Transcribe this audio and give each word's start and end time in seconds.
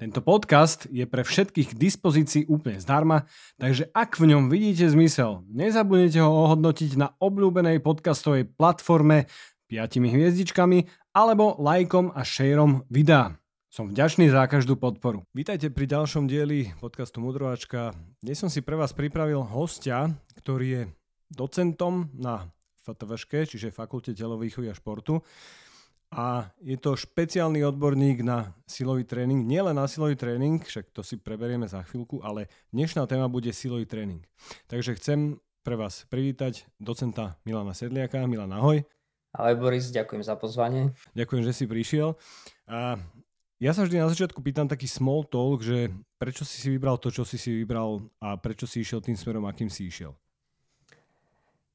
Tento 0.00 0.24
podcast 0.24 0.88
je 0.88 1.04
pre 1.04 1.20
všetkých 1.20 1.76
k 1.76 1.80
dispozícii 1.92 2.48
úplne 2.48 2.80
zdarma, 2.80 3.28
takže 3.60 3.92
ak 3.92 4.16
v 4.16 4.32
ňom 4.32 4.48
vidíte 4.48 4.88
zmysel, 4.88 5.44
nezabudnite 5.52 6.24
ho 6.24 6.48
ohodnotiť 6.48 6.96
na 6.96 7.12
obľúbenej 7.20 7.84
podcastovej 7.84 8.48
platforme 8.48 9.28
5 9.68 10.00
hviezdičkami 10.00 10.88
alebo 11.12 11.52
lajkom 11.60 12.16
a 12.16 12.24
šejrom 12.24 12.88
videa. 12.88 13.36
Som 13.68 13.92
vďačný 13.92 14.32
za 14.32 14.48
každú 14.48 14.80
podporu. 14.80 15.20
Vítajte 15.36 15.68
pri 15.68 15.84
ďalšom 15.84 16.24
dieli 16.24 16.72
podcastu 16.80 17.20
Mudrovačka. 17.20 17.92
Dnes 18.24 18.40
som 18.40 18.48
si 18.48 18.64
pre 18.64 18.80
vás 18.80 18.96
pripravil 18.96 19.44
hostia, 19.52 20.08
ktorý 20.40 20.66
je 20.72 20.82
docentom 21.28 22.08
na 22.16 22.48
FTVŠke, 22.88 23.44
čiže 23.44 23.68
Fakulte 23.68 24.16
telovýchovy 24.16 24.72
a 24.72 24.74
športu 24.74 25.20
a 26.10 26.50
je 26.58 26.74
to 26.74 26.98
špeciálny 26.98 27.62
odborník 27.62 28.26
na 28.26 28.50
silový 28.66 29.06
tréning. 29.06 29.46
Nielen 29.46 29.78
na 29.78 29.86
silový 29.86 30.18
tréning, 30.18 30.58
však 30.58 30.90
to 30.90 31.06
si 31.06 31.14
preberieme 31.14 31.70
za 31.70 31.86
chvíľku, 31.86 32.18
ale 32.26 32.50
dnešná 32.74 33.06
téma 33.06 33.30
bude 33.30 33.54
silový 33.54 33.86
tréning. 33.86 34.26
Takže 34.66 34.98
chcem 34.98 35.38
pre 35.62 35.78
vás 35.78 36.02
privítať 36.10 36.66
docenta 36.82 37.38
Milana 37.46 37.78
Sedliaka. 37.78 38.26
Milan, 38.26 38.50
ahoj. 38.50 38.82
Ahoj 39.30 39.54
Boris, 39.62 39.94
ďakujem 39.94 40.26
za 40.26 40.34
pozvanie. 40.34 40.90
Ďakujem, 41.14 41.42
že 41.46 41.52
si 41.54 41.64
prišiel. 41.70 42.18
A 42.66 42.98
ja 43.62 43.70
sa 43.70 43.86
vždy 43.86 44.02
na 44.02 44.10
začiatku 44.10 44.42
pýtam 44.42 44.66
taký 44.66 44.90
small 44.90 45.22
talk, 45.22 45.62
že 45.62 45.94
prečo 46.18 46.42
si 46.42 46.58
si 46.58 46.74
vybral 46.74 46.98
to, 46.98 47.14
čo 47.14 47.22
si 47.22 47.38
si 47.38 47.54
vybral 47.54 48.02
a 48.18 48.34
prečo 48.34 48.66
si 48.66 48.82
išiel 48.82 48.98
tým 48.98 49.14
smerom, 49.14 49.46
akým 49.46 49.70
si 49.70 49.86
išiel. 49.86 50.10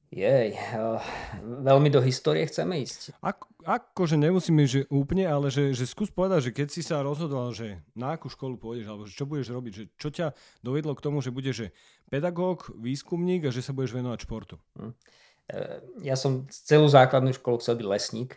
Jej, 0.06 0.54
uh, 0.54 1.02
veľmi 1.42 1.90
do 1.90 1.98
histórie 1.98 2.46
chceme 2.46 2.78
ísť. 2.78 3.18
Ako, 3.18 3.50
akože 3.66 4.14
nemusíme, 4.14 4.62
že 4.62 4.86
úplne, 4.86 5.26
ale 5.26 5.50
že, 5.50 5.74
že 5.74 5.82
skús 5.82 6.14
povedať, 6.14 6.50
že 6.50 6.54
keď 6.54 6.68
si 6.70 6.82
sa 6.86 7.02
rozhodoval, 7.02 7.50
že 7.50 7.82
na 7.98 8.14
akú 8.14 8.30
školu 8.30 8.54
pôjdeš, 8.54 8.86
alebo 8.86 9.10
čo 9.10 9.26
budeš 9.26 9.50
robiť, 9.50 9.72
že 9.74 9.84
čo 9.98 10.08
ťa 10.14 10.30
dovedlo 10.62 10.94
k 10.94 11.04
tomu, 11.04 11.18
že 11.18 11.34
budeš 11.34 11.54
že 11.56 11.68
pedagóg, 12.06 12.70
výskumník 12.78 13.50
a 13.50 13.54
že 13.54 13.66
sa 13.66 13.74
budeš 13.74 13.98
venovať 13.98 14.18
športu? 14.22 14.62
Hm. 14.78 14.94
Ja 16.02 16.18
som 16.18 16.50
celú 16.50 16.90
základnú 16.90 17.30
školu 17.30 17.62
chcel 17.62 17.78
byť 17.78 17.86
lesník. 17.86 18.30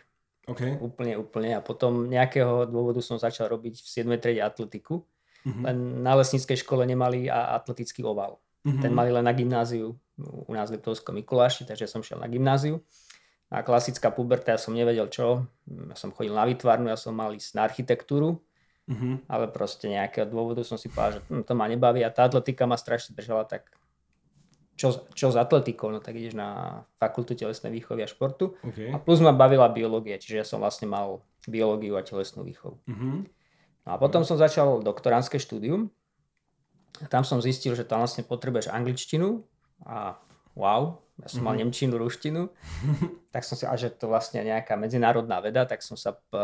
Okay. 0.46 0.78
Úplne, 0.78 1.18
úplne. 1.18 1.50
A 1.58 1.60
potom 1.62 2.06
nejakého 2.06 2.66
dôvodu 2.66 2.98
som 3.02 3.18
začal 3.18 3.50
robiť 3.50 3.82
v 3.82 3.86
7. 3.86 4.18
triede 4.18 4.42
atletiku. 4.42 5.06
Uh-huh. 5.46 5.62
Len 5.62 6.02
na 6.02 6.18
lesníckej 6.18 6.62
škole 6.62 6.82
nemali 6.86 7.30
atletický 7.30 8.02
oval. 8.02 8.38
Uh-huh. 8.60 8.80
Ten 8.80 8.92
mali 8.92 9.08
len 9.08 9.24
na 9.24 9.32
gymnáziu 9.32 9.96
u 10.20 10.52
nás 10.52 10.68
v 10.68 10.76
Liptovskom 10.76 11.16
Mikuláši, 11.16 11.64
takže 11.64 11.88
som 11.88 12.04
šiel 12.04 12.20
na 12.20 12.28
gymnáziu. 12.28 12.84
A 13.50 13.66
klasická 13.66 14.14
puberta, 14.14 14.54
ja 14.54 14.60
som 14.60 14.76
nevedel 14.76 15.10
čo. 15.10 15.48
Ja 15.66 15.96
som 15.98 16.14
chodil 16.14 16.30
na 16.30 16.46
výtvarnú, 16.46 16.86
ja 16.86 17.00
som 17.00 17.16
mal 17.16 17.34
ísť 17.34 17.58
na 17.58 17.66
architektúru, 17.66 18.38
uh-huh. 18.86 19.14
ale 19.26 19.50
proste 19.50 19.90
nejakého 19.90 20.28
dôvodu 20.28 20.62
som 20.62 20.78
si 20.78 20.86
povedal, 20.86 21.18
že 21.18 21.20
hm, 21.26 21.42
to 21.42 21.52
ma 21.58 21.66
nebaví 21.66 22.04
a 22.06 22.14
tá 22.14 22.30
atletika 22.30 22.68
ma 22.70 22.78
strašne 22.78 23.18
držala, 23.18 23.48
tak 23.48 23.66
čo, 24.78 25.04
čo 25.12 25.28
s 25.28 25.36
atletikou, 25.36 25.92
no 25.92 26.00
tak 26.00 26.16
ideš 26.16 26.38
na 26.38 26.80
fakultu 26.96 27.36
telesnej 27.36 27.74
výchovy 27.74 28.00
a 28.00 28.08
športu. 28.08 28.56
Okay. 28.64 28.88
A 28.88 28.96
plus 28.96 29.20
ma 29.20 29.34
bavila 29.34 29.68
biológia, 29.68 30.16
čiže 30.16 30.36
ja 30.40 30.46
som 30.46 30.62
vlastne 30.62 30.88
mal 30.88 31.20
biológiu 31.44 31.98
a 31.98 32.06
telesnú 32.06 32.46
výchovu. 32.46 32.80
Uh-huh. 32.86 33.26
No 33.84 33.88
a 33.92 33.96
potom 34.00 34.24
som 34.24 34.40
začal 34.40 34.80
doktoránske 34.80 35.36
štúdium. 35.36 35.92
Tam 37.08 37.24
som 37.24 37.40
zistil, 37.40 37.72
že 37.78 37.86
tam 37.86 38.02
vlastne 38.02 38.26
potrebuješ 38.26 38.72
angličtinu, 38.72 39.40
a 39.84 40.20
wow, 40.52 41.00
ja 41.20 41.28
som 41.28 41.44
mal 41.44 41.56
mm-hmm. 41.56 41.68
nemčinu, 41.68 41.94
ruštinu, 41.96 42.48
tak 43.34 43.44
som 43.44 43.56
si, 43.56 43.64
a 43.64 43.74
že 43.76 43.92
to 43.92 44.08
vlastne 44.08 44.40
nejaká 44.44 44.76
medzinárodná 44.76 45.40
veda, 45.40 45.64
tak 45.68 45.84
som 45.84 45.96
sa 45.96 46.16
p, 46.16 46.34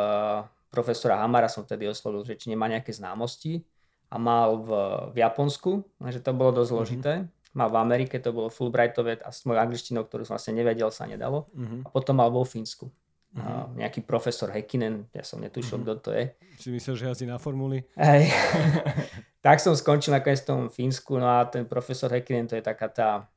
profesora 0.69 1.21
Hamara 1.21 1.49
som 1.49 1.65
vtedy 1.65 1.89
oslovil, 1.89 2.25
že 2.25 2.37
či 2.37 2.53
nemá 2.53 2.69
nejaké 2.69 2.93
známosti 2.93 3.65
a 4.13 4.17
mal 4.21 4.61
v, 4.61 4.71
v 5.13 5.17
Japonsku, 5.25 5.85
že 6.13 6.21
to 6.21 6.37
bolo 6.37 6.63
dosť 6.63 6.71
mhm. 6.71 6.77
zložité. 6.77 7.13
Mm-hmm. 7.25 7.35
Mal 7.57 7.73
v 7.73 7.81
Amerike, 7.81 8.21
to 8.21 8.37
bolo 8.37 8.53
Fulbrightové 8.53 9.17
a 9.25 9.33
s 9.33 9.49
mojou 9.49 9.65
angličtinou, 9.65 10.05
ktorú 10.05 10.29
som 10.29 10.37
vlastne 10.37 10.61
nevedel, 10.61 10.93
sa 10.93 11.09
nedalo. 11.09 11.49
Mm-hmm. 11.57 11.81
A 11.85 11.89
potom 11.89 12.21
mal 12.21 12.29
vo 12.29 12.45
Fínsku. 12.45 12.93
Mm-hmm. 13.37 13.85
Nejaký 13.85 14.01
profesor 14.09 14.49
Hekinen, 14.49 15.13
ja 15.13 15.21
som 15.21 15.45
netušil, 15.45 15.77
mm-hmm. 15.77 16.01
kto 16.01 16.09
to 16.09 16.11
je. 16.17 16.25
Si 16.57 16.69
myslel, 16.73 16.95
že 16.97 17.05
jazdí 17.13 17.27
na 17.29 17.37
formuli? 17.37 17.85
Hej. 17.93 18.33
tak 19.47 19.61
som 19.61 19.77
skončil 19.77 20.17
nakoniec 20.17 20.41
v 20.41 20.49
tom 20.49 20.61
Fínsku, 20.73 21.21
no 21.21 21.29
a 21.29 21.45
ten 21.45 21.69
profesor 21.69 22.09
Hekinen, 22.09 22.49
to 22.49 22.57
je 22.57 22.65
taká 22.65 22.89
tá, 22.89 23.29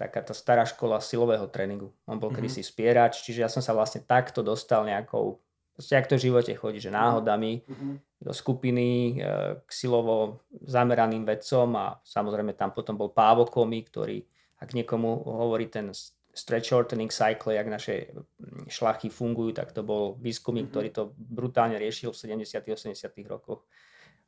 taká 0.00 0.24
tá 0.24 0.32
stará 0.32 0.64
škola 0.64 1.04
silového 1.04 1.44
tréningu. 1.52 1.92
On 2.08 2.16
bol 2.16 2.32
mm-hmm. 2.32 2.48
kedysi 2.48 2.64
spierač, 2.64 3.20
čiže 3.20 3.44
ja 3.44 3.50
som 3.52 3.60
sa 3.60 3.76
vlastne 3.76 4.00
takto 4.00 4.40
dostal 4.40 4.88
nejakou, 4.88 5.36
proste 5.76 6.00
jak 6.00 6.08
to 6.08 6.16
v 6.16 6.32
živote 6.32 6.52
chodí, 6.56 6.80
že 6.80 6.88
náhodami 6.88 7.60
mm-hmm. 7.68 8.24
do 8.24 8.32
skupiny 8.32 9.20
e, 9.20 9.60
k 9.60 9.68
silovo 9.68 10.40
zameraným 10.64 11.28
vedcom 11.28 11.68
a 11.76 12.00
samozrejme 12.00 12.56
tam 12.56 12.72
potom 12.72 12.96
bol 12.96 13.12
Pávo 13.12 13.44
Komi, 13.44 13.84
ktorý, 13.84 14.24
ak 14.64 14.72
niekomu 14.72 15.28
hovorí 15.28 15.68
ten 15.68 15.92
stretch 16.32 16.72
shortening 16.72 17.12
cycle, 17.12 17.54
jak 17.54 17.68
naše 17.68 18.06
mm, 18.08 18.68
šlachy 18.68 19.08
fungujú, 19.08 19.52
tak 19.52 19.72
to 19.72 19.84
bol 19.84 20.16
výskumník, 20.16 20.68
mm-hmm. 20.68 20.72
ktorý 20.72 20.88
to 20.90 21.02
brutálne 21.16 21.76
riešil 21.76 22.12
v 22.12 22.44
70 22.44 22.64
80 22.64 22.96
rokoch. 23.28 23.68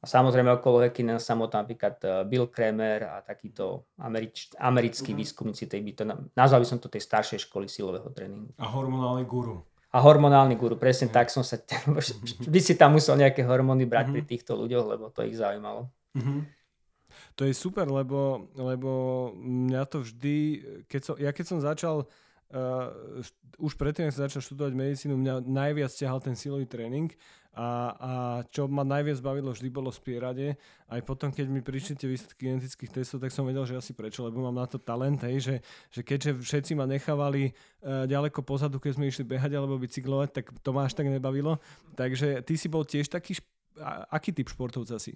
A 0.01 0.07
samozrejme 0.07 0.53
okolo 0.61 0.85
Hekina 0.85 1.17
samotná 1.17 1.65
napríklad 1.65 1.97
e, 2.05 2.09
Bill 2.29 2.53
Kramer 2.53 3.09
a 3.09 3.25
takíto 3.25 3.89
američ, 3.97 4.53
americkí 4.61 5.17
mm-hmm. 5.17 5.25
výskumníci, 5.25 5.65
tej 5.65 5.81
by 5.81 5.93
to, 5.97 6.03
nazval 6.37 6.61
by 6.61 6.69
som 6.69 6.77
to 6.77 6.93
tej 6.93 7.01
staršej 7.01 7.49
školy 7.49 7.65
silového 7.73 8.13
tréningu. 8.13 8.53
A 8.61 8.69
hormonálny 8.69 9.25
guru. 9.25 9.65
A 9.89 9.99
hormonálny 10.05 10.61
guru, 10.61 10.77
presne 10.77 11.09
mm-hmm. 11.09 11.17
tak 11.17 11.33
som 11.33 11.41
sa, 11.41 11.57
by 12.53 12.61
si 12.61 12.77
tam 12.77 13.01
musel 13.01 13.17
nejaké 13.17 13.49
hormóny 13.49 13.89
brať 13.89 14.13
mm-hmm. 14.13 14.17
pri 14.21 14.23
týchto 14.29 14.53
ľuďoch, 14.61 14.87
lebo 14.93 15.09
to 15.09 15.25
ich 15.25 15.41
zaujímalo. 15.41 15.89
Mm-hmm. 16.13 16.64
To 17.37 17.43
je 17.45 17.55
super, 17.55 17.87
lebo, 17.91 18.51
lebo 18.55 18.91
mňa 19.37 19.83
to 19.91 20.03
vždy, 20.03 20.37
keď 20.87 21.01
som, 21.03 21.15
ja 21.19 21.31
keď 21.31 21.45
som 21.47 21.59
začal 21.59 21.97
uh, 22.05 23.25
už 23.59 23.75
predtým, 23.79 24.11
som 24.11 24.27
začal 24.27 24.43
študovať 24.43 24.73
medicínu, 24.75 25.15
mňa 25.15 25.35
najviac 25.47 25.93
ťahal 25.95 26.19
ten 26.23 26.35
silový 26.35 26.67
tréning 26.67 27.11
a, 27.55 27.95
a 27.95 28.11
čo 28.51 28.67
ma 28.67 28.83
najviac 28.83 29.23
bavilo 29.23 29.55
vždy 29.55 29.71
bolo 29.71 29.95
spieranie. 29.95 30.59
Aj 30.91 30.99
potom, 31.07 31.31
keď 31.31 31.47
mi 31.47 31.63
prišli 31.63 31.95
tie 31.95 32.11
výsledky 32.11 32.51
genetických 32.51 32.91
testov, 32.91 33.23
tak 33.23 33.31
som 33.31 33.47
vedel, 33.47 33.63
že 33.63 33.79
asi 33.79 33.95
prečo, 33.95 34.27
lebo 34.27 34.43
mám 34.43 34.59
na 34.59 34.67
to 34.67 34.83
talent, 34.83 35.23
hej, 35.23 35.39
že, 35.39 35.57
že 35.95 36.01
keďže 36.03 36.43
všetci 36.43 36.73
ma 36.75 36.91
nechávali 36.91 37.55
uh, 37.55 38.11
ďaleko 38.11 38.43
pozadu, 38.43 38.83
keď 38.83 38.99
sme 38.99 39.07
išli 39.07 39.23
behať 39.23 39.55
alebo 39.55 39.79
bicyklovať, 39.79 40.29
tak 40.35 40.45
to 40.51 40.71
ma 40.75 40.91
až 40.91 40.99
tak 40.99 41.07
nebavilo. 41.07 41.63
Takže 41.95 42.43
ty 42.43 42.59
si 42.59 42.67
bol 42.67 42.83
tiež 42.83 43.07
taký, 43.07 43.39
šp- 43.39 43.55
aký 44.11 44.35
typ 44.35 44.51
športovca 44.51 44.99
si? 44.99 45.15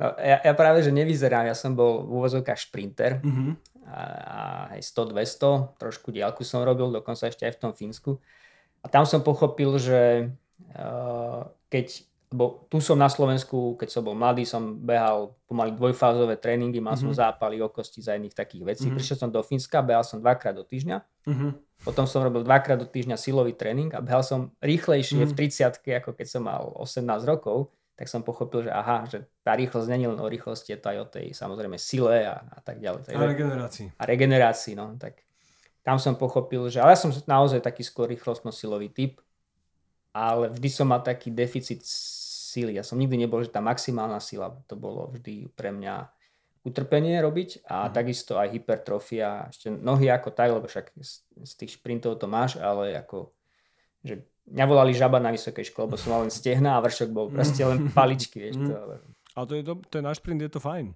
No, 0.00 0.16
ja, 0.18 0.40
ja 0.40 0.52
práve, 0.56 0.80
že 0.80 0.94
nevyzerám, 0.94 1.48
ja 1.48 1.56
som 1.56 1.76
bol 1.76 2.06
v 2.08 2.10
úvozovkách 2.22 2.58
šprinter 2.58 3.20
mm-hmm. 3.20 3.50
a, 3.86 4.00
a 4.24 4.40
aj 4.76 4.80
100-200, 4.82 5.78
trošku 5.78 6.08
diálku 6.10 6.42
som 6.42 6.64
robil, 6.64 6.88
dokonca 6.88 7.28
ešte 7.28 7.44
aj 7.44 7.54
v 7.56 7.60
tom 7.60 7.72
Fínsku. 7.76 8.16
A 8.82 8.86
tam 8.90 9.06
som 9.06 9.22
pochopil, 9.22 9.78
že 9.78 10.32
uh, 10.74 11.46
keď, 11.70 12.02
bo 12.34 12.66
tu 12.66 12.82
som 12.82 12.98
na 12.98 13.06
Slovensku, 13.06 13.78
keď 13.78 13.88
som 13.94 14.02
bol 14.02 14.16
mladý, 14.18 14.42
som 14.42 14.74
behal 14.80 15.36
pomaly 15.46 15.76
dvojfázové 15.76 16.40
tréningy, 16.40 16.82
mal 16.82 16.98
mm-hmm. 16.98 17.12
som 17.12 17.12
mhm. 17.14 17.20
zápaly 17.22 17.56
o 17.62 17.68
kosti 17.70 18.02
za 18.02 18.18
jedných 18.18 18.34
takých 18.34 18.64
vecí. 18.64 18.88
Mm-hmm. 18.88 18.98
Prišiel 18.98 19.16
som 19.22 19.30
do 19.30 19.44
Fínska, 19.44 19.84
behal 19.84 20.02
som 20.02 20.18
dvakrát 20.18 20.56
do 20.56 20.66
týždňa. 20.66 20.98
Mm-hmm. 21.28 21.50
Potom 21.82 22.06
som 22.06 22.22
robil 22.22 22.46
dvakrát 22.46 22.78
do 22.78 22.86
týždňa 22.86 23.18
silový 23.18 23.54
tréning 23.58 23.90
a 23.94 24.02
behal 24.02 24.22
som 24.22 24.54
rýchlejšie 24.62 25.26
mm-hmm. 25.26 25.34
v 25.34 25.82
30 25.82 25.98
ako 26.02 26.10
keď 26.14 26.26
som 26.26 26.42
mal 26.46 26.70
18 26.78 27.06
rokov 27.26 27.74
tak 27.92 28.08
som 28.08 28.24
pochopil, 28.24 28.66
že 28.66 28.72
aha, 28.72 29.04
že 29.04 29.28
tá 29.44 29.52
rýchlosť 29.52 29.88
není 29.92 30.08
len 30.08 30.16
o 30.16 30.26
rýchlosti, 30.26 30.72
je 30.72 30.80
to 30.80 30.88
aj 30.90 30.98
o 30.98 31.06
tej 31.06 31.26
samozrejme 31.36 31.76
sile 31.76 32.24
a, 32.24 32.40
a 32.40 32.60
tak 32.64 32.80
ďalej. 32.80 33.12
a 33.12 33.24
regenerácii. 33.28 33.86
A 34.00 34.02
regenerácii, 34.08 34.74
no. 34.74 34.96
Tak 34.96 35.20
tam 35.84 36.00
som 36.00 36.16
pochopil, 36.16 36.72
že 36.72 36.80
ale 36.80 36.96
ja 36.96 37.00
som 37.00 37.12
naozaj 37.12 37.60
taký 37.60 37.84
skôr 37.84 38.08
rýchlostno-silový 38.08 38.88
typ, 38.88 39.20
ale 40.12 40.48
vždy 40.52 40.68
som 40.72 40.88
mal 40.88 41.04
taký 41.04 41.28
deficit 41.28 41.84
síly. 41.84 42.76
Ja 42.76 42.84
som 42.84 42.96
nikdy 42.96 43.28
nebol, 43.28 43.44
že 43.44 43.52
tá 43.52 43.60
maximálna 43.60 44.20
sila, 44.20 44.52
to 44.68 44.76
bolo 44.76 45.12
vždy 45.12 45.52
pre 45.52 45.72
mňa 45.72 46.08
utrpenie 46.62 47.18
robiť 47.18 47.66
a 47.66 47.90
mm. 47.90 47.92
takisto 47.92 48.38
aj 48.38 48.54
hypertrofia, 48.54 49.50
ešte 49.50 49.68
nohy 49.68 50.06
ako 50.06 50.30
tak, 50.30 50.54
lebo 50.54 50.70
však 50.70 50.94
z, 50.94 51.26
z 51.42 51.52
tých 51.58 51.82
šprintov 51.82 52.22
to 52.22 52.30
máš, 52.30 52.54
ale 52.62 52.94
ako, 52.94 53.34
že 54.06 54.22
Mňa 54.50 54.64
volali 54.66 54.92
žaba 54.96 55.22
na 55.22 55.30
vysokej 55.30 55.70
škole, 55.70 55.86
lebo 55.86 55.96
som 56.00 56.14
mal 56.14 56.26
len 56.26 56.32
stehna 56.34 56.78
a 56.78 56.82
vršok 56.82 57.08
bol 57.14 57.30
proste 57.30 57.62
len 57.62 57.88
paličky. 57.96 58.42
Vieš, 58.42 58.56
to, 58.58 58.74
ale... 58.74 58.94
Ale 59.32 59.44
to 59.48 59.54
je, 59.54 59.62
to, 59.62 59.74
to 59.88 59.94
je 59.98 60.04
náš 60.04 60.18
print, 60.18 60.42
je 60.42 60.50
to 60.50 60.60
fajn. 60.60 60.92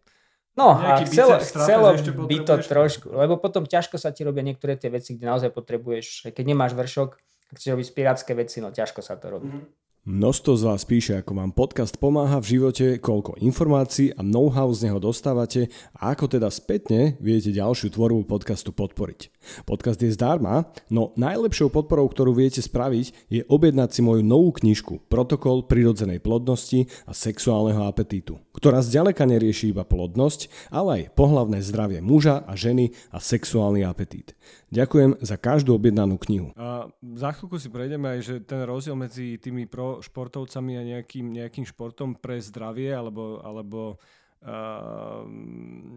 No 0.56 0.72
a 0.72 1.04
chcelo, 1.04 1.36
chcelo 1.36 1.92
by 2.24 2.36
to 2.40 2.56
trošku, 2.64 3.12
lebo 3.12 3.36
potom 3.36 3.68
ťažko 3.68 4.00
sa 4.00 4.08
ti 4.08 4.24
robia 4.24 4.40
niektoré 4.40 4.80
tie 4.80 4.88
veci, 4.88 5.12
kde 5.12 5.28
naozaj 5.28 5.52
potrebuješ, 5.52 6.32
keď 6.32 6.44
nemáš 6.48 6.72
vršok, 6.72 7.20
chceš 7.52 7.76
robiť 7.76 7.86
spirácké 7.92 8.32
veci, 8.32 8.64
no 8.64 8.72
ťažko 8.72 9.04
sa 9.04 9.20
to 9.20 9.28
robí. 9.28 9.52
Mm-hmm. 9.52 9.84
Množstvo 10.06 10.54
z 10.54 10.62
vás 10.70 10.86
píše, 10.86 11.18
ako 11.18 11.34
vám 11.34 11.50
podcast 11.50 11.98
pomáha 11.98 12.38
v 12.38 12.56
živote, 12.56 13.02
koľko 13.02 13.42
informácií 13.42 14.14
a 14.14 14.22
know-how 14.22 14.70
z 14.70 14.86
neho 14.86 15.02
dostávate 15.02 15.66
a 15.98 16.14
ako 16.14 16.30
teda 16.30 16.46
spätne 16.46 17.18
viete 17.18 17.50
ďalšiu 17.50 17.90
tvorbu 17.90 18.22
podcastu 18.24 18.70
podporiť. 18.70 19.35
Podcast 19.64 20.00
je 20.02 20.12
zdarma, 20.12 20.68
no 20.90 21.14
najlepšou 21.14 21.70
podporou, 21.72 22.06
ktorú 22.10 22.36
viete 22.36 22.60
spraviť, 22.60 23.06
je 23.30 23.42
objednať 23.46 23.90
si 23.92 24.00
moju 24.02 24.22
novú 24.22 24.52
knižku 24.54 25.06
Protokol 25.06 25.64
prirodzenej 25.64 26.22
plodnosti 26.22 26.90
a 27.06 27.12
sexuálneho 27.16 27.86
apetítu, 27.86 28.42
ktorá 28.56 28.82
zďaleka 28.82 29.24
nerieši 29.24 29.72
iba 29.72 29.86
plodnosť, 29.86 30.70
ale 30.70 31.04
aj 31.06 31.14
pohlavné 31.14 31.62
zdravie 31.62 32.02
muža 32.04 32.42
a 32.44 32.52
ženy 32.54 32.92
a 33.14 33.18
sexuálny 33.22 33.86
apetít. 33.86 34.36
Ďakujem 34.70 35.22
za 35.22 35.38
každú 35.38 35.78
objednanú 35.78 36.18
knihu. 36.26 36.50
A 36.58 36.90
za 37.14 37.30
chvíľku 37.32 37.56
si 37.62 37.70
prejdeme 37.70 38.18
aj, 38.18 38.20
že 38.22 38.34
ten 38.42 38.66
rozdiel 38.66 38.98
medzi 38.98 39.38
tými 39.38 39.70
pro 39.70 40.02
športovcami 40.02 40.72
a 40.74 40.82
nejakým, 40.82 41.30
nejakým 41.30 41.64
športom 41.64 42.18
pre 42.18 42.42
zdravie 42.42 42.90
alebo, 42.90 43.38
alebo 43.46 44.02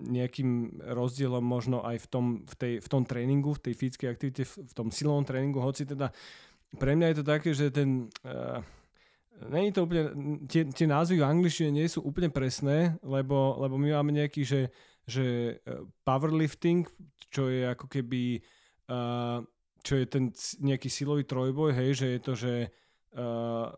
nejakým 0.09 0.81
rozdielom 0.81 1.43
možno 1.43 1.85
aj 1.85 2.01
v 2.01 2.07
tom, 2.07 2.25
v, 2.47 2.55
tej, 2.55 2.73
v 2.81 2.87
tom 2.89 3.03
tréningu, 3.05 3.53
v 3.53 3.69
tej 3.69 3.73
fyzickej 3.77 4.09
aktivite, 4.09 4.43
v, 4.47 4.73
tom 4.73 4.89
silovom 4.89 5.21
tréningu, 5.27 5.61
hoci 5.61 5.85
teda 5.85 6.09
pre 6.77 6.97
mňa 6.97 7.13
je 7.13 7.17
to 7.21 7.25
také, 7.25 7.49
že 7.53 7.73
ten... 7.73 8.09
Uh, 8.25 8.61
Není 9.39 9.71
to 9.71 9.87
úplne, 9.87 10.11
tie, 10.51 10.67
tie 10.67 10.83
názvy 10.83 11.23
v 11.23 11.29
angličtine 11.31 11.71
nie 11.71 11.87
sú 11.87 12.03
úplne 12.03 12.27
presné, 12.27 12.99
lebo, 12.99 13.55
lebo 13.63 13.79
my 13.79 13.95
máme 13.95 14.11
nejaký, 14.19 14.43
že, 14.43 14.67
že 15.07 15.55
powerlifting, 16.03 16.83
čo 17.31 17.47
je 17.47 17.63
ako 17.63 17.87
keby, 17.87 18.43
uh, 18.91 19.39
čo 19.79 19.95
je 19.95 20.05
ten 20.11 20.35
nejaký 20.59 20.91
silový 20.91 21.23
trojboj, 21.23 21.71
hej, 21.71 21.95
že 21.95 22.07
je 22.11 22.19
to, 22.19 22.33
že 22.35 22.53
uh, 23.15 23.71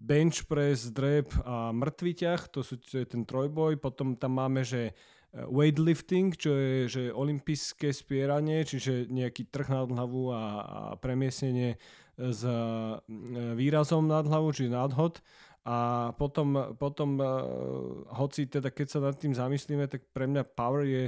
bench 0.00 0.48
press, 0.48 0.88
drep 0.88 1.28
a 1.44 1.76
mŕtvy 1.76 2.12
ťah, 2.24 2.40
to, 2.48 2.64
sú, 2.64 2.80
to 2.80 3.04
je 3.04 3.06
ten 3.06 3.28
trojboj, 3.28 3.76
potom 3.76 4.16
tam 4.16 4.40
máme, 4.40 4.64
že 4.64 4.96
uh, 4.96 5.20
weightlifting, 5.52 6.32
čo 6.34 6.56
je 6.56 6.74
že 6.88 7.02
olympijské 7.12 7.92
spieranie, 7.92 8.64
čiže 8.64 9.12
nejaký 9.12 9.52
trh 9.52 9.68
nad 9.68 9.92
hlavu 9.92 10.32
a, 10.32 10.42
a 10.64 10.80
premiesnenie 10.96 11.76
s 12.16 12.40
uh, 12.48 12.98
výrazom 13.54 14.08
nad 14.08 14.24
hlavu, 14.24 14.56
čiže 14.56 14.72
nadhod. 14.72 15.20
A 15.68 16.10
potom, 16.16 16.74
potom 16.80 17.20
uh, 17.20 17.28
hoci 18.16 18.48
teda 18.48 18.72
keď 18.72 18.86
sa 18.88 18.98
nad 19.04 19.14
tým 19.20 19.36
zamyslíme, 19.36 19.84
tak 19.86 20.08
pre 20.16 20.24
mňa 20.24 20.42
power 20.56 20.88
je 20.88 21.04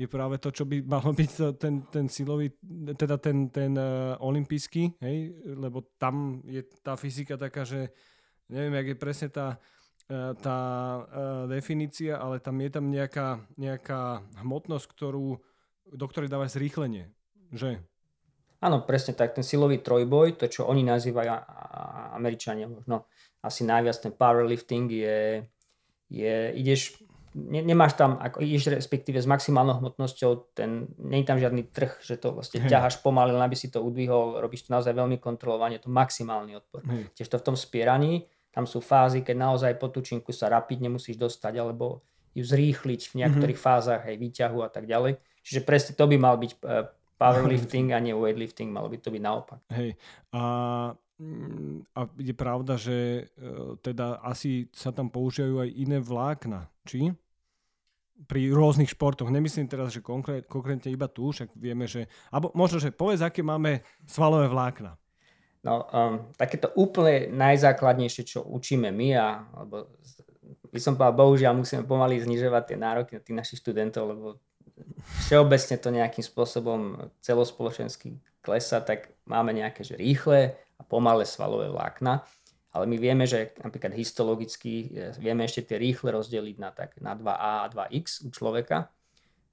je 0.00 0.08
práve 0.08 0.40
to, 0.40 0.50
čo 0.50 0.64
by 0.64 0.82
malo 0.98 1.12
byť 1.12 1.30
ten, 1.60 1.86
ten 1.86 2.06
silový, 2.08 2.50
teda 2.96 3.20
ten, 3.20 3.48
ten 3.52 3.76
uh, 3.76 4.18
olimpijský, 4.18 4.98
hej, 4.98 5.36
lebo 5.46 5.84
tam 6.00 6.42
je 6.48 6.64
tá 6.82 6.98
fyzika 6.98 7.38
taká, 7.38 7.62
že 7.62 7.92
neviem, 8.52 8.76
jak 8.76 8.86
je 8.92 8.96
presne 9.00 9.28
tá, 9.32 9.56
uh, 10.12 10.36
tá 10.36 10.58
uh, 10.58 11.02
definícia, 11.48 12.20
ale 12.20 12.38
tam 12.38 12.60
je 12.60 12.70
tam 12.70 12.92
nejaká, 12.92 13.40
nejaká 13.56 14.20
hmotnosť, 14.44 14.86
ktorú, 14.92 15.40
do 15.88 16.06
ktorej 16.06 16.28
dáva 16.28 16.46
zrýchlenie, 16.52 17.08
že? 17.50 17.80
Áno, 18.62 18.84
presne 18.86 19.16
tak, 19.16 19.34
ten 19.34 19.42
silový 19.42 19.82
trojboj, 19.82 20.38
to, 20.38 20.46
čo 20.46 20.70
oni 20.70 20.86
nazývajú 20.86 21.26
Američania 22.14 22.70
možno 22.70 23.10
asi 23.42 23.66
najviac 23.66 23.98
ten 23.98 24.14
powerlifting 24.14 24.86
je, 24.86 25.42
je 26.06 26.34
ideš 26.54 27.02
ne, 27.34 27.60
nemáš 27.64 27.96
tam, 27.98 28.20
ako 28.20 28.44
ideš 28.44 28.70
respektíve 28.70 29.18
s 29.18 29.26
maximálnou 29.26 29.80
hmotnosťou, 29.80 30.54
ten, 30.54 30.86
nie 31.00 31.24
je 31.24 31.28
tam 31.28 31.38
žiadny 31.40 31.62
trh, 31.72 31.98
že 32.04 32.20
to 32.20 32.36
vlastne 32.36 32.62
hey. 32.62 32.70
ťaháš 32.70 33.00
pomaly, 33.00 33.32
len 33.34 33.42
aby 33.42 33.56
si 33.56 33.72
to 33.72 33.80
udvihol, 33.80 34.38
robíš 34.38 34.68
to 34.68 34.76
naozaj 34.76 34.92
veľmi 34.92 35.18
kontrolovane, 35.18 35.80
to 35.80 35.90
maximálny 35.90 36.60
odpor. 36.60 36.84
Hey. 36.84 37.08
Tiež 37.16 37.32
to 37.32 37.40
v 37.40 37.46
tom 37.52 37.56
spieraní, 37.56 38.28
tam 38.52 38.68
sú 38.68 38.84
fázy, 38.84 39.24
keď 39.24 39.36
naozaj 39.36 39.72
po 39.80 39.88
tučinku 39.88 40.30
sa 40.30 40.52
rapidne 40.52 40.92
musíš 40.92 41.16
dostať, 41.16 41.56
alebo 41.56 42.04
ju 42.36 42.44
zrýchliť 42.44 43.00
v 43.12 43.14
niektorých 43.24 43.58
mm-hmm. 43.58 43.76
fázach, 43.76 44.04
aj 44.04 44.16
výťahu 44.20 44.58
a 44.60 44.68
tak 44.68 44.84
ďalej. 44.84 45.16
Čiže 45.42 45.60
presne 45.64 45.92
to 45.96 46.04
by 46.04 46.16
mal 46.20 46.36
byť 46.36 46.52
uh, 46.60 46.86
powerlifting 47.16 47.96
a 47.96 47.98
nie 47.98 48.12
weightlifting, 48.12 48.68
malo 48.70 48.92
by 48.92 49.00
to 49.00 49.08
byť 49.08 49.22
naopak. 49.24 49.60
Hej, 49.72 49.96
a 50.36 50.42
mm, 51.18 51.96
a 51.96 52.00
je 52.20 52.34
pravda, 52.36 52.74
že 52.76 53.28
uh, 53.40 53.74
teda 53.80 54.20
asi 54.20 54.68
sa 54.72 54.92
tam 54.92 55.08
používajú 55.08 55.64
aj 55.64 55.70
iné 55.72 55.98
vlákna, 55.98 56.68
či? 56.84 57.12
pri 58.22 58.54
rôznych 58.54 58.92
športoch. 58.94 59.34
Nemyslím 59.34 59.66
teraz, 59.66 59.94
že 59.94 60.04
konkrét, 60.04 60.46
konkrétne 60.46 60.94
iba 60.94 61.10
tu, 61.10 61.34
však 61.34 61.58
vieme, 61.58 61.90
že... 61.90 62.06
Alebo 62.30 62.54
možno, 62.54 62.78
že 62.78 62.94
povedz, 62.94 63.18
aké 63.18 63.42
máme 63.42 63.82
svalové 64.06 64.46
vlákna. 64.46 64.94
No, 65.62 65.86
um, 65.94 66.26
takéto 66.34 66.74
úplne 66.74 67.30
najzákladnejšie, 67.30 68.22
čo 68.26 68.42
učíme 68.42 68.90
my, 68.90 69.08
a, 69.14 69.46
alebo 69.54 69.94
by 70.72 70.80
som 70.82 70.98
povedal, 70.98 71.14
bohužiaľ 71.14 71.52
musíme 71.54 71.86
pomaly 71.86 72.18
znižovať 72.18 72.62
tie 72.66 72.78
nároky 72.80 73.10
na 73.14 73.22
tých 73.22 73.38
našich 73.38 73.58
študentov, 73.62 74.02
lebo 74.10 74.26
všeobecne 75.28 75.76
to 75.78 75.88
nejakým 75.94 76.24
spôsobom 76.24 77.12
celospoločensky 77.22 78.16
klesa, 78.42 78.82
tak 78.82 79.14
máme 79.28 79.54
nejaké 79.54 79.86
že 79.86 79.94
rýchle 79.94 80.56
a 80.56 80.82
pomalé 80.82 81.22
svalové 81.28 81.70
vlákna. 81.70 82.26
Ale 82.72 82.88
my 82.88 82.96
vieme, 82.96 83.28
že 83.28 83.52
napríklad 83.60 83.92
histologicky 83.92 84.88
e, 84.88 85.12
vieme 85.20 85.44
ešte 85.44 85.68
tie 85.68 85.76
rýchle 85.76 86.08
rozdeliť 86.08 86.56
na, 86.56 86.72
tak, 86.72 86.96
na 87.04 87.12
2A 87.12 87.68
a 87.68 87.70
2X 87.70 88.24
u 88.24 88.32
človeka. 88.32 88.88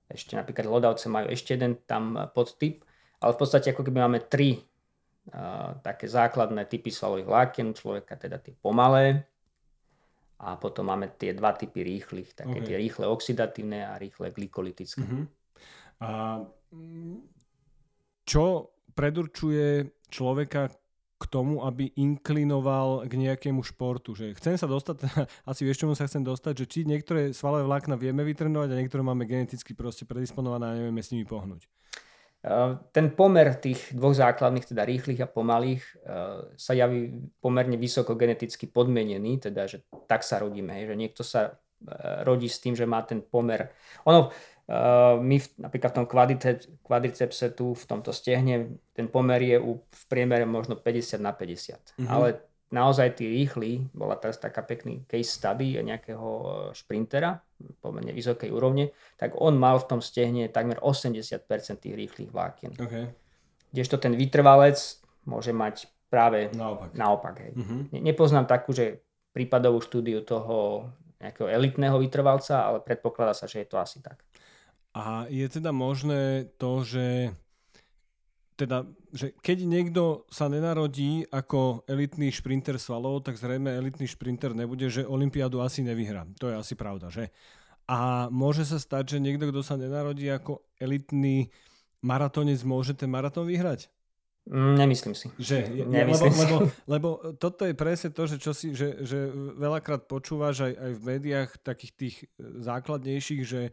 Ešte 0.08 0.40
napríklad 0.40 0.66
hlodavce 0.66 1.12
majú 1.12 1.28
ešte 1.28 1.60
jeden 1.60 1.84
tam 1.84 2.16
podtyp, 2.32 2.82
ale 3.20 3.36
v 3.36 3.40
podstate 3.44 3.76
ako 3.76 3.84
keby 3.84 4.08
máme 4.08 4.20
tri 4.24 4.64
také 5.86 6.10
základné 6.10 6.66
typy 6.66 6.90
svalových 6.90 7.30
vlákien 7.30 7.70
človeka, 7.74 8.18
teda 8.18 8.42
tie 8.42 8.58
pomalé, 8.58 9.30
a 10.40 10.56
potom 10.56 10.88
máme 10.88 11.20
tie 11.20 11.36
dva 11.36 11.52
typy 11.52 11.84
rýchlych, 11.84 12.32
také 12.32 12.64
okay. 12.64 12.68
tie 12.72 12.76
rýchle 12.80 13.06
oxidatívne 13.12 13.84
a 13.84 14.00
rýchle 14.00 14.32
glykolytické. 14.32 15.04
Uh-huh. 15.04 15.28
A 16.00 16.40
čo 18.24 18.72
predurčuje 18.96 19.92
človeka 20.08 20.72
k 21.20 21.24
tomu, 21.28 21.68
aby 21.68 21.92
inklinoval 22.00 23.04
k 23.04 23.20
nejakému 23.20 23.60
športu. 23.60 24.16
Že 24.16 24.40
chcem 24.40 24.56
sa 24.56 24.72
dostať, 24.72 25.04
asi 25.52 25.68
vieš, 25.68 25.84
čomu 25.84 25.92
sa 25.92 26.08
chcem 26.08 26.24
dostať, 26.24 26.64
že 26.64 26.66
či 26.72 26.80
niektoré 26.88 27.36
svalové 27.36 27.68
vlákna 27.68 28.00
vieme 28.00 28.24
vytrenovať 28.24 28.72
a 28.72 28.80
niektoré 28.80 29.04
máme 29.04 29.28
geneticky 29.28 29.76
proste 29.76 30.08
predisponované 30.08 30.72
a 30.72 30.78
nevieme 30.80 31.04
s 31.04 31.12
nimi 31.12 31.28
pohnúť. 31.28 31.68
Ten 32.96 33.06
pomer 33.20 33.52
tých 33.60 33.92
dvoch 33.92 34.16
základných, 34.16 34.72
teda 34.72 34.88
rýchlych 34.88 35.20
a 35.20 35.28
pomalých, 35.28 35.84
sa 36.56 36.72
javí 36.72 37.12
pomerne 37.44 37.76
vysoko 37.76 38.16
geneticky 38.16 38.64
podmienený, 38.64 39.44
teda 39.52 39.68
že 39.68 39.84
tak 40.08 40.24
sa 40.24 40.40
rodíme, 40.40 40.72
že 40.88 40.96
niekto 40.96 41.20
sa 41.20 41.60
rodí 42.24 42.48
s 42.48 42.64
tým, 42.64 42.80
že 42.80 42.88
má 42.88 43.04
ten 43.04 43.20
pomer. 43.20 43.76
Ono, 44.08 44.32
my 45.20 45.36
v, 45.36 45.48
napríklad 45.60 45.92
v 45.92 45.98
tom 46.00 46.08
kvadricepse 46.84 47.56
tu, 47.60 47.76
v 47.76 47.86
tomto 47.88 48.16
stehne, 48.16 48.80
ten 48.96 49.12
pomer 49.12 49.44
je 49.44 49.58
u, 49.60 49.84
v 49.84 50.04
priemere 50.08 50.48
možno 50.48 50.80
50 50.80 51.20
na 51.20 51.36
50. 51.36 51.76
Mm-hmm. 51.76 52.08
Ale 52.08 52.28
naozaj 52.70 53.18
tí 53.18 53.26
rýchli, 53.26 53.90
bola 53.94 54.14
teraz 54.18 54.38
taká 54.38 54.62
pekný 54.62 55.06
case 55.10 55.30
study 55.30 55.82
nejakého 55.82 56.28
e, 56.30 56.46
šprintera, 56.78 57.42
pomerne 57.82 58.14
vysokej 58.14 58.54
úrovne, 58.54 58.94
tak 59.18 59.34
on 59.38 59.58
mal 59.58 59.82
v 59.82 59.90
tom 59.90 60.00
stehne 60.00 60.48
takmer 60.54 60.78
80% 60.80 61.50
tých 61.82 61.96
rýchlych 61.98 62.30
vlákien. 62.30 62.72
Okay. 62.78 63.10
Kdežto 63.74 63.98
ten 63.98 64.14
vytrvalec 64.14 64.78
môže 65.26 65.54
mať 65.54 65.90
práve 66.10 66.50
naopak. 66.54 66.94
naopak 66.98 67.36
hej. 67.42 67.54
Mm-hmm. 67.54 67.82
Ne, 67.94 68.00
nepoznám 68.02 68.50
takú, 68.50 68.74
že 68.74 69.06
prípadovú 69.34 69.82
štúdiu 69.82 70.26
toho 70.26 70.90
nejakého 71.22 71.52
elitného 71.52 72.00
vytrvalca, 72.02 72.66
ale 72.66 72.82
predpokladá 72.82 73.36
sa, 73.36 73.46
že 73.46 73.62
je 73.62 73.68
to 73.70 73.78
asi 73.78 74.02
tak. 74.02 74.24
A 74.98 75.30
je 75.30 75.46
teda 75.46 75.70
možné 75.70 76.50
to, 76.58 76.82
že 76.82 77.30
teda, 78.60 78.84
že 79.16 79.32
keď 79.40 79.64
niekto 79.64 80.28
sa 80.28 80.52
nenarodí 80.52 81.24
ako 81.32 81.88
elitný 81.88 82.28
šprinter 82.28 82.76
svalov, 82.76 83.24
tak 83.24 83.40
zrejme 83.40 83.72
elitný 83.72 84.04
šprinter 84.04 84.52
nebude, 84.52 84.92
že 84.92 85.08
Olympiádu 85.08 85.64
asi 85.64 85.80
nevyhrá. 85.80 86.28
To 86.44 86.52
je 86.52 86.60
asi 86.60 86.76
pravda, 86.76 87.08
že? 87.08 87.32
A 87.88 88.28
môže 88.28 88.68
sa 88.68 88.76
stať, 88.76 89.16
že 89.16 89.24
niekto, 89.24 89.48
kto 89.48 89.64
sa 89.64 89.80
nenarodí 89.80 90.28
ako 90.28 90.60
elitný 90.76 91.48
maratónec, 92.04 92.60
môže 92.68 92.92
ten 93.00 93.08
maratón 93.08 93.48
vyhrať? 93.48 93.88
Nemyslím 94.50 95.14
si. 95.14 95.30
Že, 95.38 95.86
Nemyslím 95.88 96.34
lebo, 96.34 96.36
si. 96.36 96.42
Lebo, 96.42 96.58
lebo 96.90 97.10
toto 97.38 97.64
je 97.70 97.74
presne 97.78 98.10
to, 98.10 98.26
že, 98.26 98.42
čo 98.42 98.52
si, 98.52 98.74
že, 98.74 99.06
že 99.06 99.30
veľakrát 99.56 100.10
počúvaš 100.10 100.66
aj, 100.66 100.74
aj 100.74 100.92
v 100.98 101.02
médiách 101.06 101.50
takých 101.62 101.94
tých 101.96 102.16
základnejších, 102.42 103.42
že 103.46 103.72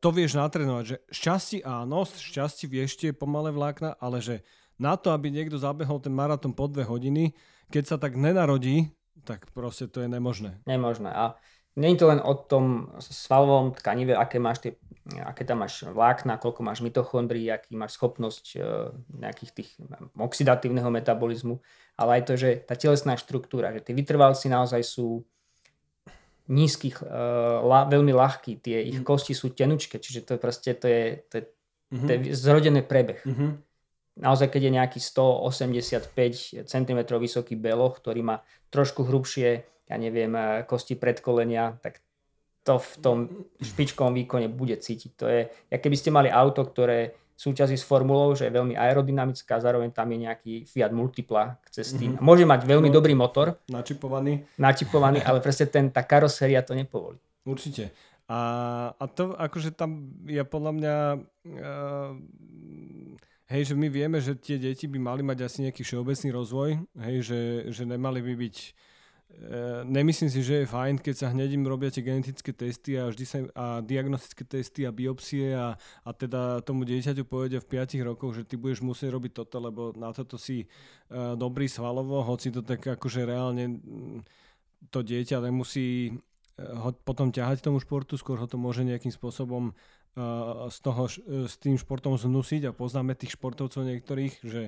to 0.00 0.08
vieš 0.12 0.36
natrénovať, 0.36 0.84
že 0.84 0.96
šťastí 1.12 1.58
áno, 1.64 2.08
šťastí 2.08 2.64
vieš 2.68 2.96
tie 2.96 3.12
pomalé 3.12 3.52
vlákna, 3.52 4.00
ale 4.00 4.24
že 4.24 4.40
na 4.80 4.96
to, 4.96 5.12
aby 5.12 5.28
niekto 5.28 5.60
zabehol 5.60 6.00
ten 6.00 6.12
maratón 6.12 6.56
po 6.56 6.66
dve 6.66 6.88
hodiny, 6.88 7.36
keď 7.68 7.84
sa 7.84 7.96
tak 8.00 8.16
nenarodí, 8.16 8.90
tak 9.28 9.46
proste 9.52 9.86
to 9.86 10.02
je 10.02 10.08
nemožné. 10.08 10.58
Nemožné. 10.64 11.12
A 11.12 11.36
nie 11.76 11.92
je 11.94 12.04
to 12.04 12.10
len 12.10 12.20
o 12.20 12.32
tom 12.36 12.92
svalovom 13.00 13.72
tkanive, 13.72 14.12
aké 14.16 14.36
máš 14.36 14.68
tie 14.68 14.72
aké 15.02 15.42
tam 15.42 15.66
máš 15.66 15.82
vlákna, 15.82 16.38
koľko 16.38 16.62
máš 16.62 16.78
mitochondrií, 16.78 17.50
aký 17.50 17.74
máš 17.74 17.98
schopnosť 17.98 18.44
e, 18.54 18.58
nejakých 19.18 19.50
tých 19.50 19.70
oxidatívneho 20.14 20.86
metabolizmu, 20.94 21.58
ale 21.98 22.20
aj 22.20 22.22
to, 22.30 22.32
že 22.38 22.62
tá 22.62 22.78
telesná 22.78 23.18
štruktúra, 23.18 23.74
že 23.74 23.82
tí 23.82 23.92
vytrvalci 23.98 24.46
naozaj 24.46 24.78
sú 24.86 25.26
nízkych, 26.52 27.00
uh, 27.00 27.64
la, 27.64 27.88
veľmi 27.88 28.12
ľahkí, 28.12 28.60
tie 28.60 28.84
ich 28.84 29.00
mm. 29.00 29.06
kosti 29.08 29.32
sú 29.32 29.56
tenučké, 29.56 29.96
čiže 29.96 30.28
to 30.28 30.30
je 30.36 30.40
proste, 30.40 30.70
to 30.76 30.84
je, 30.84 31.02
to 31.32 31.34
je, 31.40 31.44
mm-hmm. 31.48 32.06
to 32.06 32.10
je 32.12 32.18
zrodený 32.36 32.84
prebeh. 32.84 33.24
Mm-hmm. 33.24 33.50
Naozaj, 34.20 34.52
keď 34.52 34.62
je 34.68 34.72
nejaký 34.76 34.98
185 35.00 36.68
cm 36.68 36.98
vysoký 37.16 37.56
beloch, 37.56 37.96
ktorý 37.96 38.20
má 38.20 38.44
trošku 38.68 39.08
hrubšie, 39.08 39.64
ja 39.88 39.96
neviem, 39.96 40.36
e, 40.36 40.68
kosti 40.68 41.00
predkolenia, 41.00 41.80
tak 41.80 42.04
to 42.60 42.76
v 42.76 42.92
tom 43.00 43.18
špičkovom 43.58 44.12
výkone 44.12 44.52
bude 44.52 44.76
cítiť. 44.76 45.10
To 45.16 45.26
je, 45.26 45.48
ja 45.48 45.76
keby 45.80 45.96
ste 45.96 46.12
mali 46.12 46.28
auto, 46.28 46.62
ktoré 46.62 47.16
súťazí 47.42 47.74
s 47.74 47.82
formulou, 47.82 48.38
že 48.38 48.46
je 48.46 48.54
veľmi 48.54 48.78
aerodynamická, 48.78 49.58
zároveň 49.58 49.90
tam 49.90 50.06
je 50.14 50.18
nejaký 50.30 50.54
Fiat 50.62 50.94
Multipla 50.94 51.58
cez 51.66 51.90
tým. 51.90 52.14
Mm-hmm. 52.14 52.22
Môže 52.22 52.46
mať 52.46 52.60
veľmi 52.62 52.86
no, 52.86 52.94
dobrý 52.94 53.18
motor. 53.18 53.58
Načipovaný. 53.66 54.46
Načipovaný, 54.62 55.18
ale 55.26 55.42
presne 55.42 55.66
ten, 55.66 55.90
tá 55.90 56.06
karoséria 56.06 56.62
to 56.62 56.78
nepovolí. 56.78 57.18
Určite. 57.42 57.90
A, 58.30 58.38
a 58.94 59.04
to 59.10 59.34
akože 59.34 59.74
tam 59.74 60.14
je 60.22 60.40
podľa 60.46 60.72
mňa 60.78 60.96
uh, 61.58 62.14
hej, 63.50 63.62
že 63.68 63.74
my 63.74 63.90
vieme, 63.90 64.22
že 64.22 64.38
tie 64.38 64.56
deti 64.56 64.86
by 64.86 65.02
mali 65.02 65.26
mať 65.26 65.38
asi 65.42 65.66
nejaký 65.66 65.82
všeobecný 65.82 66.28
rozvoj, 66.30 66.70
hej, 67.10 67.16
že, 67.26 67.40
že 67.74 67.82
nemali 67.82 68.22
by 68.22 68.34
byť 68.38 68.56
nemyslím 69.88 70.30
si, 70.30 70.40
že 70.44 70.62
je 70.62 70.70
fajn, 70.70 71.02
keď 71.02 71.14
sa 71.16 71.26
hneď 71.32 71.56
im 71.56 71.66
robia 71.66 71.90
tie 71.90 72.04
genetické 72.04 72.54
testy 72.54 72.94
a, 72.94 73.10
vždy 73.10 73.24
sa, 73.26 73.38
a 73.56 73.66
diagnostické 73.82 74.44
testy 74.46 74.86
a 74.86 74.94
biopsie 74.94 75.56
a, 75.56 75.74
a 76.06 76.10
teda 76.14 76.62
tomu 76.62 76.86
dieťaťu 76.86 77.26
povedia 77.26 77.58
v 77.58 77.68
5 77.68 78.08
rokoch, 78.08 78.38
že 78.38 78.46
ty 78.46 78.54
budeš 78.60 78.84
musieť 78.84 79.10
robiť 79.12 79.32
toto, 79.42 79.56
lebo 79.58 79.82
na 79.98 80.14
toto 80.14 80.38
si 80.38 80.64
uh, 80.64 81.34
dobrý 81.34 81.66
svalovo, 81.66 82.22
hoci 82.22 82.54
to 82.54 82.62
tak 82.62 82.84
akože 82.84 83.26
reálne 83.26 83.82
to 84.90 84.98
dieťa 85.02 85.42
nemusí 85.42 86.14
ho 86.60 86.92
potom 86.92 87.32
ťahať 87.32 87.64
tomu 87.64 87.80
športu, 87.80 88.20
skôr 88.20 88.36
ho 88.36 88.46
to 88.46 88.60
môže 88.60 88.84
nejakým 88.84 89.10
spôsobom 89.10 89.72
z 90.68 90.78
toho, 90.84 91.08
s 91.48 91.56
tým 91.56 91.80
športom 91.80 92.20
znusiť 92.20 92.68
a 92.68 92.76
poznáme 92.76 93.16
tých 93.16 93.40
športovcov 93.40 93.80
niektorých, 93.80 94.34
že 94.44 94.62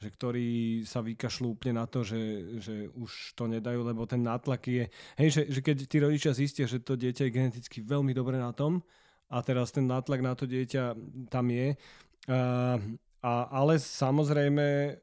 že 0.00 0.08
ktorí 0.08 0.48
sa 0.88 1.04
vykašľú 1.04 1.60
úplne 1.60 1.76
na 1.76 1.84
to, 1.84 2.00
že, 2.00 2.16
že 2.56 2.88
už 2.96 3.36
to 3.36 3.44
nedajú, 3.44 3.84
lebo 3.84 4.08
ten 4.08 4.24
nátlak 4.24 4.64
je... 4.64 4.84
Hej, 5.20 5.28
že, 5.28 5.42
že 5.52 5.60
keď 5.60 5.76
tí 5.84 5.96
rodičia 6.00 6.32
zistia, 6.32 6.64
že 6.64 6.80
to 6.80 6.96
dieťa 6.96 7.28
je 7.28 7.34
geneticky 7.36 7.84
veľmi 7.84 8.16
dobre 8.16 8.40
na 8.40 8.48
tom 8.56 8.80
a 9.28 9.44
teraz 9.44 9.76
ten 9.76 9.84
nátlak 9.84 10.24
na 10.24 10.32
to 10.32 10.48
dieťa 10.48 10.96
tam 11.28 11.52
je, 11.52 11.76
uh, 12.32 12.80
a, 13.20 13.32
ale 13.52 13.76
samozrejme 13.76 14.96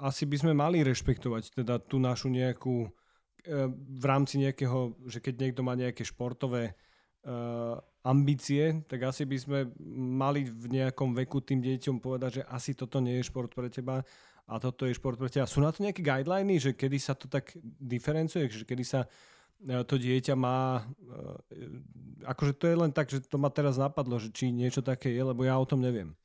asi 0.00 0.24
by 0.24 0.36
sme 0.40 0.52
mali 0.56 0.80
rešpektovať 0.80 1.60
teda 1.60 1.76
tú 1.76 2.00
našu 2.00 2.32
nejakú 2.32 2.88
v 3.76 4.04
rámci 4.04 4.40
nejakého, 4.40 4.96
že 5.08 5.20
keď 5.20 5.34
niekto 5.36 5.60
má 5.64 5.76
nejaké 5.76 6.04
športové 6.04 6.76
ambície, 8.00 8.80
tak 8.88 9.12
asi 9.12 9.28
by 9.28 9.36
sme 9.36 9.58
mali 10.16 10.48
v 10.48 10.80
nejakom 10.80 11.12
veku 11.12 11.44
tým 11.44 11.60
deťom 11.60 12.00
povedať, 12.00 12.40
že 12.40 12.42
asi 12.48 12.72
toto 12.72 12.96
nie 12.96 13.20
je 13.20 13.28
šport 13.28 13.52
pre 13.52 13.68
teba 13.68 14.00
a 14.48 14.54
toto 14.56 14.88
je 14.88 14.96
šport 14.96 15.20
pre 15.20 15.28
teba. 15.28 15.44
Sú 15.44 15.60
na 15.60 15.68
to 15.68 15.84
nejaké 15.84 16.00
guideliny, 16.00 16.56
že 16.56 16.72
kedy 16.72 16.96
sa 16.96 17.12
to 17.12 17.28
tak 17.28 17.52
diferencuje, 17.60 18.48
že 18.48 18.64
kedy 18.64 18.84
sa 18.88 19.04
e, 19.60 19.84
to 19.84 20.00
dieťa 20.00 20.32
má, 20.32 20.80
e, 21.52 21.68
akože 22.24 22.56
to 22.56 22.64
je 22.72 22.76
len 22.80 22.90
tak, 22.90 23.12
že 23.12 23.20
to 23.20 23.36
ma 23.36 23.52
teraz 23.52 23.76
napadlo, 23.76 24.16
že 24.16 24.32
či 24.32 24.48
niečo 24.48 24.80
také 24.80 25.12
je, 25.12 25.20
lebo 25.20 25.44
ja 25.44 25.60
o 25.60 25.68
tom 25.68 25.84
neviem. 25.84 26.16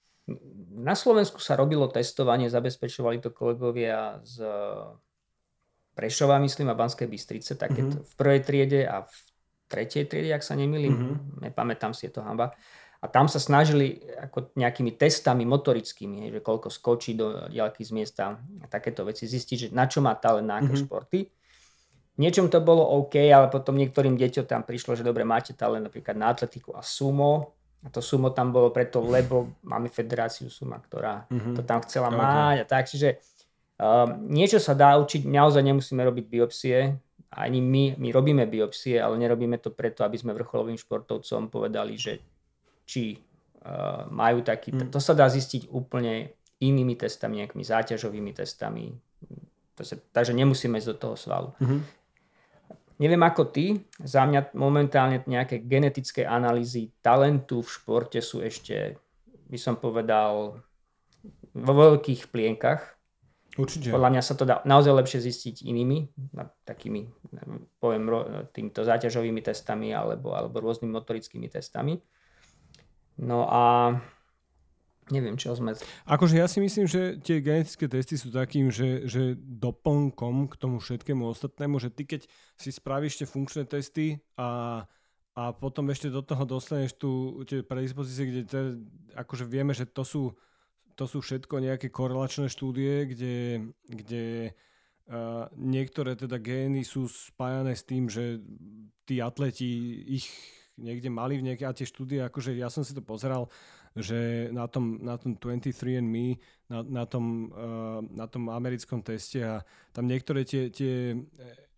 Na 0.79 0.95
Slovensku 0.97 1.37
sa 1.43 1.59
robilo 1.59 1.85
testovanie, 1.91 2.49
zabezpečovali 2.49 3.21
to 3.21 3.29
kolegovia 3.29 4.23
z 4.25 4.41
Prešova, 5.95 6.41
myslím, 6.41 6.73
a 6.73 6.75
Banskej 6.75 7.07
Bystrice, 7.07 7.55
také 7.55 7.85
mm-hmm. 7.85 8.03
v 8.03 8.13
prvej 8.19 8.41
triede 8.43 8.81
a 8.83 9.05
v 9.05 9.34
tretej 9.65 10.05
triede, 10.05 10.31
ak 10.33 10.45
sa 10.45 10.53
nemýlim, 10.53 10.93
mm-hmm. 10.93 11.17
nepamätám 11.49 11.91
si, 11.91 12.07
je 12.07 12.17
to 12.17 12.21
hamba. 12.21 12.53
A 13.03 13.05
tam 13.05 13.29
sa 13.29 13.37
snažili 13.37 14.01
ako 14.17 14.57
nejakými 14.57 14.97
testami 14.97 15.45
motorickými, 15.45 16.33
že 16.33 16.39
koľko 16.41 16.73
skočí 16.73 17.13
do 17.13 17.45
ďalky 17.53 17.85
z 17.85 17.91
miesta 17.93 18.41
a 18.61 18.65
takéto 18.65 19.05
veci 19.05 19.29
zistiť, 19.29 19.57
že 19.57 19.67
na 19.69 19.85
čo 19.85 20.01
má 20.01 20.17
talent, 20.17 20.49
na 20.49 20.57
aké 20.57 20.73
mm-hmm. 20.73 20.85
športy. 20.89 21.19
Niečom 22.15 22.47
to 22.47 22.63
bolo 22.63 22.81
OK, 23.03 23.19
ale 23.29 23.51
potom 23.51 23.75
niektorým 23.75 24.15
deťom 24.15 24.47
tam 24.47 24.63
prišlo, 24.63 24.95
že 24.95 25.03
dobre, 25.03 25.27
máte 25.27 25.51
talent 25.51 25.85
napríklad 25.85 26.15
na 26.15 26.31
atletiku 26.31 26.73
a 26.73 26.81
sumo. 26.81 27.53
A 27.85 27.93
to 27.93 28.01
sumo 28.01 28.33
tam 28.33 28.49
bolo 28.49 28.73
preto, 28.73 28.97
lebo 29.05 29.61
máme 29.61 29.93
federáciu 29.93 30.49
suma, 30.49 30.81
ktorá 30.81 31.29
mm-hmm. 31.29 31.53
to 31.53 31.61
tam 31.61 31.85
chcela 31.85 32.09
okay. 32.09 32.17
mať 32.17 32.55
a 32.57 32.65
tak. 32.65 32.83
Čiže 32.89 33.21
um, 33.77 34.25
niečo 34.33 34.57
sa 34.57 34.73
dá 34.73 34.97
učiť, 34.97 35.29
naozaj 35.29 35.61
nemusíme 35.61 36.01
robiť 36.01 36.25
biopsie. 36.25 36.97
Ani 37.35 37.59
my, 37.59 37.99
my 37.99 38.09
robíme 38.15 38.47
biopsie, 38.47 38.95
ale 38.95 39.19
nerobíme 39.19 39.59
to 39.59 39.75
preto, 39.75 40.07
aby 40.07 40.15
sme 40.15 40.31
vrcholovým 40.31 40.79
športovcom 40.79 41.51
povedali, 41.51 41.99
že 41.99 42.23
či 42.87 43.19
uh, 43.19 44.07
majú 44.07 44.39
taký... 44.39 44.71
Hmm. 44.71 44.87
To 44.87 45.03
sa 45.03 45.11
dá 45.11 45.27
zistiť 45.27 45.67
úplne 45.75 46.31
inými 46.63 46.95
testami, 46.95 47.43
nejakými 47.43 47.65
záťažovými 47.67 48.31
testami. 48.31 48.95
To 49.75 49.83
sa, 49.83 49.99
takže 49.99 50.31
nemusíme 50.31 50.79
ísť 50.79 50.89
do 50.95 50.97
toho 50.97 51.15
svalu. 51.19 51.51
Mm-hmm. 51.59 51.81
Neviem 52.95 53.23
ako 53.27 53.51
ty, 53.51 53.83
za 53.99 54.23
mňa 54.23 54.55
momentálne 54.55 55.19
nejaké 55.27 55.67
genetické 55.67 56.23
analýzy 56.23 56.95
talentu 57.03 57.59
v 57.59 57.67
športe 57.67 58.23
sú 58.23 58.39
ešte, 58.39 58.95
by 59.51 59.59
som 59.59 59.75
povedal, 59.75 60.63
vo 61.51 61.73
veľkých 61.75 62.31
plienkach. 62.31 62.94
Určite. 63.55 63.87
Podľa 63.87 64.11
mňa 64.11 64.21
sa 64.21 64.35
to 64.35 64.43
dá 64.43 64.59
naozaj 64.67 64.91
lepšie 64.91 65.31
zistiť 65.31 65.63
inými, 65.63 66.11
takými, 66.67 67.07
poviem, 67.79 68.03
týmto 68.51 68.83
záťažovými 68.83 69.39
testami 69.39 69.95
alebo, 69.95 70.35
alebo 70.35 70.59
rôznymi 70.59 70.91
motorickými 70.91 71.47
testami. 71.47 71.95
No 73.15 73.47
a 73.47 73.95
neviem, 75.07 75.39
čo 75.39 75.55
sme... 75.55 75.71
Akože 76.03 76.35
ja 76.35 76.51
si 76.51 76.59
myslím, 76.59 76.83
že 76.83 77.15
tie 77.23 77.39
genetické 77.39 77.87
testy 77.87 78.19
sú 78.19 78.33
takým, 78.33 78.73
že, 78.75 79.07
že 79.07 79.39
doplnkom 79.39 80.51
k 80.51 80.55
tomu 80.59 80.83
všetkému 80.83 81.23
ostatnému, 81.31 81.79
že 81.79 81.93
ty 81.95 82.03
keď 82.03 82.27
si 82.59 82.69
spravíš 82.75 83.23
tie 83.23 83.27
funkčné 83.29 83.63
testy 83.69 84.19
a, 84.35 84.83
a 85.31 85.41
potom 85.55 85.87
ešte 85.95 86.11
do 86.11 86.19
toho 86.19 86.43
dostaneš 86.43 86.97
tu 86.99 87.39
tie 87.47 87.63
predispozície, 87.63 88.25
kde 88.27 88.41
te, 88.43 88.61
akože 89.15 89.47
vieme, 89.47 89.71
že 89.71 89.87
to 89.87 90.03
sú, 90.03 90.35
to 90.95 91.05
sú 91.05 91.19
všetko 91.19 91.59
nejaké 91.59 91.91
korelačné 91.91 92.47
štúdie, 92.47 93.07
kde, 93.11 93.37
kde 93.83 94.55
uh, 95.11 95.51
niektoré 95.59 96.15
teda 96.15 96.39
gény 96.39 96.87
sú 96.87 97.11
spájané 97.11 97.75
s 97.75 97.83
tým, 97.83 98.07
že 98.07 98.39
tí 99.03 99.19
atleti 99.19 100.01
ich 100.07 100.31
niekde 100.79 101.07
mali 101.11 101.39
v 101.39 101.51
nejaké, 101.51 101.63
a 101.67 101.75
tie 101.75 101.87
štúdie, 101.87 102.19
akože 102.23 102.55
ja 102.55 102.67
som 102.71 102.83
si 102.83 102.95
to 102.95 103.03
pozeral, 103.03 103.47
že 103.95 104.51
na 104.51 104.67
tom, 104.67 104.99
na 104.99 105.15
tom 105.15 105.39
23andMe, 105.39 106.35
na, 106.67 106.83
na, 106.83 107.03
tom, 107.07 107.51
uh, 107.51 108.03
na 108.11 108.27
tom 108.27 108.51
americkom 108.51 108.99
teste 108.99 109.39
a 109.39 109.63
tam 109.95 110.07
niektoré 110.07 110.43
tie, 110.43 110.67
tie 110.67 111.15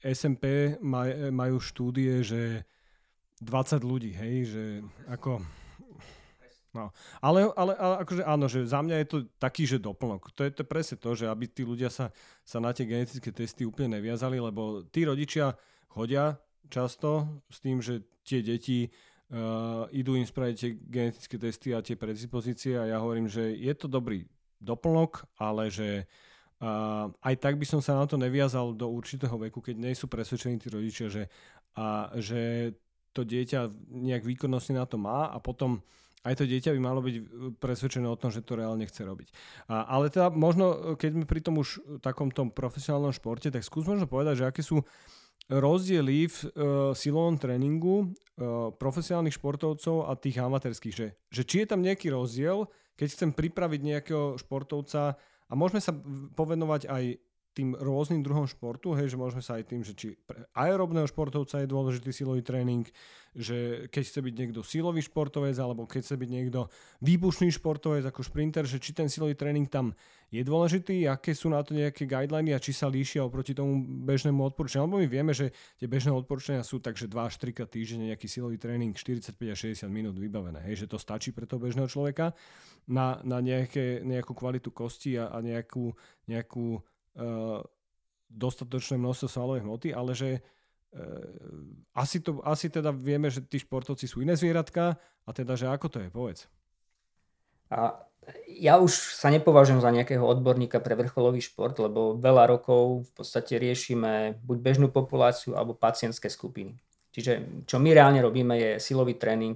SMP 0.02 0.78
maj, 0.82 1.30
majú 1.30 1.62
štúdie, 1.62 2.26
že 2.26 2.66
20 3.42 3.82
ľudí, 3.86 4.12
hej, 4.18 4.36
že 4.50 4.64
ako... 5.10 5.42
No. 6.78 6.94
Ale, 7.18 7.50
ale, 7.58 7.74
ale 7.74 7.96
akože 8.06 8.22
áno, 8.22 8.46
že 8.46 8.70
za 8.70 8.86
mňa 8.86 9.02
je 9.02 9.08
to 9.10 9.18
taký, 9.42 9.66
že 9.66 9.82
doplnok. 9.82 10.30
To 10.38 10.46
je 10.46 10.54
to 10.54 10.62
presne 10.62 11.02
to, 11.02 11.18
že 11.18 11.26
aby 11.26 11.50
tí 11.50 11.66
ľudia 11.66 11.90
sa, 11.90 12.14
sa 12.46 12.62
na 12.62 12.70
tie 12.70 12.86
genetické 12.86 13.34
testy 13.34 13.66
úplne 13.66 13.98
neviazali, 13.98 14.38
lebo 14.38 14.86
tí 14.94 15.02
rodičia 15.02 15.58
chodia 15.90 16.38
často 16.70 17.42
s 17.50 17.58
tým, 17.58 17.82
že 17.82 18.06
tie 18.22 18.46
deti 18.46 18.86
uh, 18.86 19.90
idú 19.90 20.14
im 20.14 20.28
spraviť 20.28 20.56
tie 20.56 20.72
genetické 20.78 21.36
testy 21.42 21.74
a 21.74 21.82
tie 21.82 21.98
predispozície 21.98 22.78
a 22.78 22.86
ja 22.86 22.98
hovorím, 23.02 23.26
že 23.26 23.58
je 23.58 23.74
to 23.74 23.90
dobrý 23.90 24.30
doplnok, 24.62 25.26
ale 25.42 25.74
že 25.74 26.06
uh, 26.62 27.10
aj 27.26 27.36
tak 27.42 27.58
by 27.58 27.66
som 27.66 27.82
sa 27.82 27.98
na 27.98 28.06
to 28.06 28.22
neviazal 28.22 28.70
do 28.78 28.86
určitého 28.86 29.34
veku, 29.50 29.66
keď 29.66 29.76
nie 29.82 29.98
sú 29.98 30.06
presvedčení 30.06 30.62
tí 30.62 30.70
rodičia, 30.70 31.10
že, 31.10 31.26
uh, 31.74 32.14
že 32.22 32.74
to 33.18 33.26
dieťa 33.26 33.74
nejak 33.90 34.22
výkonnostne 34.22 34.78
na 34.78 34.86
to 34.86 35.02
má 35.02 35.34
a 35.34 35.42
potom 35.42 35.82
aj 36.28 36.36
to 36.38 36.44
dieťa 36.44 36.76
by 36.76 36.80
malo 36.84 37.00
byť 37.00 37.16
presvedčené 37.64 38.06
o 38.06 38.20
tom, 38.20 38.30
že 38.30 38.44
to 38.44 38.60
reálne 38.60 38.84
chce 38.84 39.02
robiť. 39.08 39.28
A, 39.72 39.88
ale 39.88 40.12
teda 40.12 40.28
možno, 40.30 40.96
keď 41.00 41.10
sme 41.16 41.26
pri 41.26 41.40
tom 41.40 41.64
už 41.64 41.80
takom 42.04 42.30
tom 42.30 42.52
profesionálnom 42.52 43.16
športe, 43.16 43.48
tak 43.48 43.64
skús 43.64 43.88
možno 43.88 44.06
povedať, 44.06 44.44
že 44.44 44.48
aké 44.52 44.62
sú 44.62 44.84
rozdiely 45.48 46.28
v 46.28 46.38
uh, 46.44 46.50
silovom 46.92 47.40
tréningu 47.40 48.04
uh, 48.04 48.76
profesionálnych 48.76 49.40
športovcov 49.40 50.12
a 50.12 50.20
tých 50.20 50.44
amatérských, 50.44 50.96
že, 50.96 51.08
že 51.32 51.42
či 51.48 51.64
je 51.64 51.68
tam 51.72 51.80
nejaký 51.80 52.12
rozdiel, 52.12 52.68
keď 53.00 53.08
chcem 53.16 53.30
pripraviť 53.32 53.82
nejakého 53.82 54.36
športovca 54.36 55.16
a 55.48 55.54
môžeme 55.56 55.80
sa 55.80 55.96
povenovať 56.36 56.92
aj 56.92 57.04
tým 57.58 57.74
rôznym 57.74 58.22
druhom 58.22 58.46
športu, 58.46 58.94
hej, 58.94 59.10
že 59.10 59.18
môžeme 59.18 59.42
sa 59.42 59.58
aj 59.58 59.66
tým, 59.74 59.82
že 59.82 59.98
či 59.98 60.14
pre 60.14 60.46
aerobného 60.54 61.10
športovca 61.10 61.66
je 61.66 61.74
dôležitý 61.74 62.14
silový 62.14 62.46
tréning, 62.46 62.86
že 63.34 63.90
keď 63.90 64.04
chce 64.06 64.20
byť 64.22 64.34
niekto 64.38 64.62
silový 64.62 65.02
športovec, 65.02 65.58
alebo 65.58 65.90
keď 65.90 66.06
chce 66.06 66.16
byť 66.18 66.30
niekto 66.30 66.70
výbušný 67.02 67.50
športovec 67.54 68.06
ako 68.06 68.22
šprinter, 68.22 68.70
že 68.70 68.78
či 68.78 68.94
ten 68.94 69.10
silový 69.10 69.34
tréning 69.34 69.66
tam 69.66 69.98
je 70.28 70.44
dôležitý, 70.44 71.08
aké 71.08 71.32
sú 71.32 71.48
na 71.48 71.64
to 71.64 71.72
nejaké 71.72 72.04
guideliny 72.04 72.52
a 72.52 72.60
či 72.60 72.76
sa 72.76 72.92
líšia 72.92 73.24
oproti 73.24 73.56
tomu 73.56 73.80
bežnému 74.04 74.44
odporúčaniu. 74.54 74.86
Lebo 74.86 75.00
my 75.00 75.08
vieme, 75.08 75.32
že 75.32 75.56
tie 75.80 75.88
bežné 75.88 76.12
odporúčania 76.12 76.68
sú 76.68 76.84
tak, 76.84 77.00
že 77.00 77.08
2 77.08 77.16
až 77.16 77.40
3 77.40 77.56
krát 77.56 77.72
týždenne 77.72 78.12
nejaký 78.12 78.28
silový 78.28 78.60
tréning 78.60 78.92
45 78.92 79.40
až 79.40 79.58
60 79.72 79.88
minút 79.88 80.20
vybavené. 80.20 80.60
Hej, 80.68 80.86
že 80.86 80.92
to 80.92 81.00
stačí 81.00 81.32
pre 81.32 81.48
toho 81.48 81.64
bežného 81.64 81.88
človeka 81.88 82.36
na, 82.92 83.24
na 83.24 83.40
nejaké, 83.40 84.04
nejakú 84.04 84.36
kvalitu 84.36 84.74
kosti 84.76 85.16
a, 85.16 85.32
a 85.32 85.40
nejakú, 85.40 85.96
nejakú 86.28 86.84
dostatočné 88.28 89.00
množstvo 89.00 89.28
svalovej 89.28 89.64
hmoty, 89.64 89.90
ale 89.96 90.12
že 90.14 90.30
uh, 90.38 90.42
asi, 91.96 92.20
to, 92.20 92.44
asi 92.44 92.68
teda 92.70 92.92
vieme, 92.92 93.32
že 93.32 93.42
tí 93.44 93.58
športovci 93.58 94.06
sú 94.06 94.22
iné 94.22 94.36
zvieratka 94.36 95.00
a 95.00 95.30
teda, 95.32 95.58
že 95.58 95.72
ako 95.72 95.88
to 95.88 95.98
je, 96.04 96.10
povedz. 96.12 96.46
A 97.72 98.00
ja 98.48 98.80
už 98.80 98.92
sa 99.16 99.32
nepovažujem 99.32 99.80
za 99.80 99.92
nejakého 99.92 100.24
odborníka 100.24 100.84
pre 100.84 101.00
vrcholový 101.00 101.40
šport, 101.40 101.76
lebo 101.80 102.20
veľa 102.20 102.48
rokov 102.52 103.08
v 103.08 103.12
podstate 103.24 103.56
riešime 103.56 104.40
buď 104.44 104.58
bežnú 104.60 104.88
populáciu 104.92 105.56
alebo 105.56 105.76
pacientské 105.76 106.28
skupiny. 106.28 106.76
Čiže 107.16 107.66
čo 107.66 107.80
my 107.80 107.96
reálne 107.96 108.20
robíme 108.20 108.54
je 108.60 108.70
silový 108.84 109.16
tréning, 109.16 109.56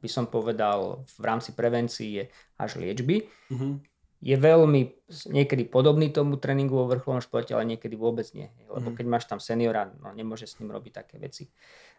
by 0.00 0.08
som 0.08 0.26
povedal, 0.26 1.04
v 1.20 1.22
rámci 1.24 1.52
prevencie 1.52 2.32
až 2.56 2.80
liečby. 2.80 3.28
Mm-hmm 3.52 3.97
je 4.18 4.34
veľmi 4.34 4.80
niekedy 5.30 5.70
podobný 5.70 6.10
tomu 6.10 6.42
tréningu 6.42 6.74
vo 6.74 6.90
vrcholnom 6.90 7.22
športe, 7.22 7.54
ale 7.54 7.76
niekedy 7.76 7.94
vôbec 7.94 8.26
nie. 8.34 8.50
Lebo 8.66 8.90
mhm. 8.90 8.96
keď 8.98 9.06
máš 9.06 9.24
tam 9.30 9.38
seniora, 9.38 9.94
no 10.02 10.10
nemôže 10.10 10.50
s 10.50 10.58
ním 10.58 10.74
robiť 10.74 10.92
také 11.04 11.16
veci 11.22 11.46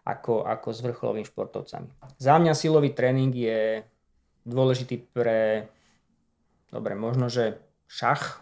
ako, 0.04 0.48
ako 0.48 0.68
s 0.72 0.80
vrcholovými 0.84 1.28
športovcami. 1.28 1.90
Za 2.20 2.40
mňa 2.40 2.54
silový 2.56 2.96
tréning 2.96 3.32
je 3.36 3.84
dôležitý 4.48 5.12
pre, 5.12 5.68
dobre, 6.72 6.96
možno, 6.96 7.28
že 7.28 7.60
šach 7.92 8.40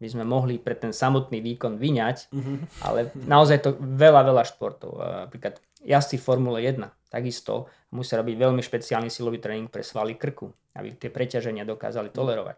by 0.00 0.08
sme 0.08 0.24
mohli 0.24 0.56
pre 0.56 0.72
ten 0.72 0.96
samotný 0.96 1.44
výkon 1.44 1.76
vyňať, 1.76 2.32
mm-hmm. 2.32 2.56
ale 2.88 3.12
naozaj 3.28 3.58
to 3.60 3.70
veľa, 3.76 4.24
veľa 4.32 4.44
športov. 4.48 4.96
Napríklad 5.28 5.60
jazdci 5.84 6.16
Formule 6.16 6.64
1 6.64 6.99
takisto 7.10 7.66
musia 7.90 8.22
robiť 8.22 8.36
veľmi 8.38 8.62
špeciálny 8.62 9.10
silový 9.10 9.42
tréning 9.42 9.66
pre 9.66 9.82
svaly 9.82 10.14
krku 10.14 10.54
aby 10.74 10.94
tie 10.94 11.10
preťaženia 11.10 11.66
dokázali 11.66 12.14
tolerovať. 12.14 12.56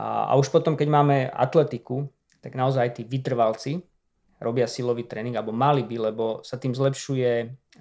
A, 0.00 0.32
a 0.32 0.38
už 0.40 0.48
potom, 0.48 0.78
keď 0.78 0.88
máme 0.88 1.16
atletiku, 1.28 2.08
tak 2.40 2.56
naozaj 2.56 2.96
tí 2.96 3.02
vytrvalci 3.04 3.84
robia 4.40 4.64
silový 4.64 5.04
tréning, 5.04 5.36
alebo 5.36 5.52
mali 5.52 5.84
by, 5.84 6.10
lebo 6.12 6.40
sa 6.40 6.56
tým 6.56 6.72
zlepšuje 6.72 7.32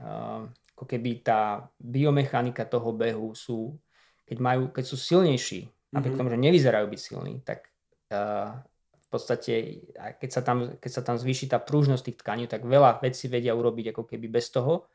uh, 0.03 0.43
ako 0.75 0.83
keby 0.83 1.24
tá 1.24 1.63
biomechanika 1.79 2.67
toho 2.67 2.91
behu 2.91 3.31
sú, 3.31 3.79
keď, 4.27 4.38
majú, 4.43 4.63
keď 4.67 4.83
sú 4.83 5.00
silnejší, 5.00 5.71
napriek 5.95 6.19
mm-hmm. 6.19 6.19
tomu, 6.19 6.33
že 6.36 6.43
nevyzerajú 6.43 6.86
byť 6.91 7.00
silní, 7.00 7.33
tak 7.48 7.71
uh, 8.12 8.59
v 9.00 9.07
podstate, 9.07 9.53
keď 9.95 10.29
sa, 10.29 10.41
tam, 10.43 10.57
keď 10.75 10.91
sa 10.91 11.01
tam 11.01 11.15
zvýši 11.15 11.48
tá 11.48 11.57
prúžnosť 11.63 12.03
tých 12.03 12.19
tkaní, 12.19 12.45
tak 12.51 12.67
veľa 12.67 13.00
vecí 13.00 13.31
vedia 13.31 13.55
urobiť 13.55 13.95
ako 13.95 14.03
keby 14.05 14.27
bez 14.27 14.51
toho 14.51 14.91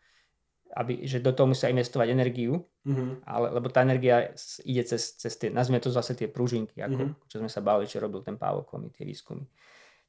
aby, 0.75 1.07
že 1.07 1.23
do 1.23 1.31
toho 1.31 1.47
musia 1.47 1.71
investovať 1.71 2.11
energiu, 2.11 2.67
mm-hmm. 2.83 3.23
ale, 3.31 3.47
lebo 3.55 3.71
tá 3.71 3.87
energia 3.87 4.35
ide 4.67 4.83
cez, 4.83 5.15
cez 5.15 5.39
tie, 5.39 5.49
nazvime 5.49 5.79
to 5.79 5.95
zase 5.95 6.19
tie 6.19 6.27
pružinky, 6.27 6.83
ako, 6.83 7.15
mm-hmm. 7.15 7.31
čo 7.31 7.37
sme 7.39 7.51
sa 7.51 7.63
bavili, 7.63 7.87
čo 7.87 8.03
robil 8.03 8.27
ten 8.27 8.35
Pavel 8.35 8.67
Komi, 8.67 8.91
tie 8.91 9.07
výskumy. 9.07 9.47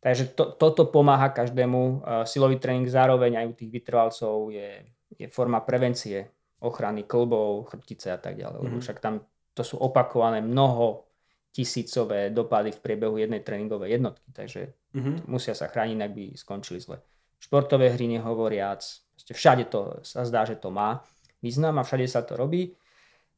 Takže 0.01 0.37
to, 0.37 0.53
toto 0.57 0.89
pomáha 0.89 1.33
každému. 1.33 1.81
Uh, 1.81 2.25
silový 2.29 2.61
tréning 2.61 2.85
zároveň 2.85 3.41
aj 3.41 3.45
u 3.49 3.53
tých 3.57 3.71
vytrvalcov 3.73 4.53
je, 4.53 4.85
je 5.17 5.27
forma 5.33 5.61
prevencie, 5.65 6.29
ochrany 6.61 7.09
klbov, 7.09 7.69
chrbtice 7.69 8.13
a 8.13 8.19
tak 8.21 8.37
ďalej. 8.37 8.59
Mm-hmm. 8.61 8.73
Lebo 8.73 8.85
však 8.85 8.97
tam 9.01 9.25
to 9.55 9.63
sú 9.63 9.81
opakované 9.81 10.43
mnoho 10.43 11.07
tisícové 11.55 12.35
dopady 12.35 12.75
v 12.75 12.83
priebehu 12.83 13.15
jednej 13.15 13.39
tréningovej 13.39 13.95
jednotky, 13.95 14.27
takže 14.35 14.75
mm-hmm. 14.91 15.31
musia 15.31 15.55
sa 15.55 15.71
chrániť, 15.71 15.97
ak 16.03 16.11
by 16.11 16.25
skončili 16.35 16.83
zle. 16.83 16.99
Športové 17.39 17.95
hry 17.95 18.11
nehovoriac, 18.11 18.83
všade 19.23 19.71
to 19.71 20.03
sa 20.03 20.27
zdá, 20.27 20.43
že 20.43 20.59
to 20.59 20.69
má 20.69 21.01
význam 21.39 21.79
a 21.79 21.85
všade 21.87 22.05
sa 22.09 22.21
to 22.25 22.35
robí. 22.35 22.75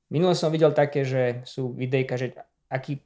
Minule 0.07 0.33
som 0.33 0.49
videl 0.49 0.71
také, 0.71 1.03
že 1.03 1.43
sú 1.43 1.75
videjka, 1.75 2.15
že 2.15 2.31
aký, 2.71 3.03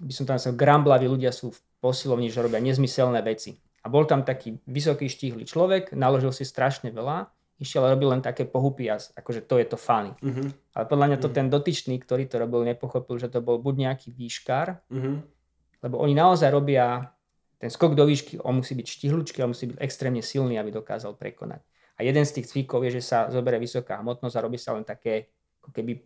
by 0.00 0.12
som 0.12 0.24
tam 0.24 0.40
myslel, 0.40 0.56
gramblaví 0.56 1.06
ľudia 1.08 1.32
sú 1.32 1.52
v 1.52 1.60
posilovni, 1.80 2.32
že 2.32 2.40
robia 2.40 2.60
nezmyselné 2.60 3.20
veci. 3.20 3.56
A 3.84 3.92
bol 3.92 4.04
tam 4.04 4.24
taký 4.24 4.58
vysoký 4.64 5.08
štíhly 5.08 5.44
človek, 5.44 5.92
naložil 5.92 6.32
si 6.32 6.44
strašne 6.44 6.90
veľa, 6.92 7.28
išiel 7.58 7.84
a 7.84 7.92
robil 7.92 8.14
len 8.14 8.22
také 8.22 8.46
pohupy 8.46 8.86
a 8.90 8.96
akože 8.98 9.44
to 9.46 9.58
je 9.58 9.66
to 9.66 9.76
funny. 9.78 10.14
Uh-huh. 10.22 10.48
Ale 10.74 10.84
podľa 10.86 11.06
mňa 11.10 11.18
to 11.18 11.28
uh-huh. 11.28 11.38
ten 11.38 11.46
dotyčný, 11.50 11.98
ktorý 11.98 12.30
to 12.30 12.38
robil, 12.38 12.62
nepochopil, 12.62 13.18
že 13.18 13.28
to 13.28 13.42
bol 13.42 13.58
buď 13.58 13.74
nejaký 13.90 14.08
výškar, 14.14 14.78
uh-huh. 14.88 15.16
lebo 15.82 15.94
oni 15.98 16.14
naozaj 16.14 16.48
robia 16.54 17.12
ten 17.58 17.70
skok 17.70 17.98
do 17.98 18.06
výšky, 18.06 18.38
on 18.38 18.62
musí 18.62 18.78
byť 18.78 18.86
štihlučký, 18.86 19.38
on 19.42 19.50
musí 19.50 19.66
byť 19.74 19.78
extrémne 19.82 20.22
silný, 20.22 20.54
aby 20.62 20.70
dokázal 20.70 21.18
prekonať. 21.18 21.58
A 21.98 22.06
jeden 22.06 22.22
z 22.22 22.38
tých 22.38 22.46
cvikov 22.46 22.86
je, 22.86 23.02
že 23.02 23.02
sa 23.02 23.26
zoberie 23.26 23.58
vysoká 23.58 23.98
hmotnosť 23.98 24.34
a 24.38 24.44
robí 24.46 24.54
sa 24.54 24.78
len 24.78 24.86
také, 24.86 25.34
ako 25.58 25.74
keby 25.74 25.98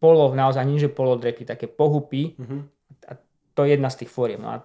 polo, 0.00 0.32
naozaj 0.32 0.64
nie 0.64 0.80
že 0.80 0.88
polodreky, 0.88 1.44
také 1.44 1.68
pohupy. 1.68 2.32
Mm-hmm. 2.32 2.60
A 3.06 3.20
to 3.52 3.68
je 3.68 3.76
jedna 3.76 3.92
z 3.92 4.04
tých 4.04 4.10
fóriem. 4.10 4.40
No 4.40 4.56
a 4.56 4.64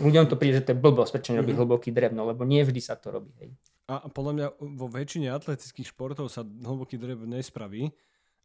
ľuďom 0.00 0.24
to 0.30 0.40
príde, 0.40 0.62
že 0.62 0.64
to 0.64 0.72
je 0.72 0.80
blbosť, 0.80 1.12
prečo 1.12 1.36
nerobí 1.36 1.52
mm-hmm. 1.52 1.68
hlboký 1.68 1.90
drevno, 1.92 2.24
lebo 2.24 2.48
nie 2.48 2.64
vždy 2.64 2.80
sa 2.80 2.96
to 2.96 3.12
robí. 3.12 3.30
Hej. 3.44 3.52
A 3.90 4.06
podľa 4.06 4.32
mňa 4.32 4.46
vo 4.78 4.86
väčšine 4.86 5.34
atletických 5.34 5.90
športov 5.90 6.30
sa 6.30 6.46
hlboký 6.46 6.94
drev 6.94 7.26
nespraví. 7.26 7.90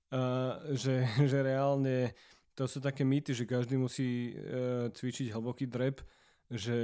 Uh, 0.09 0.75
že, 0.77 1.05
že 1.29 1.41
reálne 1.41 2.13
to 2.53 2.69
sú 2.69 2.77
také 2.79 3.01
mýty, 3.01 3.33
že 3.33 3.49
každý 3.49 3.77
musí 3.77 4.33
uh, 4.33 4.87
cvičiť 4.93 5.33
hlboký 5.33 5.65
drep, 5.65 6.01
že 6.51 6.77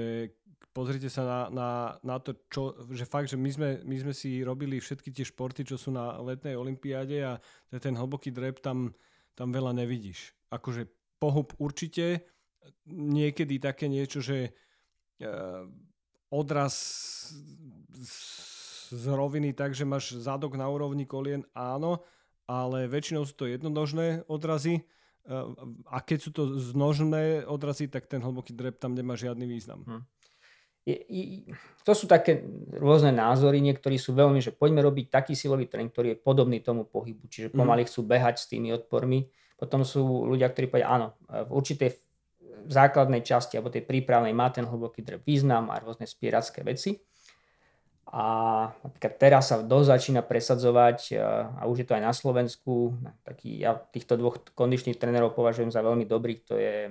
pozrite 0.72 1.12
sa 1.12 1.24
na, 1.24 1.40
na, 1.52 1.70
na 2.02 2.16
to, 2.18 2.38
čo, 2.48 2.74
že 2.92 3.04
fakt, 3.04 3.30
že 3.30 3.38
my 3.38 3.50
sme, 3.52 3.70
my 3.84 3.96
sme 4.00 4.14
si 4.16 4.42
robili 4.42 4.80
všetky 4.80 5.12
tie 5.12 5.26
športy, 5.28 5.68
čo 5.68 5.76
sú 5.76 5.92
na 5.92 6.18
letnej 6.24 6.56
olympiáde 6.56 7.18
a 7.22 7.38
ten 7.78 7.94
hlboký 7.94 8.32
drep 8.32 8.64
tam, 8.64 8.96
tam 9.36 9.52
veľa 9.52 9.76
nevidíš. 9.76 10.32
Akože 10.50 10.88
pohub 11.20 11.54
určite, 11.60 12.26
niekedy 12.88 13.60
také 13.60 13.92
niečo, 13.92 14.24
že 14.24 14.56
uh, 15.22 15.68
odraz 16.32 16.76
z 18.92 19.06
roviny 19.08 19.56
tak, 19.56 19.76
že 19.76 19.88
máš 19.88 20.16
zadok 20.20 20.60
na 20.60 20.68
úrovni 20.68 21.08
kolien, 21.08 21.48
áno, 21.56 22.04
ale 22.48 22.92
väčšinou 22.92 23.24
sú 23.24 23.34
to 23.36 23.46
jednonožné 23.48 24.28
odrazy 24.28 24.84
a 25.88 25.98
keď 26.02 26.18
sú 26.18 26.32
to 26.34 26.58
znožné 26.58 27.46
odrazy, 27.46 27.88
tak 27.88 28.10
ten 28.10 28.20
hlboký 28.22 28.58
drep 28.58 28.82
tam 28.82 28.98
nemá 28.98 29.14
žiadny 29.14 29.46
význam. 29.46 29.86
Hm 29.86 30.02
je, 30.82 30.98
je, 31.06 31.26
to 31.86 31.94
sú 31.94 32.10
také 32.10 32.42
rôzne 32.74 33.14
názory, 33.14 33.62
niektorí 33.62 34.02
sú 34.02 34.18
veľmi, 34.18 34.42
že 34.42 34.50
poďme 34.50 34.82
robiť 34.82 35.14
taký 35.14 35.34
silový 35.38 35.70
tréning, 35.70 35.94
ktorý 35.94 36.18
je 36.18 36.18
podobný 36.18 36.58
tomu 36.58 36.90
pohybu, 36.90 37.30
čiže 37.30 37.54
mhm. 37.54 37.58
pomaly 37.58 37.86
chcú 37.86 38.02
behať 38.06 38.36
s 38.42 38.50
tými 38.50 38.74
odpormi. 38.74 39.30
Potom 39.62 39.86
sú 39.86 40.26
ľudia, 40.26 40.50
ktorí 40.50 40.74
povedia, 40.74 40.90
áno, 40.90 41.14
v 41.30 41.52
určitej 41.54 41.94
základnej 42.66 43.22
časti 43.22 43.58
alebo 43.58 43.70
tej 43.70 43.86
prípravnej 43.86 44.34
má 44.34 44.50
ten 44.50 44.66
hlboký 44.66 45.06
drep 45.06 45.22
význam 45.22 45.70
a 45.70 45.78
rôzne 45.82 46.10
spieracké 46.10 46.66
veci. 46.66 46.98
A 48.10 48.24
napríklad 48.82 49.14
teraz 49.22 49.54
sa 49.54 49.62
dosť 49.62 49.88
začína 49.88 50.22
presadzovať, 50.26 51.16
a 51.60 51.64
už 51.70 51.86
je 51.86 51.88
to 51.88 51.96
aj 51.96 52.04
na 52.04 52.12
Slovensku, 52.12 52.98
taký, 53.24 53.62
ja 53.62 53.78
týchto 53.78 54.18
dvoch 54.18 54.42
kondičných 54.58 54.98
trénerov 54.98 55.38
považujem 55.38 55.70
za 55.70 55.80
veľmi 55.86 56.10
dobrých, 56.10 56.40
to 56.44 56.58
je 56.58 56.90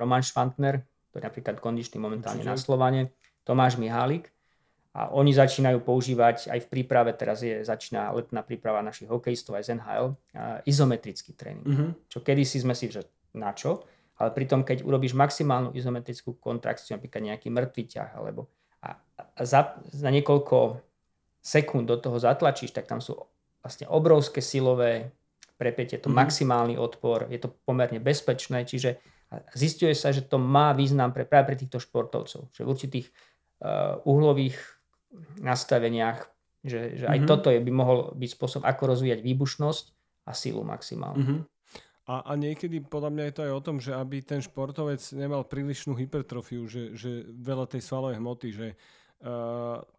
Roman 0.00 0.24
Švantner, 0.24 0.82
ktorý 1.12 1.22
je 1.22 1.28
napríklad 1.28 1.56
kondičný 1.62 2.02
momentálne 2.02 2.42
Určite. 2.42 2.56
na 2.56 2.58
Slovane, 2.58 3.00
Tomáš 3.46 3.78
Mihálik. 3.78 4.32
A 4.96 5.12
oni 5.12 5.28
začínajú 5.36 5.84
používať, 5.84 6.48
aj 6.48 6.56
v 6.64 6.68
príprave, 6.72 7.12
teraz 7.12 7.44
je, 7.44 7.60
začína 7.60 8.16
letná 8.16 8.40
príprava 8.40 8.80
našich 8.80 9.12
hokejistov 9.12 9.60
aj 9.60 9.68
z 9.68 9.70
NHL, 9.76 10.16
izometrický 10.64 11.36
tréning. 11.36 11.68
Mm-hmm. 11.68 11.90
Čo 12.08 12.24
kedysi 12.24 12.64
sme 12.64 12.72
si, 12.72 12.88
že 12.88 13.04
na 13.36 13.52
čo, 13.52 13.84
ale 14.16 14.32
pritom, 14.32 14.64
keď 14.64 14.88
urobíš 14.88 15.12
maximálnu 15.12 15.76
izometrickú 15.76 16.40
kontrakciu, 16.40 16.96
napríklad 16.96 17.28
nejaký 17.28 17.52
mŕtvý 17.52 17.84
ťah, 17.92 18.10
alebo 18.16 18.48
za, 19.40 19.80
za 19.80 20.08
niekoľko 20.12 20.80
sekúnd 21.40 21.86
do 21.86 21.96
toho 21.96 22.18
zatlačíš, 22.18 22.74
tak 22.74 22.90
tam 22.90 22.98
sú 22.98 23.16
vlastne 23.62 23.86
obrovské 23.86 24.42
silové 24.42 25.14
prepätie, 25.56 25.96
to 25.96 26.10
mm-hmm. 26.10 26.22
maximálny 26.22 26.74
odpor, 26.76 27.30
je 27.32 27.40
to 27.40 27.48
pomerne 27.64 27.98
bezpečné, 28.02 28.68
čiže 28.68 29.00
zistuje 29.56 29.94
sa, 29.96 30.14
že 30.14 30.22
to 30.22 30.38
má 30.38 30.70
význam 30.76 31.10
pre, 31.10 31.26
práve 31.26 31.54
pre 31.54 31.56
týchto 31.58 31.82
športovcov, 31.82 32.52
že 32.54 32.62
v 32.62 32.68
určitých 32.70 33.06
uh, 33.10 33.98
uhlových 34.06 34.54
nastaveniach, 35.40 36.28
že, 36.62 36.98
že 36.98 37.04
aj 37.08 37.18
mm-hmm. 37.24 37.30
toto 37.30 37.48
je, 37.50 37.58
by 37.58 37.72
mohol 37.72 37.98
byť 38.14 38.30
spôsob, 38.36 38.62
ako 38.62 38.82
rozvíjať 38.94 39.20
výbušnosť 39.24 39.84
a 40.28 40.32
sílu 40.34 40.62
maximálnu. 40.62 41.22
Mm-hmm. 41.22 41.40
A, 42.06 42.22
a 42.22 42.32
niekedy 42.38 42.86
podľa 42.86 43.10
mňa 43.10 43.24
je 43.26 43.34
to 43.34 43.42
aj 43.50 43.52
o 43.54 43.64
tom, 43.64 43.76
že 43.82 43.90
aby 43.90 44.22
ten 44.22 44.38
športovec 44.38 45.02
nemal 45.18 45.42
prílišnú 45.42 45.98
hypertrofiu, 45.98 46.70
že, 46.70 46.94
že 46.94 47.26
veľa 47.26 47.66
tej 47.66 47.82
svalovej 47.82 48.22
hmoty, 48.22 48.48
že 48.54 48.66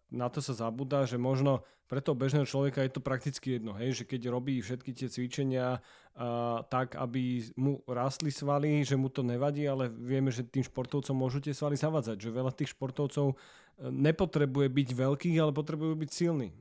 na 0.08 0.26
to 0.30 0.38
sa 0.38 0.54
zabúda, 0.54 1.04
že 1.04 1.18
možno 1.20 1.66
pre 1.88 2.04
toho 2.04 2.12
bežného 2.12 2.44
človeka 2.44 2.84
je 2.84 2.92
to 2.92 3.00
prakticky 3.00 3.56
jedno, 3.56 3.72
hej, 3.72 3.96
že 3.96 4.04
keď 4.04 4.28
robí 4.28 4.60
všetky 4.60 4.92
tie 4.92 5.08
cvičenia 5.08 5.80
uh, 5.80 6.60
tak, 6.68 7.00
aby 7.00 7.48
mu 7.56 7.80
rastli 7.88 8.28
svaly, 8.28 8.84
že 8.84 8.92
mu 8.92 9.08
to 9.08 9.24
nevadí, 9.24 9.64
ale 9.64 9.88
vieme, 9.88 10.28
že 10.28 10.44
tým 10.44 10.60
športovcom 10.60 11.16
môžu 11.16 11.40
tie 11.40 11.56
svaly 11.56 11.80
zavadzať, 11.80 12.20
že 12.20 12.28
veľa 12.28 12.52
tých 12.52 12.76
športovcov 12.76 13.40
nepotrebuje 13.80 14.68
byť 14.68 14.88
veľkých, 14.92 15.36
ale 15.40 15.56
potrebujú 15.56 15.96
byť 15.96 16.10
silní. 16.12 16.52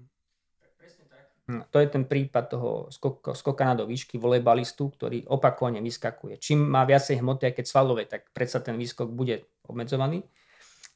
Hm, 1.48 1.64
to 1.72 1.80
je 1.80 1.88
ten 1.88 2.04
prípad 2.04 2.44
toho 2.52 2.72
skok, 2.92 3.32
skokana 3.32 3.80
do 3.80 3.88
výšky 3.88 4.20
volejbalistu, 4.20 4.92
ktorý 4.92 5.24
opakovane 5.32 5.80
vyskakuje. 5.80 6.44
Čím 6.44 6.68
má 6.68 6.84
viacej 6.84 7.24
hmoty, 7.24 7.52
aj 7.52 7.54
keď 7.56 7.66
svalové, 7.68 8.04
tak 8.04 8.28
predsa 8.36 8.60
ten 8.60 8.76
výskok 8.76 9.12
bude 9.12 9.48
obmedzovaný. 9.64 10.28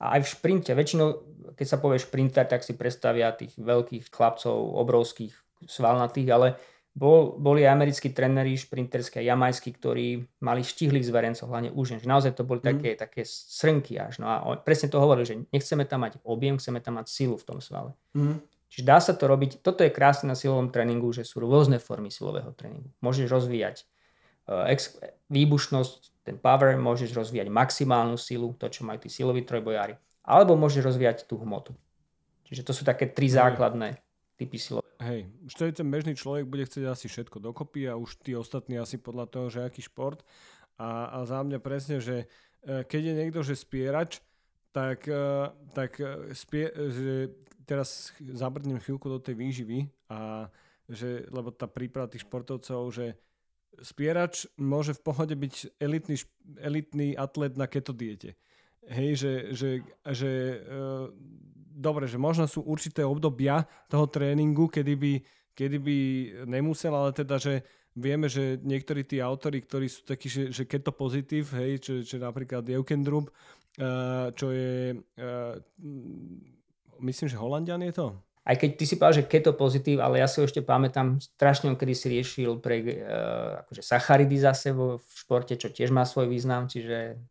A 0.01 0.17
aj 0.17 0.25
v 0.25 0.31
šprinte, 0.33 0.71
väčšinou, 0.73 1.07
keď 1.53 1.67
sa 1.69 1.77
povie 1.77 2.01
šprinter, 2.01 2.49
tak 2.49 2.65
si 2.65 2.73
predstavia 2.73 3.29
tých 3.37 3.53
veľkých 3.61 4.09
chlapcov, 4.09 4.53
obrovských, 4.81 5.33
svalnatých, 5.69 6.29
ale 6.33 6.47
bol, 6.91 7.39
boli 7.39 7.63
americkí 7.63 8.11
tréneri 8.11 8.57
šprinterské, 8.59 9.23
jamajskí, 9.23 9.69
ktorí 9.79 10.25
mali 10.43 10.65
štihlých 10.65 11.07
zverencov, 11.07 11.47
hlavne 11.47 11.71
už, 11.71 12.03
že 12.03 12.09
naozaj 12.09 12.35
to 12.35 12.43
boli 12.43 12.59
mm. 12.59 12.67
také, 12.67 12.89
také 12.99 13.21
srnky 13.23 13.95
až. 13.95 14.19
No 14.19 14.27
a 14.27 14.43
on, 14.43 14.59
presne 14.59 14.91
to 14.91 14.99
hovorili, 14.99 15.23
že 15.23 15.35
nechceme 15.53 15.87
tam 15.87 16.03
mať 16.03 16.19
objem, 16.27 16.59
chceme 16.59 16.83
tam 16.83 16.99
mať 16.99 17.07
silu 17.07 17.39
v 17.39 17.47
tom 17.47 17.63
svale. 17.63 17.95
Mm. 18.11 18.43
Čiže 18.71 18.83
dá 18.83 18.97
sa 18.99 19.13
to 19.15 19.27
robiť, 19.27 19.63
toto 19.63 19.83
je 19.83 19.91
krásne 19.91 20.31
na 20.31 20.35
silovom 20.35 20.71
tréningu, 20.71 21.11
že 21.15 21.27
sú 21.27 21.43
rôzne 21.43 21.79
formy 21.79 22.11
silového 22.11 22.51
tréningu. 22.55 22.91
Môžeš 23.03 23.27
rozvíjať 23.27 23.87
ex, 24.47 24.97
výbušnosť, 25.29 26.25
ten 26.25 26.37
power, 26.37 26.77
môžeš 26.77 27.13
rozvíjať 27.17 27.49
maximálnu 27.49 28.17
silu, 28.17 28.53
to 28.57 28.69
čo 28.69 28.85
majú 28.85 29.01
tí 29.01 29.09
siloví 29.09 29.41
trojbojári, 29.41 29.97
alebo 30.21 30.53
môžeš 30.53 30.85
rozvíjať 30.85 31.17
tú 31.25 31.41
hmotu. 31.41 31.73
Čiže 32.45 32.67
to 32.67 32.73
sú 32.75 32.83
také 32.85 33.09
tri 33.09 33.31
základné 33.31 33.97
typy 34.37 34.57
silové. 34.59 34.85
Hej, 35.01 35.33
už 35.49 35.53
to 35.57 35.63
je 35.65 35.73
ten 35.73 35.89
bežný 35.89 36.13
človek, 36.13 36.45
bude 36.45 36.67
chcieť 36.69 36.85
asi 36.85 37.09
všetko 37.09 37.41
dokopy 37.41 37.89
a 37.89 37.97
už 37.97 38.21
tí 38.21 38.37
ostatní 38.37 38.77
asi 38.77 39.01
podľa 39.01 39.25
toho, 39.33 39.47
že 39.49 39.65
aký 39.65 39.81
šport. 39.81 40.21
A, 40.77 41.09
a 41.09 41.17
za 41.25 41.41
mňa 41.41 41.57
presne, 41.57 41.97
že 41.97 42.29
e, 42.61 42.85
keď 42.85 43.01
je 43.01 43.13
niekto, 43.17 43.39
že 43.41 43.57
spierač, 43.57 44.21
tak, 44.69 45.09
e, 45.09 45.49
tak 45.73 45.97
spie, 46.37 46.69
že 46.69 47.33
teraz 47.65 48.13
zabrdnem 48.19 48.77
chvíľku 48.77 49.09
do 49.09 49.17
tej 49.17 49.39
výživy 49.39 49.89
a 50.11 50.51
že, 50.91 51.25
lebo 51.31 51.49
tá 51.55 51.65
príprava 51.71 52.11
tých 52.11 52.27
športovcov, 52.27 52.91
že 52.91 53.15
spierač 53.79 54.45
môže 54.59 54.91
v 54.91 55.03
pohode 55.03 55.35
byť 55.35 55.79
elitný, 55.79 56.15
elitný 56.59 57.07
atlet 57.15 57.55
na 57.55 57.71
keto 57.71 57.95
diete. 57.95 58.35
Hej, 58.91 59.11
že, 59.23 59.33
že, 59.55 59.69
že 60.03 60.31
e, 60.31 60.57
dobre, 61.77 62.11
že 62.11 62.19
možno 62.19 62.49
sú 62.49 62.65
určité 62.67 63.07
obdobia 63.07 63.63
toho 63.87 64.09
tréningu, 64.11 64.67
kedy 64.67 64.93
by, 64.99 65.13
kedy 65.55 65.77
by 65.79 65.97
nemusel, 66.49 66.91
ale 66.91 67.15
teda, 67.15 67.39
že 67.39 67.63
vieme, 67.95 68.27
že 68.27 68.59
niektorí 68.59 69.07
tí 69.07 69.23
autory, 69.23 69.63
ktorí 69.63 69.87
sú 69.87 70.03
takí, 70.03 70.27
že, 70.27 70.51
že 70.51 70.67
keto 70.67 70.91
pozitív, 70.91 71.55
hej, 71.55 71.79
čo, 71.79 71.93
čo 72.03 72.17
napríklad 72.19 72.67
Eukendrup, 72.67 73.29
uh, 73.29 74.31
čo 74.33 74.49
je 74.51 74.95
uh, 74.97 75.55
myslím, 77.01 77.27
že 77.29 77.41
Holandian 77.41 77.81
je 77.81 77.93
to? 77.93 78.07
Aj 78.41 78.57
keď 78.57 78.69
ty 78.73 78.83
si 78.89 78.97
povedal, 78.97 79.21
že 79.21 79.29
keto 79.29 79.53
pozitív, 79.53 80.01
ale 80.01 80.17
ja 80.17 80.25
si 80.25 80.41
ešte 80.41 80.65
pamätám 80.65 81.21
strašne, 81.21 81.77
kedy 81.77 81.93
si 81.93 82.07
riešil 82.09 82.57
pre 82.57 82.81
uh, 82.81 83.61
akože 83.65 83.81
sacharidy 83.85 84.37
zase 84.41 84.73
vo, 84.73 84.97
v 84.97 85.11
športe, 85.13 85.53
čo 85.53 85.69
tiež 85.69 85.93
má 85.93 86.01
svoj 86.09 86.25
význam, 86.25 86.65
čiže... 86.65 87.21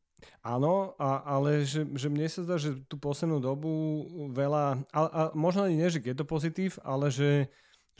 Áno, 0.40 0.96
a, 0.96 1.20
ale 1.24 1.68
že, 1.68 1.84
že 1.96 2.08
mne 2.08 2.28
sa 2.30 2.46
zdá, 2.46 2.56
že 2.56 2.76
tú 2.88 2.96
poslednú 2.96 3.42
dobu 3.42 3.68
veľa, 4.32 4.86
a, 4.88 5.00
a 5.00 5.20
možno 5.36 5.68
ani 5.68 5.76
nie, 5.76 5.92
že 5.92 6.00
keto 6.00 6.24
pozitív, 6.24 6.80
ale 6.80 7.12
že, 7.12 7.50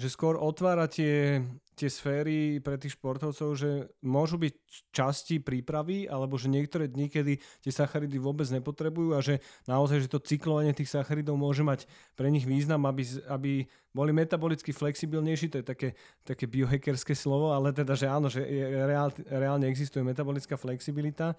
že 0.01 0.09
skôr 0.09 0.41
otvára 0.41 0.89
tie, 0.89 1.45
tie 1.77 1.93
sféry 1.93 2.57
pre 2.65 2.81
tých 2.81 2.97
športovcov, 2.97 3.53
že 3.53 3.93
môžu 4.01 4.41
byť 4.41 4.57
časti 4.97 5.45
prípravy, 5.45 6.09
alebo 6.09 6.41
že 6.41 6.49
niektoré 6.49 6.89
dni, 6.89 7.13
kedy 7.13 7.37
tie 7.37 7.69
sacharidy 7.69 8.17
vôbec 8.17 8.49
nepotrebujú 8.49 9.13
a 9.13 9.21
že 9.21 9.45
naozaj, 9.69 10.09
že 10.09 10.09
to 10.09 10.25
cyklovanie 10.25 10.73
tých 10.73 10.89
sacharidov 10.89 11.37
môže 11.37 11.61
mať 11.61 11.85
pre 12.17 12.33
nich 12.33 12.49
význam, 12.49 12.89
aby, 12.89 13.05
aby 13.29 13.69
boli 13.93 14.17
metabolicky 14.17 14.73
flexibilnejší, 14.73 15.53
to 15.53 15.61
je 15.61 15.67
také, 15.69 15.89
také 16.25 16.49
biohackerské 16.49 17.13
slovo, 17.13 17.53
ale 17.53 17.69
teda, 17.77 17.93
že 17.93 18.09
áno, 18.09 18.33
že 18.33 18.41
reál, 18.73 19.13
reálne 19.29 19.69
existuje 19.69 20.01
metabolická 20.01 20.57
flexibilita. 20.57 21.37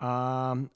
A, 0.00 0.12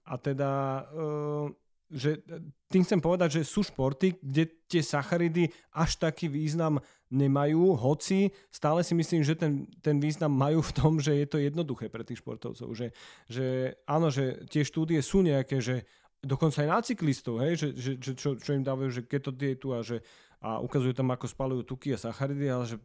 a 0.04 0.14
teda 0.20 0.84
uh, 0.92 1.48
že 1.94 2.18
tým 2.66 2.82
chcem 2.82 2.98
povedať, 2.98 3.40
že 3.40 3.42
sú 3.46 3.62
športy, 3.62 4.18
kde 4.18 4.50
tie 4.66 4.82
sacharidy 4.82 5.46
až 5.70 5.94
taký 6.02 6.26
význam 6.26 6.82
nemajú, 7.06 7.78
hoci 7.78 8.34
stále 8.50 8.82
si 8.82 8.98
myslím, 8.98 9.22
že 9.22 9.38
ten, 9.38 9.70
ten 9.78 10.02
význam 10.02 10.34
majú 10.34 10.58
v 10.58 10.74
tom, 10.74 10.92
že 10.98 11.14
je 11.14 11.26
to 11.30 11.38
jednoduché 11.38 11.86
pre 11.86 12.02
tých 12.02 12.18
športovcov. 12.18 12.66
Že, 12.74 12.90
že 13.30 13.46
áno, 13.86 14.10
že 14.10 14.42
tie 14.50 14.66
štúdie 14.66 14.98
sú 14.98 15.22
nejaké, 15.22 15.62
že 15.62 15.86
dokonca 16.18 16.66
aj 16.66 16.68
na 16.68 16.78
cyklistov, 16.82 17.38
hej, 17.46 17.54
že, 17.54 17.68
že, 17.78 17.92
že 18.02 18.12
čo, 18.18 18.34
čo 18.34 18.50
im 18.58 18.66
dávajú, 18.66 18.90
že 18.90 19.06
keto 19.06 19.30
dietu 19.30 19.70
a, 19.70 19.86
že, 19.86 20.02
a 20.42 20.58
ukazujú 20.58 20.96
tam, 20.96 21.14
ako 21.14 21.30
spalujú 21.30 21.62
tuky 21.62 21.94
a 21.94 22.00
sacharidy, 22.00 22.50
ale 22.50 22.66
že 22.66 22.76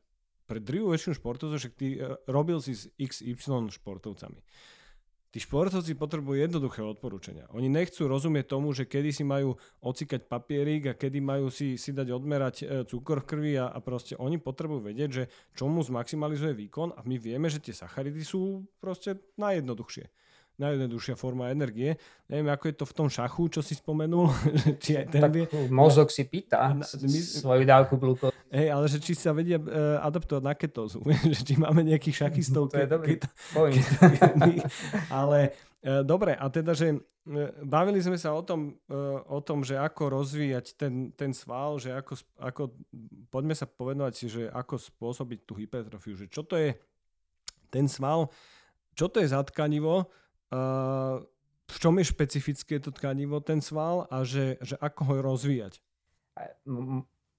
pre 0.49 0.57
drivú 0.57 0.89
väčšinu 0.89 1.13
športovcov, 1.17 1.61
že 1.61 1.69
ty 1.73 1.97
eh, 1.97 2.17
robil 2.25 2.57
si 2.57 2.73
s 2.73 2.89
XY 2.97 3.69
športovcami. 3.69 4.41
Tí 5.29 5.37
športovci 5.37 5.93
potrebujú 5.93 6.41
jednoduché 6.41 6.81
odporúčania. 6.81 7.45
Oni 7.53 7.69
nechcú 7.69 8.09
rozumieť 8.09 8.49
tomu, 8.49 8.73
že 8.73 8.89
kedy 8.89 9.13
si 9.13 9.21
majú 9.21 9.61
ocikať 9.77 10.25
papierik 10.25 10.89
a 10.89 10.97
kedy 10.97 11.21
majú 11.21 11.53
si, 11.53 11.77
si 11.77 11.93
dať 11.93 12.09
odmerať 12.09 12.55
e, 12.61 12.65
cukor 12.89 13.21
v 13.21 13.27
krvi 13.29 13.53
a, 13.61 13.69
a 13.69 13.77
proste 13.77 14.17
oni 14.17 14.41
potrebujú 14.41 14.89
vedieť, 14.89 15.09
že 15.13 15.23
čo 15.53 15.69
mu 15.69 15.85
zmaximalizuje 15.85 16.57
výkon 16.57 16.97
a 16.97 17.05
my 17.05 17.21
vieme, 17.21 17.45
že 17.45 17.61
tie 17.61 17.77
sacharidy 17.77 18.25
sú 18.25 18.65
proste 18.81 19.21
najjednoduchšie 19.37 20.09
najjednoduchšia 20.59 21.15
forma 21.15 21.49
energie. 21.49 21.95
Neviem, 22.27 22.51
ako 22.51 22.63
je 22.69 22.75
to 22.75 22.85
v 22.85 22.93
tom 22.93 23.07
šachu, 23.07 23.43
čo 23.47 23.61
si 23.63 23.73
spomenul. 23.73 24.27
či 24.83 24.99
aj 24.99 25.05
ten 25.07 25.23
tak 25.23 25.31
vie... 25.31 25.45
mozog 25.71 26.11
si 26.11 26.27
pýta 26.27 26.75
na, 26.75 26.83
my... 26.83 27.19
svoju 27.19 27.63
dávku 27.63 27.95
glukózy. 27.95 28.35
Hej, 28.49 28.67
ale 28.73 28.85
že 28.89 28.97
či 28.97 29.13
sa 29.13 29.29
vedia 29.29 29.61
uh, 29.61 30.01
adaptovať 30.03 30.43
na 30.43 30.53
ketózu. 30.57 30.99
že 31.33 31.41
či 31.45 31.53
máme 31.55 31.85
nejakých 31.85 32.27
šachistov. 32.27 32.67
to 32.73 32.81
je 32.81 32.89
dobrý 32.89 33.21
keto, 33.21 33.29
ale 35.13 35.53
uh, 35.85 36.01
dobre, 36.01 36.33
a 36.33 36.45
teda, 36.49 36.73
že 36.73 36.97
uh, 36.97 36.99
bavili 37.61 38.01
sme 38.01 38.17
sa 38.17 38.33
o 38.33 38.41
tom, 38.41 38.75
uh, 38.89 39.21
o 39.29 39.39
tom, 39.39 39.61
že 39.61 39.77
ako 39.77 40.17
rozvíjať 40.17 40.75
ten, 40.75 41.13
ten 41.13 41.29
sval, 41.31 41.77
že 41.77 41.93
ako, 41.93 42.13
ako, 42.41 42.61
poďme 43.29 43.53
sa 43.53 43.69
povedať, 43.69 44.25
že 44.25 44.49
ako 44.49 44.81
spôsobiť 44.81 45.39
tú 45.45 45.53
hypertrofiu, 45.53 46.17
že 46.17 46.25
čo 46.25 46.41
to 46.41 46.57
je 46.57 46.73
ten 47.69 47.85
sval, 47.85 48.33
čo 48.97 49.07
to 49.07 49.21
je 49.21 49.29
za 49.29 49.45
tkanivo, 49.45 50.09
v 51.69 51.77
čom 51.77 51.93
je 52.01 52.05
špecifické 52.09 52.81
to 52.81 52.89
tkanivo, 52.89 53.37
ten 53.39 53.61
sval 53.61 54.09
a 54.09 54.25
že, 54.25 54.57
že 54.65 54.73
ako 54.81 55.01
ho 55.05 55.15
rozvíjať? 55.21 55.77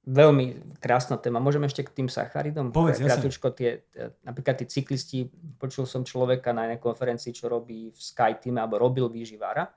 Veľmi 0.01 0.77
krásna 0.81 1.21
téma. 1.21 1.43
Môžeme 1.43 1.69
ešte 1.69 1.85
k 1.85 1.93
tým 1.93 2.09
sacharidom? 2.09 2.73
Povedz, 2.73 3.03
Kratučko, 3.03 3.53
tie, 3.53 3.85
napríklad 4.25 4.63
tí 4.63 4.67
cyklisti, 4.71 5.29
počul 5.61 5.85
som 5.85 6.07
človeka 6.07 6.55
na 6.57 6.67
jednej 6.71 6.81
konferencii, 6.81 7.37
čo 7.37 7.53
robí 7.53 7.93
v 7.93 8.01
Sky 8.01 8.39
Team, 8.41 8.57
alebo 8.57 8.81
robil 8.81 9.13
výživára. 9.13 9.69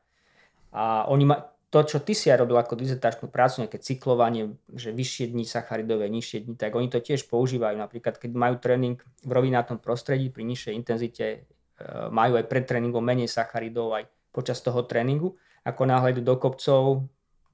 A 0.74 1.06
oni 1.12 1.28
ma, 1.28 1.38
to, 1.70 1.84
čo 1.84 2.00
ty 2.02 2.16
si 2.16 2.32
aj 2.32 2.40
robil 2.40 2.56
ako 2.56 2.80
dizertačnú 2.80 3.28
prácu, 3.28 3.66
nejaké 3.66 3.82
cyklovanie, 3.84 4.56
že 4.72 4.96
vyššie 4.96 5.34
dni 5.34 5.44
sacharidové, 5.44 6.08
nižšie 6.08 6.46
dni, 6.48 6.56
tak 6.56 6.78
oni 6.78 6.88
to 6.88 7.04
tiež 7.04 7.28
používajú. 7.28 7.76
Napríklad, 7.76 8.16
keď 8.16 8.32
majú 8.32 8.56
tréning 8.64 8.98
v 9.26 9.32
rovinátom 9.34 9.82
prostredí 9.82 10.32
pri 10.32 10.48
nižšej 10.48 10.74
intenzite 10.78 11.26
Eh, 11.36 11.63
majú 12.12 12.40
aj 12.40 12.46
pred 12.48 12.64
tréningom 12.64 13.04
menej 13.04 13.30
sacharidov 13.30 13.96
aj 13.96 14.04
počas 14.34 14.60
toho 14.60 14.84
tréningu. 14.88 15.36
Ako 15.64 15.88
náhle 15.88 16.16
do 16.20 16.36
kopcov, 16.36 17.08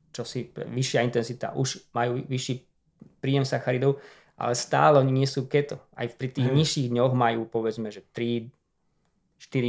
čo 0.10 0.24
si 0.26 0.50
vyššia 0.54 1.06
intenzita, 1.06 1.54
už 1.54 1.94
majú 1.94 2.22
vyšší 2.26 2.56
príjem 3.22 3.46
sacharidov, 3.46 4.02
ale 4.40 4.56
stále 4.58 4.98
oni 4.98 5.24
nie 5.24 5.28
sú 5.30 5.46
keto. 5.46 5.78
Aj 5.94 6.08
pri 6.10 6.34
tých 6.34 6.50
hmm. 6.50 6.58
nižších 6.58 6.88
dňoch 6.90 7.14
majú 7.14 7.46
povedzme, 7.46 7.94
že 7.94 8.02
3-4 8.16 8.50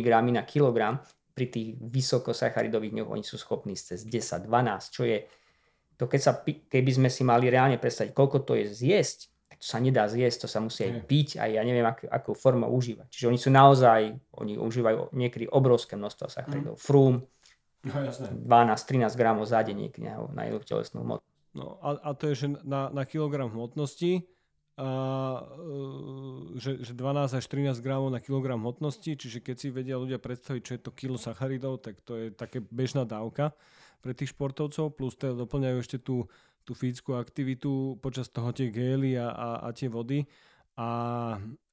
gramy 0.01 0.33
na 0.33 0.47
kilogram, 0.47 1.03
pri 1.31 1.47
tých 1.49 1.69
vysokosacharidových 1.81 2.93
dňoch 3.01 3.11
oni 3.17 3.25
sú 3.25 3.41
schopní 3.41 3.73
cez 3.73 4.05
10-12, 4.05 4.45
čo 4.93 5.09
je 5.09 5.25
to 6.01 6.09
keď 6.09 6.21
sa, 6.21 6.33
keby 6.45 6.91
sme 6.97 7.09
si 7.13 7.21
mali 7.29 7.53
reálne 7.53 7.77
predstaviť, 7.77 8.17
koľko 8.17 8.49
to 8.49 8.57
je 8.57 8.73
zjesť, 8.73 9.29
to 9.59 9.67
sa 9.67 9.79
nedá 9.83 10.07
zjesť, 10.07 10.47
to 10.47 10.49
sa 10.49 10.61
musí 10.63 10.87
aj 10.87 10.93
piť 11.05 11.29
a 11.43 11.51
ja 11.51 11.63
neviem, 11.67 11.83
ak, 11.83 12.07
akú 12.07 12.37
formu 12.37 12.71
užívať. 12.71 13.11
Čiže 13.11 13.27
oni 13.27 13.39
sú 13.39 13.51
naozaj, 13.51 14.01
oni 14.39 14.55
užívajú 14.61 15.11
niekedy 15.17 15.51
obrovské 15.51 15.99
množstvo 15.99 16.27
sacharidov. 16.31 16.75
Mm. 16.77 16.81
Frum, 16.81 17.15
no, 17.85 17.93
12-13 18.47 19.11
gramov 19.19 19.51
za 19.51 19.61
deň 19.65 19.97
na 20.31 20.43
jednu 20.47 20.61
telesnú 20.63 21.03
hmotu. 21.03 21.25
No 21.51 21.83
a, 21.83 21.99
a 21.99 22.11
to 22.15 22.31
je, 22.31 22.47
že 22.47 22.47
na, 22.63 22.95
na 22.95 23.03
kilogram 23.03 23.51
hmotnosti 23.51 24.23
že, 26.57 26.81
že 26.81 26.93
12 26.97 27.37
až 27.37 27.45
13 27.45 27.85
gramov 27.85 28.09
na 28.09 28.21
kilogram 28.23 28.61
hmotnosti, 28.61 29.13
čiže 29.13 29.45
keď 29.45 29.57
si 29.59 29.69
vedia 29.69 30.01
ľudia 30.01 30.17
predstaviť, 30.17 30.63
čo 30.65 30.73
je 30.77 30.81
to 30.81 30.97
kilo 30.97 31.21
sacharidov, 31.21 31.85
tak 31.85 32.01
to 32.01 32.17
je 32.17 32.27
také 32.33 32.65
bežná 32.65 33.05
dávka 33.05 33.53
pre 34.01 34.17
tých 34.17 34.33
športovcov, 34.33 34.97
plus 34.97 35.13
teda 35.21 35.37
doplňajú 35.37 35.77
ešte 35.85 36.01
tú, 36.01 36.25
tú 36.65 36.77
fyzickú 36.77 37.17
aktivitu 37.17 37.99
počas 37.99 38.29
toho 38.29 38.53
tie 38.55 38.69
gély 38.69 39.17
a, 39.17 39.31
a, 39.31 39.49
a 39.67 39.69
tie 39.75 39.91
vody. 39.91 40.25
A, 40.81 40.89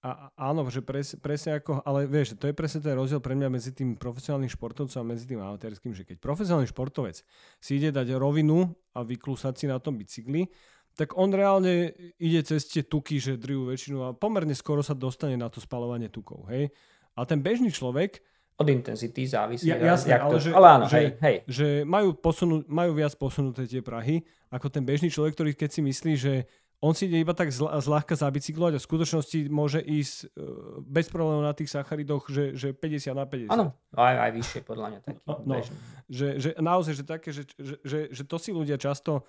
a 0.04 0.10
áno, 0.36 0.68
že 0.68 0.84
pres, 0.84 1.16
presne 1.24 1.64
ako, 1.64 1.80
ale 1.88 2.12
vieš, 2.12 2.36
to 2.36 2.52
je 2.52 2.58
presne 2.58 2.84
ten 2.84 2.92
rozdiel 2.92 3.24
pre 3.24 3.40
mňa 3.40 3.48
medzi 3.48 3.72
tým 3.72 3.96
profesionálnym 3.96 4.52
športovcom 4.52 5.00
a 5.00 5.10
medzi 5.16 5.24
tým 5.24 5.40
amatérským, 5.40 5.96
že 5.96 6.04
keď 6.04 6.20
profesionálny 6.20 6.68
športovec 6.68 7.24
si 7.64 7.72
ide 7.80 7.96
dať 7.96 8.20
rovinu 8.20 8.68
a 8.92 9.08
vyklúsať 9.08 9.54
si 9.56 9.66
na 9.72 9.80
tom 9.80 9.96
bicykli, 9.96 10.52
tak 10.98 11.14
on 11.14 11.30
reálne 11.30 11.94
ide 12.18 12.42
cez 12.42 12.68
tie 12.68 12.82
tuky, 12.84 13.22
že 13.22 13.38
drivú 13.38 13.70
väčšinu 13.70 13.98
a 14.02 14.18
pomerne 14.18 14.58
skoro 14.58 14.82
sa 14.82 14.98
dostane 14.98 15.38
na 15.38 15.48
to 15.48 15.62
spalovanie 15.62 16.10
tukov, 16.10 16.50
hej. 16.50 16.74
A 17.14 17.24
ten 17.24 17.40
bežný 17.40 17.70
človek, 17.70 18.20
od 18.58 18.68
intenzity 18.74 19.22
závisí. 19.30 19.70
Ja, 19.70 19.78
jasne, 19.78 20.18
ale, 20.18 20.34
to, 20.34 20.38
že, 20.42 20.50
ale 20.50 20.68
áno, 20.68 20.86
že, 20.90 20.98
hej, 20.98 21.08
hej. 21.22 21.38
že 21.46 21.68
majú, 21.86 22.18
posunu, 22.18 22.66
majú 22.66 22.98
viac 22.98 23.14
posunuté 23.14 23.70
tie 23.70 23.86
Prahy, 23.86 24.26
ako 24.50 24.74
ten 24.74 24.82
bežný 24.82 25.14
človek, 25.14 25.38
ktorý 25.38 25.52
keď 25.54 25.70
si 25.78 25.82
myslí, 25.86 26.14
že 26.18 26.34
on 26.78 26.94
si 26.94 27.10
ide 27.10 27.22
iba 27.22 27.34
tak 27.34 27.50
zl- 27.50 27.70
zľahka 27.70 28.14
zabicyklovať 28.14 28.78
a 28.78 28.80
v 28.82 28.88
skutočnosti 28.90 29.38
môže 29.50 29.82
ísť 29.82 30.16
uh, 30.38 30.82
bez 30.86 31.10
problémov 31.10 31.46
na 31.46 31.54
tých 31.54 31.74
sacharidoch, 31.74 32.30
že, 32.30 32.54
že 32.54 32.74
50 32.74 33.18
na 33.18 33.26
50. 33.26 33.50
Áno, 33.50 33.74
aj, 33.98 34.16
aj 34.30 34.32
vyššie 34.38 34.62
podľa 34.62 34.88
mňa 34.94 35.00
taký 35.02 35.22
no, 35.26 35.58
že, 36.06 36.28
že 36.38 36.50
naozaj, 36.58 36.94
že 36.98 37.04
také, 37.06 37.30
že, 37.34 37.50
že, 37.58 37.76
že, 37.82 38.00
že 38.14 38.24
to 38.26 38.38
si 38.38 38.54
ľudia 38.54 38.78
často 38.78 39.26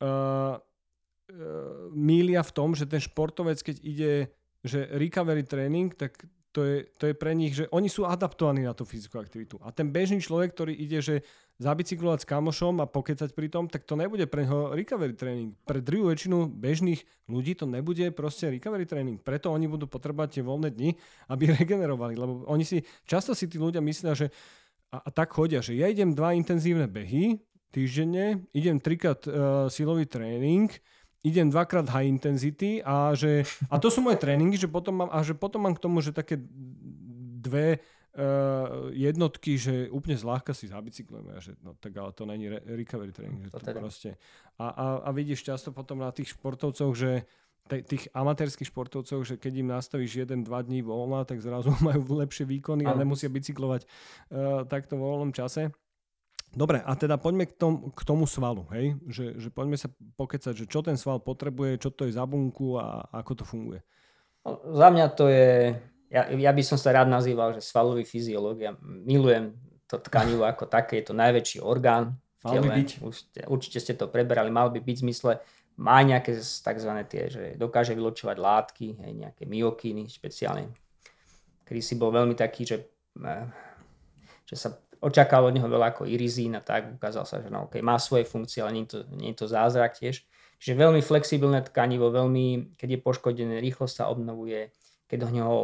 uh, 0.00 0.60
mília 1.92 2.44
v 2.44 2.52
tom, 2.54 2.76
že 2.76 2.88
ten 2.88 3.00
športovec, 3.02 3.58
keď 3.60 3.76
ide, 3.82 4.12
že 4.62 4.84
recovery 4.94 5.42
tréning, 5.48 5.90
tak 5.96 6.28
to 6.56 6.64
je, 6.64 6.88
to 6.96 7.12
je 7.12 7.14
pre 7.14 7.36
nich, 7.36 7.52
že 7.52 7.68
oni 7.68 7.92
sú 7.92 8.08
adaptovaní 8.08 8.64
na 8.64 8.72
tú 8.72 8.88
fyzickú 8.88 9.20
aktivitu. 9.20 9.60
A 9.60 9.68
ten 9.76 9.92
bežný 9.92 10.24
človek, 10.24 10.56
ktorý 10.56 10.72
ide, 10.72 11.04
že 11.04 11.20
zabicyklovať 11.60 12.24
s 12.24 12.30
kamošom 12.32 12.80
a 12.80 12.88
pokecať 12.88 13.36
pri 13.36 13.52
tom, 13.52 13.68
tak 13.68 13.84
to 13.84 13.92
nebude 13.92 14.24
pre 14.24 14.48
neho 14.48 14.72
recovery 14.72 15.12
tréning. 15.12 15.52
Pre 15.68 15.84
druhú 15.84 16.08
väčšinu 16.08 16.48
bežných 16.48 17.04
ľudí 17.28 17.60
to 17.60 17.68
nebude 17.68 18.08
proste 18.16 18.48
recovery 18.48 18.88
tréning. 18.88 19.20
Preto 19.20 19.52
oni 19.52 19.68
budú 19.68 19.84
potrebovať 19.84 20.40
tie 20.40 20.42
voľné 20.48 20.72
dni, 20.72 20.96
aby 21.28 21.44
regenerovali. 21.60 22.16
Lebo 22.16 22.48
oni 22.48 22.64
si, 22.64 22.80
často 23.04 23.36
si 23.36 23.52
tí 23.52 23.60
ľudia 23.60 23.84
myslia, 23.84 24.16
že 24.16 24.32
a, 24.88 25.04
a 25.04 25.08
tak 25.12 25.36
chodia, 25.36 25.60
že 25.60 25.76
ja 25.76 25.92
idem 25.92 26.16
dva 26.16 26.32
intenzívne 26.32 26.88
behy 26.88 27.36
týždenne, 27.68 28.48
idem 28.56 28.80
trikrát 28.80 29.20
uh, 29.28 29.68
silový 29.68 30.08
tréning, 30.08 30.72
idem 31.24 31.48
dvakrát 31.48 31.88
high 31.88 32.08
intensity 32.08 32.84
a 32.84 33.14
že, 33.16 33.44
a 33.70 33.76
to 33.80 33.88
sú 33.88 34.04
moje 34.04 34.20
tréningy, 34.20 34.56
že 34.60 34.68
potom 34.68 35.04
mám, 35.04 35.10
a 35.12 35.22
že 35.24 35.32
potom 35.32 35.64
mám 35.64 35.74
k 35.74 35.82
tomu, 35.82 36.04
že 36.04 36.16
také 36.16 36.36
dve 37.40 37.78
uh, 37.78 38.90
jednotky, 38.90 39.60
že 39.60 39.86
úplne 39.92 40.18
zľahka 40.18 40.56
si 40.56 40.66
zabicyklujeme 40.66 41.36
a 41.36 41.40
že 41.40 41.54
no 41.62 41.78
tak 41.78 41.94
ale 41.96 42.10
to 42.12 42.24
není 42.26 42.50
re- 42.50 42.64
recovery 42.64 43.12
tréning. 43.12 43.46
Že 43.46 43.50
to, 43.52 43.58
to 43.58 43.66
teda. 43.66 43.78
proste. 43.80 44.10
A, 44.58 44.66
a, 44.68 44.86
a 45.06 45.10
vidíš 45.14 45.46
často 45.46 45.70
potom 45.70 46.02
na 46.02 46.10
tých 46.10 46.34
športovcoch, 46.34 46.92
že 46.96 47.28
tých 47.66 48.06
amatérských 48.14 48.70
športovcov, 48.70 49.26
že 49.26 49.34
keď 49.42 49.52
im 49.58 49.68
nastavíš 49.74 50.22
jeden, 50.22 50.46
dva 50.46 50.62
dní 50.62 50.86
voľna, 50.86 51.26
tak 51.26 51.42
zrazu 51.42 51.74
majú 51.86 52.22
lepšie 52.22 52.46
výkony 52.46 52.86
a 52.86 52.94
nemusia 52.94 53.26
bicyklovať 53.26 53.82
uh, 53.82 54.62
takto 54.70 54.94
v 54.94 55.02
voľnom 55.02 55.34
čase. 55.34 55.74
Dobre, 56.56 56.80
a 56.80 56.96
teda 56.96 57.20
poďme 57.20 57.44
k, 57.44 57.52
tom, 57.52 57.92
k 57.92 58.00
tomu 58.00 58.24
svalu, 58.24 58.64
hej? 58.72 58.96
Že, 59.04 59.24
že 59.36 59.48
poďme 59.52 59.76
sa 59.76 59.92
pokecať, 59.92 60.56
že 60.56 60.64
čo 60.64 60.80
ten 60.80 60.96
sval 60.96 61.20
potrebuje, 61.20 61.76
čo 61.76 61.92
to 61.92 62.08
je 62.08 62.16
za 62.16 62.24
bunku 62.24 62.80
a 62.80 63.04
ako 63.12 63.32
to 63.36 63.44
funguje. 63.44 63.84
No, 64.40 64.64
za 64.72 64.88
mňa 64.88 65.06
to 65.12 65.28
je, 65.28 65.76
ja, 66.08 66.32
ja 66.32 66.52
by 66.56 66.62
som 66.64 66.80
sa 66.80 66.96
rád 66.96 67.12
nazýval, 67.12 67.52
že 67.52 67.60
svalový 67.60 68.08
fyziológ. 68.08 68.56
Ja 68.64 68.72
milujem 68.80 69.52
to 69.84 70.00
tkanivo 70.00 70.48
ako 70.48 70.64
také, 70.64 71.04
je 71.04 71.12
to 71.12 71.14
najväčší 71.14 71.60
orgán. 71.60 72.16
Mal 72.40 72.64
by 72.64 72.68
byť. 72.72 72.90
Určite, 73.04 73.40
určite 73.52 73.78
ste 73.84 73.92
to 73.92 74.08
preberali, 74.08 74.48
mal 74.48 74.72
by 74.72 74.80
byť 74.80 74.96
v 74.96 75.04
zmysle, 75.12 75.32
má 75.76 76.00
nejaké 76.00 76.40
tzv. 76.40 76.92
tie, 77.04 77.28
že 77.28 77.42
dokáže 77.60 77.92
vyločovať 77.92 78.36
látky, 78.40 78.86
hej, 78.96 79.12
nejaké 79.12 79.44
myokíny 79.44 80.08
špeciálne. 80.08 80.72
Kedy 81.68 81.80
si 81.84 81.94
bol 82.00 82.14
veľmi 82.14 82.32
taký, 82.32 82.64
že, 82.64 82.86
eh, 83.20 83.44
že 84.48 84.56
sa 84.56 84.72
očakával 85.00 85.52
od 85.52 85.56
neho 85.56 85.68
veľa 85.68 85.96
ako 85.96 86.08
irizín 86.08 86.56
a 86.56 86.62
tak, 86.64 86.96
ukázal 86.96 87.24
sa, 87.28 87.40
že 87.42 87.48
no, 87.52 87.68
okay, 87.68 87.84
má 87.84 87.96
svoje 88.00 88.24
funkcie, 88.24 88.64
ale 88.64 88.72
nie 88.76 88.84
je, 88.84 88.90
to, 88.96 88.98
nie 89.16 89.30
je 89.32 89.38
to 89.38 89.46
zázrak 89.46 89.96
tiež. 89.96 90.24
Čiže 90.56 90.80
veľmi 90.80 91.04
flexibilné 91.04 91.60
tkanivo, 91.68 92.08
veľmi, 92.08 92.76
keď 92.80 92.96
je 92.96 93.04
poškodené, 93.04 93.54
rýchlo 93.60 93.84
sa 93.84 94.08
obnovuje, 94.08 94.72
keď 95.04 95.18
do 95.20 95.28
neho 95.32 95.56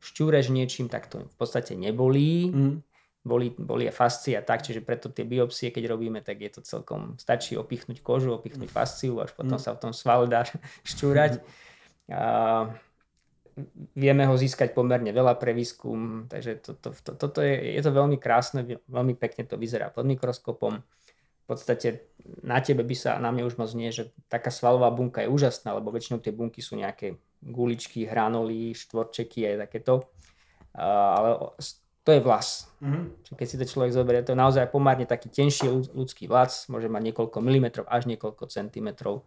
šťúreš 0.00 0.48
niečím, 0.54 0.86
tak 0.88 1.10
to 1.10 1.26
v 1.26 1.36
podstate 1.36 1.76
nebolí. 1.76 2.50
Mm. 2.50 2.76
Boli, 3.20 3.52
boli 3.52 3.84
a 3.84 3.92
fascia 3.92 4.40
tak, 4.40 4.64
čiže 4.64 4.80
preto 4.80 5.12
tie 5.12 5.28
biopsie, 5.28 5.68
keď 5.68 5.92
robíme, 5.92 6.24
tak 6.24 6.40
je 6.40 6.56
to 6.56 6.60
celkom, 6.64 7.20
stačí 7.20 7.52
opichnúť 7.52 8.00
kožu, 8.00 8.32
opichnúť 8.32 8.72
fasciu, 8.72 9.20
až 9.20 9.36
potom 9.36 9.60
mm. 9.60 9.64
sa 9.64 9.76
v 9.76 9.80
tom 9.84 9.92
svale 9.92 10.24
dá 10.24 10.48
šťúrať. 10.90 11.44
A, 12.08 12.72
vieme 13.94 14.24
ho 14.26 14.34
získať 14.36 14.72
pomerne 14.76 15.10
veľa 15.10 15.36
pre 15.36 15.56
výskum, 15.56 16.26
takže 16.26 16.60
to, 16.60 16.70
to, 16.78 16.88
to, 16.92 17.10
toto 17.16 17.38
je, 17.40 17.76
je 17.76 17.80
to 17.82 17.90
veľmi 17.90 18.16
krásne, 18.20 18.64
veľmi 18.88 19.14
pekne 19.16 19.46
to 19.46 19.58
vyzerá 19.60 19.90
pod 19.92 20.06
mikroskopom. 20.06 20.80
V 20.80 21.44
podstate 21.48 22.06
na 22.46 22.62
tebe 22.62 22.86
by 22.86 22.94
sa, 22.94 23.18
na 23.18 23.34
mne 23.34 23.50
už 23.50 23.58
moc 23.58 23.70
nie, 23.74 23.90
že 23.90 24.14
taká 24.30 24.54
svalová 24.54 24.90
bunka 24.94 25.26
je 25.26 25.32
úžasná, 25.32 25.74
lebo 25.74 25.90
väčšinou 25.90 26.22
tie 26.22 26.30
bunky 26.30 26.62
sú 26.62 26.78
nejaké 26.78 27.18
guličky, 27.42 28.06
hranoly, 28.06 28.70
štvorčeky 28.76 29.50
aj 29.50 29.56
takéto. 29.66 30.06
Uh, 30.70 31.10
ale 31.18 31.28
to 32.06 32.14
je 32.14 32.20
vlas. 32.22 32.70
Mm-hmm. 32.80 33.34
Keď 33.34 33.46
si 33.46 33.56
to 33.58 33.66
človek 33.66 33.92
zoberie, 33.92 34.22
to 34.22 34.32
je 34.32 34.38
naozaj 34.38 34.70
pomerne 34.70 35.04
taký 35.04 35.28
tenší 35.28 35.66
ľudský 35.68 36.30
vlas, 36.30 36.70
môže 36.70 36.86
mať 36.86 37.02
niekoľko 37.10 37.38
milimetrov 37.42 37.84
až 37.90 38.06
niekoľko 38.06 38.46
centimetrov. 38.46 39.26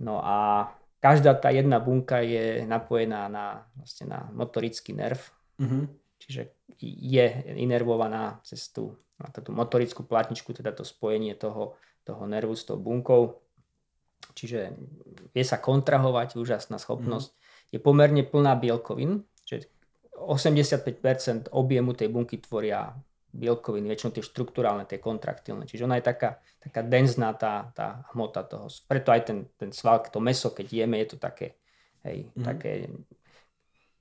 No 0.00 0.22
a 0.22 0.70
každá 0.98 1.34
tá 1.38 1.50
jedna 1.54 1.78
bunka 1.78 2.22
je 2.22 2.66
napojená 2.66 3.30
na, 3.30 3.66
vlastne 3.78 4.10
na 4.10 4.20
motorický 4.34 4.94
nerv, 4.94 5.18
mm-hmm. 5.58 5.82
čiže 6.18 6.40
je 6.82 7.26
inervovaná 7.58 8.42
cez 8.46 8.70
tú, 8.70 8.98
na 9.18 9.30
tú 9.30 9.50
motorickú 9.50 10.06
platničku, 10.06 10.50
teda 10.54 10.74
to 10.74 10.86
spojenie 10.86 11.34
toho, 11.34 11.78
toho 12.06 12.22
nervu 12.26 12.54
s 12.54 12.66
tou 12.66 12.78
bunkou. 12.78 13.42
Čiže 14.34 14.74
vie 15.34 15.44
sa 15.46 15.58
kontrahovať, 15.58 16.38
úžasná 16.38 16.78
schopnosť. 16.78 17.30
Mm-hmm. 17.30 17.72
Je 17.74 17.78
pomerne 17.78 18.22
plná 18.26 18.58
bielkovín, 18.58 19.26
že 19.46 19.70
85% 20.18 21.54
objemu 21.54 21.94
tej 21.94 22.10
bunky 22.10 22.42
tvoria 22.42 22.94
bielkoviny, 23.34 23.86
väčšinou 23.92 24.12
tie 24.14 24.24
štruktúrálne, 24.24 24.88
tie 24.88 24.98
kontraktilné. 24.98 25.68
Čiže 25.68 25.84
ona 25.84 26.00
je 26.00 26.08
taká, 26.08 26.40
taká 26.58 26.80
denzná 26.80 27.36
tá, 27.36 27.70
tá 27.76 28.08
hmota 28.12 28.44
toho. 28.44 28.72
Preto 28.88 29.12
aj 29.12 29.20
ten, 29.28 29.38
ten 29.60 29.70
sval, 29.70 30.00
to 30.08 30.18
meso, 30.18 30.50
keď 30.52 30.66
jeme, 30.84 30.96
je 31.04 31.08
to 31.12 31.16
také, 31.20 31.60
hej, 32.08 32.32
mm. 32.32 32.44
také 32.44 32.88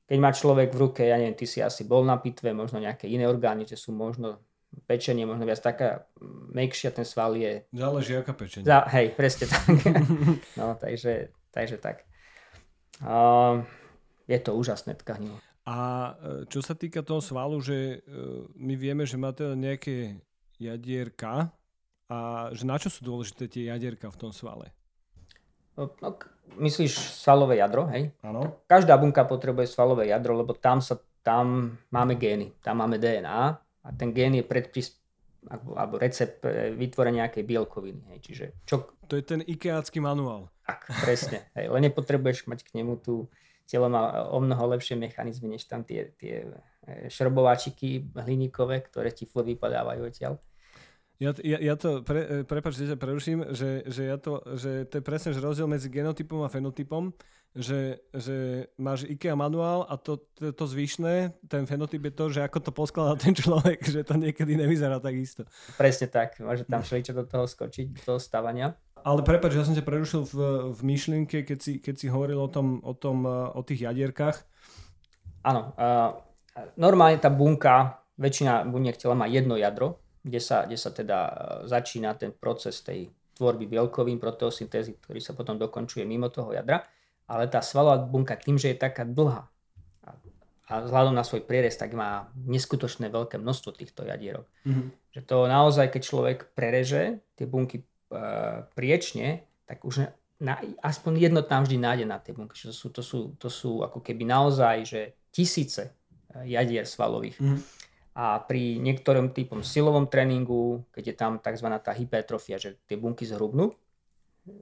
keď 0.07 0.17
má 0.23 0.31
človek 0.31 0.71
v 0.71 0.79
ruke, 0.79 1.03
ja 1.03 1.19
neviem, 1.19 1.35
ty 1.35 1.43
si 1.43 1.59
asi 1.59 1.83
bol 1.83 2.07
na 2.07 2.15
pitve, 2.15 2.55
možno 2.55 2.79
nejaké 2.79 3.11
iné 3.11 3.27
orgány, 3.27 3.67
že 3.67 3.75
sú 3.75 3.91
možno 3.91 4.39
pečenie, 4.87 5.27
možno 5.27 5.43
viac 5.43 5.59
taká 5.59 6.07
mekšia, 6.55 6.95
ten 6.95 7.03
sval 7.03 7.35
je... 7.35 7.67
Záleží 7.75 8.15
aká 8.15 8.31
pečenie. 8.31 8.63
Za, 8.63 8.87
hej, 8.95 9.11
presne 9.19 9.51
tak. 9.51 9.67
no, 10.59 10.79
takže, 10.79 11.35
takže 11.51 11.75
tak. 11.75 12.07
Uh, 13.03 13.67
je 14.31 14.39
to 14.39 14.55
úžasné 14.55 14.95
tkanivo. 14.95 15.35
A 15.67 15.77
e, 15.77 16.11
čo 16.47 16.63
sa 16.63 16.71
týka 16.79 17.03
toho 17.03 17.19
svalu, 17.19 17.59
že 17.59 17.99
e, 17.99 18.17
my 18.55 18.79
vieme, 18.79 19.03
že 19.03 19.19
má 19.19 19.35
teda 19.35 19.51
nejaké 19.51 20.15
jadierka 20.55 21.51
a 22.07 22.49
že 22.55 22.63
na 22.63 22.79
čo 22.79 22.87
sú 22.87 23.03
dôležité 23.03 23.51
tie 23.51 23.67
jadierka 23.67 24.07
v 24.07 24.15
tom 24.17 24.31
svale? 24.31 24.71
No, 25.75 25.91
myslíš 26.55 27.19
svalové 27.19 27.59
jadro, 27.59 27.85
hej? 27.91 28.15
Áno. 28.23 28.63
Každá 28.65 28.95
bunka 28.95 29.27
potrebuje 29.27 29.67
svalové 29.67 30.07
jadro, 30.07 30.39
lebo 30.39 30.55
tam, 30.55 30.79
sa, 30.79 30.97
tam 31.19 31.75
máme 31.91 32.15
gény, 32.15 32.55
tam 32.63 32.79
máme 32.79 32.95
DNA 32.95 33.43
a 33.59 33.87
ten 33.91 34.15
gén 34.15 34.39
je 34.39 34.47
predpis, 34.47 34.95
alebo 35.51 35.99
recept 35.99 36.47
vytvorenia 36.79 37.27
nejakej 37.27 37.43
bielkoviny. 37.43 38.01
Hej. 38.15 38.19
Čiže 38.23 38.45
čo... 38.63 38.75
To 39.11 39.19
je 39.19 39.23
ten 39.23 39.43
ikeácky 39.43 39.99
manuál. 39.99 40.47
Tak, 40.63 40.87
presne. 41.03 41.43
Hej. 41.59 41.75
Len 41.75 41.91
nepotrebuješ 41.91 42.47
mať 42.47 42.63
k 42.63 42.79
nemu 42.79 43.03
tú 43.03 43.27
telo 43.67 43.91
má 43.91 44.31
o 44.31 44.39
mnoho 44.39 44.73
lepšie 44.73 44.95
mechanizmy, 44.95 45.51
než 45.51 45.67
tam 45.67 45.83
tie, 45.83 46.15
tie 46.15 46.47
e, 46.47 47.11
šrobováčiky 47.11 48.15
hliníkové, 48.15 48.81
ktoré 48.87 49.11
ti 49.11 49.27
furt 49.27 49.45
vypadávajú 49.45 50.01
odtiaľ. 50.07 50.39
Ja, 51.17 51.33
ja, 51.41 51.57
ja 51.57 51.75
to, 51.75 52.05
pre, 52.05 52.21
e, 52.23 52.35
prepáč, 52.45 52.77
že 52.77 52.93
sa 52.93 52.97
preruším, 52.97 53.51
že, 53.51 53.83
že, 53.89 54.03
ja 54.05 54.17
to, 54.21 54.39
že 54.55 54.85
to 54.85 55.01
je 55.01 55.03
presne 55.03 55.33
že 55.33 55.41
rozdiel 55.41 55.65
medzi 55.65 55.89
genotypom 55.89 56.45
a 56.45 56.49
fenotypom, 56.49 57.09
že, 57.57 58.05
že 58.13 58.69
máš 58.77 59.09
IKEA 59.09 59.33
manuál 59.33 59.89
a 59.89 59.97
to, 59.97 60.21
to, 60.37 60.53
to 60.53 60.65
zvyšné, 60.69 61.33
ten 61.49 61.65
fenotyp 61.65 62.05
je 62.05 62.13
to, 62.13 62.25
že 62.29 62.45
ako 62.45 62.59
to 62.61 62.71
poskladá 62.71 63.17
ten 63.17 63.33
človek, 63.33 63.81
že 63.97 64.05
to 64.05 64.13
niekedy 64.13 64.53
nevyzerá 64.53 65.01
tak 65.01 65.17
isto. 65.17 65.41
Presne 65.73 66.05
tak, 66.05 66.37
môže 66.37 66.69
tam 66.69 66.85
všeličo 66.85 67.17
do 67.17 67.25
toho 67.25 67.49
skočiť, 67.49 67.97
do 67.97 68.01
toho 68.13 68.19
stavania. 68.21 68.77
Ale 69.07 69.23
prepáč, 69.23 69.55
ja 69.55 69.63
som 69.63 69.71
ťa 69.71 69.87
prerušil 69.87 70.27
v, 70.27 70.35
v 70.75 70.79
myšlienke, 70.83 71.47
keď 71.47 71.59
si, 71.63 71.79
keď 71.79 71.95
si 71.95 72.07
hovoril 72.11 72.43
o 72.43 72.51
tom, 72.51 72.83
o, 72.83 72.91
tom, 72.91 73.23
o 73.29 73.61
tých 73.63 73.87
jadierkách. 73.87 74.35
Áno. 75.47 75.71
Uh, 75.79 76.11
normálne 76.75 77.15
tá 77.15 77.31
bunka, 77.31 78.03
väčšina 78.19 78.67
buniek 78.67 78.99
tela 78.99 79.15
má 79.15 79.31
jedno 79.31 79.55
jadro, 79.55 80.03
kde 80.19 80.43
sa, 80.43 80.67
kde 80.67 80.75
sa 80.75 80.91
teda 80.91 81.17
začína 81.63 82.19
ten 82.19 82.35
proces 82.35 82.83
tej 82.83 83.07
tvorby 83.39 83.71
bielkovín, 83.71 84.19
proteosyntézy, 84.19 84.99
ktorý 84.99 85.23
sa 85.23 85.31
potom 85.31 85.55
dokončuje 85.55 86.03
mimo 86.03 86.27
toho 86.27 86.51
jadra. 86.51 86.83
Ale 87.31 87.47
tá 87.47 87.63
svalová 87.63 88.03
bunka 88.03 88.35
tým, 88.35 88.59
že 88.59 88.75
je 88.75 88.77
taká 88.83 89.07
dlhá, 89.07 89.47
a 90.67 90.83
vzhľadom 90.83 91.15
na 91.15 91.23
svoj 91.23 91.47
prierez, 91.47 91.79
tak 91.79 91.95
má 91.95 92.27
neskutočné 92.43 93.07
veľké 93.07 93.39
množstvo 93.39 93.71
týchto 93.71 94.03
jadierok. 94.03 94.43
Mm-hmm. 94.67 94.87
Že 95.15 95.21
to 95.23 95.37
naozaj, 95.47 95.87
keď 95.95 96.01
človek 96.03 96.37
prereže 96.51 97.23
tie 97.39 97.47
bunky 97.47 97.87
priečne, 98.73 99.43
tak 99.67 99.83
už 99.83 100.07
na, 100.37 100.61
aspoň 100.85 101.17
jedno 101.17 101.41
tam 101.41 101.65
vždy 101.65 101.77
nájde 101.81 102.05
na 102.05 102.21
tie 102.21 102.33
bunky. 102.33 102.53
To 102.61 102.73
sú, 102.73 102.87
to, 102.93 103.01
sú, 103.01 103.33
to 103.41 103.49
sú 103.49 103.81
ako 103.81 104.05
keby 104.05 104.23
naozaj 104.25 104.75
že 104.85 105.01
tisíce 105.33 105.89
e, 106.29 106.53
jadier 106.53 106.85
svalových. 106.85 107.41
Mm-hmm. 107.41 107.59
A 108.17 108.41
pri 108.41 108.81
niektorom 108.81 109.29
typom 109.33 109.61
silovom 109.61 110.09
tréningu, 110.09 110.85
keď 110.89 111.03
je 111.05 111.15
tam 111.17 111.33
tzv. 111.37 111.67
tá 111.81 111.93
hypertrofia, 111.93 112.57
že 112.57 112.81
tie 112.89 112.97
bunky 112.97 113.25
zhrubnú, 113.29 113.73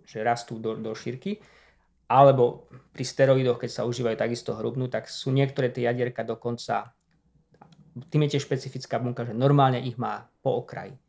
že 0.03 0.23
rastú 0.23 0.59
do, 0.59 0.75
do 0.75 0.91
šírky, 0.91 1.39
alebo 2.11 2.67
pri 2.91 3.03
steroidoch, 3.07 3.63
keď 3.63 3.71
sa 3.71 3.87
užívajú 3.87 4.15
takisto 4.19 4.51
hrubnú, 4.59 4.91
tak 4.91 5.07
sú 5.07 5.31
niektoré 5.31 5.71
tie 5.71 5.87
jadierka 5.87 6.27
dokonca, 6.27 6.91
tým 8.11 8.27
je 8.27 8.35
tiež 8.35 8.43
špecifická 8.43 8.99
bunka, 8.99 9.23
že 9.23 9.31
normálne 9.31 9.79
ich 9.79 9.95
má 9.95 10.27
po 10.43 10.59
okraji. 10.59 10.99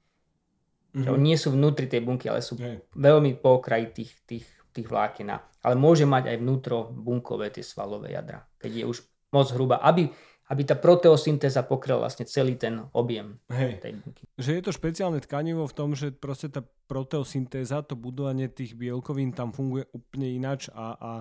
Mm-hmm. 0.97 1.13
Oni 1.13 1.25
nie 1.37 1.37
sú 1.37 1.53
vnútri 1.53 1.85
tej 1.93 2.01
bunky, 2.01 2.33
ale 2.33 2.41
sú 2.41 2.57
Hej. 2.57 2.81
veľmi 2.97 3.37
po 3.37 3.61
okraji 3.61 3.93
tých, 3.93 4.13
tých, 4.25 4.47
tých 4.73 4.89
vláken. 4.89 5.29
Ale 5.61 5.77
môže 5.77 6.09
mať 6.09 6.33
aj 6.33 6.37
vnútro 6.41 6.89
bunkové 6.89 7.53
tie 7.53 7.61
svalové 7.61 8.17
jadra, 8.17 8.49
keď 8.57 8.73
je 8.73 8.85
už 8.89 8.99
moc 9.29 9.47
hrubá, 9.53 9.85
aby 9.85 10.09
aby 10.47 10.63
tá 10.63 10.79
proteosyntéza 10.79 11.67
pokryla 11.67 12.07
vlastne 12.07 12.23
celý 12.23 12.55
ten 12.55 12.79
objem 12.95 13.35
Hej. 13.51 13.83
tej 13.83 13.93
bunky. 13.99 14.23
Že 14.39 14.51
je 14.55 14.63
to 14.63 14.71
špeciálne 14.71 15.19
tkanivo 15.19 15.67
v 15.67 15.75
tom, 15.75 15.99
že 15.99 16.15
proste 16.15 16.47
tá 16.47 16.63
proteosyntéza, 16.63 17.83
to 17.83 17.99
budovanie 17.99 18.47
tých 18.47 18.79
bielkovín 18.79 19.35
tam 19.35 19.51
funguje 19.51 19.91
úplne 19.91 20.31
ináč 20.31 20.71
a, 20.71 20.95
a, 20.95 21.13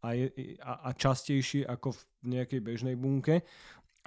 a, 0.00 0.08
je, 0.16 0.56
a, 0.64 0.88
a 0.88 0.96
častejšie 0.96 1.68
ako 1.68 1.92
v 1.92 2.00
nejakej 2.24 2.60
bežnej 2.64 2.96
bunke. 2.96 3.44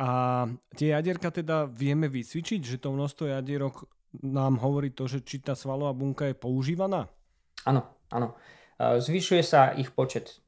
A 0.01 0.49
tie 0.73 0.97
jadierka 0.97 1.29
teda 1.29 1.69
vieme 1.69 2.09
vycvičiť, 2.09 2.62
že 2.65 2.81
to 2.81 2.97
množstvo 2.97 3.29
jadierok 3.29 3.86
nám 4.21 4.62
hovorí 4.62 4.93
to, 4.93 5.10
že 5.10 5.26
či 5.26 5.41
tá 5.41 5.58
svalová 5.58 5.95
bunka 5.97 6.30
je 6.30 6.38
používaná? 6.38 7.10
Áno, 7.65 7.82
áno. 8.13 8.38
Zvyšuje 8.78 9.41
sa 9.41 9.73
ich 9.73 9.89
počet 9.89 10.43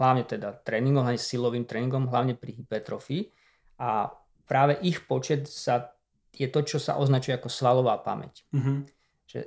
hlavne 0.00 0.24
teda 0.26 0.56
tréningom, 0.64 1.04
hlavne 1.04 1.20
silovým 1.20 1.68
tréningom, 1.68 2.08
hlavne 2.08 2.34
pri 2.34 2.56
hypertrofii 2.64 3.30
a 3.78 4.10
práve 4.48 4.78
ich 4.82 5.04
počet 5.06 5.46
sa, 5.46 5.94
je 6.34 6.48
to, 6.50 6.66
čo 6.66 6.78
sa 6.82 6.98
označuje 6.98 7.36
ako 7.36 7.48
svalová 7.52 8.00
pamäť. 8.02 8.42
Mm-hmm. 8.50 8.76
Že 9.30 9.38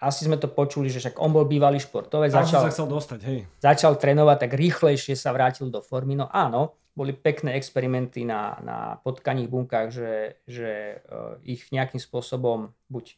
asi 0.00 0.24
sme 0.24 0.40
to 0.40 0.48
počuli, 0.48 0.88
že 0.88 1.04
však 1.04 1.20
on 1.20 1.36
bol 1.36 1.44
bývalý 1.44 1.76
športovec, 1.76 2.32
začal, 2.32 2.64
sa 2.64 2.72
chcel 2.72 2.88
dostať, 2.88 3.20
hej. 3.28 3.44
začal 3.60 4.00
trénovať, 4.00 4.48
tak 4.48 4.56
rýchlejšie 4.56 5.12
sa 5.12 5.36
vrátil 5.36 5.68
do 5.68 5.84
formy. 5.84 6.16
No 6.16 6.32
áno, 6.32 6.80
boli 7.00 7.16
pekné 7.16 7.56
experimenty 7.56 8.28
na, 8.28 8.60
na 8.60 8.78
potkaných 9.00 9.48
bunkách, 9.48 9.88
že, 9.88 10.44
že 10.44 11.00
uh, 11.08 11.40
ich 11.48 11.72
nejakým 11.72 11.96
spôsobom 11.96 12.76
buď 12.92 13.16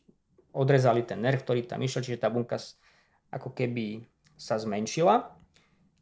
odrezali 0.55 1.03
ten 1.03 1.19
nerv, 1.19 1.43
ktorý 1.43 1.67
tam 1.67 1.83
išiel, 1.83 2.07
čiže 2.07 2.23
tá 2.23 2.31
bunka 2.31 2.63
ako 3.35 3.51
keby 3.51 4.07
sa 4.39 4.63
zmenšila. 4.63 5.35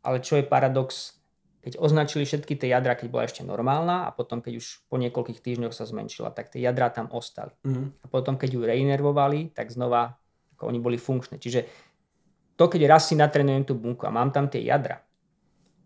Ale 0.05 0.21
čo 0.21 0.37
je 0.37 0.45
paradox, 0.45 1.17
keď 1.65 1.81
označili 1.81 2.29
všetky 2.29 2.61
tie 2.61 2.69
jadra, 2.69 3.01
keď 3.01 3.09
bola 3.09 3.25
ešte 3.25 3.41
normálna 3.49 4.05
a 4.05 4.13
potom, 4.13 4.45
keď 4.45 4.61
už 4.61 4.85
po 4.93 5.01
niekoľkých 5.01 5.41
týždňoch 5.41 5.73
sa 5.73 5.89
zmenšila, 5.89 6.37
tak 6.37 6.53
tie 6.53 6.61
jadra 6.61 6.93
tam 6.93 7.09
ostali. 7.17 7.57
Mm-hmm. 7.65 8.05
A 8.05 8.07
potom, 8.13 8.37
keď 8.37 8.61
ju 8.61 8.61
reinervovali, 8.61 9.57
tak 9.57 9.73
znova 9.73 10.21
ako 10.61 10.69
oni 10.69 10.81
boli 10.85 11.01
funkčné. 11.01 11.41
Čiže 11.41 11.65
to, 12.61 12.69
keď 12.69 12.93
raz 12.93 13.09
si 13.09 13.17
natrenujem 13.17 13.65
tú 13.65 13.73
bunku 13.73 14.05
a 14.05 14.13
mám 14.13 14.29
tam 14.29 14.53
tie 14.53 14.61
jadra, 14.61 15.01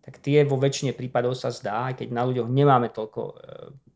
tak 0.05 0.21
tie 0.21 0.45
vo 0.45 0.61
väčšine 0.61 0.93
prípadov 0.93 1.33
sa 1.33 1.49
zdá, 1.49 1.89
aj 1.89 2.05
keď 2.05 2.13
na 2.13 2.21
ľuďoch 2.29 2.45
nemáme 2.45 2.93
toľko 2.93 3.21
e, 3.25 3.33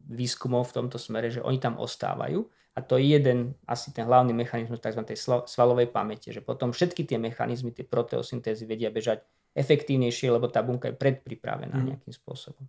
výskumov 0.10 0.74
v 0.74 0.76
tomto 0.82 0.98
smere, 0.98 1.30
že 1.30 1.46
oni 1.46 1.62
tam 1.62 1.78
ostávajú. 1.78 2.42
A 2.74 2.82
to 2.82 2.98
je 2.98 3.14
jeden, 3.14 3.54
asi 3.70 3.94
ten 3.94 4.10
hlavný 4.10 4.34
mechanizmus 4.34 4.82
tzv. 4.82 5.06
svalovej 5.46 5.94
pamäte, 5.94 6.34
že 6.34 6.42
potom 6.42 6.74
všetky 6.74 7.06
tie 7.06 7.22
mechanizmy, 7.22 7.70
tie 7.70 7.86
proteosyntézy 7.86 8.66
vedia 8.66 8.90
bežať 8.90 9.22
efektívnejšie, 9.54 10.34
lebo 10.34 10.50
tá 10.50 10.66
bunka 10.66 10.90
je 10.90 10.96
predpripravená 10.98 11.76
mm. 11.76 11.86
nejakým 11.94 12.14
spôsobom. 12.14 12.66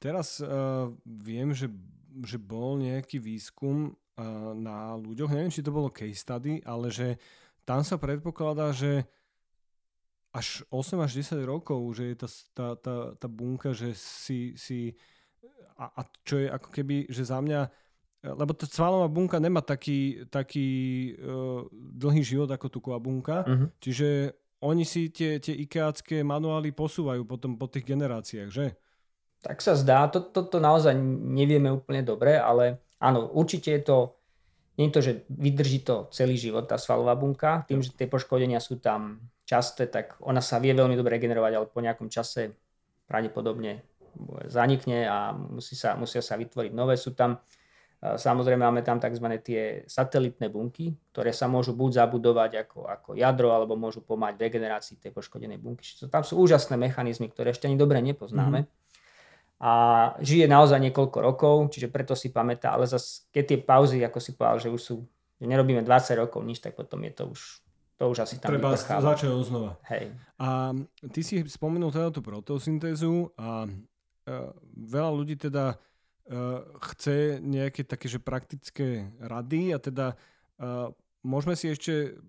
Teraz 0.00 0.40
uh, 0.40 0.88
viem, 1.04 1.52
že, 1.52 1.68
že 2.24 2.38
bol 2.40 2.80
nejaký 2.80 3.20
výskum 3.20 3.92
uh, 3.92 4.54
na 4.56 4.96
ľuďoch, 4.96 5.30
neviem, 5.34 5.52
či 5.52 5.60
to 5.60 5.74
bolo 5.74 5.92
case 5.92 6.22
study, 6.22 6.62
ale 6.64 6.88
že 6.88 7.20
tam 7.68 7.84
sa 7.84 8.00
predpokladá, 8.00 8.72
že 8.72 9.04
až 10.30 10.62
8 10.70 11.02
až 11.02 11.10
10 11.18 11.42
rokov, 11.42 11.80
že 11.98 12.14
je 12.14 12.16
tá, 12.16 12.28
tá, 12.54 12.66
tá, 12.78 12.96
tá 13.18 13.28
bunka, 13.28 13.74
že 13.74 13.94
si, 13.98 14.54
si 14.54 14.94
a, 15.74 15.90
a 15.90 16.00
čo 16.22 16.38
je 16.38 16.46
ako 16.46 16.68
keby, 16.70 17.10
že 17.10 17.26
za 17.26 17.42
mňa 17.42 17.66
lebo 18.20 18.52
tá 18.52 18.68
svalová 18.68 19.08
bunka 19.08 19.40
nemá 19.40 19.64
taký, 19.64 20.28
taký 20.28 20.68
uh, 21.16 21.64
dlhý 21.72 22.20
život 22.20 22.52
ako 22.52 22.68
tuková 22.68 23.00
bunka, 23.00 23.48
uh-huh. 23.48 23.72
čiže 23.80 24.36
oni 24.60 24.84
si 24.84 25.08
tie, 25.08 25.40
tie 25.40 25.56
IKEAcké 25.56 26.20
manuály 26.20 26.68
posúvajú 26.76 27.24
potom 27.24 27.56
po 27.56 27.64
tých 27.64 27.88
generáciách, 27.88 28.48
že? 28.52 28.76
Tak 29.40 29.64
sa 29.64 29.72
zdá, 29.72 30.04
toto 30.12 30.36
to, 30.36 30.40
to 30.52 30.58
naozaj 30.60 30.92
nevieme 31.32 31.72
úplne 31.72 32.04
dobre, 32.04 32.36
ale 32.36 32.84
áno, 33.00 33.24
určite 33.32 33.72
je 33.72 33.82
to, 33.88 33.98
nie 34.76 34.92
je 34.92 34.94
to, 34.94 35.00
že 35.00 35.12
vydrží 35.32 35.80
to 35.80 36.12
celý 36.12 36.36
život, 36.36 36.68
tá 36.68 36.76
svalová 36.76 37.16
bunka, 37.16 37.64
tým, 37.64 37.80
že 37.80 37.96
tie 37.96 38.04
poškodenia 38.04 38.60
sú 38.60 38.76
tam 38.84 39.16
časté, 39.50 39.90
tak 39.90 40.14
ona 40.22 40.38
sa 40.38 40.62
vie 40.62 40.70
veľmi 40.70 40.94
dobre 40.94 41.18
regenerovať, 41.18 41.52
ale 41.58 41.66
po 41.66 41.82
nejakom 41.82 42.06
čase 42.06 42.54
pravdepodobne 43.10 43.82
zanikne 44.46 45.10
a 45.10 45.34
musí 45.34 45.74
sa, 45.74 45.98
musia 45.98 46.22
sa 46.22 46.38
vytvoriť 46.38 46.70
nové. 46.70 46.94
Sú 46.94 47.18
tam 47.18 47.42
Samozrejme 48.00 48.64
máme 48.64 48.80
tam 48.80 48.96
tzv. 48.96 49.28
tie 49.44 49.84
satelitné 49.84 50.48
bunky, 50.48 50.96
ktoré 51.12 51.36
sa 51.36 51.52
môžu 51.52 51.76
buď 51.76 52.00
zabudovať 52.00 52.64
ako, 52.64 52.88
ako 52.88 53.10
jadro, 53.12 53.52
alebo 53.52 53.76
môžu 53.76 54.00
pomáhať 54.00 54.40
regenerácii 54.40 54.96
tej 54.96 55.12
poškodenej 55.12 55.60
bunky. 55.60 55.84
Čiže 55.84 56.08
tam 56.08 56.24
sú 56.24 56.40
úžasné 56.40 56.80
mechanizmy, 56.80 57.28
ktoré 57.28 57.52
ešte 57.52 57.68
ani 57.68 57.76
dobre 57.76 58.00
nepoznáme. 58.00 58.64
Mm-hmm. 58.64 59.60
A 59.60 59.72
žije 60.24 60.48
naozaj 60.48 60.80
niekoľko 60.80 61.18
rokov, 61.20 61.54
čiže 61.76 61.92
preto 61.92 62.16
si 62.16 62.32
pamätá, 62.32 62.72
ale 62.72 62.88
zase 62.88 63.28
keď 63.36 63.44
tie 63.44 63.58
pauzy, 63.60 64.00
ako 64.00 64.16
si 64.16 64.32
povedal, 64.32 64.56
že 64.64 64.68
už 64.72 64.80
sú, 64.80 64.94
že 65.36 65.44
nerobíme 65.44 65.84
20 65.84 66.24
rokov 66.24 66.40
nič, 66.40 66.64
tak 66.64 66.72
potom 66.72 67.04
je 67.04 67.12
to 67.12 67.28
už 67.28 67.60
to 68.00 68.08
už 68.08 68.24
asi 68.24 68.40
tam 68.40 68.56
Treba 68.56 68.72
začať 68.80 69.28
znova. 69.44 69.76
Hej. 69.92 70.16
A 70.40 70.72
ty 71.12 71.20
si 71.20 71.44
spomenul 71.44 71.92
teda 71.92 72.08
tú 72.08 72.24
protosyntézu 72.24 73.28
a 73.36 73.68
e, 73.68 73.70
veľa 74.88 75.10
ľudí 75.12 75.36
teda 75.36 75.76
Eh, 76.30 76.62
chce 76.94 77.42
nejaké 77.42 77.82
také 77.82 78.06
že 78.06 78.22
praktické 78.22 79.10
rady 79.18 79.74
a 79.74 79.82
teda 79.82 80.14
uh, 80.62 80.94
môžeme 81.26 81.58
si 81.58 81.66
ešte 81.66 82.22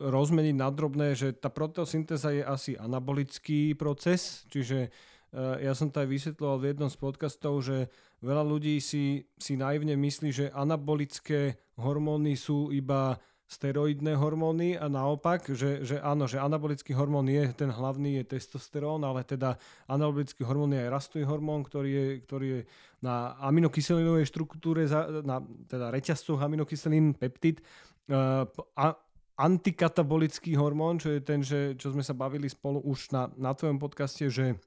rozmeniť 0.00 0.56
na 0.56 0.72
drobné, 0.72 1.12
že 1.12 1.36
tá 1.36 1.52
proteosyntéza 1.52 2.32
je 2.32 2.40
asi 2.40 2.72
anabolický 2.80 3.76
proces, 3.76 4.48
čiže 4.48 4.88
uh, 4.88 5.60
ja 5.60 5.76
som 5.76 5.92
to 5.92 6.00
aj 6.00 6.08
vysvetloval 6.08 6.56
v 6.56 6.68
jednom 6.72 6.88
z 6.88 6.96
podcastov, 6.96 7.60
že 7.60 7.92
veľa 8.24 8.48
ľudí 8.48 8.80
si, 8.80 9.28
si 9.36 9.60
naivne 9.60 9.92
myslí, 9.92 10.28
že 10.32 10.46
anabolické 10.48 11.60
hormóny 11.76 12.32
sú 12.32 12.72
iba 12.72 13.20
steroidné 13.48 14.12
hormóny 14.12 14.76
a 14.76 14.92
naopak, 14.92 15.48
že, 15.56 15.80
že 15.80 15.96
áno, 16.04 16.28
že 16.28 16.36
anabolický 16.36 16.92
hormón 16.92 17.32
je, 17.32 17.48
ten 17.56 17.72
hlavný 17.72 18.20
je 18.20 18.36
testosterón, 18.36 19.00
ale 19.08 19.24
teda 19.24 19.56
anabolický 19.88 20.44
hormón 20.44 20.76
je 20.76 20.84
aj 20.84 20.92
rastový 20.92 21.24
hormón, 21.24 21.64
ktorý 21.64 21.90
je, 21.90 22.06
ktorý 22.28 22.46
je 22.46 22.60
na 23.00 23.40
aminokyselinovej 23.40 24.28
štruktúre, 24.28 24.84
na 25.24 25.40
teda 25.64 25.88
reťazcoch 25.88 26.44
aminokyselín, 26.44 27.16
peptid, 27.16 27.64
uh, 28.12 28.44
a, 28.76 29.00
antikatabolický 29.38 30.52
hormón, 30.58 31.00
čo 31.00 31.16
je 31.16 31.20
ten, 31.24 31.40
že, 31.40 31.78
čo 31.78 31.94
sme 31.94 32.04
sa 32.04 32.12
bavili 32.12 32.50
spolu 32.50 32.84
už 32.84 33.16
na, 33.16 33.32
na 33.38 33.56
tvojom 33.56 33.80
podcaste, 33.80 34.28
že 34.28 34.58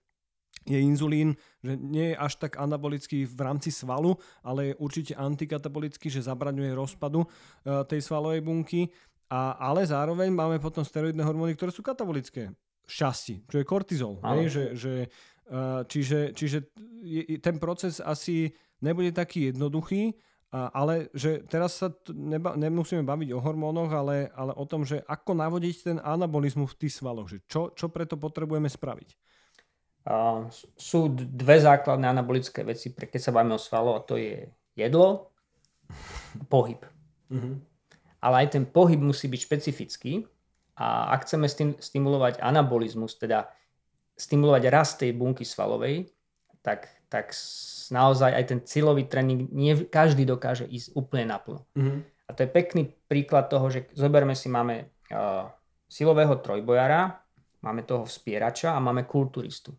je 0.66 0.78
inzulín, 0.78 1.34
že 1.66 1.74
nie 1.74 2.14
je 2.14 2.16
až 2.18 2.38
tak 2.38 2.62
anabolický 2.62 3.26
v 3.26 3.40
rámci 3.42 3.74
svalu, 3.74 4.14
ale 4.46 4.72
je 4.72 4.80
určite 4.80 5.14
antikatabolický, 5.18 6.10
že 6.14 6.22
zabraňuje 6.22 6.78
rozpadu 6.78 7.26
uh, 7.26 7.82
tej 7.86 8.06
svalovej 8.06 8.46
bunky. 8.46 8.94
A, 9.32 9.58
ale 9.58 9.88
zároveň 9.88 10.30
máme 10.30 10.60
potom 10.60 10.86
steroidné 10.86 11.24
hormóny, 11.24 11.56
ktoré 11.56 11.74
sú 11.74 11.82
katabolické. 11.82 12.52
Šťastí, 12.86 13.48
čo 13.48 13.56
je 13.58 13.66
kortizol. 13.66 14.20
Ne? 14.22 14.52
Že, 14.52 14.64
že, 14.76 14.94
uh, 15.50 15.82
čiže 15.88 16.36
čiže 16.36 16.70
ten 17.42 17.58
proces 17.58 17.98
asi 18.04 18.54
nebude 18.84 19.10
taký 19.16 19.50
jednoduchý, 19.50 20.14
ale 20.52 21.08
že 21.16 21.48
teraz 21.48 21.80
sa 21.80 21.96
neba, 22.12 22.60
nemusíme 22.60 23.08
baviť 23.08 23.32
o 23.32 23.40
hormónoch, 23.40 23.88
ale, 23.88 24.28
ale 24.36 24.52
o 24.52 24.68
tom, 24.68 24.84
že 24.84 25.00
ako 25.08 25.32
navodiť 25.32 25.76
ten 25.80 25.98
anabolizmus 26.04 26.76
v 26.76 26.80
tých 26.86 27.00
svaloch. 27.00 27.32
Že 27.32 27.38
čo, 27.48 27.62
čo 27.72 27.88
preto 27.88 28.20
potrebujeme 28.20 28.68
spraviť? 28.68 29.16
Uh, 30.02 30.50
sú 30.74 31.14
dve 31.14 31.62
základné 31.62 32.10
anabolické 32.10 32.66
veci, 32.66 32.90
pre 32.90 33.06
keď 33.06 33.22
sa 33.22 33.34
bavíme 33.38 33.54
o 33.54 33.62
svaloch, 33.62 34.02
a 34.02 34.06
to 34.06 34.18
je 34.18 34.50
jedlo, 34.74 35.30
pohyb. 36.50 36.82
Uh-huh. 37.30 37.62
Ale 38.18 38.46
aj 38.46 38.58
ten 38.58 38.66
pohyb 38.66 38.98
musí 38.98 39.30
byť 39.30 39.42
špecifický 39.46 40.26
a 40.74 41.14
ak 41.14 41.30
chceme 41.30 41.46
stim- 41.46 41.78
stimulovať 41.78 42.42
anabolizmus, 42.42 43.14
teda 43.22 43.54
stimulovať 44.18 44.64
rast 44.74 45.02
tej 45.02 45.14
bunky 45.14 45.46
svalovej, 45.46 46.10
tak, 46.66 46.90
tak 47.06 47.34
naozaj 47.94 48.34
aj 48.34 48.46
ten 48.50 48.60
cieľový 48.66 49.06
tréning 49.06 49.50
nie 49.54 49.74
každý 49.86 50.26
dokáže 50.26 50.66
ísť 50.66 50.98
úplne 50.98 51.30
naplno. 51.30 51.62
Mm-hmm. 51.78 52.00
A 52.26 52.30
to 52.34 52.40
je 52.46 52.50
pekný 52.50 52.82
príklad 53.06 53.52
toho, 53.52 53.68
že 53.70 53.90
zoberme 53.94 54.34
si, 54.38 54.48
máme 54.48 54.88
uh, 55.12 55.46
silového 55.92 56.40
trojbojara, 56.40 57.20
máme 57.62 57.84
toho 57.84 58.08
vspierača 58.08 58.72
a 58.74 58.80
máme 58.80 59.04
kulturistu. 59.04 59.76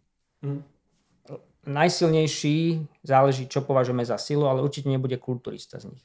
Najsilnejší, 1.62 2.58
záleží, 3.06 3.46
čo 3.46 3.62
považujeme 3.62 4.02
za 4.02 4.18
silu, 4.18 4.50
ale 4.50 4.66
určite 4.66 4.90
nebude 4.90 5.14
kulturista 5.22 5.78
z 5.78 5.94
nich. 5.94 6.04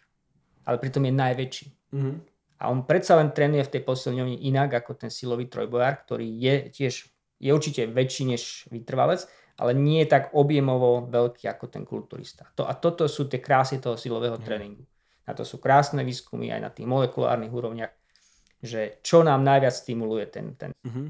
Ale 0.69 0.77
pritom 0.77 1.01
je 1.01 1.13
najväčší. 1.17 1.67
Mm-hmm. 1.93 2.15
A 2.61 2.63
on 2.69 2.85
predsa 2.85 3.17
len 3.17 3.33
trénuje 3.33 3.65
v 3.65 3.73
tej 3.77 3.81
posilňovni 3.81 4.45
inak 4.49 4.81
ako 4.81 4.97
ten 4.97 5.09
silový 5.09 5.49
trojbojár, 5.49 6.05
ktorý 6.05 6.25
je 6.25 6.55
tiež 6.69 6.93
je 7.38 7.53
určite 7.53 7.85
väčší 7.85 8.33
než 8.33 8.65
vytrvalec, 8.73 9.29
ale 9.57 9.73
nie 9.73 10.05
je 10.05 10.09
tak 10.09 10.33
objemovo 10.33 11.05
veľký 11.09 11.49
ako 11.49 11.65
ten 11.69 11.85
kulturista. 11.85 12.49
To, 12.57 12.65
a 12.65 12.73
toto 12.77 13.05
sú 13.05 13.29
tie 13.29 13.41
krásy 13.41 13.77
toho 13.81 13.97
silového 13.97 14.38
tréningu. 14.41 14.85
Na 15.25 15.33
to 15.33 15.45
sú 15.45 15.61
krásne 15.61 16.01
výskumy 16.01 16.53
aj 16.53 16.61
na 16.61 16.69
tých 16.73 16.89
molekulárnych 16.89 17.53
úrovniach, 17.53 17.93
že 18.61 19.01
čo 19.05 19.21
nám 19.21 19.45
najviac 19.45 19.73
stimuluje 19.73 20.25
ten... 20.29 20.57
ten... 20.57 20.73
Uh-huh. 20.81 21.09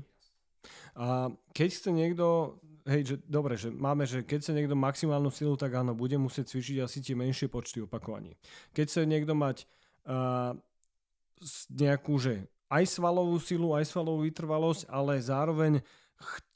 A 0.98 1.32
keď 1.56 1.68
chce 1.72 1.90
niekto, 1.94 2.58
hej, 2.88 3.02
že 3.04 3.16
dobre, 3.28 3.60
že 3.60 3.70
máme, 3.70 4.08
že 4.08 4.24
keď 4.24 4.38
chce 4.42 4.52
niekto 4.56 4.74
maximálnu 4.74 5.30
silu, 5.30 5.60
tak 5.60 5.76
áno, 5.76 5.94
bude 5.94 6.16
musieť 6.16 6.56
cvičiť 6.56 6.78
asi 6.82 7.04
tie 7.04 7.14
menšie 7.14 7.52
počty 7.52 7.84
opakovaní. 7.84 8.40
Keď 8.72 8.86
chce 8.88 9.02
niekto 9.04 9.36
mať 9.36 9.68
uh, 10.08 10.56
nejakú, 11.70 12.18
že 12.18 12.48
aj 12.72 12.84
svalovú 12.88 13.38
silu, 13.38 13.76
aj 13.76 13.86
svalovú 13.88 14.26
vytrvalosť, 14.26 14.88
ale 14.88 15.20
zároveň 15.20 15.84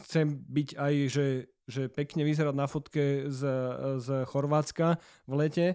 chcem 0.08 0.40
byť 0.50 0.70
aj, 0.80 0.94
že 1.12 1.26
že 1.72 1.88
pekne 1.88 2.28
vyzerať 2.28 2.52
na 2.52 2.68
fotke 2.68 3.32
z, 3.32 3.42
z 4.04 4.08
Chorvátska 4.28 5.00
v 5.24 5.34
lete, 5.40 5.68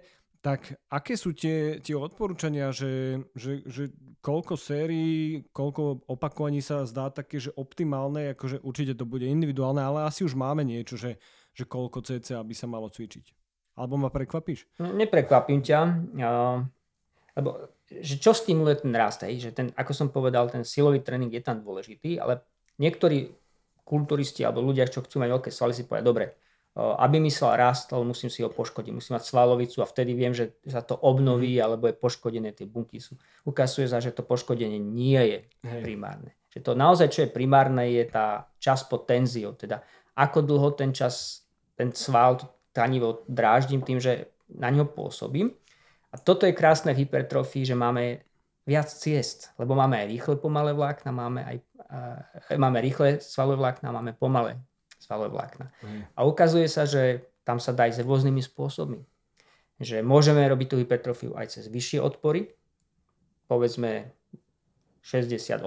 tak 0.46 0.78
aké 0.94 1.18
sú 1.18 1.34
tie, 1.34 1.82
tie 1.82 1.98
odporúčania, 1.98 2.70
že, 2.70 3.18
že, 3.34 3.66
že 3.66 3.90
koľko 4.22 4.54
sérií, 4.54 5.42
koľko 5.50 6.06
opakovaní 6.06 6.62
sa 6.62 6.86
zdá 6.86 7.10
také, 7.10 7.42
že 7.42 7.50
optimálne, 7.58 8.30
akože 8.30 8.62
určite 8.62 8.94
to 8.94 9.02
bude 9.02 9.26
individuálne, 9.26 9.82
ale 9.82 10.06
asi 10.06 10.22
už 10.22 10.38
máme 10.38 10.62
niečo, 10.62 10.94
že, 10.94 11.18
že 11.50 11.66
koľko 11.66 11.98
cca 12.06 12.46
by 12.46 12.54
sa 12.54 12.70
malo 12.70 12.86
cvičiť. 12.86 13.34
Alebo 13.74 13.98
ma 13.98 14.06
prekvapíš? 14.06 14.70
Neprekvapím 14.78 15.66
ťa, 15.66 15.78
lebo 17.34 17.74
že 17.90 18.14
čo 18.22 18.30
stimuluje 18.30 18.86
ten 18.86 18.94
rast, 18.94 19.26
hej? 19.26 19.42
že 19.42 19.50
ten, 19.50 19.74
ako 19.74 19.92
som 19.98 20.14
povedal, 20.14 20.46
ten 20.46 20.62
silový 20.62 21.02
tréning 21.02 21.34
je 21.34 21.42
tam 21.42 21.58
dôležitý, 21.58 22.22
ale 22.22 22.46
niektorí 22.78 23.34
kulturisti 23.82 24.46
alebo 24.46 24.62
ľudia, 24.62 24.86
čo 24.86 25.02
chcú 25.02 25.18
mať 25.18 25.30
veľké 25.42 25.50
svaly, 25.50 25.74
si 25.74 25.82
povedať, 25.82 26.06
dobre, 26.06 26.38
aby 26.76 27.16
mi 27.16 27.32
sval 27.32 27.56
rástol, 27.56 28.04
musím 28.04 28.28
si 28.28 28.44
ho 28.44 28.52
poškodiť, 28.52 28.92
musím 28.92 29.16
mať 29.16 29.24
svalovicu 29.24 29.80
a 29.80 29.88
vtedy 29.88 30.12
viem, 30.12 30.36
že 30.36 30.60
sa 30.68 30.84
to 30.84 30.92
obnoví 30.92 31.56
mm. 31.56 31.64
alebo 31.64 31.88
je 31.88 31.96
poškodené, 31.96 32.52
tie 32.52 32.68
bunky 32.68 33.00
sú. 33.00 33.16
Ukazuje 33.48 33.88
sa, 33.88 33.96
že 33.96 34.12
to 34.12 34.20
poškodenie 34.20 34.76
nie 34.76 35.16
je 35.16 35.38
Hej. 35.64 35.80
primárne. 35.80 36.36
Že 36.52 36.60
to 36.60 36.72
naozaj, 36.76 37.08
čo 37.08 37.20
je 37.24 37.32
primárne, 37.32 37.88
je 37.88 38.04
tá 38.04 38.52
čas 38.60 38.84
pod 38.84 39.08
tenziou, 39.08 39.56
teda 39.56 39.80
ako 40.20 40.44
dlho 40.44 40.68
ten 40.76 40.92
čas, 40.92 41.48
ten 41.80 41.96
sval, 41.96 42.44
tkanivo 42.76 43.24
dráždim 43.24 43.80
tým, 43.80 43.96
že 43.96 44.28
na 44.52 44.68
ňo 44.68 44.84
pôsobím. 44.92 45.56
A 46.12 46.20
toto 46.20 46.44
je 46.44 46.52
krásne 46.52 46.92
v 46.92 47.08
hypertrofii, 47.08 47.72
že 47.72 47.76
máme 47.76 48.20
viac 48.68 48.92
ciest, 48.92 49.56
lebo 49.56 49.72
máme 49.72 49.96
aj 50.04 50.06
rýchle 50.12 50.34
pomalé 50.36 50.76
vlákna, 50.76 51.08
máme 51.08 51.40
aj 51.40 51.56
máme 52.58 52.82
rýchle 52.82 53.22
svalové 53.22 53.56
vlákna, 53.56 53.94
máme 53.94 54.12
pomalé 54.12 54.58
svalové 55.06 55.30
vlákna. 55.30 55.70
Mm. 55.86 56.02
A 56.18 56.20
ukazuje 56.26 56.66
sa, 56.66 56.82
že 56.82 57.22
tam 57.46 57.62
sa 57.62 57.70
dá 57.70 57.86
ísť 57.86 58.02
rôznymi 58.02 58.42
spôsobmi. 58.42 59.06
Že 59.78 60.02
môžeme 60.02 60.42
robiť 60.42 60.66
tú 60.74 60.76
hypertrofiu 60.82 61.38
aj 61.38 61.54
cez 61.54 61.70
vyššie 61.70 62.02
odpory, 62.02 62.50
povedzme 63.46 64.10
60-80% 65.06 65.62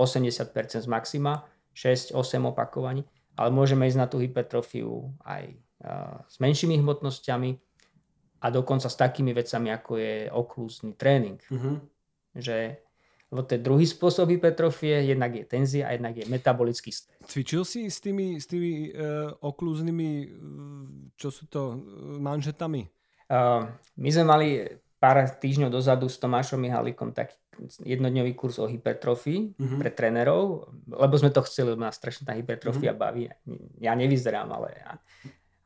z 0.84 0.88
maxima, 0.92 1.48
6-8 1.72 2.12
opakovaní, 2.52 3.08
ale 3.40 3.56
môžeme 3.56 3.88
ísť 3.88 4.00
na 4.02 4.08
tú 4.12 4.20
hypertrofiu 4.20 5.16
aj 5.24 5.56
s 6.28 6.36
menšími 6.44 6.76
hmotnosťami 6.84 7.56
a 8.44 8.48
dokonca 8.52 8.92
s 8.92 9.00
takými 9.00 9.32
vecami, 9.32 9.72
ako 9.72 9.92
je 9.96 10.28
oklúzny 10.28 10.92
tréning. 11.00 11.40
Mm-hmm. 11.48 11.76
Že 12.36 12.58
lebo 13.30 13.46
to 13.46 13.56
je 13.56 13.62
druhý 13.62 13.86
spôsob 13.86 14.34
hypertrofie, 14.34 15.06
jednak 15.06 15.38
je 15.38 15.46
tenzia 15.46 15.86
a 15.86 15.94
jednak 15.94 16.18
je 16.18 16.26
metabolický 16.26 16.90
stres. 16.90 17.22
Cvičil 17.30 17.62
si 17.62 17.86
s 17.86 18.02
tými, 18.02 18.42
s 18.42 18.50
tými 18.50 18.90
uh, 18.90 19.30
oklúznymi, 19.46 20.10
uh, 20.10 20.28
čo 21.14 21.30
sú 21.30 21.46
to, 21.46 21.78
uh, 21.78 22.18
manžetami? 22.18 22.90
Uh, 23.30 23.70
my 24.02 24.10
sme 24.10 24.26
mali 24.26 24.48
pár 24.98 25.22
týždňov 25.30 25.70
dozadu 25.70 26.10
s 26.10 26.18
Tomášom 26.18 26.58
Mihalikom 26.58 27.14
taký 27.14 27.38
jednodňový 27.84 28.34
kurz 28.40 28.56
o 28.58 28.72
hypertrofii 28.72 29.60
uh-huh. 29.60 29.78
pre 29.84 29.92
trénerov, 29.92 30.72
lebo 30.88 31.14
sme 31.20 31.28
to 31.30 31.44
chceli, 31.44 31.76
lebo 31.76 31.84
nás 31.84 32.00
strašne 32.00 32.24
tá 32.24 32.32
hypertrofia 32.32 32.96
uh-huh. 32.96 33.04
baví. 33.04 33.28
Ja 33.84 33.94
nevyzerám, 34.00 34.48
ale, 34.48 34.80
ja, 34.80 34.92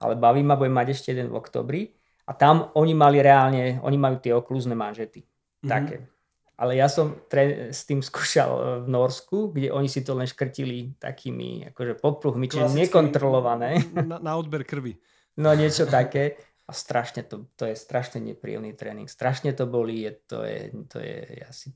ale 0.02 0.18
baví 0.18 0.42
ma, 0.42 0.58
budem 0.58 0.74
mať 0.74 0.88
ešte 0.98 1.14
jeden 1.14 1.30
v 1.30 1.38
oktobri. 1.38 1.82
A 2.26 2.34
tam 2.34 2.72
oni 2.74 2.98
mali 2.98 3.22
reálne, 3.22 3.78
oni 3.84 3.98
majú 4.00 4.18
tie 4.18 4.34
oklúzne 4.34 4.74
manžety. 4.74 5.22
Uh-huh. 5.22 5.70
Také 5.70 6.13
ale 6.54 6.78
ja 6.78 6.86
som 6.86 7.18
tre- 7.26 7.74
s 7.74 7.84
tým 7.90 8.06
skúšal 8.06 8.52
e, 8.54 8.62
v 8.86 8.88
Norsku, 8.94 9.50
kde 9.50 9.74
oni 9.74 9.90
si 9.90 10.06
to 10.06 10.14
len 10.14 10.30
škrtili 10.30 10.96
takými 11.02 11.74
akože 11.74 11.98
popruhmi, 11.98 12.46
čiže 12.46 12.78
nekontrolované. 12.78 13.82
Na, 14.10 14.22
na 14.22 14.34
odber 14.38 14.62
krvi. 14.62 14.98
No 15.42 15.54
niečo 15.58 15.90
také. 15.90 16.38
A 16.64 16.72
strašne 16.72 17.28
to, 17.28 17.52
to 17.60 17.68
je 17.68 17.76
strašne 17.76 18.24
nepríjemný 18.24 18.72
tréning. 18.72 19.12
Strašne 19.12 19.52
to 19.52 19.68
bolí, 19.68 20.08
je, 20.08 20.12
to 20.32 20.38
je, 20.48 20.60
to 20.88 20.98
je 21.04 21.18
asi... 21.44 21.68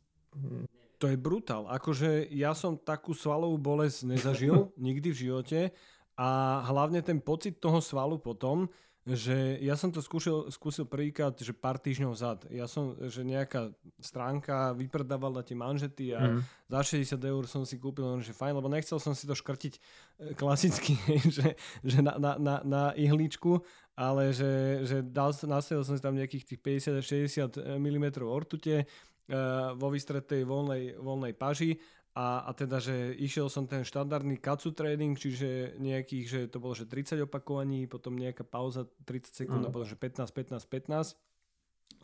To 0.97 1.11
je 1.11 1.17
brutál. 1.19 1.67
Akože 1.69 2.25
ja 2.31 2.55
som 2.55 2.79
takú 2.79 3.11
svalovú 3.11 3.59
bolesť 3.59 4.07
nezažil 4.07 4.71
nikdy 4.87 5.11
v 5.11 5.19
živote 5.27 5.59
a 6.17 6.61
hlavne 6.65 7.03
ten 7.03 7.21
pocit 7.21 7.59
toho 7.61 7.77
svalu 7.83 8.17
potom, 8.17 8.65
že 9.07 9.63
ja 9.63 9.79
som 9.79 9.87
to 9.87 10.03
skúšil, 10.03 10.51
skúsil 10.51 10.83
prvýkrát, 10.83 11.31
že 11.39 11.55
pár 11.55 11.79
týždňov 11.79 12.11
zad. 12.11 12.43
Ja 12.51 12.67
som, 12.67 12.91
že 13.07 13.23
nejaká 13.23 13.71
stránka 14.03 14.75
vypredávala 14.75 15.47
tie 15.47 15.55
manžety 15.55 16.11
a 16.11 16.35
mm. 16.35 16.39
za 16.67 16.81
60 17.15 17.15
eur 17.15 17.43
som 17.47 17.63
si 17.63 17.79
kúpil, 17.79 18.03
že 18.19 18.35
fajn, 18.35 18.59
lebo 18.59 18.67
nechcel 18.67 18.99
som 18.99 19.15
si 19.15 19.23
to 19.23 19.31
škrtiť 19.31 19.73
e, 19.73 19.79
klasicky, 20.35 20.99
že, 21.39 21.55
že 21.87 21.99
na, 22.03 22.19
na, 22.19 22.35
na, 22.35 22.55
na 22.67 22.83
ihličku, 22.99 23.63
ale 23.95 24.35
že, 24.35 24.83
že 24.83 24.97
dal, 24.99 25.31
nastavil 25.47 25.87
som 25.87 25.95
si 25.95 26.03
tam 26.03 26.19
nejakých 26.19 26.43
tých 26.43 26.59
50-60 26.99 27.79
mm 27.79 28.05
ortute 28.27 28.83
uh, 28.83 29.73
vo 29.73 29.87
vystretej 29.89 30.43
voľnej, 30.45 30.99
voľnej 30.99 31.33
paži 31.33 31.79
a, 32.17 32.49
a 32.49 32.51
teda, 32.57 32.81
že 32.81 33.13
išiel 33.21 33.45
som 33.45 33.69
ten 33.69 33.85
štandardný 33.85 34.41
katsu 34.41 34.73
training, 34.73 35.13
čiže 35.13 35.77
nejakých, 35.77 36.25
že 36.25 36.39
to 36.49 36.57
bolo, 36.57 36.73
že 36.73 36.89
30 36.89 37.29
opakovaní, 37.29 37.85
potom 37.85 38.17
nejaká 38.17 38.41
pauza 38.41 38.89
30 39.05 39.45
sekúnd 39.45 39.61
mm. 39.61 39.69
a 39.69 39.73
potom, 39.73 39.85
že 39.85 39.93
15, 39.93 40.25
15, 40.25 40.65
15. 40.65 41.13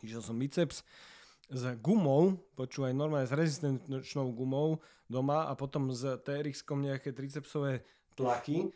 Išiel 0.06 0.22
som 0.22 0.38
biceps 0.38 0.86
s 1.50 1.62
gumou, 1.82 2.38
počúvaj, 2.54 2.94
normálne 2.94 3.26
s 3.26 3.34
rezistenčnou 3.34 4.30
gumou 4.30 4.78
doma 5.10 5.50
a 5.50 5.58
potom 5.58 5.90
s 5.90 6.06
TRX-kom 6.22 6.86
nejaké 6.86 7.10
tricepsové 7.10 7.82
tlaky. 8.14 8.70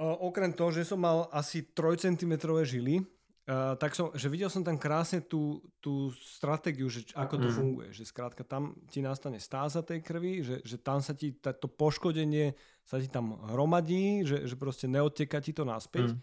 O, 0.00 0.08
okrem 0.32 0.56
toho, 0.56 0.72
že 0.72 0.88
som 0.88 1.04
mal 1.04 1.28
asi 1.36 1.68
3 1.68 2.00
cm 2.00 2.40
žily, 2.64 3.04
Uh, 3.44 3.76
tak 3.76 3.92
som, 3.92 4.08
že 4.16 4.32
videl 4.32 4.48
som 4.48 4.64
tam 4.64 4.80
krásne 4.80 5.20
tú, 5.20 5.60
tú 5.76 6.08
stratégiu, 6.16 6.88
že 6.88 7.04
ako 7.12 7.36
to 7.36 7.48
mm. 7.52 7.54
funguje. 7.54 7.88
Že 7.92 8.04
skrátka 8.08 8.40
tam 8.40 8.72
ti 8.88 9.04
nastane 9.04 9.36
stáza 9.36 9.84
tej 9.84 10.00
krvi, 10.00 10.40
že, 10.40 10.56
že 10.64 10.80
tam 10.80 11.04
sa 11.04 11.12
ti 11.12 11.36
to 11.36 11.68
poškodenie 11.68 12.56
sa 12.84 13.00
ti 13.00 13.08
tam 13.08 13.40
hromadí, 13.48 14.24
že, 14.28 14.44
že 14.44 14.54
proste 14.60 14.84
neodteka 14.84 15.40
ti 15.40 15.56
to 15.56 15.64
naspäť. 15.64 16.12
Mm. 16.12 16.20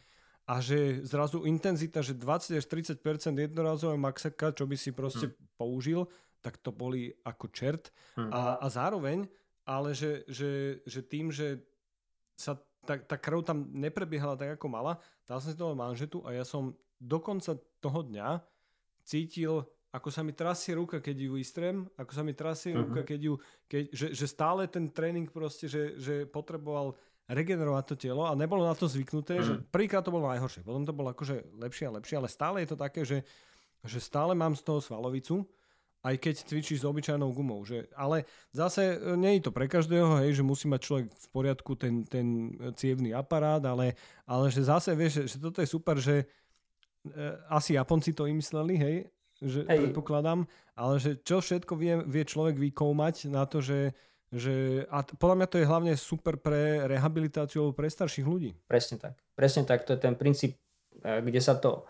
A 0.50 0.54
že 0.62 1.02
zrazu 1.06 1.46
intenzita, 1.46 2.02
že 2.02 2.18
20 2.18 2.58
až 2.58 2.66
30% 2.66 3.02
jednorázové 3.38 3.98
maxaka, 3.98 4.54
čo 4.54 4.66
by 4.66 4.78
si 4.78 4.94
proste 4.94 5.34
mm. 5.34 5.58
použil, 5.58 6.06
tak 6.42 6.58
to 6.58 6.74
boli 6.74 7.14
ako 7.26 7.50
čert. 7.54 7.90
Mm. 8.18 8.30
A, 8.30 8.62
a 8.62 8.66
zároveň, 8.70 9.26
ale 9.66 9.94
že, 9.98 10.26
že, 10.30 10.82
že 10.86 11.02
tým, 11.06 11.30
že 11.34 11.62
sa 12.38 12.58
tá, 12.86 12.98
tá 12.98 13.18
krv 13.18 13.46
tam 13.46 13.70
neprebiehala 13.70 14.34
tak, 14.34 14.58
ako 14.58 14.66
mala, 14.70 14.98
dal 15.30 15.38
som 15.38 15.50
si 15.54 15.58
toho 15.58 15.78
manžetu 15.78 16.26
a 16.26 16.34
ja 16.34 16.42
som 16.42 16.74
do 17.02 17.18
konca 17.18 17.58
toho 17.82 18.06
dňa 18.06 18.46
cítil 19.02 19.66
ako 19.92 20.08
sa 20.08 20.24
mi 20.24 20.32
trasie 20.32 20.72
ruka, 20.72 21.04
keď 21.04 21.18
ju 21.20 21.36
istrem, 21.36 21.84
ako 22.00 22.12
sa 22.16 22.24
mi 22.24 22.32
trasie 22.32 22.72
uh-huh. 22.72 22.88
ruka, 22.88 23.02
keď 23.04 23.20
ju, 23.28 23.34
keď, 23.68 23.84
že, 23.92 24.08
že 24.16 24.26
stále 24.26 24.64
ten 24.72 24.88
tréning 24.88 25.28
proste, 25.28 25.68
že, 25.68 26.00
že 26.00 26.24
potreboval 26.24 26.96
regenerovať 27.28 27.84
to 27.92 27.96
telo 28.00 28.24
a 28.24 28.36
nebolo 28.36 28.64
na 28.64 28.72
to 28.72 28.88
zvyknuté, 28.88 29.44
uh-huh. 29.44 29.48
že 29.48 29.54
prvýkrát 29.68 30.00
to 30.00 30.16
bolo 30.16 30.32
najhoršie, 30.32 30.64
potom 30.64 30.88
to 30.88 30.96
bolo 30.96 31.12
akože 31.12 31.44
lepšie 31.60 31.92
a 31.92 31.96
lepšie, 32.00 32.16
ale 32.24 32.32
stále 32.32 32.64
je 32.64 32.70
to 32.72 32.78
také, 32.80 33.04
že, 33.04 33.28
že 33.84 34.00
stále 34.00 34.32
mám 34.32 34.56
z 34.56 34.64
toho 34.64 34.80
svalovicu, 34.80 35.44
aj 36.02 36.16
keď 36.18 36.36
cvičíš 36.50 36.82
s 36.82 36.88
obyčajnou 36.90 37.30
gumou. 37.30 37.62
Že, 37.62 37.86
ale 37.94 38.26
zase 38.50 38.98
e, 38.98 39.14
nie 39.18 39.38
je 39.38 39.46
to 39.46 39.52
pre 39.54 39.70
každého, 39.70 40.26
hej, 40.26 40.42
že 40.42 40.44
musí 40.44 40.66
mať 40.66 40.82
človek 40.82 41.06
v 41.14 41.28
poriadku 41.30 41.72
ten, 41.78 42.02
ten 42.10 42.58
cievný 42.74 43.14
aparát, 43.14 43.62
ale, 43.62 43.94
ale 44.26 44.50
že 44.50 44.66
zase 44.66 44.98
vieš, 44.98 45.30
že, 45.30 45.38
toto 45.38 45.62
je 45.62 45.70
super, 45.70 46.02
že 46.02 46.26
e, 46.26 46.26
asi 47.50 47.74
Japonci 47.74 48.14
to 48.14 48.30
vymysleli, 48.30 48.76
hej, 48.78 48.96
že 49.42 49.66
hej. 49.66 49.90
predpokladám, 49.90 50.46
ale 50.78 50.94
že 51.02 51.18
čo 51.22 51.42
všetko 51.42 51.74
vie, 51.74 52.02
vie 52.06 52.24
človek 52.24 52.62
vykoumať 52.62 53.34
na 53.34 53.50
to, 53.50 53.60
že, 53.60 53.98
že 54.30 54.86
a 54.88 55.02
podľa 55.02 55.36
mňa 55.42 55.48
to 55.50 55.58
je 55.58 55.70
hlavne 55.70 55.94
super 55.98 56.38
pre 56.38 56.86
rehabilitáciu 56.86 57.66
alebo 57.66 57.78
pre 57.82 57.90
starších 57.90 58.26
ľudí. 58.26 58.54
Presne 58.70 59.02
tak. 59.02 59.18
Presne 59.34 59.66
tak. 59.66 59.84
To 59.90 59.98
je 59.98 60.00
ten 60.00 60.14
princíp, 60.14 60.62
e, 61.02 61.26
kde 61.26 61.42
sa 61.42 61.58
to 61.58 61.90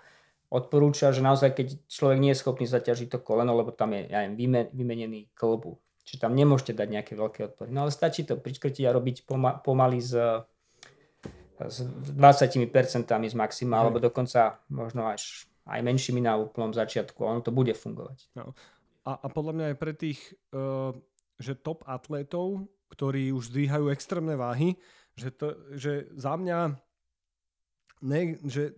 odporúča, 0.52 1.16
že 1.16 1.24
naozaj 1.24 1.56
keď 1.56 1.68
človek 1.88 2.20
nie 2.20 2.32
je 2.36 2.42
schopný 2.44 2.68
zaťažiť 2.68 3.08
to 3.08 3.20
koleno, 3.24 3.56
lebo 3.56 3.72
tam 3.72 3.96
je 3.96 4.12
ja 4.12 4.28
neviem, 4.28 4.68
vymenený 4.76 5.32
klbu, 5.32 5.80
čiže 6.04 6.28
tam 6.28 6.36
nemôžete 6.36 6.76
dať 6.76 6.88
nejaké 6.92 7.14
veľké 7.16 7.40
odpory. 7.52 7.72
No 7.72 7.88
ale 7.88 7.92
stačí 7.96 8.28
to 8.28 8.36
pričkrtiť 8.36 8.84
a 8.84 8.96
robiť 8.96 9.24
poma- 9.24 9.64
pomaly 9.64 10.04
s, 10.04 10.12
s 11.68 11.84
20% 11.86 12.64
z 13.06 13.36
maxima, 13.36 13.82
alebo 13.82 14.00
dokonca 14.00 14.62
možno 14.72 15.06
až 15.12 15.46
aj 15.70 15.82
menšími 15.86 16.22
na 16.24 16.38
úplnom 16.42 16.74
začiatku. 16.74 17.22
Ono 17.22 17.42
to 17.46 17.54
bude 17.54 17.74
fungovať. 17.78 18.34
No. 18.34 18.58
A, 19.06 19.18
a 19.18 19.28
podľa 19.30 19.54
mňa 19.54 19.66
aj 19.74 19.78
pre 19.78 19.94
tých, 19.94 20.20
uh, 20.54 20.94
že 21.38 21.58
top 21.58 21.86
atlétov, 21.86 22.66
ktorí 22.94 23.34
už 23.34 23.54
zdvíhajú 23.54 23.94
extrémne 23.94 24.36
váhy, 24.38 24.78
že, 25.14 25.30
to, 25.34 25.58
že 25.78 26.10
za 26.18 26.38
mňa 26.38 26.76
ne, 28.06 28.22
že 28.46 28.74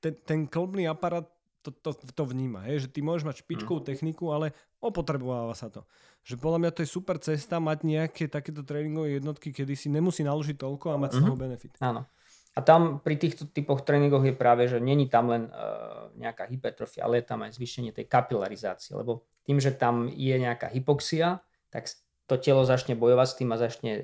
ten, 0.00 0.16
ten 0.24 0.40
klubný 0.48 0.88
aparát 0.88 1.28
to, 1.60 1.70
to, 1.72 1.90
to 1.92 2.24
vníma, 2.24 2.64
hej? 2.68 2.86
že 2.86 2.88
ty 2.88 3.04
môžeš 3.04 3.24
mať 3.28 3.36
špičkovú 3.44 3.84
mm. 3.84 3.86
techniku, 3.86 4.32
ale 4.32 4.56
opotrebováva 4.80 5.52
sa 5.52 5.68
to. 5.68 5.84
Že 6.24 6.40
podľa 6.40 6.58
mňa 6.64 6.70
to 6.72 6.82
je 6.84 6.88
super 6.88 7.16
cesta 7.20 7.60
mať 7.60 7.84
nejaké 7.84 8.32
takéto 8.32 8.64
tréningové 8.64 9.20
jednotky, 9.20 9.52
kedy 9.52 9.76
si 9.76 9.92
nemusí 9.92 10.24
naložiť 10.24 10.56
toľko 10.56 10.86
a 10.92 10.96
mať 10.96 11.10
mm-hmm. 11.12 11.20
z 11.20 11.26
toho 11.28 11.36
mhm. 11.36 11.42
benefit. 11.44 11.72
Áno. 11.84 12.02
A 12.50 12.66
tam 12.66 12.98
pri 12.98 13.14
týchto 13.14 13.46
typoch 13.46 13.86
tréningoch 13.86 14.26
je 14.26 14.34
práve, 14.34 14.66
že 14.66 14.82
není 14.82 15.06
tam 15.06 15.30
len 15.30 15.46
uh, 15.54 16.10
nejaká 16.18 16.50
hypertrofia, 16.50 17.06
ale 17.06 17.22
je 17.22 17.30
tam 17.30 17.46
aj 17.46 17.54
zvýšenie 17.54 17.94
tej 17.94 18.10
kapilarizácie, 18.10 18.98
lebo 18.98 19.22
tým, 19.46 19.62
že 19.62 19.70
tam 19.70 20.10
je 20.10 20.34
nejaká 20.34 20.66
hypoxia, 20.74 21.46
tak 21.70 21.86
to 22.26 22.34
telo 22.42 22.66
začne 22.66 22.98
bojovať 22.98 23.28
s 23.30 23.36
tým 23.38 23.50
a 23.54 23.56
začne 23.56 23.92
uh, 23.94 24.02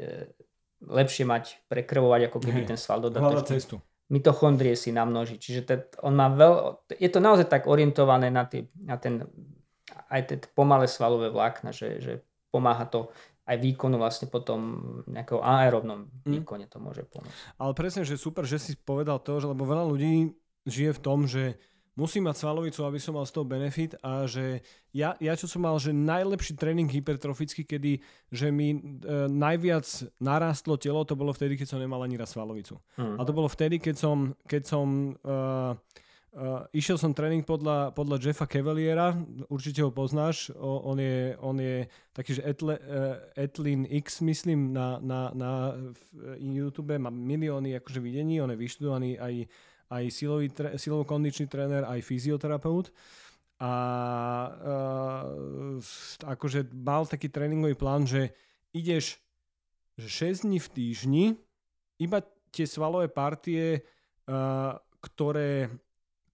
lepšie 0.79 1.27
mať 1.27 1.59
prekrvovať, 1.67 2.31
ako 2.31 2.39
keby 2.39 2.61
hey, 2.63 2.69
ten 2.71 2.79
sval 2.79 3.03
dodatočne. 3.03 3.59
cestu 3.59 3.83
mitochondrie 4.13 4.79
si 4.79 4.95
namnoží. 4.95 5.39
Čiže 5.39 5.61
te, 5.67 5.75
on 6.03 6.15
má 6.15 6.31
veľ, 6.31 6.87
je 6.95 7.11
to 7.11 7.19
naozaj 7.19 7.51
tak 7.51 7.67
orientované 7.67 8.31
na, 8.31 8.47
tý, 8.47 8.71
na 8.79 8.97
ten 8.97 9.27
aj 10.11 10.21
tie 10.27 10.37
pomalé 10.55 10.87
svalové 10.91 11.31
vlákna, 11.31 11.71
že, 11.71 11.99
že 12.03 12.13
pomáha 12.51 12.87
to 12.87 13.11
aj 13.47 13.63
výkonu 13.63 13.95
vlastne 13.95 14.27
potom 14.27 14.59
nejakého 15.07 15.39
aerobnom 15.39 16.11
mm. 16.27 16.31
výkone 16.35 16.67
to 16.67 16.83
môže 16.83 17.07
pomôcť. 17.07 17.63
Ale 17.63 17.73
presne, 17.79 18.03
že 18.03 18.19
super, 18.19 18.43
že 18.43 18.59
si 18.59 18.75
povedal 18.75 19.23
to, 19.23 19.39
že 19.39 19.47
lebo 19.47 19.63
veľa 19.63 19.87
ľudí 19.87 20.35
žije 20.67 20.91
v 20.99 21.03
tom, 21.03 21.31
že 21.31 21.55
musím 21.97 22.29
mať 22.29 22.37
svalovicu, 22.45 22.85
aby 22.85 23.01
som 23.01 23.17
mal 23.17 23.25
z 23.25 23.33
toho 23.33 23.49
benefit 23.49 23.97
a 24.05 24.29
že 24.29 24.61
ja, 24.93 25.17
ja 25.17 25.33
čo 25.33 25.49
som 25.49 25.65
mal, 25.65 25.81
že 25.81 25.97
najlepší 25.97 26.55
tréning 26.55 26.93
hypertrofický, 26.93 27.65
kedy 27.65 28.05
že 28.29 28.53
mi 28.53 28.77
e, 28.77 28.79
najviac 29.33 29.85
narastlo 30.21 30.77
telo, 30.77 31.09
to 31.09 31.17
bolo 31.17 31.33
vtedy, 31.33 31.57
keď 31.57 31.73
som 31.73 31.81
nemal 31.81 32.05
ani 32.05 32.21
raz 32.21 32.37
svalovicu. 32.37 32.77
Hmm. 33.01 33.17
A 33.17 33.25
to 33.25 33.33
bolo 33.33 33.49
vtedy, 33.49 33.81
keď 33.81 33.97
som, 33.97 34.37
keď 34.45 34.63
som 34.69 35.17
e, 35.25 35.75
Uh, 36.37 36.69
išiel 36.77 37.01
som 37.01 37.17
tréning 37.17 37.41
podľa, 37.41 37.97
podľa 37.97 38.21
Jeffa 38.21 38.45
Cavaliera, 38.45 39.17
určite 39.49 39.81
ho 39.81 39.89
poznáš, 39.89 40.53
o, 40.53 40.85
on, 40.85 41.01
je, 41.01 41.33
on 41.41 41.57
je 41.57 41.89
taký, 42.13 42.37
že 42.37 42.45
Etle, 42.45 42.77
uh, 42.77 43.17
Etlin 43.33 43.89
X, 43.89 44.21
myslím, 44.21 44.69
na, 44.69 45.01
na, 45.01 45.33
na 45.33 45.73
YouTube, 46.37 46.93
má 47.01 47.09
milióny 47.09 47.81
akože 47.81 48.05
videní, 48.05 48.45
on 48.45 48.53
je 48.53 48.61
vyštudovaný 48.61 49.17
aj 49.17 49.49
aj 49.91 50.05
silový, 50.11 50.51
silovo-kondičný 50.53 51.47
tréner, 51.47 51.87
aj 51.87 52.03
fyzioterapeut. 52.03 52.91
A 53.57 53.73
uh, 54.53 55.81
akože 56.21 56.69
mal 56.77 57.09
taký 57.09 57.33
tréningový 57.33 57.73
plán, 57.73 58.05
že 58.05 58.37
ideš 58.77 59.17
že 59.97 60.29
6 60.29 60.45
dní 60.45 60.61
v 60.61 60.69
týždni, 60.69 61.25
iba 61.97 62.21
tie 62.53 62.69
svalové 62.69 63.09
partie, 63.09 63.81
uh, 64.29 64.77
ktoré, 65.01 65.73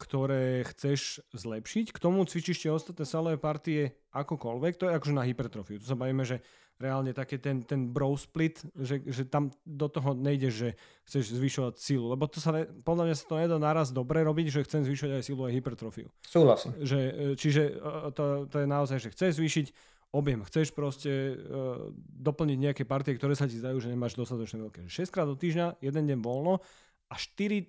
ktoré 0.03 0.67
chceš 0.67 1.23
zlepšiť, 1.31 1.95
k 1.95 2.03
tomu 2.03 2.27
cvičíš 2.27 2.59
tie 2.67 2.75
ostatné 2.75 3.07
svalové 3.07 3.39
partie 3.39 3.95
akokoľvek, 4.11 4.75
to 4.83 4.91
je 4.91 4.97
akože 4.99 5.15
na 5.15 5.23
hypertrofiu. 5.23 5.79
Tu 5.79 5.87
sa 5.87 5.95
bavíme, 5.95 6.27
že 6.27 6.43
reálne 6.83 7.15
také 7.15 7.39
ten, 7.39 7.63
ten 7.63 7.87
bro 7.87 8.19
split, 8.19 8.59
že, 8.75 8.99
že 9.07 9.23
tam 9.23 9.55
do 9.63 9.87
toho 9.87 10.19
nejde, 10.19 10.51
že 10.51 10.69
chceš 11.07 11.39
zvyšovať 11.39 11.79
silu. 11.79 12.11
Lebo 12.11 12.27
to 12.27 12.43
sa 12.43 12.51
ne, 12.51 12.67
podľa 12.83 13.07
mňa 13.07 13.15
sa 13.15 13.25
to 13.31 13.37
nedá 13.39 13.57
naraz 13.63 13.95
dobre 13.95 14.27
robiť, 14.27 14.51
že 14.51 14.67
chcem 14.67 14.83
zvýšať 14.83 15.15
aj 15.15 15.23
silu 15.23 15.47
aj 15.47 15.55
hypertrofiu. 15.55 16.11
Súhlasím. 16.27 16.75
Že, 16.83 16.99
e, 16.99 17.13
čiže 17.39 17.63
e, 17.71 18.11
to, 18.11 18.51
to 18.51 18.57
je 18.59 18.67
naozaj, 18.67 18.99
že 18.99 19.15
chceš 19.15 19.39
zvýšiť 19.39 19.67
objem, 20.13 20.45
chceš 20.45 20.77
proste 20.77 21.09
uh, 21.09 21.89
doplniť 21.97 22.59
nejaké 22.61 22.85
partie, 22.85 23.17
ktoré 23.17 23.33
sa 23.33 23.49
ti 23.49 23.57
zdajú, 23.57 23.81
že 23.81 23.89
nemáš 23.89 24.13
dostatočne 24.13 24.61
veľké. 24.69 24.85
6 24.85 25.09
krát 25.09 25.25
do 25.25 25.41
týždňa, 25.41 25.81
jeden 25.81 26.05
deň 26.05 26.19
voľno 26.21 26.61
a 27.09 27.15
4 27.17 27.65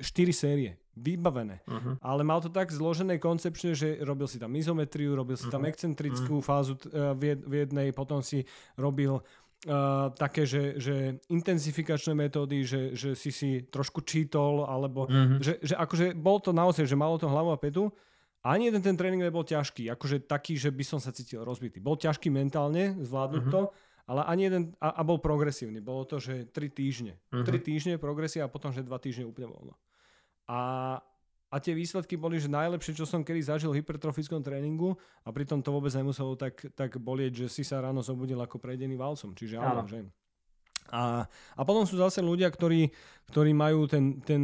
4 0.00 0.32
série 0.32 0.80
vybavené. 1.00 1.64
Uh-huh. 1.64 1.96
Ale 2.04 2.20
mal 2.22 2.44
to 2.44 2.52
tak 2.52 2.68
zložené 2.68 3.16
koncepčne, 3.16 3.72
že 3.72 3.96
robil 4.04 4.28
si 4.28 4.36
tam 4.36 4.52
izometriu, 4.52 5.16
robil 5.16 5.40
si 5.40 5.48
tam 5.48 5.64
uh-huh. 5.64 5.72
excentrickú 5.72 6.38
uh-huh. 6.38 6.46
fázu 6.46 6.76
uh, 6.76 7.16
v 7.16 7.64
jednej, 7.64 7.96
potom 7.96 8.20
si 8.20 8.44
robil 8.76 9.16
uh, 9.16 10.12
také, 10.12 10.44
že, 10.44 10.76
že 10.76 11.16
intenzifikačné 11.32 12.12
metódy, 12.12 12.62
že, 12.62 12.92
že 12.92 13.16
si 13.16 13.32
si 13.32 13.64
trošku 13.64 14.04
čítol, 14.04 14.68
alebo 14.68 15.08
uh-huh. 15.08 15.40
že, 15.40 15.56
že 15.64 15.74
akože 15.74 16.12
bol 16.12 16.38
to 16.44 16.52
naozaj, 16.52 16.84
že 16.84 16.96
malo 17.00 17.16
to 17.16 17.26
hlavu 17.26 17.50
a 17.50 17.58
petu. 17.58 17.88
Ani 18.40 18.72
jeden 18.72 18.80
ten 18.80 18.96
tréning 18.96 19.20
nebol 19.20 19.44
ťažký, 19.44 19.92
akože 19.92 20.24
taký, 20.24 20.56
že 20.56 20.72
by 20.72 20.84
som 20.84 20.96
sa 20.96 21.12
cítil 21.12 21.44
rozbitý. 21.44 21.76
Bol 21.76 22.00
ťažký 22.00 22.32
mentálne, 22.32 22.96
zvládnuť 23.04 23.44
uh-huh. 23.44 23.52
to, 23.52 23.62
ale 24.08 24.26
ani 24.26 24.42
jeden, 24.48 24.62
a, 24.80 24.96
a 24.96 25.02
bol 25.04 25.20
progresívny. 25.20 25.78
Bolo 25.78 26.02
to, 26.02 26.18
že 26.18 26.48
3 26.48 26.72
týždne. 26.72 27.14
Uh-huh. 27.30 27.44
3 27.44 27.60
týždne 27.60 27.94
progresia 28.00 28.48
a 28.48 28.50
potom, 28.50 28.72
že 28.72 28.80
2 28.80 28.90
týždne 28.96 29.28
úplne 29.28 29.52
voľno. 29.52 29.76
A, 30.50 30.60
a 31.46 31.56
tie 31.62 31.78
výsledky 31.78 32.18
boli, 32.18 32.42
že 32.42 32.50
najlepšie, 32.50 32.98
čo 32.98 33.06
som 33.06 33.22
kedy 33.22 33.38
zažil 33.46 33.70
v 33.70 33.78
hypertrofickom 33.78 34.42
tréningu 34.42 34.98
a 35.22 35.30
pritom 35.30 35.62
to 35.62 35.70
vôbec 35.70 35.94
nemuselo 35.94 36.34
tak, 36.34 36.58
tak 36.74 36.98
bolieť, 36.98 37.46
že 37.46 37.46
si 37.46 37.62
sa 37.62 37.78
ráno 37.78 38.02
zobudil 38.02 38.38
ako 38.42 38.58
prejdený 38.58 38.98
valcom. 38.98 39.30
Čiže 39.30 39.62
áno, 39.62 39.86
že... 39.86 40.02
A, 40.90 41.22
a 41.54 41.62
potom 41.62 41.86
sú 41.86 42.02
zase 42.02 42.18
ľudia, 42.18 42.50
ktorí, 42.50 42.90
ktorí 43.30 43.54
majú 43.54 43.86
ten, 43.86 44.18
ten 44.26 44.42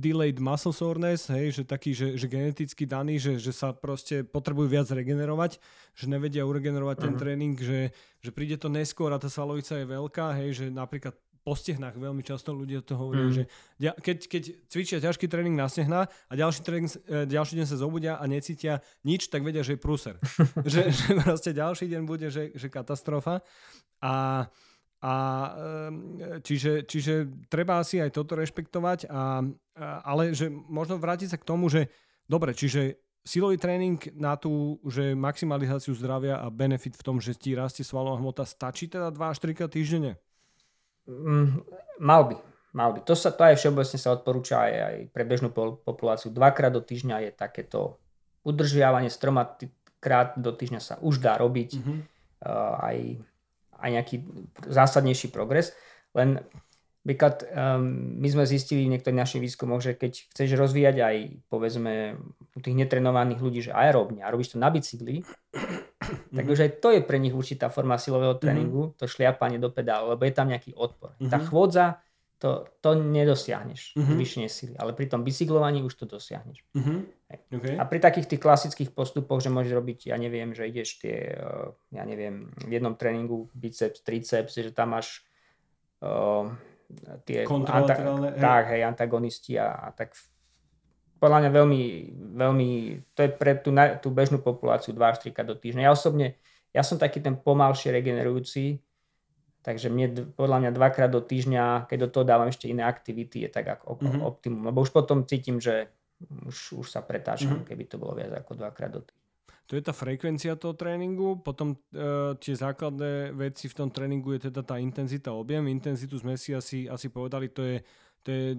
delayed 0.00 0.40
muscle 0.40 0.72
soreness, 0.72 1.28
hej, 1.28 1.52
že 1.52 1.62
taký, 1.68 1.92
že, 1.92 2.16
že 2.16 2.32
geneticky 2.32 2.88
daný, 2.88 3.20
že, 3.20 3.36
že 3.36 3.52
sa 3.52 3.76
proste 3.76 4.24
potrebujú 4.24 4.72
viac 4.72 4.88
regenerovať, 4.88 5.60
že 5.92 6.08
nevedia 6.08 6.48
uregenerovať 6.48 6.96
uh-huh. 6.96 7.06
ten 7.12 7.14
mhm. 7.16 7.20
tréning, 7.20 7.54
že, 7.60 7.92
že 8.24 8.30
príde 8.32 8.56
to 8.56 8.72
neskôr 8.72 9.12
a 9.12 9.20
tá 9.20 9.28
svalovica 9.28 9.76
je 9.76 9.84
veľká, 9.84 10.32
hej, 10.40 10.64
že 10.64 10.64
napríklad 10.72 11.12
po 11.42 11.58
stehnách 11.58 11.98
veľmi 11.98 12.22
často 12.22 12.54
ľudia 12.54 12.86
to 12.86 12.94
hovoria, 12.94 13.26
mm. 13.26 13.34
že 13.34 13.42
keď, 13.98 14.18
keď 14.30 14.42
cvičia 14.70 14.98
ťažký 15.02 15.26
tréning 15.26 15.58
na 15.58 15.66
stehná 15.66 16.06
a 16.06 16.32
ďalší, 16.38 16.60
tréning, 16.62 16.86
e, 16.86 17.26
ďalší 17.26 17.58
deň 17.58 17.66
sa 17.66 17.76
zobudia 17.82 18.14
a 18.22 18.24
necítia 18.30 18.78
nič, 19.02 19.26
tak 19.26 19.42
vedia, 19.42 19.66
že 19.66 19.74
je 19.74 19.82
prúser. 19.82 20.16
že, 20.72 20.94
že 20.94 21.18
proste 21.18 21.50
ďalší 21.50 21.90
deň 21.90 22.02
bude, 22.06 22.30
že, 22.30 22.54
že 22.54 22.70
katastrofa. 22.70 23.42
A, 23.98 24.46
a 25.02 25.14
čiže, 26.46 26.86
čiže 26.86 27.26
treba 27.50 27.82
asi 27.82 27.98
aj 27.98 28.14
toto 28.14 28.38
rešpektovať, 28.38 29.10
a, 29.10 29.10
a, 29.10 29.22
ale 30.06 30.30
že 30.30 30.46
možno 30.50 31.02
vrátiť 31.02 31.34
sa 31.34 31.38
k 31.42 31.48
tomu, 31.48 31.66
že 31.66 31.90
dobre, 32.30 32.54
čiže 32.54 33.02
silový 33.26 33.58
tréning 33.58 33.98
na 34.14 34.34
tú, 34.38 34.78
že 34.86 35.14
maximalizáciu 35.14 35.94
zdravia 35.94 36.38
a 36.38 36.50
benefit 36.50 36.98
v 36.98 37.02
tom, 37.06 37.16
že 37.22 37.34
ti 37.34 37.54
rastie 37.54 37.86
svalová 37.86 38.18
hmota, 38.18 38.46
stačí 38.46 38.90
teda 38.90 39.10
2 39.10 39.18
až 39.34 39.38
3 39.42 39.58
krát 39.58 39.70
týždenne? 39.70 40.18
Mm, 41.08 41.66
mal 41.98 42.22
by. 42.30 42.36
Mal 42.72 42.90
by. 42.96 43.00
To, 43.04 43.12
sa, 43.12 43.34
to 43.34 43.44
aj 43.44 43.60
všeobecne 43.60 43.98
sa 44.00 44.16
odporúča 44.16 44.64
aj, 44.64 44.72
aj 44.72 44.96
pre 45.12 45.24
bežnú 45.28 45.52
populáciu. 45.84 46.32
Dvakrát 46.32 46.72
do 46.72 46.80
týždňa 46.80 47.28
je 47.28 47.30
takéto 47.36 48.00
udržiavanie, 48.48 49.12
stroma 49.12 49.54
krát 50.02 50.34
do 50.40 50.50
týždňa 50.50 50.80
sa 50.80 50.94
už 51.04 51.22
dá 51.22 51.38
robiť 51.38 51.78
mm-hmm. 51.78 51.98
uh, 52.42 52.74
aj, 52.80 52.96
aj 53.78 53.88
nejaký 53.92 54.16
zásadnejší 54.66 55.30
progres. 55.30 55.76
Len 56.16 56.42
napríklad 57.04 57.46
um, 57.50 58.18
my 58.18 58.28
sme 58.30 58.44
zistili 58.46 58.86
v 58.86 58.94
niektorých 58.96 59.20
našich 59.20 59.42
výskumoch, 59.42 59.82
že 59.82 59.98
keď 59.98 60.32
chceš 60.34 60.54
rozvíjať 60.54 60.96
aj 61.02 61.16
povedzme 61.50 62.18
u 62.56 62.58
tých 62.62 62.78
netrenovaných 62.78 63.40
ľudí, 63.42 63.60
že 63.62 63.74
aerobne 63.74 64.22
a 64.22 64.32
robíš 64.32 64.54
to 64.54 64.62
na 64.62 64.70
bicykli, 64.70 65.26
mm-hmm. 66.02 66.36
tak 66.36 66.44
už 66.46 66.58
aj 66.66 66.70
to 66.82 66.88
je 66.92 67.00
pre 67.00 67.18
nich 67.22 67.34
určitá 67.34 67.70
forma 67.70 67.96
silového 67.96 68.34
tréningu, 68.36 68.90
mm-hmm. 68.90 68.98
to 68.98 69.04
šliapanie 69.06 69.62
do 69.62 69.70
pedálu, 69.70 70.14
lebo 70.14 70.22
je 70.26 70.34
tam 70.34 70.50
nejaký 70.50 70.74
odpor. 70.74 71.14
Mm-hmm. 71.16 71.30
Tá 71.30 71.38
chôdza, 71.38 71.86
to, 72.42 72.66
to 72.82 72.98
nedosiahneš 72.98 73.94
mm-hmm. 73.94 74.16
vyššie 74.18 74.48
sily, 74.50 74.74
ale 74.74 74.98
pri 74.98 75.06
tom 75.06 75.22
bicyklovaní 75.22 75.86
už 75.86 75.94
to 75.94 76.04
dosiahneš. 76.10 76.66
Mm-hmm. 76.74 76.98
Okay. 77.54 77.78
A 77.78 77.86
pri 77.86 78.02
takých 78.02 78.26
tých 78.28 78.42
klasických 78.42 78.90
postupoch, 78.92 79.38
že 79.38 79.48
môžeš 79.48 79.72
robiť, 79.72 79.98
ja 80.10 80.18
neviem, 80.18 80.50
že 80.52 80.66
ideš 80.66 80.98
tie, 80.98 81.38
eh, 81.38 81.68
ja 81.94 82.02
neviem, 82.02 82.50
v 82.66 82.70
jednom 82.76 82.98
tréningu 82.98 83.46
biceps, 83.54 84.02
triceps, 84.02 84.58
že 84.58 84.74
tam 84.74 84.98
máš 84.98 85.22
uh, 86.02 86.50
tie 87.24 87.46
anta- 87.46 88.36
tak, 88.36 88.62
hej, 88.74 88.82
antagonisti 88.84 89.56
a, 89.56 89.88
a 89.88 89.88
tak 89.94 90.12
podľa 91.22 91.46
mňa 91.46 91.50
veľmi, 91.54 91.82
veľmi, 92.34 92.68
to 93.14 93.20
je 93.22 93.30
pre 93.30 93.54
tú, 93.62 93.70
tú 94.02 94.10
bežnú 94.10 94.42
populáciu 94.42 94.90
2 94.90 94.98
až 95.06 95.22
3 95.22 95.46
do 95.46 95.54
týždňa. 95.54 95.86
Ja 95.86 95.94
osobne, 95.94 96.34
ja 96.74 96.82
som 96.82 96.98
taký 96.98 97.22
ten 97.22 97.38
pomalšie 97.38 97.94
regenerujúci, 97.94 98.82
takže 99.62 99.86
mne 99.86 100.34
podľa 100.34 100.66
mňa 100.66 100.70
dvakrát 100.74 101.14
do 101.14 101.22
týždňa, 101.22 101.86
keď 101.86 101.98
do 102.02 102.08
toho 102.10 102.24
dávam 102.26 102.50
ešte 102.50 102.66
iné 102.66 102.82
aktivity, 102.82 103.46
je 103.46 103.50
tak 103.54 103.70
ako 103.70 104.02
mm-hmm. 104.02 104.22
optimum. 104.26 104.62
Lebo 104.66 104.82
už 104.82 104.90
potom 104.90 105.22
cítim, 105.22 105.62
že 105.62 105.94
už, 106.42 106.82
už 106.82 106.90
sa 106.90 107.06
pretáčam, 107.06 107.62
mm-hmm. 107.62 107.70
keby 107.70 107.84
to 107.86 108.02
bolo 108.02 108.18
viac 108.18 108.34
ako 108.42 108.58
dvakrát 108.58 108.90
do 108.90 109.06
týždňa. 109.06 109.22
To 109.70 109.78
je 109.78 109.88
tá 109.88 109.94
frekvencia 109.94 110.58
toho 110.58 110.74
tréningu, 110.74 111.38
potom 111.38 111.72
e, 111.72 111.76
tie 112.42 112.52
základné 112.52 113.30
veci 113.32 113.70
v 113.70 113.78
tom 113.78 113.88
tréningu 113.88 114.34
je 114.36 114.50
teda 114.50 114.60
tá 114.66 114.76
intenzita, 114.82 115.32
objem. 115.32 115.64
Intenzitu 115.70 116.18
sme 116.18 116.34
si 116.34 116.50
asi, 116.52 116.90
asi 116.90 117.08
povedali, 117.08 117.48
to 117.48 117.62
je 117.62 117.76
to 118.22 118.28
je 118.30 118.46
e, 118.54 118.56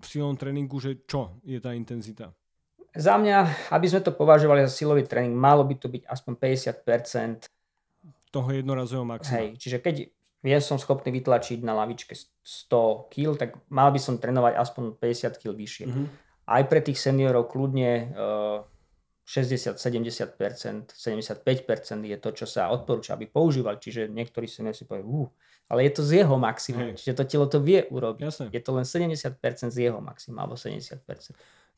v 0.00 0.04
silnom 0.04 0.34
tréningu, 0.34 0.80
že 0.80 1.04
čo 1.04 1.40
je 1.44 1.60
tá 1.60 1.76
intenzita? 1.76 2.32
Za 2.96 3.20
mňa, 3.20 3.68
aby 3.72 3.86
sme 3.86 4.00
to 4.00 4.16
považovali 4.16 4.64
za 4.64 4.72
silový 4.72 5.04
tréning, 5.04 5.36
malo 5.36 5.62
by 5.62 5.76
to 5.76 5.92
byť 5.92 6.08
aspoň 6.08 6.32
50% 6.40 7.52
toho 8.32 8.48
jednorazového 8.52 9.04
maxima. 9.04 9.44
Hej, 9.44 9.48
čiže 9.60 9.78
keď 9.84 9.94
ja 10.46 10.58
som 10.62 10.78
schopný 10.78 11.10
vytlačiť 11.18 11.60
na 11.66 11.74
lavičke 11.74 12.14
100 12.14 13.12
kg, 13.12 13.34
tak 13.36 13.58
mal 13.68 13.90
by 13.90 14.00
som 14.00 14.16
trénovať 14.16 14.54
aspoň 14.56 14.84
50 14.96 15.40
kg 15.40 15.52
vyššie. 15.52 15.84
Mm-hmm. 15.90 16.06
Aj 16.48 16.62
pre 16.64 16.80
tých 16.80 16.96
seniorov 16.96 17.50
kľudne 17.52 17.90
uh, 18.14 18.58
60-70%, 19.28 20.96
75% 20.96 21.44
je 22.00 22.16
to, 22.16 22.30
čo 22.32 22.46
sa 22.48 22.72
odporúča, 22.72 23.12
aby 23.12 23.28
používali. 23.28 23.76
Čiže 23.76 24.08
niektorí 24.08 24.48
seniori 24.48 24.72
si 24.72 24.88
povedali, 24.88 25.04
uh, 25.04 25.28
ale 25.68 25.84
je 25.84 25.92
to 26.00 26.02
z 26.02 26.24
jeho 26.24 26.36
maxima. 26.40 26.96
Čiže 26.96 27.12
to 27.12 27.24
telo 27.28 27.46
to 27.46 27.60
vie 27.60 27.84
urobiť. 27.84 28.24
Jasne. 28.24 28.44
Je 28.48 28.62
to 28.64 28.72
len 28.72 28.88
70% 28.88 29.36
z 29.68 29.78
jeho 29.78 30.00
maxima, 30.00 30.48
alebo 30.48 30.56
70%. 30.56 31.04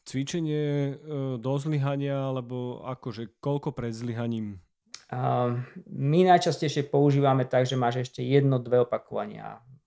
Cvičenie 0.01 0.65
e, 0.65 0.93
do 1.37 1.53
zlyhania, 1.61 2.33
alebo 2.33 2.87
akože 2.87 3.37
koľko 3.43 3.75
pred 3.75 3.93
zlyhaním? 3.93 4.63
Uh, 5.11 5.59
my 5.91 6.23
najčastejšie 6.31 6.87
používame 6.87 7.43
tak, 7.43 7.67
že 7.67 7.75
máš 7.75 8.07
ešte 8.07 8.23
jedno, 8.23 8.63
dve 8.63 8.87
opakovania 8.87 9.59
ako 9.59 9.80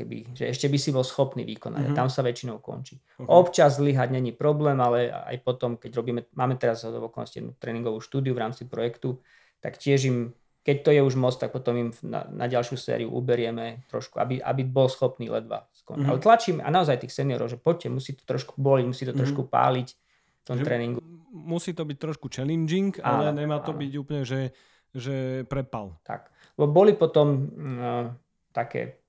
keby, 0.00 0.32
že 0.32 0.48
ešte 0.48 0.72
by 0.72 0.78
si 0.80 0.90
bol 0.90 1.04
schopný 1.04 1.44
vykonať. 1.44 1.92
Uh-huh. 1.92 1.98
Tam 1.98 2.08
sa 2.08 2.24
väčšinou 2.24 2.64
končí. 2.64 2.96
Uh-huh. 2.96 3.44
Občas 3.44 3.76
zlyhať 3.76 4.08
není 4.08 4.32
problém, 4.32 4.80
ale 4.80 5.12
aj 5.12 5.36
potom, 5.44 5.76
keď 5.76 5.90
robíme, 5.92 6.20
máme 6.32 6.56
teraz 6.56 6.88
v 6.88 6.96
okolnosti 6.96 7.36
jednu 7.36 7.52
tréningovú 7.60 8.00
štúdiu 8.00 8.32
v 8.32 8.48
rámci 8.48 8.64
projektu, 8.64 9.20
tak 9.60 9.76
tiež 9.76 10.08
im 10.08 10.32
keď 10.60 10.76
to 10.84 10.90
je 10.92 11.00
už 11.00 11.14
moc, 11.16 11.32
tak 11.40 11.56
potom 11.56 11.72
im 11.76 11.88
na, 12.04 12.28
na 12.28 12.44
ďalšiu 12.44 12.76
sériu 12.76 13.08
uberieme 13.08 13.80
trošku, 13.88 14.20
aby, 14.20 14.44
aby 14.44 14.62
bol 14.68 14.92
schopný 14.92 15.32
ledva 15.32 15.64
skončiť. 15.72 16.04
Mm-hmm. 16.04 16.20
Ale 16.20 16.20
tlačíme 16.20 16.60
a 16.60 16.68
naozaj 16.68 17.00
tých 17.00 17.16
seniorov, 17.16 17.48
že 17.48 17.56
poďte, 17.56 17.88
musí 17.88 18.12
to 18.12 18.28
trošku 18.28 18.60
boliť, 18.60 18.84
musí 18.84 19.08
to 19.08 19.16
mm-hmm. 19.16 19.20
trošku 19.24 19.42
páliť 19.48 19.88
v 19.96 20.42
tom 20.44 20.56
že 20.60 20.64
tréningu. 20.68 21.00
Musí 21.32 21.72
to 21.72 21.88
byť 21.88 21.96
trošku 21.96 22.28
challenging, 22.28 22.92
ale 23.00 23.32
áno, 23.32 23.40
nemá 23.40 23.64
to 23.64 23.72
áno. 23.72 23.80
byť 23.80 23.92
úplne, 23.96 24.22
že, 24.28 24.52
že 24.92 25.48
prepal. 25.48 25.96
Tak, 26.04 26.28
lebo 26.60 26.68
boli 26.68 26.92
potom 26.92 27.26
uh, 27.48 28.06
také 28.52 28.99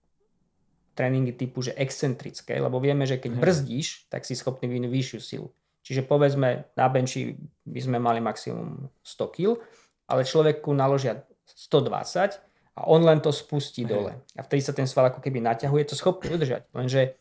tréningy 0.93 1.33
typu, 1.33 1.63
že 1.63 1.75
excentrické, 1.79 2.59
lebo 2.59 2.77
vieme, 2.83 3.07
že 3.07 3.17
keď 3.17 3.31
brzdíš, 3.39 4.11
tak 4.11 4.27
si 4.27 4.35
schopný 4.35 4.67
vyvinúť 4.67 4.91
vyššiu 4.91 5.19
silu. 5.19 5.49
Čiže 5.81 6.05
povedzme, 6.05 6.69
na 6.77 6.85
benči 6.91 7.33
by 7.65 7.79
sme 7.81 7.97
mali 7.97 8.21
maximum 8.21 8.91
100 9.01 9.35
kg, 9.35 9.57
ale 10.05 10.27
človeku 10.27 10.69
naložia 10.75 11.25
120 11.47 12.77
a 12.77 12.81
on 12.87 13.01
len 13.01 13.19
to 13.19 13.33
spustí 13.33 13.83
dole. 13.83 14.13
A 14.37 14.41
vtedy 14.45 14.61
sa 14.61 14.75
ten 14.77 14.85
sval 14.85 15.09
ako 15.09 15.19
keby 15.19 15.41
naťahuje, 15.41 15.89
to 15.89 15.95
schopný 15.97 16.37
udržať. 16.37 16.69
Lenže 16.71 17.17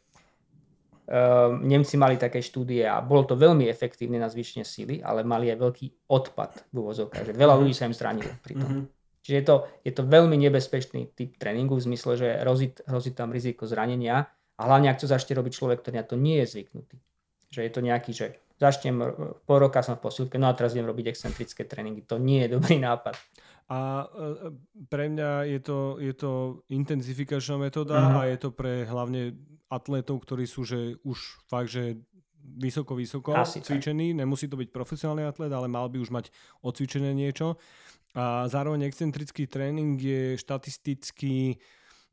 uh, 1.09 1.57
Nemci 1.57 1.97
mali 1.97 2.21
také 2.21 2.45
štúdie 2.45 2.85
a 2.85 3.01
bolo 3.01 3.25
to 3.25 3.35
veľmi 3.35 3.65
efektívne 3.67 4.21
na 4.21 4.29
zvyšenie 4.29 4.67
síly, 4.67 5.01
ale 5.01 5.25
mali 5.25 5.49
aj 5.49 5.59
veľký 5.59 5.87
odpad 6.11 6.71
v 6.71 6.77
úvozovkách, 6.77 7.33
že 7.33 7.35
veľa 7.35 7.55
ľudí 7.57 7.73
sa 7.73 7.89
im 7.89 7.97
zranilo 7.97 8.35
pri 8.45 8.55
tom. 8.61 8.69
Mm-hmm. 8.69 9.00
Čiže 9.21 9.37
je 9.37 9.45
to, 9.45 9.57
je 9.85 9.93
to 9.93 10.03
veľmi 10.09 10.37
nebezpečný 10.41 11.13
typ 11.13 11.37
tréningu 11.37 11.77
v 11.77 11.93
zmysle, 11.93 12.17
že 12.17 12.29
hrozí, 12.41 12.73
hrozí 12.89 13.13
tam 13.13 13.37
riziko 13.37 13.69
zranenia 13.69 14.33
a 14.57 14.63
hlavne 14.65 14.89
ak 14.89 15.01
to 15.01 15.09
začne 15.09 15.37
robiť 15.37 15.53
človek, 15.53 15.85
ktorý 15.85 16.01
na 16.01 16.07
to 16.09 16.17
nie 16.17 16.41
je 16.45 16.57
zvyknutý. 16.57 16.97
Že 17.53 17.61
je 17.61 17.73
to 17.73 17.81
nejaký, 17.85 18.11
že 18.17 18.27
začnem, 18.61 18.97
po 19.45 19.55
roka 19.57 19.81
som 19.81 19.97
v 19.97 20.05
posilke, 20.05 20.37
no 20.37 20.49
a 20.49 20.57
teraz 20.57 20.77
idem 20.77 20.89
robiť 20.89 21.13
excentrické 21.13 21.65
tréningy. 21.65 22.05
To 22.09 22.21
nie 22.21 22.45
je 22.45 22.61
dobrý 22.61 22.77
nápad. 22.77 23.17
A 23.71 24.05
e, 24.05 24.53
pre 24.91 25.09
mňa 25.09 25.49
je 25.49 25.61
to, 25.65 25.79
je 25.97 26.13
to 26.13 26.31
intenzifikačná 26.69 27.57
metóda 27.57 27.97
uh-huh. 27.97 28.21
a 28.21 28.29
je 28.29 28.37
to 28.37 28.51
pre 28.53 28.85
hlavne 28.85 29.37
atletov, 29.71 30.21
ktorí 30.27 30.45
sú 30.45 30.67
že 30.67 30.99
už 31.07 31.47
fakt, 31.47 31.71
že 31.71 32.03
vysoko, 32.43 32.99
vysoko 32.99 33.31
Asi 33.39 33.63
cvičení. 33.63 34.13
Tak. 34.13 34.19
Nemusí 34.27 34.51
to 34.51 34.59
byť 34.59 34.69
profesionálny 34.75 35.25
atlet, 35.25 35.53
ale 35.55 35.71
mal 35.71 35.87
by 35.87 36.03
už 36.03 36.11
mať 36.11 36.35
odcvičené 36.67 37.15
niečo. 37.15 37.57
A 38.15 38.49
zároveň 38.49 38.83
excentrický 38.83 39.47
tréning 39.47 40.03
je 40.03 40.39
štatisticky 40.39 41.57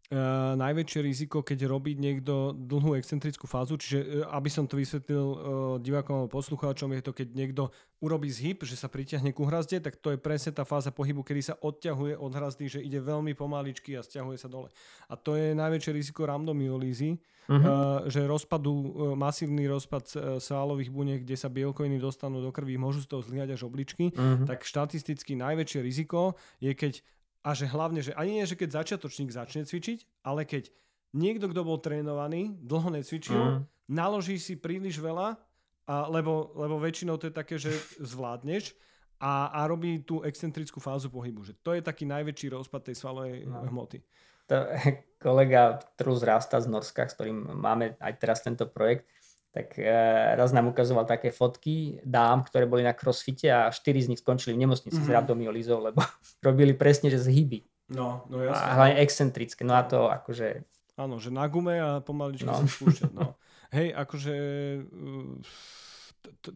Uh, 0.07 0.55
najväčšie 0.55 1.03
riziko, 1.03 1.43
keď 1.43 1.67
robí 1.67 1.91
niekto 1.99 2.55
dlhú 2.55 2.95
excentrickú 2.95 3.43
fázu, 3.43 3.75
čiže 3.75 4.23
uh, 4.23 4.31
aby 4.39 4.47
som 4.47 4.63
to 4.63 4.79
vysvetlil 4.79 5.27
uh, 5.27 5.37
divákom 5.83 6.23
alebo 6.23 6.31
poslucháčom, 6.31 6.95
je 6.95 7.03
to, 7.03 7.11
keď 7.11 7.27
niekto 7.35 7.75
urobí 7.99 8.31
zhyb, 8.31 8.63
že 8.63 8.79
sa 8.79 8.87
pritiahne 8.87 9.35
ku 9.35 9.43
hrazde, 9.43 9.83
tak 9.83 9.99
to 9.99 10.15
je 10.15 10.19
presne 10.23 10.55
tá 10.55 10.63
fáza 10.63 10.95
pohybu, 10.95 11.27
kedy 11.27 11.51
sa 11.51 11.59
odťahuje 11.59 12.23
od 12.23 12.31
hrazdy, 12.31 12.65
že 12.71 12.79
ide 12.79 13.03
veľmi 13.03 13.35
pomaličky 13.35 13.99
a 13.99 14.01
stiahuje 14.05 14.39
sa 14.39 14.47
dole. 14.47 14.71
A 15.11 15.19
to 15.19 15.35
je 15.35 15.51
najväčšie 15.51 15.91
riziko 15.91 16.23
rhabdomyolízy, 16.23 17.19
uh-huh. 17.51 17.59
uh, 17.59 17.67
že 18.07 18.23
rozpadu, 18.23 19.11
masívny 19.19 19.67
rozpad 19.67 20.39
svalových 20.39 20.87
buniek, 20.87 21.27
kde 21.27 21.35
sa 21.35 21.51
bielkoviny 21.51 21.99
dostanú 21.99 22.39
do 22.39 22.55
krvi, 22.55 22.79
môžu 22.79 23.03
z 23.03 23.11
toho 23.11 23.27
zlyhať 23.27 23.59
až 23.59 23.67
obličky, 23.67 24.15
uh-huh. 24.15 24.47
tak 24.47 24.63
štatisticky 24.63 25.35
najväčšie 25.35 25.83
riziko 25.83 26.39
je, 26.63 26.71
keď 26.71 27.03
a 27.47 27.55
že 27.55 27.63
hlavne, 27.63 28.03
že 28.03 28.11
ani 28.19 28.43
nie, 28.43 28.45
že 28.49 28.59
keď 28.59 28.83
začiatočník 28.83 29.31
začne 29.31 29.63
cvičiť, 29.63 30.27
ale 30.27 30.43
keď 30.43 30.67
niekto, 31.15 31.47
kto 31.47 31.63
bol 31.63 31.79
trénovaný, 31.79 32.59
dlho 32.59 32.91
necvičil, 32.91 33.39
mm. 33.39 33.59
naloží 33.87 34.35
si 34.35 34.59
príliš 34.59 34.99
veľa, 34.99 35.39
a, 35.87 36.11
lebo, 36.11 36.51
lebo 36.59 36.75
väčšinou 36.75 37.15
to 37.15 37.31
je 37.31 37.39
také, 37.39 37.55
že 37.55 37.71
zvládneš 38.03 38.75
a, 39.23 39.47
a 39.55 39.63
robí 39.63 40.03
tú 40.03 40.27
excentrickú 40.27 40.83
fázu 40.83 41.07
pohybu. 41.07 41.47
Že 41.47 41.53
to 41.63 41.71
je 41.71 41.81
taký 41.87 42.03
najväčší 42.03 42.51
rozpad 42.51 42.91
tej 42.91 42.99
svalovej 42.99 43.47
no. 43.47 43.63
hmoty. 43.71 44.03
To, 44.51 44.67
kolega 45.23 45.79
Trus 45.95 46.27
Rasta 46.27 46.59
z 46.59 46.67
Norska, 46.67 47.07
s 47.07 47.15
ktorým 47.15 47.55
máme 47.55 47.95
aj 48.03 48.13
teraz 48.19 48.43
tento 48.43 48.67
projekt, 48.67 49.07
tak 49.51 49.79
e, 49.79 49.89
raz 50.35 50.53
nám 50.53 50.69
ukazoval 50.69 51.07
také 51.07 51.33
fotky 51.33 52.03
dám, 52.05 52.45
ktoré 52.45 52.69
boli 52.69 52.85
na 52.85 52.93
crossfite 52.93 53.49
a 53.49 53.73
štyri 53.73 54.03
z 54.03 54.13
nich 54.13 54.21
skončili 54.21 54.53
v 54.53 54.67
nemocnici 54.67 54.95
mm-hmm. 54.95 55.07
s 55.07 55.11
mhm. 55.11 55.17
rabdomyolizou, 55.17 55.79
lebo 55.81 55.99
robili 56.47 56.77
presne, 56.77 57.09
že 57.09 57.21
zhyby. 57.21 57.65
No, 57.87 58.27
no 58.27 58.43
jasne. 58.43 58.67
A 58.67 58.75
hlavne 58.75 58.95
excentrické, 58.99 59.63
no 59.63 59.73
a 59.75 59.83
to 59.87 60.11
akože... 60.11 60.67
Áno, 60.97 61.21
že 61.21 61.29
na 61.29 61.45
gume 61.45 61.77
a 61.77 62.01
pomaličky 62.03 62.49
no. 62.49 62.57
sa 62.57 62.67
spúšťať, 62.77 63.11
no. 63.15 63.37
Hej, 63.71 63.91
akože 63.95 64.35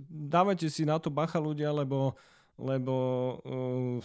dávajte 0.09 0.67
si 0.67 0.83
na 0.87 0.99
to 0.99 1.11
bacha 1.11 1.39
ľudia, 1.39 1.71
lebo 1.71 2.15
lebo 2.61 2.95
uh, 3.41 3.97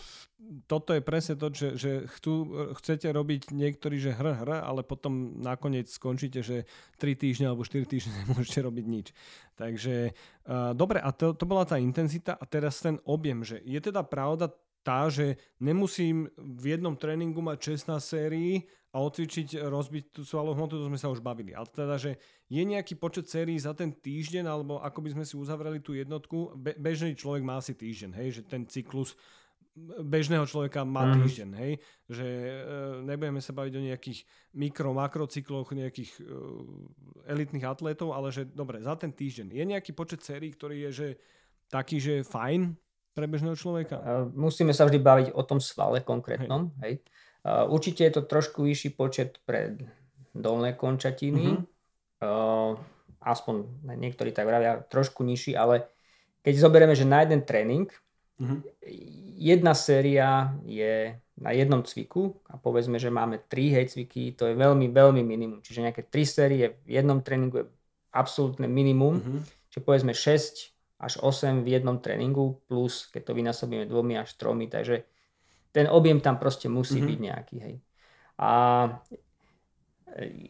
toto 0.64 0.96
je 0.96 1.04
presne 1.04 1.36
to, 1.36 1.52
že, 1.52 1.68
že 1.76 1.92
chcú, 2.18 2.34
chcete 2.80 3.08
robiť 3.12 3.52
niektorí, 3.52 4.00
že 4.00 4.16
hr, 4.16 4.42
hr, 4.42 4.50
ale 4.64 4.80
potom 4.80 5.36
nakoniec 5.38 5.86
skončíte, 5.92 6.40
že 6.40 6.64
3 6.98 7.14
týždne 7.16 7.46
alebo 7.52 7.62
4 7.62 7.84
týždne 7.84 8.12
nemôžete 8.24 8.64
robiť 8.64 8.84
nič. 8.88 9.06
Takže 9.56 10.12
uh, 10.12 10.72
dobre, 10.72 10.98
a 11.00 11.12
to, 11.12 11.36
to 11.36 11.44
bola 11.44 11.68
tá 11.68 11.76
intenzita 11.76 12.36
a 12.36 12.44
teraz 12.48 12.80
ten 12.80 12.96
objem, 13.04 13.44
že 13.44 13.60
je 13.62 13.78
teda 13.78 14.00
pravda 14.02 14.48
tá, 14.86 15.10
že 15.10 15.34
nemusím 15.58 16.30
v 16.38 16.78
jednom 16.78 16.94
tréningu 16.94 17.42
mať 17.42 17.74
16 17.82 17.98
sérií 17.98 18.70
a 18.94 19.02
odcvičiť, 19.02 19.66
rozbiť 19.66 20.04
tú 20.14 20.22
svalovú 20.22 20.62
hmotu, 20.62 20.78
to 20.78 20.86
sme 20.86 20.94
sa 20.94 21.10
už 21.10 21.18
bavili. 21.18 21.50
Ale 21.50 21.66
teda, 21.66 21.98
že 21.98 22.22
je 22.46 22.62
nejaký 22.62 22.94
počet 22.94 23.26
sérií 23.26 23.58
za 23.58 23.74
ten 23.74 23.90
týždeň, 23.90 24.46
alebo 24.46 24.78
ako 24.78 25.02
by 25.02 25.10
sme 25.18 25.24
si 25.26 25.34
uzavreli 25.34 25.82
tú 25.82 25.98
jednotku, 25.98 26.54
be- 26.54 26.78
bežný 26.78 27.18
človek 27.18 27.42
má 27.42 27.58
asi 27.58 27.74
týždeň, 27.74 28.14
hej, 28.14 28.28
že 28.38 28.42
ten 28.46 28.62
cyklus 28.62 29.18
bežného 30.00 30.48
človeka 30.48 30.88
má 30.88 31.04
mm. 31.04 31.12
týždeň, 31.20 31.50
hej, 31.60 31.72
že 32.08 32.24
e, 32.24 32.52
nebudeme 33.04 33.44
sa 33.44 33.52
baviť 33.52 33.74
o 33.76 33.86
nejakých 33.92 34.18
mikro, 34.56 34.96
makrocykloch 34.96 35.68
nejakých 35.76 36.16
e, 36.16 36.32
elitných 37.28 37.68
atletov, 37.68 38.16
ale 38.16 38.32
že 38.32 38.48
dobre, 38.48 38.80
za 38.80 38.96
ten 38.96 39.12
týždeň. 39.12 39.52
Je 39.52 39.64
nejaký 39.66 39.92
počet 39.92 40.24
sérií, 40.24 40.56
ktorý 40.56 40.88
je, 40.88 40.90
že 40.94 41.08
taký, 41.68 42.00
že 42.00 42.24
fajn 42.24 42.85
pre 43.16 43.24
bežného 43.24 43.56
človeka? 43.56 44.28
Musíme 44.36 44.76
sa 44.76 44.84
vždy 44.84 45.00
baviť 45.00 45.28
o 45.32 45.40
tom 45.40 45.56
svale 45.56 46.04
konkrétnom. 46.04 46.68
Hej. 46.84 47.00
Hej. 47.00 47.64
Určite 47.72 48.04
je 48.04 48.12
to 48.12 48.22
trošku 48.28 48.68
vyšší 48.68 48.92
počet 48.92 49.40
pre 49.48 49.80
dolné 50.36 50.76
končatiny. 50.76 51.56
Uh-huh. 52.20 52.76
Aspoň 53.24 53.54
niektorí 53.96 54.36
tak 54.36 54.44
vravia, 54.44 54.84
trošku 54.84 55.24
nižší, 55.24 55.56
ale 55.56 55.88
keď 56.44 56.60
zoberieme, 56.60 56.92
že 56.92 57.08
na 57.08 57.24
jeden 57.24 57.40
tréning 57.42 57.88
uh-huh. 58.36 58.60
jedna 59.40 59.72
séria 59.72 60.52
je 60.68 61.16
na 61.40 61.50
jednom 61.56 61.80
cviku 61.88 62.36
a 62.52 62.60
povedzme, 62.60 63.00
že 63.00 63.08
máme 63.08 63.40
3 63.48 63.76
hej 63.80 63.86
cviky, 63.96 64.36
to 64.36 64.52
je 64.52 64.54
veľmi, 64.54 64.92
veľmi 64.92 65.24
minimum. 65.24 65.64
Čiže 65.64 65.88
nejaké 65.88 66.02
3 66.04 66.22
série 66.28 66.78
v 66.84 67.00
jednom 67.00 67.24
tréningu 67.24 67.64
je 67.64 67.66
absolútne 68.12 68.68
minimum. 68.68 69.24
Uh-huh. 69.24 69.40
Čiže 69.72 69.80
povedzme 69.80 70.12
6 70.12 70.75
až 70.96 71.20
8 71.20 71.60
v 71.64 71.68
jednom 71.76 72.00
tréningu 72.00 72.62
plus 72.64 73.08
keď 73.12 73.22
to 73.28 73.32
vynásobíme 73.36 73.84
dvomi 73.84 74.16
až 74.16 74.32
tromi, 74.40 74.68
takže 74.68 75.04
ten 75.76 75.92
objem 75.92 76.24
tam 76.24 76.40
proste 76.40 76.72
musí 76.72 77.04
uh-huh. 77.04 77.10
byť 77.12 77.18
nejaký. 77.20 77.56
Hej. 77.60 77.74
A 78.40 78.50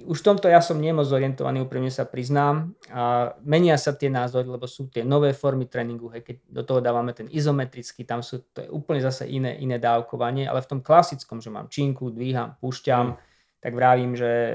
už 0.07 0.23
v 0.23 0.27
tomto 0.31 0.47
ja 0.47 0.63
som 0.63 0.79
nemoc 0.79 1.11
zorientovaný, 1.11 1.67
úprimne 1.67 1.91
sa 1.91 2.07
priznám. 2.07 2.71
A 2.95 3.35
menia 3.43 3.75
sa 3.75 3.91
tie 3.91 4.07
názory, 4.07 4.47
lebo 4.47 4.71
sú 4.71 4.87
tie 4.87 5.03
nové 5.03 5.35
formy 5.35 5.67
tréningu, 5.67 6.07
hej, 6.15 6.23
keď 6.23 6.37
do 6.47 6.63
toho 6.63 6.79
dávame 6.79 7.11
ten 7.11 7.27
izometrický, 7.27 8.07
tam 8.07 8.23
sú, 8.23 8.47
to 8.55 8.63
je 8.63 8.69
úplne 8.71 9.03
zase 9.03 9.27
iné, 9.27 9.59
iné 9.59 9.83
dávkovanie, 9.83 10.47
ale 10.47 10.63
v 10.63 10.71
tom 10.71 10.81
klasickom, 10.87 11.43
že 11.43 11.51
mám 11.51 11.67
činku, 11.67 12.15
dvíham, 12.15 12.55
púšťam, 12.63 13.19
mm. 13.19 13.19
Tak 13.67 13.75
vravím, 13.75 14.15
že 14.15 14.31
e, 14.31 14.55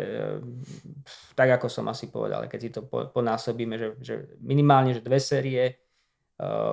tak 1.36 1.60
ako 1.60 1.68
som 1.68 1.92
asi 1.92 2.08
povedal, 2.08 2.48
keď 2.48 2.60
si 2.64 2.72
to 2.72 2.88
ponásobíme, 2.88 3.76
že, 3.76 3.88
že 4.00 4.40
minimálne 4.40 4.96
že 4.96 5.04
dve 5.04 5.20
série 5.20 5.64
e, 5.68 5.74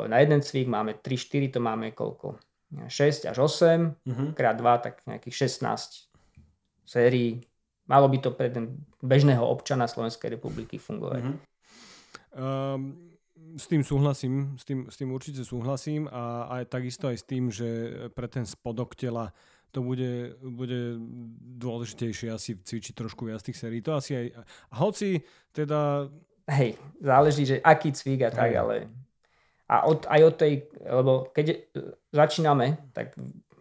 na 0.07 0.23
jeden 0.23 0.39
cvik 0.39 0.71
máme 0.71 1.03
3-4, 1.03 1.59
to 1.59 1.59
máme 1.59 1.91
koľko? 1.99 2.39
6 2.87 3.27
až 3.27 3.37
8, 3.43 4.07
mm-hmm. 4.07 4.29
krát 4.39 4.55
2, 4.55 4.85
tak 4.87 5.03
nejakých 5.11 5.51
16 5.51 6.15
sérií 6.87 7.43
Malo 7.89 8.05
by 8.13 8.19
to 8.21 8.37
pre 8.37 8.53
ten 8.53 8.85
bežného 9.01 9.41
občana 9.41 9.89
Slovenskej 9.89 10.37
republiky 10.37 10.77
fungovať. 10.77 11.25
Mm-hmm. 11.25 11.39
Um, 12.37 13.09
s 13.57 13.65
tým 13.65 13.81
súhlasím, 13.81 14.61
s 14.61 14.69
tým, 14.69 14.93
s 14.93 14.97
tým 15.01 15.09
určite 15.09 15.41
súhlasím 15.41 16.05
a 16.13 16.53
aj 16.61 16.69
takisto 16.69 17.09
aj 17.09 17.17
s 17.17 17.25
tým, 17.25 17.49
že 17.49 17.69
pre 18.13 18.29
ten 18.29 18.45
spodok 18.45 18.93
tela 18.93 19.33
to 19.71 19.85
bude, 19.85 20.41
bude 20.41 20.97
dôležitejšie 21.61 22.29
asi 22.33 22.57
cvičiť 22.57 22.95
trošku 22.97 23.29
viac 23.29 23.45
tých 23.45 23.59
sérií. 23.59 23.85
To 23.85 23.97
asi 23.97 24.17
aj... 24.17 24.27
Hoci 24.81 25.21
teda... 25.53 26.09
Hej, 26.49 26.81
záleží, 26.99 27.45
že 27.45 27.57
aký 27.61 27.93
cvik 27.93 28.29
a 28.29 28.31
tak, 28.33 28.51
ale... 28.57 28.89
A 29.69 29.85
od, 29.85 30.09
aj 30.09 30.21
od 30.25 30.35
tej... 30.41 30.53
Lebo 30.81 31.29
keď 31.31 31.69
začíname, 32.09 32.89
tak 32.97 33.13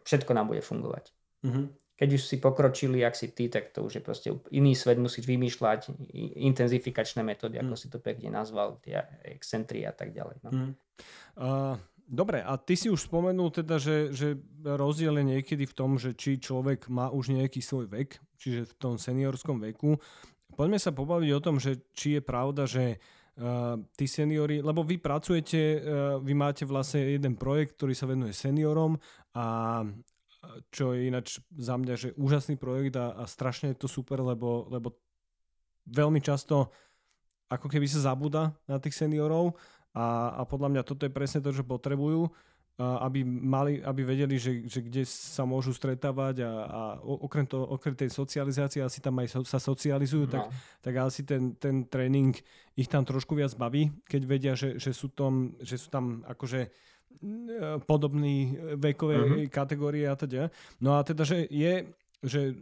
všetko 0.08 0.32
nám 0.32 0.48
bude 0.48 0.64
fungovať. 0.64 1.12
Mm-hmm 1.44 1.88
keď 1.98 2.10
už 2.14 2.24
si 2.30 2.38
pokročili, 2.38 3.02
ak 3.02 3.18
si 3.18 3.34
ty, 3.34 3.50
tak 3.50 3.74
to 3.74 3.82
už 3.82 3.98
je 3.98 4.02
proste 4.06 4.30
iný 4.54 4.78
svet, 4.78 5.02
musíš 5.02 5.26
vymýšľať 5.26 5.98
intenzifikačné 6.38 7.26
metódy, 7.26 7.58
ako 7.58 7.74
mm. 7.74 7.82
si 7.82 7.88
to 7.90 7.98
pekne 7.98 8.30
nazval, 8.30 8.78
tie 8.86 9.02
excentry 9.26 9.82
a 9.82 9.90
tak 9.90 10.14
ďalej. 10.14 10.38
No. 10.46 10.50
Mm. 10.54 10.72
Uh, 11.34 11.74
dobre, 12.08 12.40
a 12.42 12.56
ty 12.56 12.80
si 12.80 12.88
už 12.88 13.12
spomenul 13.12 13.52
teda, 13.52 13.78
že, 13.78 14.16
že 14.16 14.40
rozdiel 14.64 15.20
je 15.22 15.38
niekedy 15.38 15.68
v 15.68 15.76
tom, 15.76 16.00
že 16.00 16.16
či 16.16 16.40
človek 16.40 16.88
má 16.88 17.12
už 17.12 17.36
nejaký 17.36 17.60
svoj 17.60 17.92
vek, 17.92 18.18
čiže 18.40 18.72
v 18.72 18.74
tom 18.80 18.94
seniorskom 18.96 19.60
veku. 19.60 20.00
Poďme 20.56 20.80
sa 20.82 20.96
pobaviť 20.96 21.30
o 21.36 21.44
tom, 21.44 21.60
že 21.62 21.86
či 21.94 22.18
je 22.18 22.22
pravda, 22.24 22.66
že 22.66 22.98
Uh, 23.38 23.78
tí 23.94 24.10
seniori, 24.10 24.66
lebo 24.66 24.82
vy 24.82 24.98
pracujete, 24.98 25.78
uh, 25.78 26.18
vy 26.18 26.34
máte 26.34 26.66
vlastne 26.66 27.06
jeden 27.06 27.38
projekt, 27.38 27.78
ktorý 27.78 27.94
sa 27.94 28.10
venuje 28.10 28.34
seniorom 28.34 28.98
a 29.38 29.86
čo 30.74 30.98
je 30.98 31.06
ináč 31.06 31.38
za 31.54 31.78
mňa, 31.78 31.94
že 32.02 32.18
úžasný 32.18 32.58
projekt 32.58 32.98
a, 32.98 33.14
a 33.14 33.30
strašne 33.30 33.78
je 33.78 33.86
to 33.86 33.86
super, 33.86 34.26
lebo, 34.26 34.66
lebo 34.74 34.98
veľmi 35.86 36.18
často 36.18 36.74
ako 37.48 37.70
keby 37.70 37.86
sa 37.86 38.10
zabúda 38.10 38.58
na 38.66 38.82
tých 38.82 38.98
seniorov 38.98 39.56
a, 39.98 40.38
a 40.38 40.42
podľa 40.46 40.70
mňa 40.78 40.84
toto 40.86 41.10
je 41.10 41.12
presne 41.12 41.42
to, 41.42 41.50
čo 41.50 41.66
potrebujú, 41.66 42.30
aby, 42.78 43.26
mali, 43.26 43.82
aby 43.82 44.06
vedeli, 44.06 44.38
že, 44.38 44.70
že 44.70 44.86
kde 44.86 45.02
sa 45.10 45.50
môžu 45.50 45.74
stretávať 45.74 46.46
a, 46.46 46.52
a 46.70 46.82
okrem, 47.02 47.50
to, 47.50 47.58
okrem 47.58 47.98
tej 47.98 48.14
socializácie 48.14 48.86
asi 48.86 49.02
tam 49.02 49.18
aj 49.18 49.34
so, 49.34 49.42
sa 49.42 49.58
socializujú, 49.58 50.30
no. 50.30 50.34
tak, 50.38 50.44
tak 50.86 50.94
asi 51.02 51.26
ten, 51.26 51.58
ten 51.58 51.90
tréning 51.90 52.38
ich 52.78 52.86
tam 52.86 53.02
trošku 53.02 53.34
viac 53.34 53.58
baví, 53.58 53.90
keď 54.06 54.22
vedia, 54.30 54.54
že, 54.54 54.78
že, 54.78 54.94
sú, 54.94 55.10
tom, 55.10 55.58
že 55.58 55.82
sú 55.82 55.90
tam 55.90 56.22
akože 56.30 56.70
podobný 57.90 58.54
vekové 58.78 59.16
uh-huh. 59.18 59.50
kategórie 59.50 60.06
a 60.06 60.14
teda. 60.14 60.54
No 60.78 60.98
a 60.98 61.02
teda, 61.02 61.26
že 61.26 61.50
je, 61.50 61.90
že 62.22 62.42
e, 62.50 62.56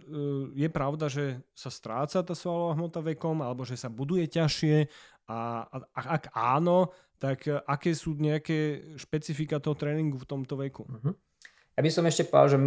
je 0.56 0.70
pravda, 0.72 1.12
že 1.12 1.44
sa 1.52 1.68
stráca 1.68 2.24
tá 2.24 2.32
svalová 2.32 2.76
hmota 2.76 3.04
vekom, 3.04 3.44
alebo 3.44 3.68
že 3.68 3.76
sa 3.76 3.92
buduje 3.92 4.32
ťažšie 4.32 4.88
a, 5.26 5.66
a 5.70 6.02
ak 6.22 6.34
áno, 6.34 6.94
tak 7.18 7.48
aké 7.48 7.96
sú 7.96 8.14
nejaké 8.20 8.94
špecifika 9.00 9.58
toho 9.58 9.74
tréningu 9.74 10.20
v 10.20 10.30
tomto 10.30 10.60
veku? 10.60 10.86
Uh-huh. 10.86 11.14
Ja 11.76 11.82
by 11.82 11.90
som 11.92 12.06
ešte 12.08 12.28
povedal, 12.28 12.56
že 12.56 12.60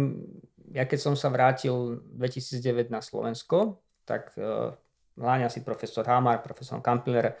ja 0.73 0.83
keď 0.85 0.99
som 1.01 1.13
sa 1.17 1.33
vrátil 1.33 2.03
2009 2.13 2.93
na 2.93 3.01
Slovensko, 3.01 3.81
tak 4.05 4.33
uh, 4.37 4.73
hláňa 5.17 5.49
si 5.49 5.65
profesor 5.65 6.05
Hamar, 6.05 6.45
profesor 6.45 6.81
Kampler, 6.81 7.37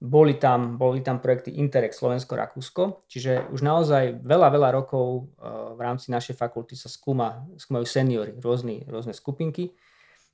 boli 0.00 0.40
tam, 0.40 0.80
boli 0.80 1.04
tam 1.04 1.20
projekty 1.20 1.60
Interreg 1.60 1.92
Slovensko-Rakúsko, 1.92 3.04
čiže 3.04 3.52
už 3.52 3.60
naozaj 3.60 4.24
veľa, 4.24 4.48
veľa 4.48 4.68
rokov 4.72 5.28
uh, 5.36 5.76
v 5.76 5.80
rámci 5.84 6.08
našej 6.08 6.40
fakulty 6.40 6.72
sa 6.72 6.88
skúma, 6.88 7.44
skúmajú 7.60 7.84
seniory, 7.84 8.32
rôzne, 8.40 8.88
rôzne 8.88 9.12
skupinky. 9.12 9.76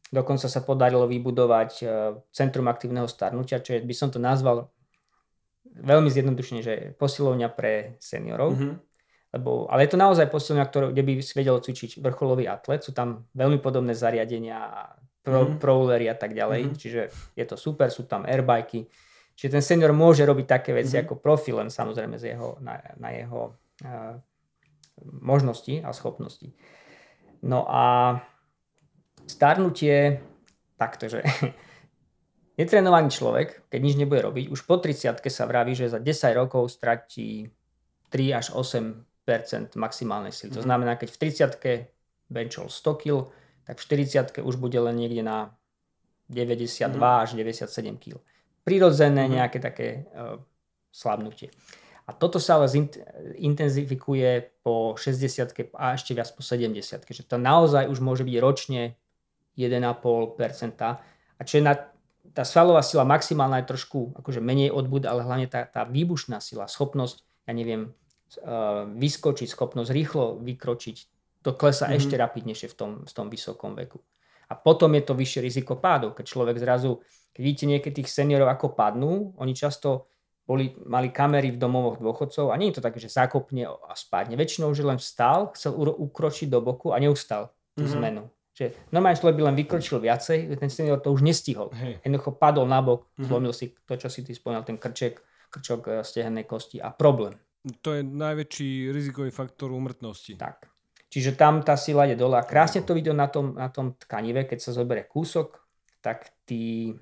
Dokonca 0.07 0.47
sa 0.47 0.61
podarilo 0.63 1.11
vybudovať 1.11 1.71
uh, 1.83 1.91
Centrum 2.31 2.71
aktívneho 2.71 3.11
starnutia, 3.11 3.59
čo 3.59 3.75
je, 3.75 3.83
by 3.83 3.95
som 3.95 4.09
to 4.11 4.23
nazval 4.23 4.71
veľmi 5.67 6.09
zjednodušene, 6.09 6.61
že 6.63 6.75
posilovňa 6.97 7.49
pre 7.53 7.99
seniorov. 7.99 8.55
Mm-hmm. 8.55 8.75
Lebo, 9.37 9.69
ale 9.69 9.85
je 9.85 9.91
to 9.93 9.99
naozaj 10.01 10.31
posilovňa, 10.31 10.65
ktoré, 10.71 10.85
kde 10.95 11.03
by 11.05 11.13
vedel 11.21 11.57
cvičiť 11.61 12.01
vrcholový 12.01 12.49
atlet. 12.49 12.81
Sú 12.81 12.97
tam 12.97 13.29
veľmi 13.37 13.61
podobné 13.61 13.93
zariadenia, 13.93 14.89
pro, 15.21 15.45
mm-hmm. 15.45 15.61
prowlery 15.61 16.07
a 16.09 16.17
tak 16.17 16.33
ďalej. 16.33 16.61
Mm-hmm. 16.71 16.79
Čiže 16.79 17.01
je 17.37 17.45
to 17.45 17.59
super, 17.59 17.91
sú 17.91 18.07
tam 18.09 18.25
airbajky 18.25 18.89
Čiže 19.37 19.53
ten 19.53 19.65
senior 19.65 19.93
môže 19.93 20.25
robiť 20.25 20.47
také 20.49 20.73
veci 20.73 20.97
mm-hmm. 20.97 21.13
ako 21.13 21.21
profil, 21.21 21.61
len 21.61 21.69
samozrejme 21.69 22.17
z 22.17 22.35
jeho, 22.35 22.57
na, 22.65 22.81
na 22.97 23.13
jeho 23.13 23.53
uh, 23.85 24.17
možnosti 25.05 25.85
a 25.85 25.93
schopnosti. 25.93 26.57
No 27.45 27.69
a 27.69 28.17
starnutie 29.27 30.22
takto, 30.79 31.11
že 31.11 31.20
netrenovaný 32.61 33.12
človek, 33.12 33.68
keď 33.68 33.81
nič 33.83 33.95
nebude 33.99 34.22
robiť, 34.22 34.45
už 34.49 34.64
po 34.64 34.79
30 34.81 35.18
sa 35.27 35.45
vraví, 35.45 35.77
že 35.77 35.93
za 35.93 36.01
10 36.01 36.33
rokov 36.33 36.72
stratí 36.72 37.51
3 38.09 38.39
až 38.39 38.47
8 38.55 39.77
maximálnej 39.77 40.31
sily. 40.31 40.55
To 40.55 40.62
mhm. 40.62 40.68
znamená, 40.70 40.93
keď 40.97 41.09
v 41.11 41.18
30 42.31 42.33
benchol 42.33 42.70
100 42.70 43.03
kg, 43.03 43.29
tak 43.66 43.83
v 43.83 43.87
40 44.39 44.47
už 44.47 44.55
bude 44.62 44.79
len 44.79 44.95
niekde 44.95 45.27
na 45.27 45.51
92 46.31 46.95
mm-hmm. 46.95 47.03
až 47.03 47.35
97 47.35 47.99
kg 47.99 48.22
prirodzené 48.66 49.31
mhm. 49.31 49.33
nejaké 49.39 49.59
také 49.62 50.11
uh, 50.11 50.43
slabnutie. 50.91 51.55
A 52.07 52.14
toto 52.14 52.39
sa 52.39 52.59
ale 52.59 52.70
zint- 52.70 52.99
intenzifikuje 53.39 54.62
po 54.62 54.95
60 54.99 55.74
a 55.74 55.95
ešte 55.95 56.14
viac 56.14 56.31
po 56.35 56.43
70 56.43 56.79
že 57.03 57.22
to 57.27 57.39
naozaj 57.39 57.87
už 57.91 57.99
môže 57.99 58.22
byť 58.22 58.37
ročne 58.43 58.95
1,5%. 59.57 60.37
A 61.37 61.43
čo 61.45 61.55
je 61.59 61.63
na, 61.65 61.75
tá 62.33 62.45
svalová 62.45 62.85
sila 62.85 63.09
maximálna 63.09 63.65
je 63.65 63.73
trošku 63.73 64.17
akože 64.21 64.45
menej 64.45 64.71
odbud, 64.73 65.09
ale 65.09 65.25
hlavne 65.25 65.49
tá, 65.49 65.65
tá 65.67 65.89
výbušná 65.89 66.41
sila, 66.41 66.69
schopnosť, 66.69 67.25
ja 67.49 67.53
neviem, 67.53 67.93
uh, 68.45 68.85
vyskočiť, 68.87 69.49
schopnosť 69.49 69.91
rýchlo 69.93 70.41
vykročiť, 70.41 70.97
to 71.41 71.51
klesa 71.57 71.89
mm-hmm. 71.89 71.99
ešte 71.99 72.15
rapidnejšie 72.17 72.69
v 72.73 72.77
tom, 72.77 72.91
v 73.05 73.13
tom 73.13 73.27
vysokom 73.33 73.73
veku. 73.77 74.01
A 74.47 74.55
potom 74.55 74.95
je 74.95 75.03
to 75.03 75.19
vyššie 75.19 75.43
riziko 75.43 75.75
pádov, 75.75 76.15
keď 76.15 76.25
človek 76.31 76.57
zrazu 76.63 77.03
keď 77.37 77.45
vidíte 77.45 77.67
niekedy 77.69 77.95
tých 78.01 78.09
seniorov, 78.09 78.49
ako 78.49 78.73
padnú, 78.73 79.37
oni 79.37 79.53
často 79.53 80.09
boli, 80.49 80.73
mali 80.89 81.13
kamery 81.13 81.53
v 81.53 81.61
domovoch 81.61 82.01
dôchodcov 82.01 82.49
a 82.49 82.57
nie 82.57 82.73
je 82.73 82.81
to 82.81 82.87
také, 82.89 82.97
že 82.97 83.13
zakopne 83.13 83.69
a 83.69 83.93
spadne. 83.93 84.41
Väčšinou 84.41 84.73
už 84.73 84.81
len 84.89 84.97
vstal, 84.97 85.53
chcel 85.53 85.77
ukročiť 85.77 86.49
do 86.49 86.65
boku 86.65 86.97
a 86.97 86.99
neustal 87.03 87.53
tú 87.77 87.85
mm-hmm. 87.85 87.93
zmenu. 87.93 88.23
Že 88.57 88.89
normálne 88.89 89.21
človek 89.21 89.37
by 89.37 89.45
len 89.53 89.57
vykročil 89.57 90.01
viacej, 90.01 90.57
ten 90.57 90.73
senior 90.73 91.05
to 91.05 91.13
už 91.13 91.21
nestihol. 91.21 91.69
Hey. 91.77 92.01
Jednoducho 92.01 92.41
padol 92.41 92.65
na 92.65 92.81
bok, 92.81 93.05
mm-hmm. 93.05 93.29
zlomil 93.29 93.53
si 93.53 93.77
to, 93.85 94.01
čo 94.01 94.09
si 94.09 94.25
ty 94.25 94.33
spomínal, 94.33 94.65
ten 94.65 94.81
krček, 94.81 95.21
krčok 95.53 95.81
eh, 95.93 96.01
stehennej 96.01 96.49
kosti 96.49 96.81
a 96.81 96.89
problém. 96.89 97.37
To 97.85 97.93
je 97.93 98.01
najväčší 98.01 98.95
rizikový 98.95 99.29
faktor 99.35 99.75
úmrtnosti. 99.75 100.39
Tak. 100.39 100.71
Čiže 101.13 101.37
tam 101.37 101.61
tá 101.61 101.77
sila 101.77 102.09
je 102.09 102.17
dole 102.17 102.39
a 102.39 102.49
krásne 102.49 102.81
to 102.81 102.97
vidieť 102.97 103.15
na 103.15 103.29
tom, 103.29 103.55
na 103.55 103.69
tom 103.69 103.95
tkanive, 103.95 104.49
keď 104.49 104.59
sa 104.59 104.75
zoberie 104.75 105.05
kúsok, 105.05 105.61
tak 106.01 106.33
tí 106.47 106.95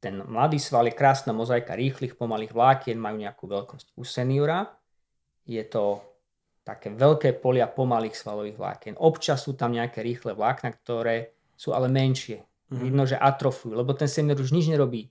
ten 0.00 0.16
mladý 0.24 0.56
sval 0.56 0.88
je 0.88 0.96
krásna 0.96 1.36
mozaika 1.36 1.76
rýchlych, 1.76 2.16
pomalých 2.16 2.56
vlákien, 2.56 2.96
majú 2.96 3.20
nejakú 3.20 3.44
veľkosť. 3.44 3.92
U 4.00 4.02
seniora 4.02 4.64
je 5.44 5.60
to 5.68 6.09
také 6.70 6.94
veľké 6.94 7.42
polia 7.42 7.66
pomalých 7.66 8.14
svalových 8.14 8.56
vlákien. 8.56 8.94
Občas 9.00 9.42
sú 9.42 9.58
tam 9.58 9.74
nejaké 9.74 10.06
rýchle 10.06 10.38
vlákna, 10.38 10.70
ktoré 10.78 11.34
sú 11.58 11.74
ale 11.74 11.90
menšie. 11.90 12.40
Mm-hmm. 12.40 12.80
Vidno, 12.80 13.02
že 13.02 13.18
atrofujú, 13.18 13.74
lebo 13.74 13.90
ten 13.98 14.06
senior 14.06 14.38
už 14.38 14.54
nič 14.54 14.70
nerobí 14.70 15.10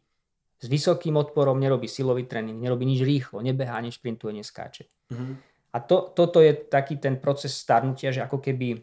s 0.60 0.66
vysokým 0.68 1.20
odporom, 1.20 1.60
nerobí 1.60 1.92
silový 1.92 2.24
tréning, 2.24 2.56
nerobí 2.56 2.88
nič 2.88 3.04
rýchlo, 3.04 3.44
nebehá, 3.44 3.80
nešprintuje, 3.84 4.32
neskáče. 4.40 4.88
Mm-hmm. 5.12 5.34
A 5.76 5.78
to, 5.84 6.16
toto 6.16 6.42
je 6.42 6.56
taký 6.56 6.98
ten 6.98 7.20
proces 7.20 7.54
starnutia, 7.54 8.10
že 8.10 8.26
ako 8.26 8.42
keby 8.42 8.80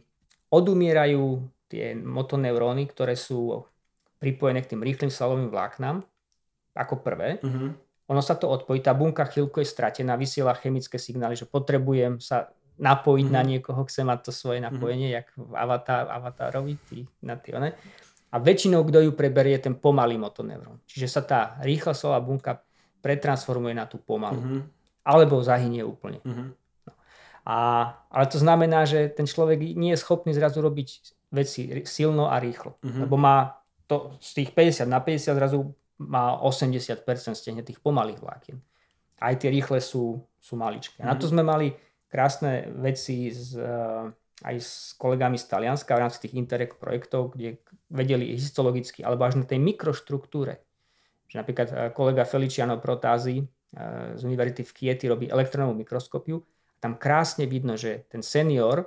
odumierajú 0.53 1.43
tie 1.67 1.99
motoneuróny, 1.99 2.87
ktoré 2.87 3.19
sú 3.19 3.67
pripojené 4.23 4.63
k 4.63 4.75
tým 4.75 4.87
rýchlym 4.87 5.11
svalovým 5.11 5.51
vláknam, 5.51 6.07
ako 6.77 6.95
prvé. 7.03 7.43
Uh-huh. 7.43 7.75
Ono 8.07 8.23
sa 8.23 8.39
to 8.39 8.47
odpojí, 8.47 8.79
tá 8.81 8.95
bunka 8.95 9.27
chvíľku 9.27 9.59
je 9.59 9.67
stratená, 9.67 10.15
vysiela 10.15 10.55
chemické 10.55 10.95
signály, 10.95 11.35
že 11.35 11.49
potrebujem 11.49 12.23
sa 12.23 12.55
napojiť 12.77 13.27
uh-huh. 13.29 13.37
na 13.37 13.43
niekoho, 13.43 13.81
chce 13.89 14.05
mať 14.05 14.19
to 14.29 14.33
svoje 14.33 14.61
mhm. 14.61 14.65
napojenie, 14.69 15.09
uh-huh. 15.11 15.19
jak 15.25 15.29
v 15.37 15.53
avatar, 15.57 16.05
avatárovi, 16.13 16.75
tý, 16.89 16.99
na 17.25 17.37
tý, 17.41 17.57
one. 17.57 17.73
A 18.33 18.37
väčšinou, 18.37 18.85
kto 18.85 19.01
ju 19.07 19.13
preberie, 19.17 19.57
ten 19.57 19.79
pomalý 19.79 20.21
motoneurón. 20.21 20.83
Čiže 20.85 21.07
sa 21.09 21.23
tá 21.25 21.41
rýchla 21.65 21.97
svalová 21.97 22.21
bunka 22.21 22.53
pretransformuje 23.01 23.73
na 23.73 23.87
tú 23.87 24.03
pomalú. 24.03 24.41
Uh-huh. 24.43 24.63
Alebo 25.07 25.39
zahynie 25.41 25.87
úplne. 25.87 26.19
Uh-huh. 26.27 26.53
No. 26.85 26.93
A, 27.47 27.57
ale 28.11 28.27
to 28.27 28.43
znamená, 28.43 28.83
že 28.83 29.09
ten 29.15 29.25
človek 29.25 29.63
nie 29.79 29.95
je 29.95 30.03
schopný 30.03 30.35
zrazu 30.35 30.59
robiť 30.59 30.89
veci 31.31 31.71
silno 31.87 32.27
a 32.27 32.37
rýchlo. 32.43 32.83
Uh-huh. 32.83 33.07
Lebo 33.07 33.15
má 33.15 33.63
to 33.87 34.19
z 34.19 34.43
tých 34.43 34.51
50 34.51 34.91
na 34.91 34.99
50 34.99 35.39
zrazu 35.39 35.71
má 36.03 36.37
80% 36.43 37.07
stehne 37.33 37.63
tých 37.63 37.79
pomalých 37.81 38.21
vlákien. 38.21 38.59
Aj 39.17 39.33
tie 39.39 39.49
rýchle 39.49 39.81
sú, 39.81 40.21
sú 40.37 40.59
maličké. 40.59 41.01
Uh-huh. 41.01 41.09
Na 41.09 41.17
to 41.17 41.31
mhm. 41.31 41.33
sme 41.33 41.43
mali 41.47 41.69
krásne 42.09 42.71
veci 42.81 43.31
z, 43.35 43.59
aj 44.45 44.57
s 44.61 44.93
kolegami 45.01 45.41
z 45.41 45.45
Talianska 45.49 45.97
v 45.97 46.03
rámci 46.05 46.19
tých 46.29 46.37
Interreg 46.37 46.77
projektov, 46.77 47.33
kde 47.33 47.57
vedeli 47.89 48.37
histologicky, 48.37 49.01
alebo 49.01 49.25
až 49.25 49.41
na 49.41 49.47
tej 49.49 49.63
mikroštruktúre. 49.63 50.61
Že 51.31 51.35
napríklad 51.41 51.69
eh, 51.73 51.77
kolega 51.97 52.29
Feliciano 52.29 52.77
Protázy 52.77 53.41
eh, 53.41 53.47
z 54.13 54.21
Univerzity 54.27 54.63
v 54.67 54.73
Kieti 54.73 55.07
robí 55.09 55.27
elektronovú 55.31 55.73
mikroskopiu. 55.73 56.43
Tam 56.83 57.01
krásne 57.01 57.49
vidno, 57.49 57.81
že 57.81 58.05
ten 58.13 58.21
senior, 58.21 58.85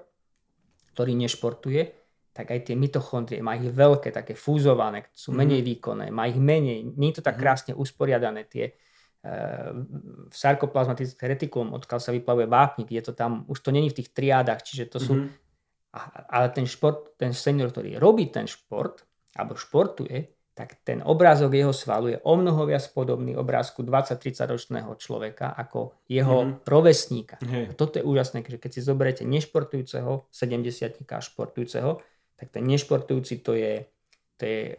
ktorý 0.93 1.17
nešportuje, 1.17 1.97
tak 2.30 2.53
aj 2.53 2.72
tie 2.72 2.76
mitochondrie, 2.78 3.41
má 3.41 3.57
ich 3.57 3.74
veľké, 3.74 4.13
také 4.13 4.38
fúzované, 4.38 5.09
sú 5.11 5.34
mhm. 5.34 5.38
menej 5.41 5.61
výkonné, 5.65 6.05
má 6.13 6.30
ich 6.30 6.38
menej, 6.38 6.93
nie 6.93 7.09
je 7.09 7.20
to 7.20 7.24
tak 7.26 7.39
mhm. 7.39 7.41
krásne 7.41 7.72
usporiadané, 7.74 8.45
tie 8.45 8.78
uh, 9.26 9.86
sarkoplazmatické 10.32 11.24
retikulum, 11.28 11.76
odkiaľ 11.76 11.99
sa 11.99 12.11
vyplavuje 12.15 12.47
vápnik, 12.47 12.89
je 12.93 13.03
to 13.09 13.13
tam, 13.15 13.43
už 13.49 13.59
to 13.59 13.70
není 13.74 13.89
v 13.91 14.03
tých 14.03 14.13
triádach, 14.15 14.63
čiže 14.63 14.86
to 14.91 14.97
sú, 14.99 15.13
mm-hmm. 15.20 16.30
ale 16.30 16.47
ten 16.53 16.65
šport, 16.70 17.15
ten 17.20 17.36
senior, 17.36 17.74
ktorý 17.74 17.99
robí 17.99 18.32
ten 18.32 18.47
šport, 18.47 19.03
alebo 19.36 19.55
športuje, 19.55 20.39
tak 20.59 20.84
ten 20.84 20.99
obrázok 20.99 21.55
jeho 21.55 21.72
svalu 21.72 22.11
je 22.11 22.20
o 22.20 22.36
mnoho 22.36 22.67
viac 22.67 22.84
podobný 22.91 23.32
obrázku 23.32 23.80
20-30 23.80 24.43
ročného 24.43 24.91
človeka 24.99 25.55
ako 25.55 26.03
jeho 26.11 26.43
mm-hmm. 26.43 26.67
rovesníka. 26.67 27.39
Hey. 27.39 27.72
Toto 27.72 27.95
je 27.95 28.03
úžasné, 28.03 28.43
že 28.43 28.59
keď 28.59 28.72
si 28.76 28.82
zoberiete 28.84 29.24
nešportujúceho 29.24 30.28
70 30.28 30.99
a 30.99 31.24
športujúceho, 31.24 32.03
tak 32.36 32.51
ten 32.51 32.67
nešportujúci 32.67 33.39
to 33.39 33.55
je, 33.55 33.88
to 34.36 34.43
je 34.43 34.76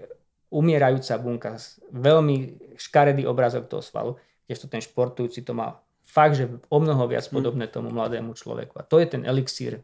umierajúca 0.53 1.16
bunka, 1.16 1.57
veľmi 1.88 2.36
škaredý 2.76 3.24
obrazok 3.24 3.72
toho 3.72 3.80
svalu, 3.80 4.20
kdežto 4.51 4.66
ten 4.66 4.82
športujúci 4.82 5.46
to 5.46 5.55
má 5.55 5.78
fakt, 6.03 6.34
že 6.34 6.51
o 6.51 6.78
mnoho 6.82 7.07
viac 7.07 7.30
mm. 7.30 7.34
podobné 7.38 7.70
tomu 7.70 7.94
mladému 7.94 8.34
človeku. 8.34 8.74
A 8.74 8.82
to 8.82 8.98
je 8.98 9.07
ten 9.07 9.22
elixír 9.22 9.78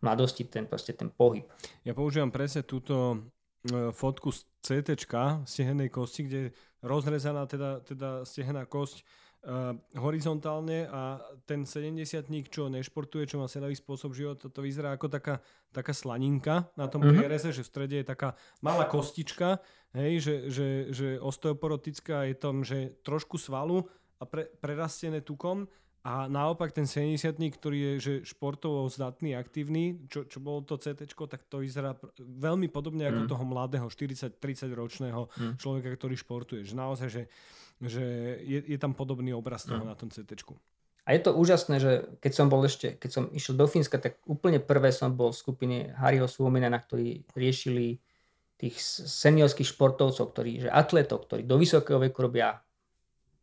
mladosti, 0.00 0.48
ten, 0.48 0.64
proste 0.64 0.96
ten 0.96 1.12
pohyb. 1.12 1.44
Ja 1.84 1.92
používam 1.92 2.32
presne 2.32 2.64
túto 2.64 3.20
e, 3.68 3.92
fotku 3.92 4.32
z 4.32 4.48
CT, 4.64 4.96
stehennej 5.44 5.92
kosti, 5.92 6.24
kde 6.24 6.38
je 6.48 6.54
rozrezaná 6.80 7.44
teda, 7.44 7.84
teda 7.84 8.24
stehená 8.24 8.62
kosť 8.66 9.02
uh, 9.46 9.74
horizontálne 9.98 10.86
a 10.90 11.18
ten 11.46 11.66
70 11.66 12.26
čo 12.50 12.66
nešportuje, 12.70 13.26
čo 13.26 13.42
má 13.42 13.46
sedavý 13.50 13.74
spôsob 13.74 14.14
života, 14.14 14.50
to 14.50 14.60
vyzerá 14.62 14.94
ako 14.94 15.10
taká, 15.10 15.42
taká 15.70 15.94
slaninka 15.94 16.70
na 16.78 16.86
tom 16.86 17.02
mm-hmm. 17.02 17.16
priereze, 17.16 17.50
že 17.54 17.66
v 17.66 17.70
strede 17.70 17.96
je 18.02 18.06
taká 18.06 18.34
malá 18.62 18.86
kostička, 18.86 19.62
hej, 19.94 20.22
že, 20.22 20.34
že, 20.50 20.68
že 20.94 21.08
osteoporotická 21.22 22.26
je 22.30 22.34
tam, 22.38 22.62
že 22.62 22.98
trošku 23.02 23.38
svalu 23.38 23.86
a 24.16 24.24
pre, 24.24 24.48
prerastené 24.60 25.20
tukom 25.20 25.68
a 26.06 26.30
naopak 26.30 26.70
ten 26.70 26.86
70 26.86 27.34
ktorý 27.34 27.78
je 27.78 27.92
že 27.98 28.14
športovo 28.22 28.86
zdatný, 28.86 29.34
aktívny, 29.34 30.06
čo, 30.06 30.24
čo 30.30 30.38
bolo 30.38 30.62
to 30.62 30.78
CT, 30.78 31.02
tak 31.08 31.42
to 31.50 31.66
vyzerá 31.66 31.98
veľmi 32.18 32.70
podobne 32.70 33.10
ako 33.10 33.20
mm. 33.26 33.28
toho 33.28 33.44
mladého 33.44 33.86
40-30 33.90 34.70
ročného 34.70 35.26
mm. 35.26 35.52
človeka, 35.58 35.90
ktorý 35.98 36.14
športuje. 36.14 36.62
Že 36.62 36.74
naozaj, 36.78 37.08
že 37.10 37.22
že 37.80 38.04
je, 38.40 38.58
je 38.64 38.78
tam 38.80 38.96
podobný 38.96 39.36
obraz 39.36 39.68
toho 39.68 39.84
mm. 39.84 39.88
na 39.88 39.96
tom 39.96 40.08
CT. 40.08 40.32
A 41.06 41.14
je 41.14 41.20
to 41.22 41.36
úžasné, 41.36 41.76
že 41.78 41.92
keď 42.18 42.32
som 42.32 42.46
bol 42.48 42.64
ešte, 42.66 42.96
keď 42.98 43.10
som 43.12 43.24
išiel 43.30 43.54
do 43.54 43.68
Fínska, 43.68 44.00
tak 44.00 44.18
úplne 44.26 44.58
prvé 44.58 44.90
som 44.90 45.12
bol 45.14 45.30
v 45.30 45.38
skupine 45.38 45.76
Harryho 45.94 46.26
Suominena, 46.26 46.80
ktorí 46.80 47.22
riešili 47.36 48.00
tých 48.56 48.80
seniorských 49.06 49.68
športovcov, 49.76 50.32
ktorí, 50.32 50.66
že 50.66 50.70
atletov, 50.72 51.28
ktorí 51.28 51.44
do 51.44 51.60
vysokého 51.60 52.00
veku 52.00 52.26
robia 52.26 52.58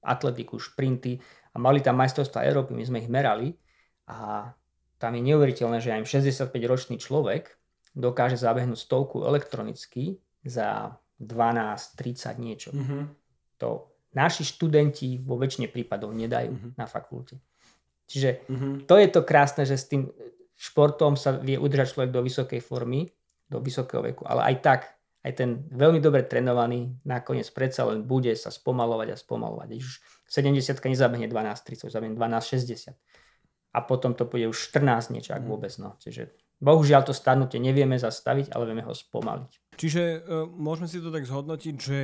atletiku, 0.04 0.60
šprinty 0.60 1.18
a 1.54 1.58
mali 1.58 1.80
tam 1.80 2.00
majstrovstvá 2.00 2.44
Európy, 2.46 2.76
my 2.76 2.84
sme 2.84 2.98
ich 3.02 3.10
merali 3.10 3.56
a 4.08 4.52
tam 5.00 5.12
je 5.16 5.22
neuveriteľné, 5.24 5.84
že 5.84 5.92
aj 5.92 6.08
65-ročný 6.08 6.96
človek 7.00 7.52
dokáže 7.92 8.40
zabehnúť 8.40 8.80
stovku 8.80 9.24
elektronicky 9.28 10.20
za 10.44 10.96
12-30 11.20 12.40
niečo. 12.40 12.70
Mm-hmm. 12.72 13.02
To 13.64 13.94
naši 14.14 14.46
študenti 14.46 15.20
vo 15.22 15.36
väčšine 15.42 15.68
prípadov 15.74 16.14
nedajú 16.14 16.54
uh-huh. 16.54 16.72
na 16.78 16.86
fakulte. 16.86 17.42
Čiže 18.06 18.46
uh-huh. 18.46 18.76
to 18.86 18.96
je 19.02 19.08
to 19.10 19.22
krásne, 19.26 19.66
že 19.66 19.74
s 19.74 19.90
tým 19.90 20.06
športom 20.54 21.18
sa 21.18 21.34
vie 21.42 21.58
udržať 21.58 21.98
človek 21.98 22.12
do 22.14 22.22
vysokej 22.22 22.62
formy, 22.62 23.10
do 23.50 23.58
vysokého 23.60 24.06
veku, 24.06 24.24
ale 24.30 24.54
aj 24.54 24.56
tak, 24.62 24.82
aj 25.24 25.32
ten 25.40 25.50
veľmi 25.72 26.04
dobre 26.04 26.28
trénovaný 26.28 27.00
nakoniec 27.08 27.48
predsa 27.56 27.88
len 27.88 28.04
bude 28.04 28.36
sa 28.36 28.52
spomalovať 28.52 29.16
a 29.16 29.18
spomalovať. 29.18 29.68
Už 29.80 30.04
70 30.28 30.84
nezabehne 30.84 31.32
12.30, 31.32 31.88
zabehne 31.88 32.16
12.60. 32.20 32.94
A 33.74 33.80
potom 33.82 34.14
to 34.14 34.28
bude 34.28 34.46
už 34.52 34.70
14 34.76 35.16
niečo, 35.16 35.34
ak 35.34 35.42
uh-huh. 35.42 35.50
vôbec. 35.50 35.72
No. 35.80 35.96
Čiže 35.98 36.36
bohužiaľ 36.60 37.08
to 37.08 37.16
starnutie 37.16 37.58
nevieme 37.58 37.96
zastaviť, 37.96 38.52
ale 38.52 38.70
vieme 38.70 38.84
ho 38.86 38.92
spomaliť. 38.92 39.80
Čiže 39.80 40.04
uh, 40.04 40.46
môžeme 40.46 40.86
si 40.92 41.02
to 41.02 41.10
tak 41.10 41.26
zhodnotiť, 41.26 41.76
že 41.80 42.00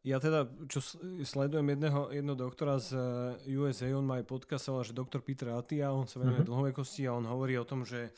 ja 0.00 0.16
teda, 0.16 0.48
čo 0.64 0.80
sledujem 1.20 1.76
jedného, 1.76 2.08
jedno 2.08 2.32
doktora 2.32 2.80
z 2.80 2.96
e, 3.44 3.52
USA, 3.60 3.92
on 3.92 4.08
má 4.08 4.16
aj 4.16 4.24
podcast, 4.24 4.64
že 4.64 4.96
doktor 4.96 5.20
Peter 5.20 5.52
Atia, 5.52 5.92
on 5.92 6.08
sa 6.08 6.24
venuje 6.24 6.40
uh-huh. 6.40 6.48
dlhovekosti 6.48 7.04
a 7.04 7.12
on 7.12 7.28
hovorí 7.28 7.60
o 7.60 7.68
tom, 7.68 7.84
že 7.84 8.08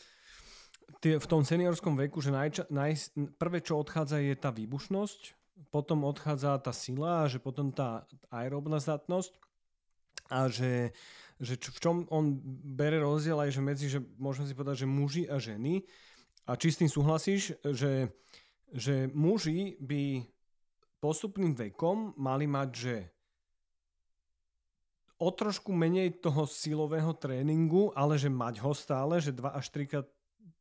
tie, 0.99 1.23
v 1.23 1.27
tom 1.31 1.47
seniorskom 1.47 1.95
veku, 1.95 2.19
že 2.19 2.35
najča, 2.35 2.67
naj, 2.73 3.15
prvé, 3.39 3.63
čo 3.63 3.79
odchádza, 3.79 4.19
je 4.19 4.35
tá 4.35 4.51
výbušnosť, 4.51 5.39
potom 5.71 6.03
odchádza 6.03 6.59
tá 6.59 6.75
sila, 6.75 7.31
že 7.31 7.39
potom 7.39 7.71
tá 7.71 8.09
aerobná 8.33 8.83
zdatnosť 8.83 9.33
a 10.33 10.51
že, 10.51 10.91
že 11.39 11.55
čo, 11.61 11.71
v 11.71 11.79
čom 11.79 11.97
on 12.11 12.39
bere 12.75 12.99
rozdiel 12.99 13.39
aj 13.39 13.51
že 13.55 13.63
medzi, 13.63 13.87
že 13.87 14.01
môžeme 14.19 14.51
si 14.51 14.57
povedať, 14.57 14.83
že 14.83 14.89
muži 14.89 15.25
a 15.31 15.37
ženy. 15.37 15.87
A 16.49 16.59
či 16.59 16.75
s 16.75 16.81
tým 16.83 16.91
súhlasíš, 16.91 17.55
že, 17.63 18.11
že 18.73 19.07
muži 19.15 19.79
by 19.79 20.27
postupným 20.99 21.55
vekom 21.55 22.17
mali 22.19 22.51
mať, 22.51 22.69
že 22.73 22.97
o 25.21 25.29
trošku 25.29 25.77
menej 25.77 26.17
toho 26.25 26.49
silového 26.49 27.13
tréningu, 27.13 27.93
ale 27.93 28.17
že 28.17 28.33
mať 28.33 28.65
ho 28.65 28.73
stále, 28.73 29.21
že 29.21 29.37
2 29.37 29.53
až 29.53 29.67
3 29.69 29.91
krát 29.91 30.09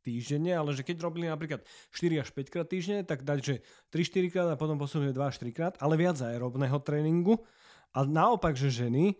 týždenne, 0.01 0.55
ale 0.55 0.71
že 0.73 0.82
keď 0.82 1.03
robili 1.03 1.27
napríklad 1.27 1.61
4 1.91 2.23
až 2.23 2.30
5 2.32 2.53
krát 2.53 2.67
týždenne, 2.67 3.03
tak 3.03 3.21
dať, 3.27 3.39
že 3.43 3.55
3-4 3.91 4.34
krát 4.34 4.47
a 4.49 4.59
potom 4.59 4.80
posunúť 4.80 5.11
2 5.11 5.19
až 5.21 5.38
3 5.43 5.53
krát, 5.55 5.73
ale 5.84 5.99
viac 5.99 6.17
aerobného 6.23 6.80
tréningu. 6.82 7.43
A 7.93 8.05
naopak, 8.05 8.55
že 8.55 8.69
ženy, 8.69 9.17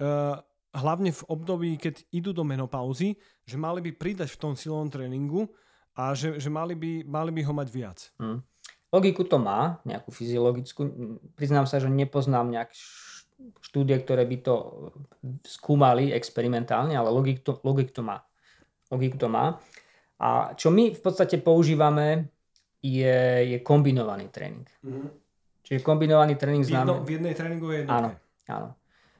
uh, 0.00 0.38
hlavne 0.72 1.12
v 1.12 1.22
období, 1.28 1.70
keď 1.76 2.04
idú 2.12 2.32
do 2.32 2.44
menopauzy, 2.44 3.16
že 3.44 3.56
mali 3.60 3.84
by 3.84 3.90
pridať 3.92 4.32
v 4.32 4.40
tom 4.40 4.52
silovom 4.56 4.88
tréningu 4.88 5.48
a 5.92 6.16
že, 6.16 6.40
že 6.40 6.48
mali, 6.48 6.72
by, 6.72 7.04
mali 7.04 7.30
by 7.32 7.42
ho 7.44 7.52
mať 7.52 7.68
viac. 7.68 7.98
Mm. 8.16 8.40
Logiku 8.92 9.24
to 9.24 9.40
má, 9.40 9.80
nejakú 9.88 10.12
fyziologickú. 10.12 10.80
Priznám 11.32 11.64
sa, 11.64 11.80
že 11.80 11.88
nepoznám 11.88 12.52
nejak 12.52 12.76
štúdie, 13.64 13.96
ktoré 14.04 14.28
by 14.28 14.36
to 14.44 14.54
skúmali 15.48 16.12
experimentálne, 16.12 16.92
ale 16.92 17.08
logik 17.08 17.40
to, 17.40 17.56
logik 17.64 17.90
to 17.96 18.04
má. 18.04 18.20
Logik 18.92 19.16
to 19.16 19.32
má. 19.32 19.56
A 20.22 20.54
čo 20.54 20.70
my 20.70 20.94
v 20.94 21.00
podstate 21.02 21.42
používame, 21.42 22.30
je, 22.82 23.18
je 23.54 23.58
kombinovaný 23.62 24.30
tréning. 24.30 24.66
Mm-hmm. 24.82 25.08
Čiže 25.62 25.78
kombinovaný 25.86 26.34
tréning 26.34 26.66
znamená... 26.66 27.02
v 27.02 27.10
jednej 27.14 27.34
tréningovej 27.34 27.86
jednotke. 27.86 27.94
Áno, 27.94 28.10
áno. 28.50 28.68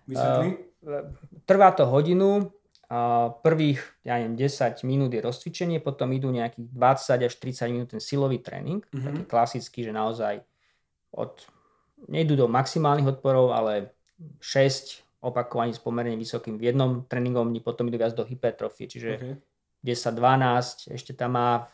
Vysvetli? 0.06 0.48
Uh, 0.82 1.14
trvá 1.46 1.70
to 1.74 1.86
hodinu, 1.86 2.50
uh, 2.90 3.30
prvých, 3.38 3.78
ja 4.02 4.18
neviem, 4.18 4.34
10 4.34 4.82
minút 4.82 5.14
je 5.14 5.22
rozcvičenie, 5.22 5.78
potom 5.78 6.10
idú 6.10 6.34
nejakých 6.34 6.66
20 6.74 7.28
až 7.30 7.34
30 7.38 7.74
minút 7.74 7.88
ten 7.94 8.02
silový 8.02 8.42
tréning, 8.42 8.82
mm-hmm. 8.82 9.06
taký 9.06 9.22
klasický, 9.30 9.86
že 9.86 9.94
naozaj 9.94 10.42
od, 11.14 11.38
nejdú 12.10 12.34
do 12.34 12.50
maximálnych 12.50 13.18
odporov, 13.18 13.54
ale 13.54 13.94
6 14.42 15.22
opakovaní 15.22 15.70
s 15.70 15.78
pomerne 15.78 16.18
vysokým 16.18 16.58
v 16.58 16.74
jednom 16.74 17.06
tréningovom 17.06 17.54
dni, 17.54 17.62
potom 17.62 17.86
idú 17.86 18.02
viac 18.02 18.18
do 18.18 18.26
hypertrofie, 18.26 18.90
čiže 18.90 19.10
okay. 19.14 19.34
10-12, 19.82 20.94
ešte 20.94 21.12
tam 21.12 21.34
má, 21.34 21.66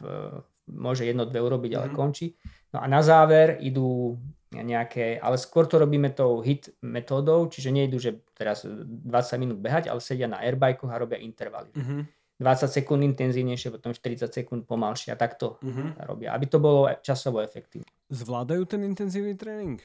môže 0.69 1.05
jedno, 1.05 1.29
dve 1.29 1.45
urobiť, 1.45 1.73
ale 1.77 1.87
mm-hmm. 1.89 2.01
končí. 2.01 2.37
No 2.73 2.81
a 2.81 2.87
na 2.89 3.01
záver 3.01 3.61
idú 3.61 4.17
nejaké, 4.49 5.21
ale 5.21 5.37
skôr 5.37 5.69
to 5.69 5.77
robíme 5.77 6.09
tou 6.17 6.41
hit 6.41 6.73
metódou, 6.81 7.53
čiže 7.53 7.69
nejdu, 7.69 8.01
že 8.01 8.25
teraz 8.33 8.65
20 8.65 9.05
minút 9.37 9.59
behať, 9.61 9.93
ale 9.93 10.01
sedia 10.01 10.25
na 10.25 10.41
airbajkoch 10.41 10.89
a 10.89 10.97
robia 10.97 11.21
intervaly. 11.21 11.69
Mm-hmm. 11.77 12.01
20 12.39 12.71
sekúnd 12.71 13.03
intenzívnejšie, 13.03 13.75
potom 13.75 13.91
40 13.91 14.31
sekúnd 14.31 14.63
pomalšie 14.65 15.11
a 15.11 15.19
takto 15.19 15.59
mm-hmm. 15.59 16.07
robia, 16.07 16.31
aby 16.33 16.47
to 16.47 16.63
bolo 16.63 16.87
časovo 17.03 17.43
efektívne. 17.43 17.91
Zvládajú 18.09 18.63
ten 18.65 18.87
intenzívny 18.87 19.35
tréning? 19.35 19.83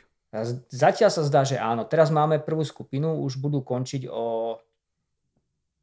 Zatiaľ 0.70 1.10
sa 1.14 1.22
zdá, 1.26 1.46
že 1.46 1.62
áno. 1.62 1.86
Teraz 1.86 2.10
máme 2.10 2.42
prvú 2.42 2.66
skupinu, 2.66 3.22
už 3.22 3.38
budú 3.38 3.62
končiť 3.62 4.10
o 4.10 4.58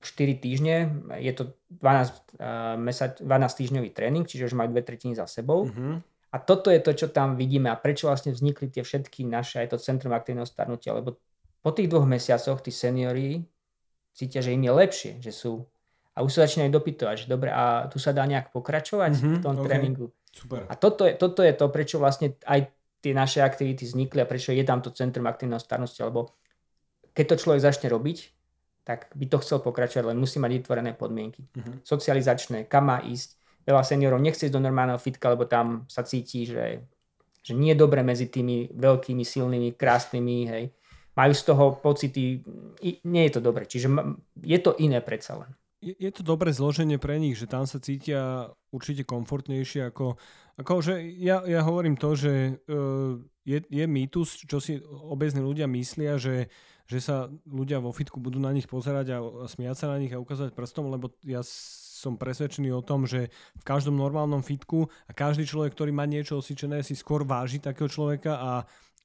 4 0.01 0.41
týždne. 0.41 1.05
Je 1.21 1.33
to 1.37 1.53
12, 1.81 2.41
uh, 2.41 2.77
12 2.81 3.61
týždňový 3.61 3.91
tréning, 3.93 4.25
čiže 4.25 4.49
už 4.49 4.55
majú 4.57 4.73
dve 4.73 4.83
tretiny 4.85 5.13
za 5.13 5.29
sebou. 5.29 5.69
Mm-hmm. 5.69 5.95
A 6.31 6.37
toto 6.39 6.71
je 6.71 6.81
to, 6.81 6.95
čo 6.95 7.07
tam 7.11 7.35
vidíme 7.35 7.69
a 7.69 7.77
prečo 7.77 8.07
vlastne 8.07 8.31
vznikli 8.31 8.71
tie 8.71 8.87
všetky 8.87 9.27
naše, 9.27 9.61
aj 9.61 9.75
to 9.75 9.83
Centrum 9.83 10.15
aktívneho 10.15 10.47
starnutia, 10.47 10.95
lebo 10.95 11.19
po 11.61 11.71
tých 11.75 11.91
dvoch 11.91 12.07
mesiacoch 12.07 12.63
tí 12.63 12.71
seniori 12.71 13.43
cítia, 14.15 14.41
že 14.41 14.55
im 14.55 14.63
je 14.63 14.73
lepšie, 14.73 15.13
že 15.19 15.35
sú 15.35 15.67
a 16.15 16.23
už 16.23 16.31
sa 16.31 16.47
začínajú 16.47 16.71
dopytovať, 16.75 17.17
že 17.25 17.27
dobre, 17.27 17.51
a 17.51 17.87
tu 17.87 18.03
sa 18.03 18.11
dá 18.11 18.27
nejak 18.27 18.51
pokračovať 18.55 19.13
mm-hmm, 19.15 19.37
v 19.37 19.43
tom 19.43 19.55
okay. 19.59 19.67
tréningu. 19.67 20.07
Super. 20.31 20.67
A 20.71 20.75
toto 20.79 21.03
je, 21.07 21.19
toto 21.19 21.43
je 21.43 21.53
to, 21.55 21.67
prečo 21.71 21.97
vlastne 21.99 22.39
aj 22.47 22.71
tie 23.03 23.13
naše 23.17 23.43
aktivity 23.43 23.87
vznikli 23.87 24.23
a 24.23 24.29
prečo 24.29 24.55
je 24.55 24.63
tam 24.63 24.85
to 24.85 24.95
Centrum 24.95 25.27
aktívneho 25.27 25.59
starnutia, 25.59 26.07
lebo 26.07 26.35
keď 27.11 27.35
to 27.35 27.37
človek 27.43 27.61
začne 27.65 27.91
robiť, 27.91 28.19
tak 28.91 29.07
by 29.15 29.27
to 29.31 29.39
chcel 29.39 29.63
pokračovať, 29.63 30.11
len 30.11 30.19
musí 30.19 30.43
mať 30.43 30.51
vytvorené 30.51 30.99
podmienky. 30.99 31.47
Mm-hmm. 31.47 31.87
Socializačné, 31.87 32.67
kam 32.67 32.91
má 32.91 32.99
ísť, 32.99 33.39
veľa 33.63 33.87
seniorov 33.87 34.19
nechce 34.19 34.51
ísť 34.51 34.55
do 34.59 34.67
normálneho 34.67 34.99
fitka, 34.99 35.31
lebo 35.31 35.47
tam 35.47 35.87
sa 35.87 36.03
cíti, 36.03 36.43
že, 36.43 36.83
že 37.39 37.55
nie 37.55 37.71
je 37.71 37.79
dobre 37.79 38.03
medzi 38.03 38.27
tými 38.27 38.75
veľkými, 38.75 39.23
silnými, 39.23 39.79
krásnymi, 39.79 40.39
hej. 40.51 40.75
Majú 41.15 41.33
z 41.39 41.43
toho 41.47 41.65
pocity, 41.79 42.43
nie 43.07 43.23
je 43.31 43.33
to 43.39 43.41
dobre. 43.43 43.71
Čiže 43.71 43.87
je 44.43 44.59
to 44.59 44.75
iné 44.83 44.99
predsa 44.99 45.39
len. 45.39 45.51
Je, 45.79 45.95
je 45.95 46.11
to 46.11 46.27
dobré 46.27 46.51
zloženie 46.51 46.99
pre 46.99 47.23
nich, 47.23 47.39
že 47.39 47.47
tam 47.47 47.63
sa 47.71 47.79
cítia 47.79 48.51
určite 48.75 49.07
komfortnejšie 49.07 49.87
ako, 49.87 50.19
ako 50.59 50.73
že 50.83 50.95
ja, 51.15 51.47
ja 51.47 51.63
hovorím 51.63 51.95
to, 51.95 52.19
že 52.19 52.59
uh, 52.67 53.23
je, 53.47 53.59
je 53.71 53.85
mýtus, 53.87 54.45
čo 54.51 54.59
si 54.59 54.83
obezní 54.87 55.41
ľudia 55.41 55.71
myslia, 55.71 56.19
že, 56.19 56.51
že 56.91 56.99
sa 56.99 57.31
ľudia 57.47 57.79
vo 57.79 57.95
fitku 57.95 58.19
budú 58.19 58.43
na 58.43 58.51
nich 58.51 58.67
pozerať 58.67 59.07
a, 59.15 59.19
smiať 59.47 59.77
sa 59.79 59.87
na 59.95 60.03
nich 60.03 60.11
a 60.11 60.19
ukázať 60.19 60.51
prstom, 60.51 60.91
lebo 60.91 61.15
ja 61.23 61.39
som 61.47 62.19
presvedčený 62.19 62.75
o 62.75 62.83
tom, 62.83 63.07
že 63.07 63.31
v 63.31 63.63
každom 63.63 63.95
normálnom 63.95 64.43
fitku 64.43 64.91
a 65.07 65.15
každý 65.15 65.47
človek, 65.47 65.71
ktorý 65.71 65.95
má 65.95 66.03
niečo 66.09 66.43
osvičené, 66.43 66.83
si 66.83 66.99
skôr 66.99 67.23
váži 67.23 67.63
takého 67.63 67.87
človeka 67.87 68.41
a, 68.43 68.53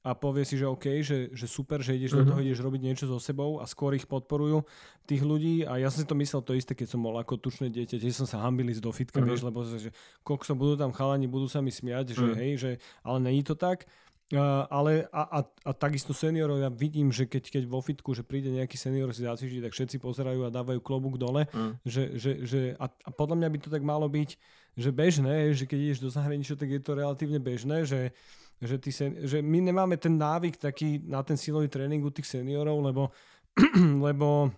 a 0.02 0.10
povie 0.18 0.42
si, 0.42 0.58
že 0.58 0.66
OK, 0.66 1.04
že, 1.06 1.30
že 1.30 1.46
super, 1.46 1.78
že 1.78 1.94
ideš 1.94 2.18
mm-hmm. 2.18 2.18
do 2.18 2.24
mhm. 2.26 2.30
toho, 2.34 2.40
ideš 2.42 2.60
robiť 2.66 2.80
niečo 2.82 3.06
so 3.06 3.22
sebou 3.22 3.62
a 3.62 3.70
skôr 3.70 3.94
ich 3.94 4.08
podporujú 4.10 4.66
tých 5.06 5.22
ľudí 5.22 5.62
a 5.62 5.78
ja 5.78 5.86
som 5.86 6.02
si 6.02 6.10
to 6.10 6.18
myslel 6.18 6.42
to 6.42 6.58
isté, 6.58 6.74
keď 6.74 6.90
som 6.90 7.06
bol 7.06 7.14
ako 7.14 7.38
tučné 7.38 7.70
dieťa, 7.70 8.02
tiež 8.02 8.24
som 8.24 8.26
sa 8.26 8.42
hambil 8.42 8.74
ísť 8.74 8.82
do 8.82 8.90
fitka, 8.90 9.22
mm-hmm. 9.22 9.30
vieš, 9.30 9.46
lebo 9.46 9.62
že 9.62 9.94
koľko 10.26 10.58
budú 10.58 10.74
tam 10.74 10.90
chalani, 10.90 11.30
budú 11.30 11.46
sa 11.46 11.62
mi 11.62 11.70
smiať, 11.70 12.16
mm-hmm. 12.16 12.18
že 12.18 12.26
hej, 12.34 12.52
že 12.58 12.70
ale 13.06 13.22
není 13.22 13.46
to 13.46 13.54
tak. 13.54 13.86
Uh, 14.26 14.66
ale 14.74 15.06
a, 15.14 15.38
a, 15.38 15.40
a 15.46 15.70
takisto 15.70 16.10
seniorov, 16.10 16.58
ja 16.58 16.66
vidím, 16.66 17.14
že 17.14 17.30
keď, 17.30 17.46
keď 17.46 17.62
vo 17.70 17.78
fitku, 17.78 18.10
že 18.10 18.26
príde 18.26 18.50
nejaký 18.50 18.74
senior 18.74 19.14
si 19.14 19.22
zacvičiť, 19.22 19.62
tak 19.62 19.70
všetci 19.70 20.02
pozerajú 20.02 20.42
a 20.42 20.50
dávajú 20.50 20.82
klobúk 20.82 21.14
dole. 21.14 21.46
Mm. 21.54 21.78
Že, 21.86 22.02
že, 22.18 22.32
že, 22.42 22.60
a, 22.74 22.90
a 22.90 23.10
podľa 23.14 23.38
mňa 23.38 23.48
by 23.54 23.58
to 23.62 23.70
tak 23.70 23.86
malo 23.86 24.10
byť, 24.10 24.34
že 24.74 24.90
bežné, 24.90 25.54
že 25.54 25.70
keď 25.70 25.78
ideš 25.78 26.02
do 26.02 26.10
zahraničia, 26.10 26.58
tak 26.58 26.74
je 26.74 26.82
to 26.82 26.98
relatívne 26.98 27.38
bežné, 27.38 27.86
že, 27.86 28.10
že, 28.58 28.82
ty 28.82 28.90
sen, 28.90 29.14
že 29.30 29.38
my 29.38 29.62
nemáme 29.62 29.94
ten 29.94 30.18
návyk 30.18 30.58
taký 30.58 31.06
na 31.06 31.22
ten 31.22 31.38
silový 31.38 31.70
tréning 31.70 32.02
u 32.02 32.10
tých 32.10 32.26
seniorov, 32.26 32.82
lebo, 32.82 33.14
lebo 34.10 34.50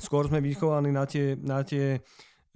skôr 0.00 0.24
sme 0.32 0.40
vychovaní 0.40 0.88
na 0.88 1.04
tie, 1.04 1.36
na 1.36 1.60
tie 1.60 2.00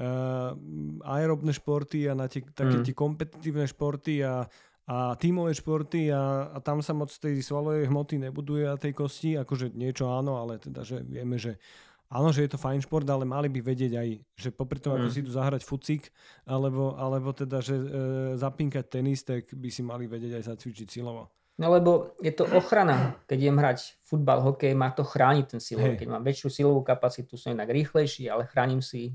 uh, 0.00 0.56
aerobné 1.04 1.52
športy 1.52 2.08
a 2.08 2.16
na 2.16 2.24
tie, 2.24 2.40
také 2.56 2.80
mm. 2.80 2.84
tie 2.88 2.94
kompetitívne 2.96 3.68
športy 3.68 4.24
a 4.24 4.48
a 4.86 5.14
tímové 5.14 5.54
športy 5.54 6.10
a, 6.10 6.50
a 6.50 6.58
tam 6.58 6.82
sa 6.82 6.90
moc 6.90 7.08
tej 7.14 7.38
svalovej 7.38 7.86
hmoty 7.86 8.18
nebuduje 8.18 8.66
a 8.66 8.74
tej 8.74 8.92
kosti, 8.92 9.38
akože 9.38 9.70
niečo 9.78 10.10
áno, 10.10 10.42
ale 10.42 10.58
teda, 10.58 10.82
že 10.82 11.06
vieme, 11.06 11.38
že 11.38 11.62
áno, 12.10 12.34
že 12.34 12.44
je 12.44 12.50
to 12.50 12.58
fajn 12.58 12.82
šport, 12.82 13.06
ale 13.06 13.22
mali 13.22 13.46
by 13.46 13.62
vedieť 13.62 13.92
aj, 13.94 14.08
že 14.34 14.48
popri 14.50 14.82
tom, 14.82 14.94
mm. 14.94 14.96
ako 14.98 15.08
si 15.08 15.20
tu 15.22 15.30
zahrať 15.30 15.62
fucik, 15.62 16.10
alebo, 16.44 16.98
alebo 16.98 17.30
teda, 17.30 17.62
že 17.62 17.78
e, 17.78 17.86
zapinkať 18.36 18.84
tenis, 18.90 19.22
tak 19.22 19.54
by 19.54 19.68
si 19.70 19.86
mali 19.86 20.10
vedieť 20.10 20.42
aj 20.42 20.44
zacvičiť 20.50 20.88
silovo. 20.90 21.30
No 21.60 21.68
lebo 21.68 22.16
je 22.18 22.32
to 22.32 22.48
ochrana. 22.48 23.20
Keď 23.28 23.38
idem 23.38 23.60
hrať 23.60 24.00
futbal, 24.02 24.40
hokej, 24.40 24.72
má 24.72 24.88
to 24.90 25.04
chrániť 25.04 25.46
ten 25.46 25.60
silový. 25.60 26.00
Keď 26.00 26.08
mám 26.08 26.24
väčšiu 26.24 26.48
silovú 26.48 26.80
kapacitu, 26.80 27.36
som 27.36 27.52
inak 27.52 27.68
rýchlejší, 27.68 28.26
ale 28.26 28.48
chránim 28.48 28.80
si, 28.80 29.12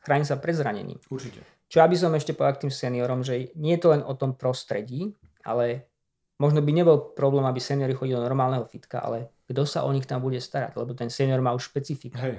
chránim 0.00 0.24
sa 0.24 0.38
pred 0.38 0.54
zranením. 0.54 1.02
Určite. 1.10 1.42
Čo 1.66 1.82
aby 1.82 1.98
som 1.98 2.14
ešte 2.14 2.30
povedal 2.30 2.56
k 2.58 2.62
tým 2.68 2.74
seniorom, 2.74 3.26
že 3.26 3.50
nie 3.58 3.74
je 3.74 3.82
to 3.82 3.88
len 3.90 4.02
o 4.06 4.14
tom 4.14 4.38
prostredí, 4.38 5.14
ale 5.42 5.90
možno 6.38 6.62
by 6.62 6.70
nebol 6.70 6.96
problém, 7.14 7.42
aby 7.46 7.58
seniori 7.58 7.94
chodili 7.94 8.18
do 8.18 8.26
normálneho 8.26 8.62
fitka, 8.68 9.02
ale 9.02 9.34
kto 9.50 9.62
sa 9.66 9.82
o 9.82 9.90
nich 9.90 10.06
tam 10.06 10.22
bude 10.22 10.38
starať, 10.38 10.78
lebo 10.78 10.94
ten 10.94 11.10
senior 11.10 11.42
má 11.42 11.50
už 11.54 11.70
špecifika. 11.70 12.18
Hej. 12.22 12.38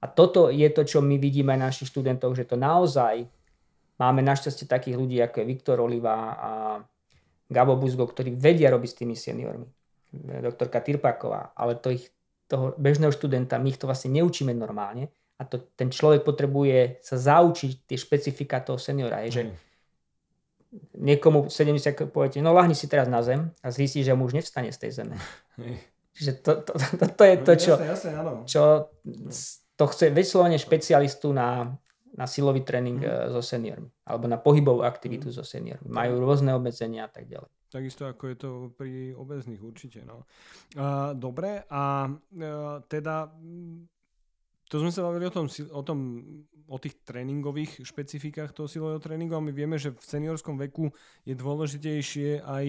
A 0.00 0.06
toto 0.08 0.48
je 0.48 0.64
to, 0.72 0.82
čo 0.86 1.04
my 1.04 1.20
vidíme 1.20 1.52
aj 1.54 1.60
našich 1.60 1.88
študentov, 1.92 2.32
že 2.32 2.48
to 2.48 2.56
naozaj 2.56 3.26
máme 4.00 4.24
našťastie 4.24 4.64
takých 4.64 4.96
ľudí, 4.96 5.20
ako 5.20 5.44
je 5.44 5.50
Viktor 5.50 5.76
Oliva 5.82 6.16
a 6.40 6.52
Gabo 7.50 7.76
Buzgo, 7.76 8.08
ktorí 8.08 8.32
vedia 8.32 8.72
robiť 8.72 8.88
s 8.88 8.98
tými 9.02 9.12
seniormi. 9.18 9.68
Doktorka 10.40 10.80
Tirpaková, 10.80 11.52
ale 11.52 11.76
to 11.76 11.92
ich, 11.92 12.08
toho 12.50 12.74
bežného 12.80 13.14
študenta, 13.14 13.60
my 13.62 13.70
ich 13.70 13.78
to 13.78 13.86
vlastne 13.86 14.10
neučíme 14.10 14.50
normálne, 14.56 15.12
a 15.40 15.42
to, 15.48 15.56
ten 15.72 15.88
človek 15.88 16.20
potrebuje 16.20 17.00
sa 17.00 17.16
zaučiť 17.16 17.88
tie 17.88 17.96
špecifika 17.96 18.60
toho 18.60 18.76
seniora. 18.76 19.24
Je, 19.24 19.30
že 19.32 19.42
niekomu 21.00 21.48
70 21.48 22.12
poviete, 22.12 22.44
no 22.44 22.52
lahni 22.52 22.76
si 22.76 22.86
teraz 22.86 23.08
na 23.08 23.24
zem 23.24 23.48
a 23.64 23.72
zistí, 23.72 24.04
že 24.04 24.12
mu 24.12 24.28
už 24.28 24.36
nevstane 24.36 24.68
z 24.68 24.78
tej 24.78 24.90
zeme. 25.00 25.16
Čiže 26.14 26.44
to, 26.44 26.52
to, 26.60 26.72
to, 26.76 27.04
to 27.08 27.22
je 27.24 27.34
to, 27.40 27.52
čo, 27.56 27.72
jasne, 27.80 28.12
jasne, 28.12 28.44
čo 28.44 28.92
to 29.80 29.84
chce 29.88 30.12
vyslovene 30.12 30.60
špecialistu 30.60 31.32
na, 31.32 31.72
na 32.12 32.28
silový 32.28 32.60
tréning 32.60 33.00
mm. 33.00 33.32
so 33.32 33.40
seniormi 33.40 33.88
alebo 34.04 34.28
na 34.28 34.36
pohybovú 34.36 34.84
aktivitu 34.84 35.32
mm. 35.32 35.34
so 35.34 35.40
seniormi. 35.40 35.88
Majú 35.88 36.20
rôzne 36.20 36.52
obmedzenia 36.52 37.08
a 37.08 37.10
tak 37.10 37.30
ďalej. 37.30 37.48
Takisto 37.70 38.04
ako 38.10 38.22
je 38.26 38.36
to 38.36 38.50
pri 38.74 39.14
obezných 39.14 39.62
určite. 39.62 40.02
No. 40.02 40.26
Uh, 40.74 41.14
dobre, 41.14 41.62
a 41.70 42.10
uh, 42.10 42.82
teda 42.90 43.30
to 44.70 44.78
sme 44.78 44.94
sa 44.94 45.02
bavili 45.02 45.26
o 45.26 45.34
tom, 45.34 45.50
o 45.50 45.82
tom, 45.82 45.98
o 46.70 46.78
tých 46.78 47.02
tréningových 47.02 47.82
špecifikách 47.82 48.54
toho 48.54 48.70
silového 48.70 49.02
tréningu 49.02 49.34
a 49.34 49.42
my 49.42 49.50
vieme, 49.50 49.74
že 49.74 49.90
v 49.90 49.98
seniorskom 49.98 50.54
veku 50.62 50.94
je 51.26 51.34
dôležitejšie 51.34 52.46
aj, 52.46 52.66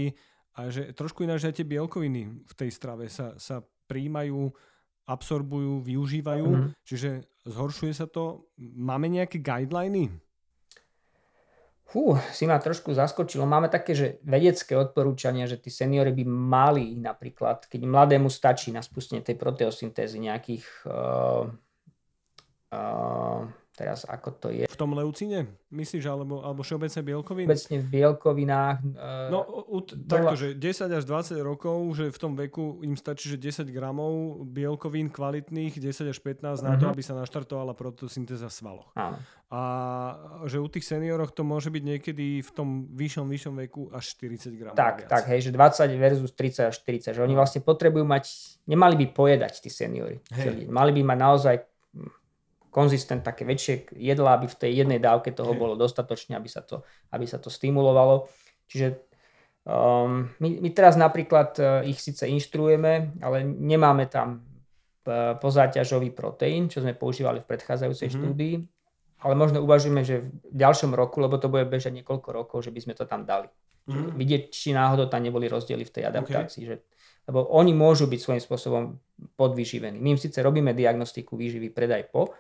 aj 0.57 0.67
že 0.73 0.81
trošku 0.97 1.21
ináč 1.21 1.45
aj 1.45 1.61
tie 1.61 1.69
bielkoviny 1.69 2.41
v 2.41 2.53
tej 2.57 2.73
strave 2.73 3.05
sa, 3.05 3.37
sa 3.37 3.61
príjmajú, 3.85 4.49
absorbujú, 5.05 5.85
využívajú, 5.85 6.47
mm-hmm. 6.49 6.71
čiže 6.81 7.09
zhoršuje 7.45 7.93
sa 7.93 8.09
to. 8.09 8.49
Máme 8.57 9.05
nejaké 9.05 9.37
guideliny? 9.37 10.09
Fú, 11.85 12.15
si 12.31 12.47
ma 12.47 12.55
trošku 12.55 12.95
zaskočilo. 12.95 13.43
Máme 13.43 13.67
také, 13.67 13.91
že 13.91 14.07
vedecké 14.23 14.79
odporúčania, 14.79 15.43
že 15.43 15.59
tí 15.59 15.67
seniory 15.67 16.15
by 16.15 16.23
mali 16.25 16.95
napríklad, 16.95 17.67
keď 17.67 17.83
mladému 17.83 18.31
stačí 18.31 18.71
na 18.71 18.79
spustenie 18.79 19.19
tej 19.19 19.35
proteosyntézy 19.35 20.23
nejakých 20.23 20.65
uh, 20.87 21.51
teraz 23.81 24.05
ako 24.05 24.29
to 24.37 24.47
je. 24.53 24.69
V 24.69 24.77
tom 24.77 24.93
leucine, 24.93 25.47
myslíš, 25.73 26.05
alebo, 26.05 26.45
alebo 26.45 26.61
všeobecne 26.61 27.01
bielkoviny? 27.01 27.47
Všeobecne 27.49 27.77
v 27.81 27.87
bielkovinách. 27.89 28.77
No, 29.33 29.39
u, 29.71 29.79
takto, 29.81 30.35
že 30.37 30.47
10 30.53 30.91
až 30.91 31.03
20 31.07 31.41
rokov, 31.41 31.77
že 31.97 32.13
v 32.13 32.17
tom 32.19 32.33
veku 32.37 32.83
im 32.85 32.93
stačí, 32.93 33.31
že 33.31 33.41
10 33.41 33.71
gramov 33.73 34.43
bielkovín 34.45 35.09
kvalitných, 35.09 35.81
10 35.81 36.13
až 36.13 36.19
15 36.19 36.43
mm-hmm. 36.43 36.61
na 36.61 36.73
to, 36.77 36.85
mhm. 36.87 36.91
aby 36.93 37.01
sa 37.01 37.13
naštartovala 37.17 37.73
protosyntéza 37.73 38.51
v 38.51 38.55
svaloch. 38.55 38.89
Áno. 38.93 39.17
A 39.51 39.61
že 40.47 40.63
u 40.63 40.67
tých 40.71 40.87
senioroch 40.87 41.35
to 41.35 41.43
môže 41.43 41.67
byť 41.67 41.83
niekedy 41.83 42.39
v 42.39 42.49
tom 42.55 42.87
vyššom, 42.95 43.27
vyššom 43.27 43.55
veku 43.67 43.91
až 43.91 44.15
40 44.15 44.55
gramov. 44.55 44.79
Tak, 44.79 45.03
viac. 45.03 45.09
tak, 45.11 45.23
hej, 45.27 45.43
že 45.43 45.51
20 45.51 45.91
versus 45.99 46.31
30 46.31 46.71
až 46.71 46.75
40, 46.79 47.19
že 47.19 47.19
oni 47.19 47.35
no. 47.35 47.43
vlastne 47.43 47.59
potrebujú 47.59 48.07
mať, 48.07 48.31
nemali 48.63 48.95
by 48.95 49.05
pojedať 49.11 49.59
tí 49.59 49.67
seniori. 49.67 50.23
Mali 50.71 50.95
by 50.95 51.01
mať 51.03 51.17
naozaj 51.19 51.55
konzistent, 52.71 53.21
také 53.21 53.43
väčšie 53.43 53.91
jedla, 53.99 54.39
aby 54.39 54.47
v 54.47 54.55
tej 54.55 54.71
jednej 54.81 54.97
dávke 55.03 55.35
toho 55.35 55.51
bolo 55.51 55.75
dostatočne, 55.75 56.39
aby 56.39 56.47
sa 56.47 56.63
to, 56.63 56.87
aby 57.11 57.27
sa 57.27 57.37
to 57.37 57.51
stimulovalo. 57.51 58.31
Čiže 58.71 58.95
um, 59.67 60.31
my, 60.39 60.49
my 60.63 60.69
teraz 60.71 60.95
napríklad 60.95 61.49
uh, 61.59 61.83
ich 61.83 61.99
síce 61.99 62.23
inštruujeme, 62.23 63.19
ale 63.19 63.43
nemáme 63.43 64.07
tam 64.07 64.39
uh, 64.39 65.35
pozáťažový 65.35 66.15
proteín, 66.15 66.71
čo 66.71 66.79
sme 66.79 66.95
používali 66.95 67.43
v 67.43 67.49
predchádzajúcej 67.51 68.07
mm-hmm. 68.07 68.23
štúdii, 68.23 68.55
ale 69.21 69.33
možno 69.35 69.59
uvažujeme, 69.61 70.01
že 70.07 70.31
v 70.31 70.55
ďalšom 70.55 70.95
roku, 70.95 71.19
lebo 71.19 71.35
to 71.35 71.51
bude 71.51 71.67
bežať 71.67 71.91
niekoľko 71.99 72.29
rokov, 72.31 72.63
že 72.63 72.71
by 72.71 72.79
sme 72.79 72.93
to 72.95 73.03
tam 73.03 73.27
dali. 73.27 73.51
Mm-hmm. 73.91 74.15
Vidieť, 74.15 74.43
či 74.47 74.71
náhodou 74.71 75.11
tam 75.11 75.27
neboli 75.27 75.51
rozdiely 75.51 75.83
v 75.83 75.93
tej 75.99 76.03
adaptácii. 76.07 76.63
Okay. 76.63 76.69
Že, 76.71 76.75
lebo 77.29 77.45
oni 77.53 77.75
môžu 77.75 78.09
byť 78.09 78.17
svojím 78.17 78.41
spôsobom 78.41 78.83
podvyživení. 79.37 80.01
My 80.01 80.17
im 80.17 80.19
síce 80.21 80.41
robíme 80.41 80.73
diagnostiku 80.73 81.37
výživy 81.37 81.69
predaj 81.69 82.09
po, 82.09 82.33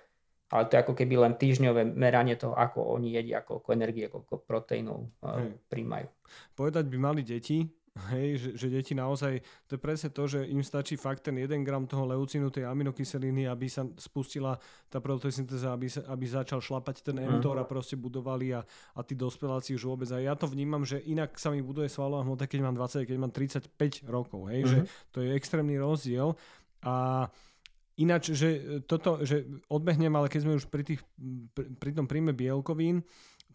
ale 0.51 0.67
to 0.67 0.75
je 0.75 0.83
ako 0.83 0.93
keby 0.93 1.15
len 1.15 1.33
týždňové 1.39 1.95
meranie 1.95 2.35
toho, 2.35 2.51
ako 2.51 2.95
oni 2.99 3.15
jedia, 3.15 3.41
koľko 3.41 3.71
energie, 3.71 4.11
koľko 4.11 4.43
proteínov 4.43 5.07
uh, 5.23 5.47
príjmajú. 5.71 6.11
Povedať 6.53 6.85
by 6.91 6.97
mali 6.99 7.23
deti, 7.23 7.63
Hej, 7.91 8.39
že, 8.39 8.49
že 8.55 8.67
deti 8.71 8.95
naozaj, 8.95 9.43
to 9.67 9.75
je 9.75 9.81
presne 9.83 10.15
to, 10.15 10.23
že 10.23 10.47
im 10.47 10.63
stačí 10.63 10.95
fakt 10.95 11.27
ten 11.27 11.35
1 11.35 11.59
gram 11.67 11.83
toho 11.83 12.07
leucinu, 12.07 12.47
tej 12.47 12.63
aminokyseliny, 12.63 13.51
aby 13.51 13.67
sa 13.67 13.83
spustila 13.99 14.55
tá 14.87 15.03
protosyntéza, 15.03 15.75
aby, 15.75 15.91
sa, 15.91 16.07
aby 16.07 16.23
začal 16.23 16.63
šlapať 16.63 17.03
ten 17.03 17.19
mhm. 17.19 17.43
mTOR 17.43 17.59
a 17.59 17.67
proste 17.67 17.99
budovali 17.99 18.55
a, 18.55 18.63
a 18.95 18.99
tí 19.03 19.11
dospeláci 19.11 19.75
už 19.75 19.91
vôbec. 19.91 20.07
A 20.15 20.23
ja 20.23 20.39
to 20.39 20.47
vnímam, 20.47 20.87
že 20.87 21.03
inak 21.03 21.35
sa 21.35 21.51
mi 21.51 21.59
buduje 21.59 21.91
svalová 21.91 22.23
hmota, 22.23 22.47
keď 22.47 22.63
mám 22.63 22.79
20, 22.79 23.03
keď 23.03 23.17
mám 23.19 23.31
35 23.35 24.07
rokov. 24.07 24.47
Hej, 24.47 24.61
mm-hmm. 24.63 24.87
že 24.87 25.11
to 25.11 25.19
je 25.19 25.35
extrémny 25.35 25.75
rozdiel. 25.75 26.39
A 26.87 27.27
Ináč, 28.01 28.33
že 28.33 28.49
e, 28.49 28.61
toto, 28.81 29.21
že 29.21 29.45
odbehnem, 29.69 30.11
ale 30.17 30.25
keď 30.25 30.39
sme 30.41 30.57
už 30.57 30.65
pri, 30.65 30.81
tých, 30.81 31.01
pri, 31.53 31.69
pri 31.77 31.91
tom 31.93 32.09
príjme 32.09 32.33
bielkovín, 32.33 33.05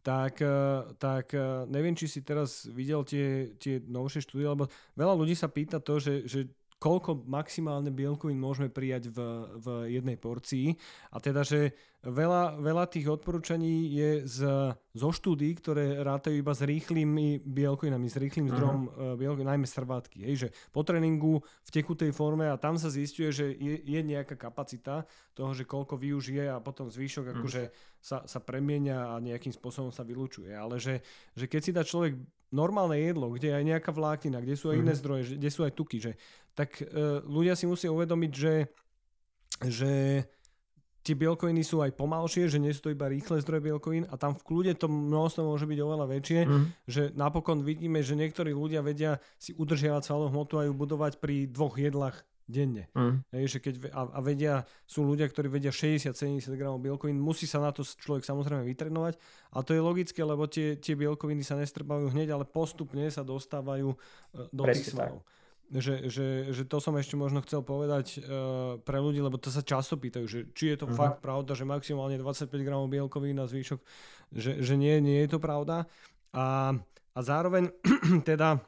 tak, 0.06 0.38
e, 0.38 0.86
tak 1.02 1.34
e, 1.34 1.66
neviem, 1.66 1.98
či 1.98 2.06
si 2.06 2.22
teraz 2.22 2.70
videl 2.70 3.02
tie, 3.02 3.58
tie 3.58 3.82
novšie 3.82 4.22
štúdie, 4.22 4.46
lebo 4.46 4.70
veľa 4.94 5.14
ľudí 5.18 5.34
sa 5.34 5.50
pýta 5.50 5.82
to, 5.82 5.98
že, 5.98 6.30
že 6.30 6.46
koľko 6.76 7.24
maximálne 7.24 7.88
bielkovín 7.88 8.36
môžeme 8.36 8.68
prijať 8.68 9.08
v, 9.08 9.18
v 9.56 9.66
jednej 9.96 10.20
porcii. 10.20 10.76
A 11.08 11.16
teda, 11.24 11.40
že 11.40 11.72
veľa, 12.04 12.60
veľa 12.60 12.84
tých 12.92 13.08
odporúčaní 13.08 13.88
je 13.96 14.10
z, 14.28 14.38
zo 14.76 15.10
štúdí, 15.10 15.56
ktoré 15.56 16.04
rátajú 16.04 16.36
iba 16.36 16.52
s 16.52 16.62
rýchlymi 16.62 17.42
bielkovinami, 17.42 18.06
s 18.06 18.20
rýchlým 18.20 18.52
zdrojom 18.52 18.82
uh-huh. 18.86 19.16
bielkovín, 19.16 19.48
najmä 19.48 19.64
strvátky. 19.64 20.28
Hej, 20.28 20.34
že 20.36 20.48
po 20.70 20.84
tréningu 20.84 21.40
v 21.40 21.70
tekutej 21.72 22.12
forme 22.12 22.46
a 22.46 22.60
tam 22.60 22.76
sa 22.76 22.92
zistuje, 22.92 23.32
že 23.32 23.56
je, 23.56 23.80
je 23.80 24.00
nejaká 24.04 24.36
kapacita 24.36 25.08
toho, 25.32 25.56
že 25.56 25.64
koľko 25.64 25.96
využije 25.96 26.52
a 26.52 26.60
potom 26.60 26.92
zvyšok 26.92 27.24
uh-huh. 27.24 27.36
akože 27.40 27.62
sa, 28.04 28.22
sa 28.28 28.38
premienia 28.38 29.16
a 29.16 29.18
nejakým 29.18 29.50
spôsobom 29.50 29.90
sa 29.90 30.04
vylúčuje. 30.04 30.52
Ale 30.52 30.76
že, 30.76 31.00
že 31.32 31.48
keď 31.48 31.60
si 31.64 31.72
dá 31.72 31.82
človek 31.82 32.20
normálne 32.54 32.98
jedlo, 32.98 33.32
kde 33.34 33.50
je 33.50 33.58
aj 33.58 33.64
nejaká 33.64 33.90
vláknina, 33.90 34.42
kde 34.42 34.54
sú 34.54 34.70
aj 34.70 34.78
iné 34.78 34.94
mhm. 34.94 35.00
zdroje, 35.00 35.22
kde 35.38 35.50
sú 35.50 35.60
aj 35.66 35.72
tuky, 35.74 35.98
že, 35.98 36.12
tak 36.54 36.78
uh, 36.82 37.22
ľudia 37.26 37.58
si 37.58 37.68
musia 37.68 37.92
uvedomiť, 37.92 38.32
že, 38.32 38.54
že 39.66 39.92
tie 41.06 41.14
bielkoviny 41.14 41.62
sú 41.62 41.86
aj 41.86 41.94
pomalšie, 41.94 42.50
že 42.50 42.58
nie 42.58 42.74
sú 42.74 42.90
to 42.90 42.94
iba 42.94 43.06
rýchle 43.06 43.38
zdroje 43.38 43.62
bielkovín 43.62 44.10
a 44.10 44.18
tam 44.18 44.34
v 44.34 44.42
kľude 44.42 44.74
to 44.74 44.90
množstvo 44.90 45.46
môže 45.46 45.62
byť 45.62 45.78
oveľa 45.78 46.06
väčšie, 46.10 46.40
mm. 46.42 46.64
že 46.90 47.02
napokon 47.14 47.62
vidíme, 47.62 48.02
že 48.02 48.18
niektorí 48.18 48.50
ľudia 48.50 48.82
vedia 48.82 49.22
si 49.38 49.54
udržiavať 49.54 50.02
svalovú 50.02 50.34
hmotu 50.34 50.58
a 50.58 50.66
ju 50.66 50.74
budovať 50.74 51.22
pri 51.22 51.46
dvoch 51.46 51.78
jedlách 51.78 52.26
denne. 52.46 52.86
Mm. 52.94 53.26
Hej, 53.34 53.58
že 53.58 53.58
keď, 53.58 53.74
a, 53.90 54.06
a 54.16 54.20
vedia, 54.22 54.62
sú 54.86 55.02
ľudia, 55.02 55.26
ktorí 55.26 55.50
vedia 55.50 55.74
60-70 55.74 56.46
gramov 56.54 56.78
bielkovín, 56.78 57.18
musí 57.18 57.44
sa 57.44 57.58
na 57.58 57.74
to 57.74 57.82
človek 57.82 58.22
samozrejme 58.22 58.62
vytrenovať 58.62 59.18
a 59.50 59.58
to 59.66 59.74
je 59.74 59.82
logické, 59.82 60.22
lebo 60.22 60.46
tie, 60.46 60.78
tie 60.78 60.94
bielkoviny 60.94 61.42
sa 61.42 61.58
nestrbajú 61.58 62.14
hneď, 62.14 62.38
ale 62.38 62.46
postupne 62.46 63.02
sa 63.10 63.26
dostávajú 63.26 63.92
e, 63.92 63.96
do 64.54 64.62
Presne 64.62 64.78
tých 64.78 64.94
svalov. 64.94 65.20
Že, 65.66 66.06
že, 66.06 66.26
že 66.54 66.62
to 66.62 66.78
som 66.78 66.94
ešte 66.94 67.18
možno 67.18 67.42
chcel 67.42 67.58
povedať 67.58 68.22
uh, 68.22 68.78
pre 68.86 69.02
ľudí, 69.02 69.18
lebo 69.18 69.34
to 69.34 69.50
sa 69.50 69.66
často 69.66 69.98
pýtajú, 69.98 70.26
že 70.30 70.38
či 70.54 70.70
je 70.70 70.78
to 70.78 70.86
uh-huh. 70.86 70.94
fakt 70.94 71.18
pravda, 71.18 71.58
že 71.58 71.66
maximálne 71.66 72.14
25 72.22 72.54
gramov 72.62 72.86
bielkovín 72.86 73.34
na 73.34 73.50
zvýšok, 73.50 73.82
že, 74.30 74.62
že 74.62 74.74
nie, 74.78 74.94
nie 75.02 75.26
je 75.26 75.34
to 75.34 75.42
pravda. 75.42 75.90
A, 76.30 76.70
a 77.10 77.18
zároveň 77.18 77.74
teda 78.30 78.62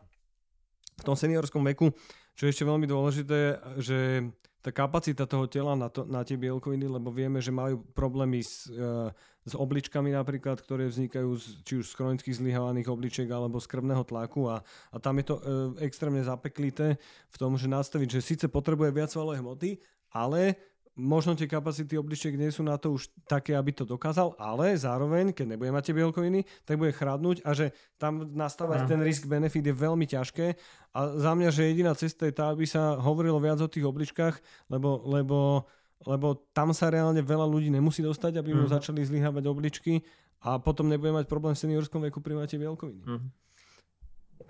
v 0.98 1.02
tom 1.06 1.14
seniorskom 1.14 1.62
veku 1.62 1.94
čo 2.38 2.46
je 2.46 2.54
ešte 2.54 2.62
veľmi 2.62 2.86
dôležité, 2.86 3.58
že 3.82 4.30
tá 4.62 4.70
kapacita 4.70 5.26
toho 5.26 5.50
tela 5.50 5.74
na, 5.74 5.90
to, 5.90 6.06
na 6.06 6.22
tie 6.22 6.38
bielkoviny, 6.38 6.86
lebo 6.86 7.10
vieme, 7.10 7.42
že 7.42 7.50
majú 7.50 7.82
problémy 7.98 8.42
s, 8.42 8.70
e, 8.70 9.10
s 9.42 9.54
obličkami 9.58 10.14
napríklad, 10.14 10.62
ktoré 10.62 10.86
vznikajú 10.86 11.30
z, 11.34 11.44
či 11.66 11.72
už 11.82 11.90
z 11.90 11.96
chronických 11.98 12.38
zlyhávaných 12.38 12.90
obličiek 12.90 13.26
alebo 13.30 13.58
z 13.58 13.66
krvného 13.66 14.06
tlaku 14.06 14.46
a, 14.50 14.62
a 14.94 14.96
tam 15.02 15.18
je 15.18 15.34
to 15.34 15.36
e, 15.38 15.42
extrémne 15.82 16.22
zapeklité 16.22 16.98
v 17.26 17.36
tom, 17.38 17.58
že 17.58 17.66
nastaviť, 17.66 18.08
že 18.18 18.20
síce 18.22 18.46
potrebuje 18.46 18.94
viac 18.94 19.10
svalovej 19.10 19.42
hmoty, 19.42 19.70
ale 20.14 20.58
možno 20.98 21.38
tie 21.38 21.46
kapacity 21.46 21.94
obličiek 21.94 22.34
nie 22.34 22.50
sú 22.50 22.66
na 22.66 22.74
to 22.74 22.98
už 22.98 23.06
také, 23.30 23.54
aby 23.54 23.70
to 23.70 23.86
dokázal, 23.86 24.34
ale 24.34 24.74
zároveň, 24.74 25.30
keď 25.30 25.54
nebude 25.54 25.70
mať 25.70 25.90
tie 25.90 25.96
bielkoviny, 25.96 26.42
tak 26.66 26.82
bude 26.82 26.90
chradnúť 26.90 27.46
a 27.46 27.54
že 27.54 27.70
tam 28.02 28.26
nastavať 28.26 28.90
ten 28.90 28.98
risk-benefit 28.98 29.62
je 29.62 29.74
veľmi 29.78 30.10
ťažké 30.10 30.58
a 30.92 30.98
za 31.14 31.32
mňa, 31.38 31.48
že 31.54 31.70
jediná 31.70 31.94
cesta 31.94 32.26
je 32.26 32.34
tá, 32.34 32.50
aby 32.50 32.66
sa 32.66 32.98
hovorilo 32.98 33.38
viac 33.38 33.62
o 33.62 33.70
tých 33.70 33.86
obličkách, 33.86 34.42
lebo, 34.74 34.98
lebo, 35.06 35.70
lebo 36.02 36.42
tam 36.50 36.74
sa 36.74 36.90
reálne 36.90 37.22
veľa 37.22 37.46
ľudí 37.46 37.70
nemusí 37.70 38.02
dostať, 38.02 38.42
aby 38.42 38.58
mu 38.58 38.66
mm. 38.66 38.74
začali 38.74 39.06
zlyhávať 39.06 39.46
obličky 39.46 40.02
a 40.42 40.58
potom 40.58 40.90
nebude 40.90 41.14
mať 41.14 41.30
problém 41.30 41.54
v 41.54 41.62
seniorskom 41.62 42.02
veku 42.02 42.18
príjmať 42.18 42.58
tie 42.58 42.60
bielkoviny. 42.60 43.02
Mm. 43.06 43.30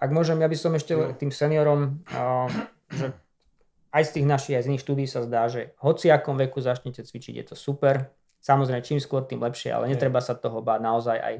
Ak 0.01 0.11
môžem, 0.17 0.41
ja 0.41 0.49
by 0.49 0.57
som 0.57 0.73
ešte 0.73 0.97
tým 1.21 1.29
seniorom, 1.29 2.01
uh, 2.09 2.49
že 2.89 3.13
aj 3.89 4.03
z 4.05 4.11
tých 4.21 4.27
našich, 4.29 4.55
aj 4.57 4.63
z 4.65 4.69
iných 4.75 4.85
štúdí 4.85 5.05
sa 5.09 5.25
zdá, 5.25 5.49
že 5.49 5.73
hoci 5.81 6.13
akom 6.13 6.37
veku 6.37 6.61
začnete 6.61 7.01
cvičiť, 7.01 7.35
je 7.41 7.45
to 7.53 7.57
super. 7.57 8.13
Samozrejme, 8.39 8.85
čím 8.85 9.03
skôr, 9.03 9.27
tým 9.27 9.43
lepšie, 9.43 9.75
ale 9.75 9.91
netreba 9.91 10.23
sa 10.23 10.37
toho 10.39 10.63
báť 10.63 10.81
naozaj 10.81 11.19
aj 11.19 11.35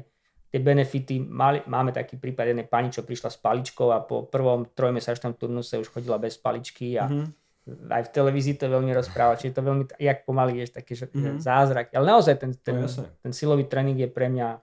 tie 0.49 0.59
benefity. 0.59 1.21
Mali, 1.23 1.63
máme 1.69 1.93
taký 1.93 2.17
prípad 2.17 2.51
jednej 2.51 2.67
pani, 2.67 2.89
čo 2.89 3.05
prišla 3.05 3.29
s 3.29 3.37
paličkou 3.39 3.93
a 3.93 4.03
po 4.03 4.25
prvom 4.27 4.67
trojmesačnom 4.67 5.37
turnuse 5.37 5.77
už 5.77 5.87
chodila 5.93 6.17
bez 6.17 6.35
paličky 6.41 6.97
a 6.99 7.07
mm-hmm. 7.07 7.93
aj 7.93 8.01
v 8.03 8.09
televízii 8.11 8.57
to 8.57 8.67
veľmi 8.67 8.91
rozpráva, 8.91 9.37
čiže 9.37 9.55
to 9.55 9.61
veľmi, 9.63 9.85
jak 9.95 10.25
pomaly 10.25 10.65
je 10.65 10.73
taký 10.73 10.97
že 10.97 11.07
mm-hmm. 11.07 11.39
zázrak. 11.39 11.93
Ale 11.93 12.05
naozaj 12.09 12.35
ten, 12.41 12.51
ten, 12.59 12.83
no, 12.83 12.89
ten 13.23 13.31
silový 13.31 13.69
tréning 13.69 13.95
je 13.95 14.09
pre 14.09 14.27
mňa 14.27 14.59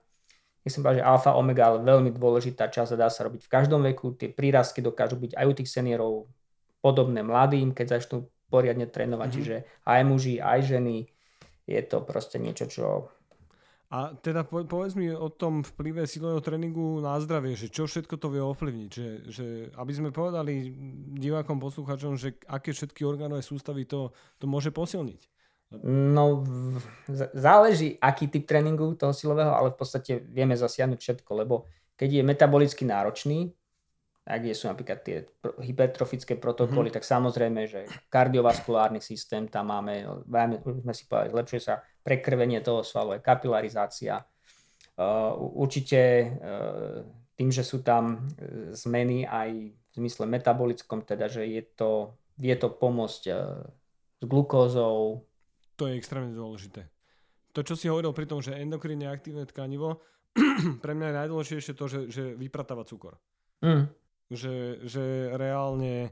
myslím 0.67 0.99
že 0.99 1.03
alfa, 1.03 1.39
omega, 1.39 1.71
ale 1.71 1.79
veľmi 1.79 2.11
dôležitá 2.11 2.67
časť 2.67 2.99
a 2.99 3.07
dá 3.07 3.07
sa 3.07 3.23
robiť 3.23 3.47
v 3.47 3.49
každom 3.49 3.79
veku. 3.87 4.11
Tie 4.19 4.27
prírastky 4.27 4.83
dokážu 4.83 5.15
byť 5.15 5.39
aj 5.39 5.45
u 5.47 5.53
tých 5.55 5.71
seniorov 5.71 6.27
podobné 6.87 7.19
mladým, 7.19 7.75
keď 7.75 7.99
začnú 7.99 8.31
poriadne 8.47 8.87
trénovať. 8.87 9.27
Mm-hmm. 9.27 9.43
Čiže 9.43 9.55
aj 9.83 10.01
muži, 10.07 10.39
aj 10.39 10.59
ženy. 10.63 11.11
Je 11.67 11.81
to 11.83 11.99
proste 11.99 12.39
niečo, 12.39 12.71
čo... 12.71 13.11
A 13.87 14.15
teda 14.19 14.43
povedz 14.43 14.99
mi 14.99 15.07
o 15.11 15.31
tom 15.31 15.63
vplyve 15.63 16.07
silového 16.07 16.43
tréningu 16.43 16.99
na 16.99 17.15
zdravie, 17.23 17.55
že 17.55 17.71
čo 17.71 17.87
všetko 17.87 18.19
to 18.19 18.27
vie 18.31 18.43
ovplyvniť, 18.43 18.89
že, 18.91 19.07
že 19.31 19.45
aby 19.79 19.91
sme 19.95 20.09
povedali 20.11 20.75
divákom, 21.15 21.55
poslucháčom, 21.59 22.19
že 22.19 22.35
aké 22.51 22.75
všetky 22.75 23.07
orgánové 23.07 23.39
sústavy 23.39 23.87
to, 23.87 24.11
to 24.39 24.47
môže 24.47 24.75
posilniť. 24.75 25.21
No, 25.87 26.47
záleží, 27.35 27.99
aký 27.99 28.31
typ 28.31 28.47
tréningu 28.47 28.95
toho 28.95 29.11
silového, 29.15 29.51
ale 29.51 29.75
v 29.75 29.79
podstate 29.79 30.19
vieme 30.23 30.55
zasiahnuť 30.55 30.99
všetko, 30.99 31.31
lebo 31.43 31.67
keď 31.99 32.19
je 32.19 32.23
metabolicky 32.23 32.83
náročný, 32.87 33.51
ak 34.27 34.43
sú 34.51 34.67
napríklad 34.67 34.99
tie 35.07 35.23
hypertrofické 35.63 36.35
protokoly, 36.35 36.91
mm-hmm. 36.91 36.97
tak 36.99 37.07
samozrejme, 37.07 37.61
že 37.63 37.87
kardiovaskulárny 38.11 38.99
systém 38.99 39.47
tam 39.47 39.71
máme, 39.71 40.03
už 40.67 40.83
sme 40.83 40.91
si 40.91 41.07
povedali, 41.07 41.31
zlepšuje 41.31 41.61
sa 41.63 41.79
prekrvenie 42.03 42.59
toho 42.59 42.83
svalu, 42.83 43.15
aj 43.15 43.23
kapilarizácia. 43.23 44.19
Určite 45.55 45.99
tým, 47.37 47.49
že 47.53 47.63
sú 47.63 47.85
tam 47.85 48.17
uh, 48.17 48.73
zmeny 48.73 49.23
aj 49.23 49.49
v 49.69 49.93
zmysle 49.93 50.25
metabolickom, 50.25 51.05
teda, 51.05 51.29
že 51.29 51.45
je 51.45 51.63
to, 51.77 52.17
vie 52.41 52.57
to 52.57 52.73
pomôcť 52.73 53.23
uh, 53.29 53.61
s 54.17 54.23
glukózou. 54.25 55.21
To 55.77 55.83
je 55.85 55.93
extrémne 55.95 56.33
dôležité. 56.33 56.89
to, 57.53 57.61
čo 57.61 57.77
si 57.77 57.85
hovoril 57.85 58.09
pri 58.13 58.25
tom, 58.25 58.41
že 58.41 58.57
endokrín 58.57 59.01
je 59.05 59.09
aktívne 59.09 59.45
tkanivo, 59.45 60.01
pre 60.83 60.93
mňa 60.97 61.07
je 61.13 61.17
najdôležitejšie 61.21 61.73
to, 61.77 61.85
že, 61.85 61.99
že 62.09 62.23
vypratáva 62.33 62.81
cukor. 62.85 63.21
Mm. 63.61 63.89
Že, 64.27 64.83
že 64.83 65.03
reálne 65.39 66.11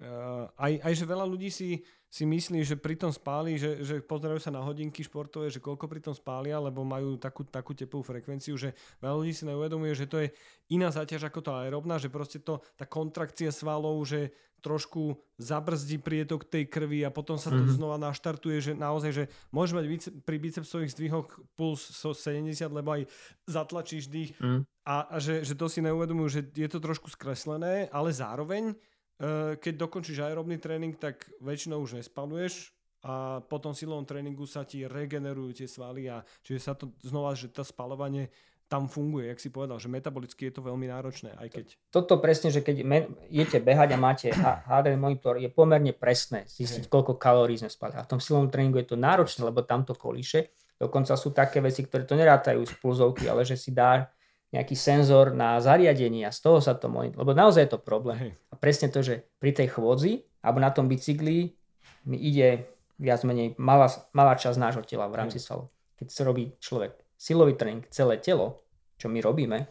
uh, 0.00 0.48
aj, 0.56 0.80
aj 0.80 0.92
že 0.96 1.04
veľa 1.04 1.26
ľudí 1.28 1.52
si 1.52 1.84
si 2.14 2.22
myslí, 2.22 2.62
že 2.62 2.78
pri 2.78 2.94
tom 2.94 3.10
spáli, 3.10 3.58
že, 3.58 3.82
že 3.82 3.98
pozerajú 3.98 4.38
sa 4.38 4.54
na 4.54 4.62
hodinky 4.62 5.02
športové, 5.02 5.50
že 5.50 5.58
koľko 5.58 5.90
pri 5.90 5.98
tom 5.98 6.14
spália, 6.14 6.62
lebo 6.62 6.86
majú 6.86 7.18
takú, 7.18 7.42
takú 7.42 7.74
teplú 7.74 8.06
frekvenciu, 8.06 8.54
že 8.54 8.70
veľa 9.02 9.18
ľudí 9.18 9.34
si 9.34 9.42
neuvedomuje, 9.42 9.98
že 9.98 10.06
to 10.06 10.22
je 10.22 10.30
iná 10.70 10.94
záťaž 10.94 11.26
ako 11.26 11.42
tá 11.42 11.66
aerobná, 11.66 11.98
že 11.98 12.06
proste 12.06 12.38
to, 12.38 12.62
tá 12.78 12.86
kontrakcia 12.86 13.50
svalov, 13.50 13.98
že 14.06 14.30
trošku 14.62 15.18
zabrzdí 15.42 15.98
prietok 15.98 16.46
tej 16.46 16.70
krvi 16.70 17.02
a 17.02 17.10
potom 17.10 17.34
sa 17.34 17.50
to 17.50 17.66
mm-hmm. 17.66 17.82
znova 17.82 17.98
naštartuje, 17.98 18.62
že 18.62 18.72
naozaj, 18.78 19.10
že 19.10 19.24
môžeš 19.50 19.72
mať 19.74 19.84
pri 20.22 20.36
bicepsových 20.38 20.94
zdvihoch 20.94 21.26
puls 21.58 21.82
so 21.82 22.14
70, 22.14 22.54
lebo 22.70 22.94
aj 22.94 23.10
zatlačíš 23.50 24.06
dých 24.06 24.38
mm. 24.38 24.62
A, 24.84 25.08
a 25.08 25.16
že, 25.16 25.40
že 25.42 25.56
to 25.56 25.66
si 25.66 25.80
neuvedomujú, 25.80 26.28
že 26.28 26.40
je 26.52 26.68
to 26.68 26.78
trošku 26.78 27.08
skreslené, 27.08 27.88
ale 27.88 28.12
zároveň 28.12 28.76
Eh, 29.14 29.54
keď 29.62 29.86
dokončíš 29.86 30.26
aerobný 30.26 30.58
tréning, 30.58 30.98
tak 30.98 31.22
väčšinou 31.38 31.78
už 31.86 32.02
nespaluješ 32.02 32.74
a 33.06 33.38
po 33.46 33.62
tom 33.62 33.70
silovom 33.70 34.02
tréningu 34.02 34.42
sa 34.42 34.66
ti 34.66 34.82
regenerujú 34.90 35.54
tie 35.54 35.68
svaly 35.70 36.10
a 36.10 36.26
čiže 36.42 36.58
sa 36.58 36.74
to 36.74 36.90
znova, 36.98 37.30
že 37.38 37.46
to 37.54 37.62
spalovanie 37.62 38.34
tam 38.66 38.90
funguje, 38.90 39.30
jak 39.30 39.38
si 39.38 39.54
povedal, 39.54 39.78
že 39.78 39.92
metabolicky 39.92 40.48
je 40.48 40.56
to 40.56 40.64
veľmi 40.64 40.88
náročné, 40.88 41.36
aj 41.36 41.48
keď... 41.52 41.66
Toto 41.94 42.16
presne, 42.18 42.48
že 42.48 42.64
keď 42.64 42.80
idete 43.28 43.60
behať 43.60 43.92
a 43.94 43.98
máte 44.00 44.32
HDL 44.34 44.98
monitor, 44.98 45.36
je 45.36 45.52
pomerne 45.52 45.92
presné 45.94 46.48
zistiť, 46.48 46.88
koľko 46.88 47.20
kalórií 47.20 47.60
sme 47.60 47.68
spali. 47.68 47.94
A 47.94 48.02
v 48.02 48.10
tom 48.16 48.24
silovom 48.24 48.48
tréningu 48.48 48.80
je 48.80 48.88
to 48.88 48.98
náročné, 48.98 49.44
lebo 49.46 49.62
tam 49.62 49.84
to 49.84 49.92
kolíše. 49.92 50.48
Dokonca 50.80 51.12
sú 51.14 51.30
také 51.30 51.60
veci, 51.60 51.84
ktoré 51.84 52.08
to 52.08 52.16
nerátajú 52.16 52.64
z 52.64 52.72
pulzovky, 52.80 53.28
ale 53.28 53.44
že 53.44 53.54
si 53.54 53.70
dá 53.70 54.10
nejaký 54.54 54.78
senzor 54.78 55.34
na 55.34 55.58
zariadenie 55.58 56.22
a 56.22 56.30
z 56.30 56.38
toho 56.38 56.62
sa 56.62 56.78
to 56.78 56.86
monitoruje. 56.86 57.26
Lebo 57.26 57.32
naozaj 57.34 57.66
je 57.66 57.70
to 57.74 57.80
problém. 57.82 58.18
Hej. 58.30 58.32
A 58.48 58.54
presne 58.54 58.86
to, 58.86 59.02
že 59.02 59.26
pri 59.42 59.50
tej 59.50 59.74
chôdzi 59.74 60.22
alebo 60.46 60.62
na 60.62 60.70
tom 60.70 60.86
bicykli 60.86 61.58
mi 62.06 62.16
ide 62.22 62.70
viac 63.02 63.26
menej 63.26 63.58
malá, 63.58 63.90
malá 64.14 64.38
časť 64.38 64.54
nášho 64.54 64.86
tela 64.86 65.10
v 65.10 65.18
rámci 65.18 65.42
svalov. 65.42 65.74
Keď 65.98 66.06
sa 66.06 66.22
robí 66.22 66.54
človek 66.62 66.94
silový 67.18 67.58
tréning, 67.58 67.82
celé 67.90 68.22
telo, 68.22 68.62
čo 68.94 69.10
my 69.10 69.18
robíme, 69.18 69.66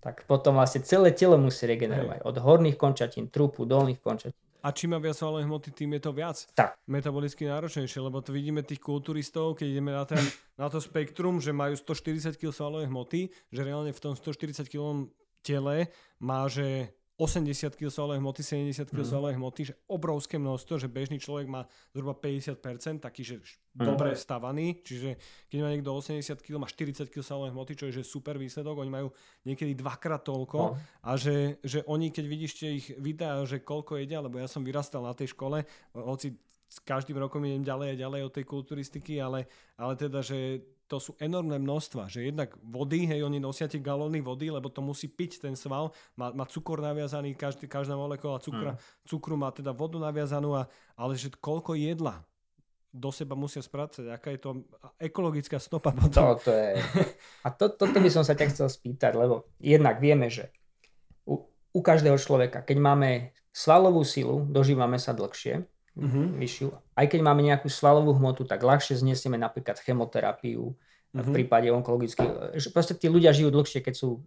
tak 0.00 0.24
potom 0.24 0.56
vlastne 0.56 0.80
celé 0.80 1.12
telo 1.12 1.36
musí 1.36 1.68
regenerovať. 1.68 2.24
Hej. 2.24 2.26
Od 2.26 2.36
horných 2.40 2.80
končatín, 2.80 3.28
trupu, 3.28 3.68
dolných 3.68 4.00
končatín. 4.00 4.40
A 4.60 4.68
čím 4.76 4.92
má 4.92 4.98
viac 5.00 5.16
svalovej 5.16 5.48
hmoty, 5.48 5.72
tým 5.72 5.96
je 5.96 6.02
to 6.04 6.12
viac 6.12 6.36
tak. 6.52 6.76
metabolicky 6.84 7.48
náročnejšie, 7.48 8.00
lebo 8.04 8.20
to 8.20 8.36
vidíme 8.36 8.60
tých 8.60 8.80
kulturistov, 8.80 9.56
keď 9.56 9.66
ideme 9.72 9.92
na, 9.96 10.04
ten, 10.04 10.20
na 10.60 10.68
to 10.68 10.80
spektrum, 10.80 11.40
že 11.40 11.56
majú 11.56 11.72
140 11.76 12.36
kg 12.36 12.52
svalovej 12.52 12.92
hmoty, 12.92 13.32
že 13.48 13.60
reálne 13.64 13.96
v 13.96 14.00
tom 14.00 14.12
140 14.12 14.68
kg 14.68 15.08
tele 15.40 15.88
má, 16.20 16.44
že 16.52 16.92
80 17.20 17.76
kg 17.76 17.92
svalovej 17.92 18.24
hmoty, 18.24 18.40
70 18.40 18.88
kg 18.88 19.04
mm. 19.04 19.10
svalovej 19.12 19.36
hmoty, 19.36 19.60
že 19.68 19.74
obrovské 19.92 20.40
množstvo, 20.40 20.80
že 20.80 20.88
bežný 20.88 21.20
človek 21.20 21.44
má 21.44 21.68
zhruba 21.92 22.16
50%, 22.16 23.04
taký, 23.04 23.20
že 23.20 23.36
mm. 23.36 23.84
dobre 23.84 24.16
stavaný, 24.16 24.80
čiže 24.80 25.20
keď 25.52 25.58
má 25.60 25.68
niekto 25.68 25.92
80 25.92 26.40
kg, 26.40 26.56
má 26.56 26.64
40 26.64 27.12
kg 27.12 27.20
svalovej 27.20 27.52
hmoty, 27.52 27.72
čo 27.76 27.84
je 27.92 28.00
že 28.00 28.08
super 28.08 28.40
výsledok, 28.40 28.80
oni 28.80 28.88
majú 28.88 29.12
niekedy 29.44 29.76
dvakrát 29.76 30.24
toľko 30.24 30.58
no. 30.72 30.80
a 30.80 31.10
že, 31.20 31.60
že 31.60 31.84
oni, 31.84 32.08
keď 32.08 32.24
vidíš 32.24 32.52
ich 32.72 32.86
videá, 32.96 33.36
že 33.44 33.60
koľko 33.60 34.00
jedia, 34.00 34.24
lebo 34.24 34.40
ja 34.40 34.48
som 34.48 34.64
vyrastal 34.64 35.04
na 35.04 35.12
tej 35.12 35.36
škole, 35.36 35.68
hoci 35.92 36.32
s 36.70 36.78
každým 36.80 37.18
rokom 37.18 37.42
idem 37.44 37.66
ďalej 37.66 37.88
a 37.92 38.00
ďalej 38.00 38.20
od 38.30 38.32
tej 38.32 38.44
kulturistiky, 38.46 39.18
ale, 39.18 39.50
ale 39.74 39.98
teda, 39.98 40.22
že 40.24 40.62
to 40.90 40.98
sú 40.98 41.14
enormné 41.22 41.62
množstva, 41.62 42.10
že 42.10 42.26
jednak 42.26 42.50
vody, 42.58 43.06
hej, 43.06 43.22
oni 43.22 43.38
nosia 43.38 43.70
tie 43.70 43.78
galóny 43.78 44.18
vody, 44.18 44.50
lebo 44.50 44.66
to 44.66 44.82
musí 44.82 45.06
piť 45.06 45.46
ten 45.46 45.54
sval, 45.54 45.94
má, 46.18 46.34
má 46.34 46.42
cukor 46.50 46.82
naviazaný, 46.82 47.38
každý, 47.38 47.70
každá 47.70 47.94
molekula 47.94 48.42
cukra, 48.42 48.74
mm. 48.74 49.06
cukru 49.06 49.38
má 49.38 49.54
teda 49.54 49.70
vodu 49.70 50.02
naviazanú, 50.02 50.58
a, 50.58 50.66
ale 50.98 51.14
že 51.14 51.30
koľko 51.30 51.78
jedla 51.78 52.26
do 52.90 53.14
seba 53.14 53.38
musia 53.38 53.62
spracať, 53.62 54.10
aká 54.10 54.34
je 54.34 54.40
to 54.42 54.50
ekologická 54.98 55.62
stopa 55.62 55.94
potom. 55.94 56.34
To, 56.34 56.50
to 56.50 56.50
je... 56.50 56.82
A 57.46 57.54
to, 57.54 57.70
toto 57.70 58.02
by 58.02 58.10
som 58.10 58.26
sa 58.26 58.34
ťa 58.34 58.50
chcel 58.50 58.66
spýtať, 58.66 59.14
lebo 59.14 59.46
jednak 59.62 60.02
vieme, 60.02 60.26
že 60.26 60.50
u, 61.22 61.38
u 61.70 61.80
každého 61.86 62.18
človeka, 62.18 62.66
keď 62.66 62.78
máme 62.82 63.10
svalovú 63.54 64.02
silu, 64.02 64.42
dožívame 64.42 64.98
sa 64.98 65.14
dlhšie, 65.14 65.62
mm-hmm. 65.96 66.26
vyššiu. 66.38 66.68
Aj 66.94 67.06
keď 67.08 67.20
máme 67.24 67.42
nejakú 67.42 67.66
svalovú 67.66 68.14
hmotu, 68.14 68.46
tak 68.46 68.62
ľahšie 68.62 68.98
znesieme 69.00 69.40
napríklad 69.40 69.80
chemoterapiu 69.82 70.70
mm-hmm. 70.70 71.22
v 71.24 71.28
prípade 71.30 71.68
onkologických. 71.72 72.54
Proste 72.70 72.94
tí 72.94 73.10
ľudia 73.10 73.34
žijú 73.34 73.50
dlhšie, 73.50 73.80
keď 73.82 73.94
sú 73.94 74.20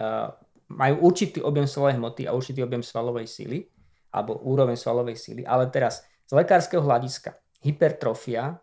uh, 0.00 0.28
majú 0.66 0.94
určitý 1.06 1.38
objem 1.40 1.66
svalovej 1.70 1.96
hmoty 2.02 2.22
a 2.26 2.34
určitý 2.34 2.60
objem 2.66 2.82
svalovej 2.82 3.26
síly 3.30 3.70
alebo 4.10 4.40
úroveň 4.42 4.74
svalovej 4.74 5.16
síly. 5.16 5.42
Ale 5.46 5.70
teraz 5.70 6.02
z 6.26 6.32
lekárskeho 6.34 6.82
hľadiska 6.82 7.38
hypertrofia 7.62 8.58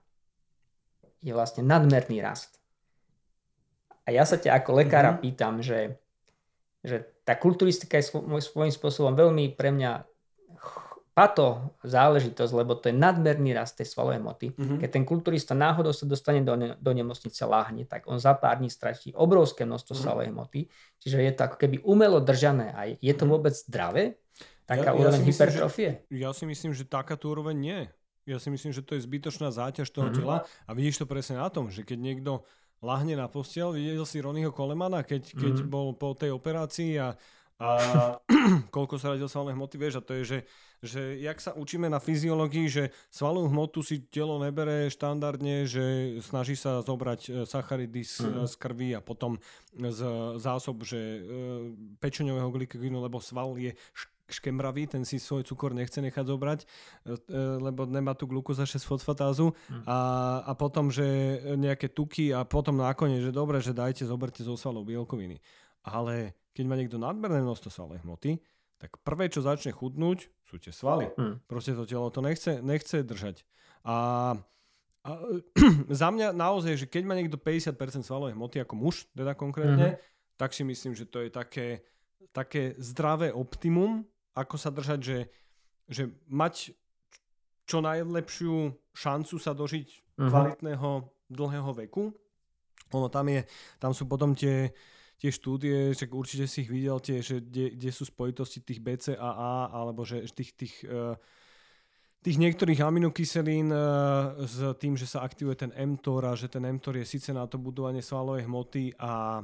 je 1.24 1.32
vlastne 1.32 1.64
nadmerný 1.64 2.20
rast. 2.20 2.60
A 4.04 4.12
ja 4.12 4.28
sa 4.28 4.36
ťa 4.36 4.60
ako 4.60 4.84
lekára 4.84 5.16
mm-hmm. 5.16 5.24
pýtam, 5.24 5.64
že, 5.64 5.96
že 6.84 7.08
tá 7.24 7.40
kulturistika 7.40 7.96
je 7.96 8.12
svojím 8.44 8.74
spôsobom 8.76 9.16
veľmi 9.16 9.56
pre 9.56 9.72
mňa 9.72 10.13
pato 11.14 11.78
záležitosť, 11.86 12.52
lebo 12.58 12.74
to 12.74 12.90
je 12.90 12.96
nadmerný 12.98 13.54
rast 13.54 13.78
tej 13.78 13.86
svalovej 13.86 14.18
moty. 14.18 14.48
Mm-hmm. 14.50 14.78
Keď 14.82 14.90
ten 14.90 15.06
kulturista 15.06 15.54
náhodou 15.54 15.94
sa 15.94 16.10
dostane 16.10 16.42
do, 16.42 16.58
ne, 16.58 16.74
do 16.74 16.92
nemocnice 16.92 17.46
láhne, 17.46 17.86
tak 17.86 18.10
on 18.10 18.18
za 18.18 18.34
pár 18.34 18.58
dní 18.58 18.74
stratí 18.74 19.14
obrovské 19.14 19.62
množstvo 19.62 19.94
mm-hmm. 19.94 20.10
svalovej 20.10 20.32
moty. 20.34 20.62
Čiže 20.98 21.22
je 21.22 21.34
to 21.38 21.42
ako 21.46 21.58
keby 21.62 21.78
umelo 21.86 22.18
držané. 22.18 22.74
A 22.74 22.90
je 22.90 23.14
to 23.14 23.30
mhm. 23.30 23.32
vôbec 23.32 23.54
zdravé? 23.54 24.18
Taká 24.66 24.90
ja, 24.90 24.98
úroveň 24.98 25.22
ja 25.22 25.28
hypertrofie? 25.30 25.90
Že, 26.10 26.18
ja 26.18 26.32
si 26.34 26.44
myslím, 26.50 26.72
že 26.74 26.84
takáto 26.90 27.30
úroveň 27.30 27.56
nie. 27.56 27.80
Ja 28.26 28.42
si 28.42 28.50
myslím, 28.50 28.74
že 28.74 28.82
to 28.82 28.98
je 28.98 29.06
zbytočná 29.06 29.54
záťaž 29.54 29.94
toho 29.94 30.10
mm-hmm. 30.10 30.18
tela 30.18 30.48
a 30.66 30.72
vidíš 30.74 31.04
to 31.04 31.06
presne 31.06 31.38
na 31.38 31.52
tom, 31.54 31.70
že 31.70 31.86
keď 31.86 32.00
niekto 32.00 32.32
lahne 32.80 33.14
na 33.20 33.28
postel, 33.28 33.76
videl 33.76 34.08
si 34.08 34.24
Ronnieho 34.24 34.56
Kolemana, 34.56 35.04
keď, 35.04 35.36
keď 35.36 35.54
mm-hmm. 35.62 35.72
bol 35.72 35.92
po 35.94 36.16
tej 36.16 36.34
operácii 36.34 36.98
a 36.98 37.14
a 37.62 37.70
koľko 38.76 39.00
sa 39.00 39.14
radil 39.14 39.30
svalné 39.30 39.54
hmoty, 39.54 39.80
vieš, 39.80 40.02
a 40.02 40.06
to 40.06 40.18
je, 40.20 40.24
že, 40.26 40.38
že 40.84 41.16
jak 41.24 41.40
sa 41.40 41.56
učíme 41.56 41.88
na 41.88 42.04
fyziológii, 42.04 42.68
že 42.68 42.84
svalovú 43.08 43.48
hmotu 43.48 43.80
si 43.80 44.04
telo 44.12 44.36
nebere 44.44 44.92
štandardne, 44.92 45.64
že 45.64 46.20
snaží 46.20 46.60
sa 46.60 46.84
zobrať 46.84 47.22
e, 47.24 47.30
sacharidy 47.48 48.04
z, 48.04 48.28
mm. 48.28 48.44
z 48.52 48.54
krvi 48.60 48.90
a 48.92 49.00
potom 49.00 49.40
z 49.72 50.00
zásob, 50.44 50.84
že 50.84 51.00
e, 51.00 51.20
pečeňového 52.04 52.52
glykogénu, 52.52 53.00
lebo 53.00 53.24
sval 53.24 53.56
je 53.56 53.72
škemravý, 54.28 54.92
ten 54.92 55.08
si 55.08 55.24
svoj 55.24 55.48
cukor 55.48 55.72
nechce 55.72 56.04
nechať 56.04 56.26
zobrať, 56.28 56.60
e, 56.62 56.68
lebo 57.64 57.88
nemá 57.88 58.12
tú 58.12 58.28
glukoza 58.28 58.68
6 58.68 58.84
fosfatázu 58.84 59.56
mm. 59.56 59.88
a, 59.88 60.00
a 60.44 60.52
potom, 60.60 60.92
že 60.92 61.06
nejaké 61.56 61.88
tuky 61.88 62.36
a 62.36 62.44
potom 62.44 62.76
nakoniec, 62.76 63.24
že 63.24 63.32
dobre, 63.32 63.64
že 63.64 63.72
dajte, 63.72 64.04
zoberte 64.04 64.44
zo 64.44 64.60
svalov 64.60 64.84
bielkoviny. 64.84 65.40
Ale 65.84 66.36
keď 66.56 66.64
má 66.68 66.76
niekto 66.76 67.02
nadmerné 67.02 67.40
množstvo 67.44 67.70
svalovej 67.72 68.04
hmoty, 68.04 68.32
tak 68.84 69.00
prvé, 69.00 69.32
čo 69.32 69.40
začne 69.40 69.72
chudnúť, 69.72 70.28
sú 70.44 70.60
tie 70.60 70.76
svaly. 70.76 71.08
Mm. 71.16 71.40
Proste 71.48 71.72
to 71.72 71.88
telo 71.88 72.12
to 72.12 72.20
nechce, 72.20 72.60
nechce 72.60 73.00
držať. 73.00 73.48
A, 73.88 73.96
a 75.08 75.10
za 76.04 76.12
mňa 76.12 76.36
naozaj, 76.36 76.84
že 76.84 76.92
keď 76.92 77.04
má 77.08 77.16
niekto 77.16 77.40
50% 77.40 77.80
svalovej 78.04 78.36
hmoty 78.36 78.60
ako 78.60 78.76
muž, 78.76 79.08
teda 79.16 79.40
konkrétne, 79.40 79.96
mm-hmm. 79.96 80.36
tak 80.36 80.52
si 80.52 80.68
myslím, 80.68 81.00
že 81.00 81.08
to 81.08 81.24
je 81.24 81.32
také, 81.32 81.88
také 82.36 82.76
zdravé 82.76 83.32
optimum, 83.32 84.04
ako 84.36 84.60
sa 84.60 84.68
držať, 84.68 85.00
že, 85.00 85.20
že 85.88 86.04
mať 86.28 86.76
čo 87.64 87.80
najlepšiu 87.80 88.68
šancu 88.92 89.36
sa 89.40 89.56
dožiť 89.56 89.88
mm-hmm. 89.88 90.28
kvalitného 90.28 90.90
dlhého 91.32 91.72
veku. 91.88 92.12
Ono 92.92 93.08
tam 93.08 93.32
je, 93.32 93.48
tam 93.80 93.96
sú 93.96 94.12
potom 94.12 94.36
tie 94.36 94.76
tie 95.24 95.32
štúdie, 95.32 95.96
že 95.96 96.12
určite 96.12 96.52
si 96.52 96.68
ich 96.68 96.70
videl 96.70 97.00
tie, 97.00 97.24
že 97.24 97.40
kde, 97.40 97.90
sú 97.96 98.04
spojitosti 98.04 98.60
tých 98.60 98.84
BCAA 98.84 99.72
alebo 99.72 100.04
že 100.04 100.28
tých, 100.36 100.52
tých, 100.52 100.76
uh, 100.84 101.16
tých 102.20 102.36
niektorých 102.44 102.84
aminokyselín 102.84 103.72
uh, 103.72 104.36
s 104.44 104.60
tým, 104.84 105.00
že 105.00 105.08
sa 105.08 105.24
aktivuje 105.24 105.64
ten 105.64 105.72
mTOR 105.72 106.28
a 106.28 106.36
že 106.36 106.52
ten 106.52 106.68
mTOR 106.68 107.00
je 107.00 107.08
síce 107.08 107.32
na 107.32 107.48
to 107.48 107.56
budovanie 107.56 108.04
svalovej 108.04 108.44
hmoty 108.44 109.00
a 109.00 109.40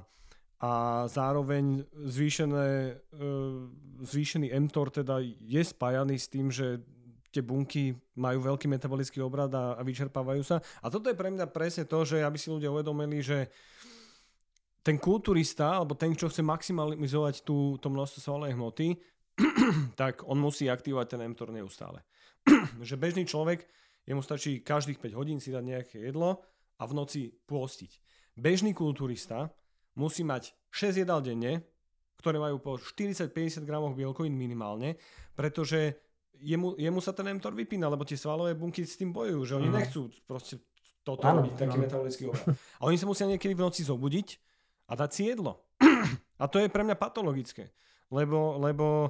a 0.59 1.07
zároveň 1.07 1.87
zvýšené, 1.95 2.99
uh, 3.15 3.63
zvýšený 4.03 4.51
mTOR 4.67 4.91
teda 4.91 5.23
je 5.23 5.63
spájaný 5.63 6.19
s 6.19 6.27
tým, 6.27 6.51
že 6.51 6.83
tie 7.31 7.39
bunky 7.39 7.95
majú 8.19 8.43
veľký 8.43 8.67
metabolický 8.67 9.23
obrad 9.23 9.55
a, 9.55 9.79
a 9.79 9.81
vyčerpávajú 9.87 10.43
sa. 10.43 10.59
A 10.83 10.91
toto 10.91 11.07
je 11.07 11.15
pre 11.15 11.31
mňa 11.31 11.47
presne 11.47 11.87
to, 11.87 12.03
že 12.03 12.19
aby 12.19 12.35
si 12.35 12.51
ľudia 12.51 12.67
uvedomili, 12.75 13.23
že 13.23 13.47
uh, 13.47 13.79
ten 14.89 14.97
kulturista, 14.97 15.77
alebo 15.77 15.93
ten, 15.93 16.17
čo 16.17 16.33
chce 16.33 16.41
maximalizovať 16.41 17.45
tú, 17.45 17.77
to 17.77 17.93
množstvo 17.93 18.25
svalnej 18.25 18.57
hmoty, 18.57 18.97
tak 20.01 20.25
on 20.25 20.41
musí 20.41 20.65
aktivovať 20.65 21.13
ten 21.13 21.21
mTOR 21.29 21.53
neustále. 21.53 22.01
že 22.81 22.97
bežný 22.97 23.29
človek, 23.29 23.69
jemu 24.09 24.25
stačí 24.25 24.65
každých 24.65 24.97
5 24.97 25.13
hodín 25.13 25.37
si 25.37 25.53
dať 25.53 25.61
nejaké 25.61 25.97
jedlo 26.01 26.41
a 26.81 26.89
v 26.89 26.97
noci 26.97 27.29
pôstiť. 27.45 28.01
Bežný 28.33 28.73
kulturista 28.73 29.53
musí 29.93 30.25
mať 30.25 30.57
6 30.73 31.05
jedál 31.05 31.21
denne, 31.21 31.61
ktoré 32.17 32.41
majú 32.41 32.57
po 32.57 32.81
40-50 32.81 33.69
gramoch 33.69 33.93
bielkovín 33.93 34.33
minimálne, 34.33 34.97
pretože 35.37 36.01
jemu, 36.41 36.81
jemu 36.81 36.97
sa 36.97 37.13
ten 37.13 37.29
mTOR 37.37 37.53
vypína, 37.53 37.85
lebo 37.93 38.09
tie 38.09 38.17
svalové 38.17 38.57
bunky 38.57 38.89
s 38.89 38.97
tým 38.97 39.13
bojujú, 39.13 39.53
že 39.53 39.53
oni 39.53 39.69
mm. 39.69 39.75
nechcú 39.77 40.09
proste 40.25 40.65
toto 41.05 41.29
ano, 41.29 41.45
robiť, 41.45 41.53
taký 41.61 41.77
ano. 41.77 41.83
metabolický 41.85 42.23
obrad. 42.25 42.57
A 42.81 42.89
oni 42.89 42.97
sa 42.97 43.05
musia 43.05 43.29
niekedy 43.29 43.53
v 43.53 43.61
noci 43.69 43.85
zobudiť 43.85 44.48
a 44.89 44.93
dať 44.97 45.09
si 45.13 45.21
jedlo. 45.29 45.61
A 46.41 46.47
to 46.49 46.57
je 46.57 46.71
pre 46.71 46.81
mňa 46.81 46.97
patologické, 46.97 47.69
lebo, 48.09 48.57
lebo 48.57 48.87
e, 49.05 49.09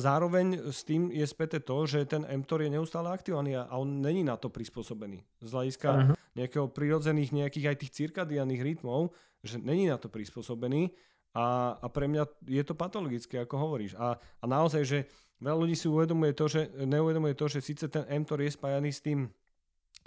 zároveň 0.00 0.72
s 0.72 0.82
tým 0.82 1.12
je 1.12 1.22
späté 1.28 1.60
to, 1.60 1.84
že 1.86 2.08
ten 2.08 2.24
mTOR 2.24 2.64
je 2.64 2.72
neustále 2.72 3.12
aktivovaný 3.12 3.60
a 3.60 3.76
on 3.76 4.00
není 4.00 4.24
na 4.24 4.40
to 4.40 4.48
prispôsobený. 4.48 5.20
Z 5.44 5.50
hľadiska 5.52 5.88
uh-huh. 5.92 6.16
nejakého 6.32 6.66
prirodzených 6.72 7.30
nejakých 7.36 7.66
aj 7.70 7.76
tých 7.76 7.92
cirkadiánnych 7.92 8.64
rytmov, 8.64 9.12
že 9.44 9.60
není 9.60 9.84
na 9.84 10.00
to 10.00 10.08
prispôsobený 10.08 10.96
a, 11.36 11.76
a 11.76 11.86
pre 11.88 12.08
mňa 12.08 12.24
je 12.44 12.64
to 12.64 12.76
patologické, 12.76 13.40
ako 13.40 13.56
hovoríš. 13.56 13.92
A, 13.96 14.16
a 14.16 14.44
naozaj, 14.44 14.82
že 14.84 14.98
veľa 15.40 15.58
ľudí 15.64 15.76
si 15.76 15.88
uvedomuje 15.88 16.32
to, 16.32 16.48
že 16.48 16.72
neuvedomuje 16.72 17.36
to, 17.36 17.48
že 17.48 17.64
síce 17.64 17.84
ten 17.88 18.04
mTOR 18.24 18.40
je 18.40 18.52
spájaný 18.52 18.92
s 18.92 19.00
tým, 19.00 19.28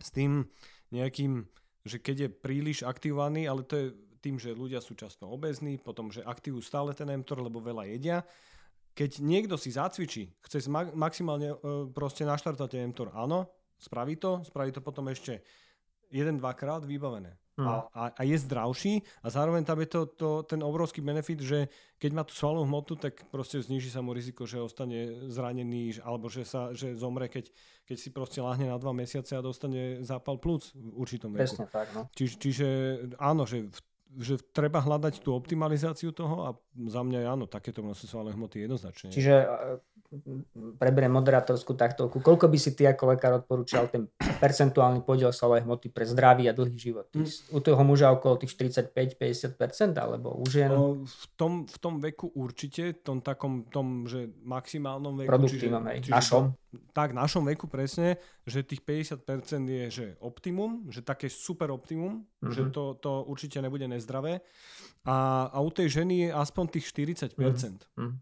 s 0.01 0.09
tým 0.13 0.49
nejakým, 0.93 1.45
že 1.85 1.97
keď 2.01 2.15
je 2.25 2.29
príliš 2.29 2.81
aktivovaný, 2.85 3.45
ale 3.45 3.65
to 3.65 3.73
je 3.77 3.87
tým, 4.25 4.41
že 4.41 4.57
ľudia 4.57 4.81
sú 4.81 4.97
často 4.97 5.29
obezní, 5.29 5.77
potom, 5.77 6.09
že 6.09 6.25
aktivujú 6.25 6.65
stále 6.65 6.97
ten 6.97 7.05
mTOR, 7.05 7.45
lebo 7.45 7.61
veľa 7.61 7.85
jedia. 7.93 8.25
Keď 8.97 9.21
niekto 9.21 9.53
si 9.53 9.69
zacvičí, 9.69 10.33
chce 10.41 10.65
maximálne 10.97 11.53
e, 11.53 11.57
proste 11.93 12.25
naštartovať 12.25 12.89
mTOR, 12.89 13.13
áno, 13.13 13.45
spraví 13.77 14.17
to, 14.17 14.41
spraví 14.41 14.73
to 14.73 14.81
potom 14.81 15.13
ešte 15.13 15.45
jeden, 16.09 16.41
dvakrát 16.41 16.81
vybavené. 16.81 17.37
Hmm. 17.55 17.71
A, 17.71 17.75
a, 17.95 18.03
a 18.19 18.21
je 18.27 18.35
zdravší 18.35 18.99
a 19.23 19.31
zároveň 19.31 19.63
tam 19.63 19.79
je 19.79 19.87
to, 19.87 20.01
to, 20.11 20.29
ten 20.43 20.59
obrovský 20.59 20.99
benefit, 20.99 21.39
že 21.39 21.71
keď 21.95 22.11
má 22.11 22.27
tú 22.27 22.35
svalovú 22.35 22.67
hmotu, 22.67 22.99
tak 22.99 23.23
proste 23.31 23.63
zniží 23.63 23.87
sa 23.87 24.03
mu 24.03 24.11
riziko, 24.11 24.43
že 24.43 24.59
ostane 24.59 25.31
zranený 25.31 26.03
alebo 26.03 26.27
že, 26.27 26.43
sa, 26.43 26.75
že 26.75 26.99
zomre, 26.99 27.31
keď, 27.31 27.47
keď 27.87 27.95
si 27.95 28.11
proste 28.11 28.43
láhne 28.43 28.67
na 28.67 28.75
dva 28.75 28.91
mesiace 28.91 29.39
a 29.39 29.45
dostane 29.45 30.03
zápal 30.03 30.35
plúc 30.35 30.75
v 30.75 30.99
určitom 30.99 31.31
veku. 31.31 31.47
Presne 31.47 31.65
tak, 31.71 31.87
no. 31.95 32.11
Čiže, 32.11 32.35
čiže 32.43 32.67
áno, 33.23 33.47
že 33.47 33.71
v 33.71 33.79
že 34.19 34.39
treba 34.55 34.79
hľadať 34.79 35.19
tú 35.19 35.35
optimalizáciu 35.35 36.15
toho 36.15 36.35
a 36.47 36.49
za 36.87 37.01
mňa 37.03 37.27
áno, 37.27 37.45
takéto 37.47 37.83
množstvo 37.83 38.31
hmoty 38.31 38.67
jednoznačne. 38.67 39.11
Čiže 39.11 39.33
preberiem 40.77 41.11
moderátorskú 41.11 41.73
taktovku. 41.75 42.21
Koľko 42.21 42.47
by 42.47 42.57
si 42.59 42.71
ty 42.77 42.87
ako 42.87 43.15
lekár 43.15 43.41
odporúčal 43.41 43.89
ten 43.89 44.07
percentuálny 44.39 45.01
podiel 45.03 45.33
svalovej 45.33 45.65
hmoty 45.65 45.87
pre 45.91 46.05
zdravý 46.07 46.47
a 46.47 46.53
dlhý 46.55 46.77
život? 46.77 47.09
mm. 47.11 47.51
U 47.51 47.59
toho 47.59 47.81
muža 47.83 48.13
okolo 48.13 48.39
tých 48.39 48.53
45-50% 48.55 49.97
alebo 49.97 50.37
u 50.37 50.45
žien? 50.47 50.69
No, 50.71 51.03
v, 51.03 51.25
tom, 51.35 51.65
v 51.65 51.77
tom 51.81 51.99
veku 51.99 52.31
určite, 52.37 53.01
tom 53.01 53.19
takom 53.19 53.67
tom, 53.67 54.05
že 54.05 54.29
maximálnom 54.45 55.25
veku. 55.25 55.29
Produktívnom, 55.29 55.83
čiže, 55.89 56.01
čiže 56.07 56.13
našom. 56.13 56.43
Tak, 56.93 57.11
našom 57.11 57.45
veku 57.45 57.67
presne, 57.67 58.17
že 58.47 58.65
tých 58.65 58.81
50% 58.81 59.25
je 59.65 59.83
že 59.91 60.05
optimum, 60.21 60.87
že 60.91 61.01
také 61.01 61.27
super 61.31 61.71
optimum, 61.71 62.23
mm-hmm. 62.23 62.51
že 62.51 62.61
to, 62.71 62.97
to 62.99 63.25
určite 63.27 63.61
nebude 63.61 63.87
nezdravé. 63.87 64.41
A, 65.05 65.49
a 65.53 65.57
u 65.61 65.69
tej 65.69 66.01
ženy 66.01 66.27
je 66.27 66.29
aspoň 66.33 66.65
tých 66.79 66.85
40%. 66.89 67.35
Mm-hmm. 67.35 68.13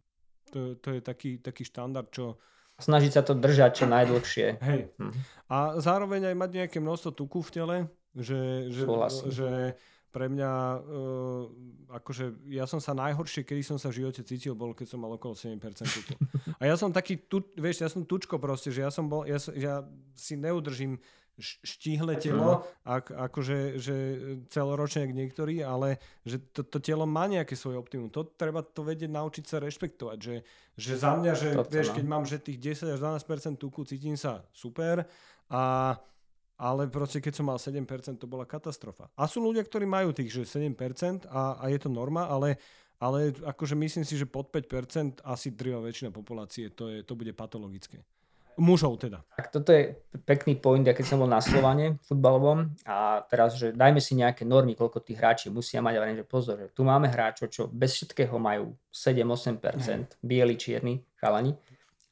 To, 0.53 0.59
to 0.77 0.87
je 0.93 1.01
taký, 1.01 1.41
taký 1.41 1.63
štandard, 1.65 2.09
čo... 2.13 2.37
Snažiť 2.77 3.11
sa 3.13 3.21
to 3.21 3.37
držať 3.37 3.71
čo 3.81 3.85
najdlhšie. 3.85 4.47
Hej. 4.61 4.81
Hm. 4.97 5.13
A 5.45 5.77
zároveň 5.77 6.33
aj 6.33 6.35
mať 6.37 6.49
nejaké 6.57 6.77
množstvo 6.81 7.13
tuku 7.13 7.45
v 7.45 7.49
tele, 7.53 7.77
že, 8.17 8.69
že, 8.69 8.85
že 9.29 9.49
pre 10.13 10.29
mňa, 10.29 10.51
uh, 10.77 11.49
akože 11.97 12.45
ja 12.53 12.69
som 12.69 12.77
sa 12.77 12.93
najhoršie, 12.93 13.41
kedy 13.41 13.65
som 13.65 13.81
sa 13.81 13.89
v 13.89 14.05
živote 14.05 14.21
cítil, 14.21 14.53
bol, 14.53 14.77
keď 14.77 14.93
som 14.93 15.01
mal 15.01 15.09
okolo 15.17 15.33
7% 15.33 15.57
tuku. 15.81 16.13
A 16.61 16.69
ja 16.69 16.77
som 16.77 16.93
taký, 16.93 17.17
tu, 17.17 17.41
vieš, 17.57 17.81
ja 17.81 17.89
som 17.89 18.05
tučko 18.05 18.37
proste, 18.37 18.69
že 18.69 18.85
ja 18.85 18.93
som 18.93 19.09
bol, 19.09 19.25
ja, 19.25 19.41
ja 19.57 19.81
si 20.13 20.37
neudržím 20.37 21.01
štíhle 21.41 22.13
telo, 22.21 22.61
ak, 22.85 23.09
akože 23.09 23.81
že 23.81 23.95
celoročne 24.53 25.09
jak 25.09 25.17
niektorí, 25.17 25.65
ale 25.65 25.97
že 26.21 26.37
to, 26.53 26.61
to 26.61 26.77
telo 26.77 27.09
má 27.09 27.25
nejaké 27.25 27.57
svoje 27.57 27.81
optimum. 27.81 28.13
To 28.13 28.21
treba 28.21 28.61
to 28.61 28.85
vedieť 28.85 29.09
naučiť 29.09 29.45
sa 29.49 29.57
rešpektovať, 29.57 30.17
že, 30.21 30.35
že 30.77 30.93
za 30.93 31.17
mňa, 31.17 31.33
že 31.33 31.49
vieš, 31.73 31.89
no. 31.89 31.95
keď 31.97 32.05
mám 32.05 32.23
že 32.29 32.37
tých 32.37 32.77
10 32.85 32.93
až 32.93 32.99
12% 33.01 33.57
tuku, 33.57 33.81
cítim 33.81 34.13
sa 34.13 34.45
super 34.53 35.09
a 35.49 35.97
ale 36.57 36.87
proste 36.87 37.19
keď 37.19 37.33
som 37.41 37.45
mal 37.49 37.57
7%, 37.57 37.83
to 38.19 38.27
bola 38.29 38.45
katastrofa. 38.45 39.09
A 39.17 39.25
sú 39.25 39.41
ľudia, 39.41 39.65
ktorí 39.65 39.89
majú 39.89 40.13
tých, 40.13 40.31
že 40.31 40.59
7% 40.59 41.25
a, 41.27 41.57
a 41.59 41.65
je 41.69 41.79
to 41.81 41.89
norma, 41.89 42.29
ale, 42.29 42.61
ale 43.01 43.33
akože 43.33 43.73
myslím 43.75 44.05
si, 44.05 44.15
že 44.15 44.29
pod 44.29 44.53
5% 44.53 45.25
asi 45.25 45.47
drvá 45.51 45.81
väčšina 45.81 46.13
populácie, 46.13 46.69
to, 46.69 46.89
je, 46.89 47.01
to 47.01 47.13
bude 47.17 47.33
patologické. 47.33 48.05
Mužov 48.53 49.01
teda. 49.01 49.25
Tak 49.33 49.49
toto 49.49 49.73
je 49.73 49.97
pekný 50.29 50.61
point, 50.61 50.85
ja 50.85 50.93
keď 50.93 51.05
som 51.09 51.17
bol 51.17 51.29
na 51.29 51.41
Slovane 51.41 51.97
futbalovom 52.05 52.69
a 52.85 53.25
teraz, 53.25 53.57
že 53.57 53.73
dajme 53.73 53.97
si 53.97 54.13
nejaké 54.13 54.45
normy, 54.45 54.77
koľko 54.77 55.01
tých 55.01 55.17
hráči 55.17 55.45
musia 55.49 55.81
mať, 55.81 55.93
ale 55.97 56.21
že 56.21 56.25
pozor, 56.25 56.61
že 56.61 56.69
tu 56.69 56.85
máme 56.85 57.09
hráčov, 57.09 57.49
čo 57.49 57.65
bez 57.65 57.97
všetkého 57.97 58.37
majú 58.37 58.77
7-8%, 58.93 60.21
bieli, 60.21 60.53
čierni, 60.53 61.01
chalani. 61.17 61.57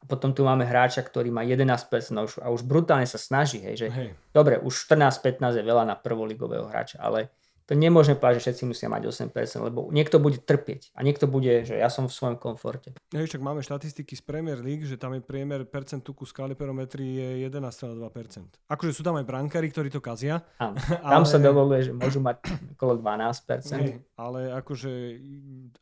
A 0.02 0.04
potom 0.10 0.34
tu 0.34 0.42
máme 0.42 0.66
hráča, 0.66 1.06
ktorý 1.06 1.30
má 1.30 1.46
11% 1.46 1.78
a 2.18 2.22
už, 2.26 2.34
a 2.42 2.48
už 2.50 2.62
brutálne 2.66 3.06
sa 3.06 3.22
snaží, 3.22 3.62
hej, 3.62 3.86
že 3.86 3.88
hej. 3.94 4.10
dobre, 4.34 4.58
už 4.58 4.90
14-15 4.90 5.62
je 5.62 5.64
veľa 5.64 5.86
na 5.86 5.94
prvoligového 5.94 6.66
hráča, 6.66 6.98
ale 6.98 7.30
to 7.72 7.80
nemôžeme 7.80 8.20
povedať, 8.20 8.44
že 8.44 8.44
všetci 8.52 8.64
musia 8.68 8.92
mať 8.92 9.32
8%, 9.32 9.32
lebo 9.64 9.88
niekto 9.96 10.20
bude 10.20 10.44
trpieť 10.44 10.92
a 10.92 11.08
niekto 11.08 11.24
bude, 11.24 11.64
že 11.64 11.80
ja 11.80 11.88
som 11.88 12.12
v 12.12 12.12
svojom 12.12 12.36
komforte. 12.36 12.92
Ja, 13.16 13.24
však 13.24 13.40
máme 13.40 13.64
štatistiky 13.64 14.12
z 14.12 14.24
Premier 14.28 14.60
League, 14.60 14.84
že 14.84 15.00
tam 15.00 15.16
je 15.16 15.24
priemer 15.24 15.64
percent 15.64 16.04
tuku 16.04 16.28
z 16.28 16.36
kaliperometrii 16.36 17.40
je 17.40 17.48
11,2%. 17.48 18.68
Akože 18.68 18.92
sú 18.92 19.08
tam 19.08 19.16
aj 19.16 19.24
brankári, 19.24 19.72
ktorí 19.72 19.88
to 19.88 20.04
kazia. 20.04 20.44
Áno, 20.60 20.76
tam 21.16 21.24
ale... 21.24 21.32
sa 21.32 21.40
dovoluje, 21.40 21.88
že 21.88 21.92
môžu 21.96 22.20
mať 22.20 22.44
okolo 22.76 23.00
12%. 23.00 23.40
Nie, 23.80 24.04
ale 24.20 24.52
akože, 24.52 24.92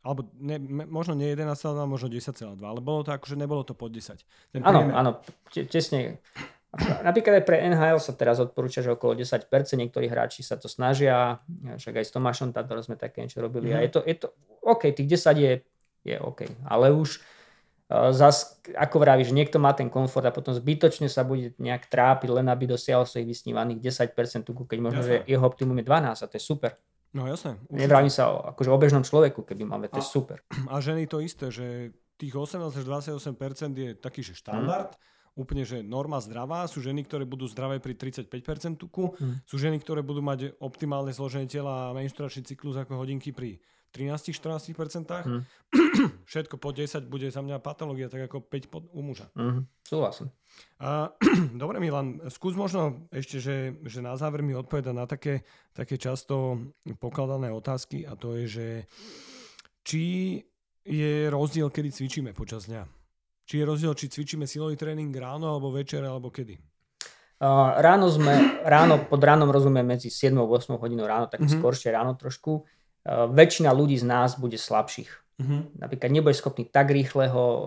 alebo 0.06 0.30
ne, 0.38 0.62
možno 0.86 1.18
nie 1.18 1.34
11,2, 1.34 1.74
možno 1.90 2.06
10,2, 2.06 2.54
ale 2.54 2.78
bolo 2.78 3.02
to 3.02 3.10
akože 3.10 3.34
nebolo 3.34 3.66
to 3.66 3.74
pod 3.74 3.90
10. 3.90 4.14
áno, 4.62 4.94
áno, 4.94 5.10
tesne 5.50 6.22
Napríklad 6.78 7.42
aj 7.42 7.44
pre 7.50 7.58
NHL 7.66 7.98
sa 7.98 8.14
teraz 8.14 8.38
odporúča, 8.38 8.78
že 8.78 8.94
okolo 8.94 9.18
10%, 9.18 9.42
niektorí 9.74 10.06
hráči 10.06 10.46
sa 10.46 10.54
to 10.54 10.70
snažia, 10.70 11.42
však 11.50 11.98
aj 11.98 12.04
s 12.06 12.14
Tomášom 12.14 12.54
Tadorom 12.54 12.86
sme 12.86 12.94
také 12.94 13.26
niečo 13.26 13.42
robili 13.42 13.70
mm. 13.70 13.74
a 13.74 13.78
mhm. 13.78 13.84
je 13.84 13.90
to, 13.90 14.00
je 14.06 14.16
to 14.22 14.26
OK, 14.62 14.82
tých 14.94 15.08
10 15.18 15.34
je, 15.34 15.52
je 16.06 16.16
OK, 16.22 16.46
ale 16.70 16.94
už 16.94 17.18
uh, 17.18 18.14
zas, 18.14 18.62
ako 18.70 19.02
vravíš, 19.02 19.34
niekto 19.34 19.58
má 19.58 19.74
ten 19.74 19.90
komfort 19.90 20.30
a 20.30 20.36
potom 20.36 20.54
zbytočne 20.54 21.10
sa 21.10 21.26
bude 21.26 21.58
nejak 21.58 21.90
trápiť, 21.90 22.30
len 22.30 22.46
aby 22.46 22.70
dosiahol 22.70 23.02
svojich 23.02 23.26
vysnívaných 23.26 23.90
10% 23.90 24.46
tuku, 24.46 24.62
keď 24.62 24.78
možno, 24.78 25.02
jasne. 25.02 25.26
že 25.26 25.26
jeho 25.26 25.42
optimum 25.42 25.74
je 25.82 25.84
12 25.90 26.22
a 26.22 26.26
to 26.30 26.34
je 26.38 26.44
super. 26.44 26.78
No 27.10 27.26
jasné. 27.26 27.58
Nevravím 27.74 28.14
sa 28.14 28.30
o, 28.30 28.46
akože 28.54 28.70
o 28.70 28.78
bežnom 28.78 29.02
človeku, 29.02 29.42
keby 29.42 29.66
máme, 29.66 29.90
to 29.90 29.98
je 29.98 30.06
super. 30.06 30.38
A 30.70 30.78
ženy 30.78 31.10
to 31.10 31.18
isté, 31.18 31.50
že 31.50 31.90
tých 32.14 32.30
18 32.30 32.62
až 32.70 32.84
28% 32.86 33.34
je 33.74 33.98
taký, 33.98 34.22
že 34.22 34.38
štandard, 34.38 34.94
mm 34.94 35.10
úplne, 35.40 35.64
že 35.64 35.80
norma 35.80 36.20
zdravá. 36.20 36.68
Sú 36.68 36.84
ženy, 36.84 37.08
ktoré 37.08 37.24
budú 37.24 37.48
zdravé 37.48 37.80
pri 37.80 37.96
35% 37.96 38.76
tuku. 38.76 39.16
Hmm. 39.16 39.40
Sú 39.48 39.56
ženy, 39.56 39.80
ktoré 39.80 40.04
budú 40.04 40.20
mať 40.20 40.60
optimálne 40.60 41.10
zloženie 41.16 41.48
tela 41.48 41.88
a 41.88 41.96
menšturačný 41.96 42.44
cyklus 42.44 42.76
ako 42.76 43.00
hodinky 43.00 43.32
pri 43.32 43.56
13-14%. 43.90 44.76
Hmm. 45.26 45.42
Všetko 46.30 46.60
po 46.62 46.70
10 46.70 47.10
bude 47.10 47.26
za 47.32 47.42
mňa 47.42 47.58
patológia, 47.58 48.12
tak 48.12 48.30
ako 48.30 48.44
5 48.46 48.72
pod, 48.72 48.82
u 48.92 49.00
muža. 49.02 49.32
Hmm. 49.34 49.66
Súhlasím. 49.82 50.30
A, 50.78 51.10
dobre 51.62 51.82
Milan, 51.82 52.22
skús 52.30 52.54
možno 52.54 53.08
ešte, 53.10 53.42
že, 53.42 53.56
že 53.82 53.98
na 54.04 54.14
záver 54.14 54.46
mi 54.46 54.54
odpoveda 54.54 54.94
na 54.94 55.08
také, 55.10 55.42
také 55.74 55.98
často 55.98 56.60
pokladané 57.02 57.50
otázky 57.50 58.06
a 58.06 58.14
to 58.14 58.38
je, 58.38 58.44
že 58.46 58.66
či 59.82 60.02
je 60.86 61.28
rozdiel, 61.28 61.68
kedy 61.68 61.90
cvičíme 61.90 62.30
počas 62.32 62.70
dňa? 62.70 62.99
Či 63.50 63.58
je 63.58 63.66
rozdiel, 63.66 63.98
či 63.98 64.06
cvičíme 64.06 64.46
silový 64.46 64.78
tréning 64.78 65.10
ráno, 65.10 65.50
alebo 65.50 65.74
večer, 65.74 66.06
alebo 66.06 66.30
kedy? 66.30 66.54
Uh, 67.42 67.74
ráno 67.82 68.06
sme, 68.06 68.62
ráno, 68.62 69.02
pod 69.10 69.18
ránom 69.18 69.50
rozumiem 69.50 69.82
medzi 69.82 70.06
7 70.06 70.38
a 70.38 70.46
8 70.46 70.78
hodinou 70.78 71.02
ráno, 71.10 71.26
tak 71.26 71.42
mm-hmm. 71.42 71.58
skoršie 71.58 71.90
ráno 71.90 72.14
trošku. 72.14 72.62
Uh, 73.02 73.26
väčšina 73.26 73.74
ľudí 73.74 73.98
z 73.98 74.06
nás 74.06 74.38
bude 74.38 74.54
slabších. 74.54 75.10
Mm-hmm. 75.42 75.82
Napríklad 75.82 76.10
nebude 76.14 76.38
schopný 76.38 76.62
tak 76.70 76.94
rýchleho 76.94 77.42
uh, 77.42 77.62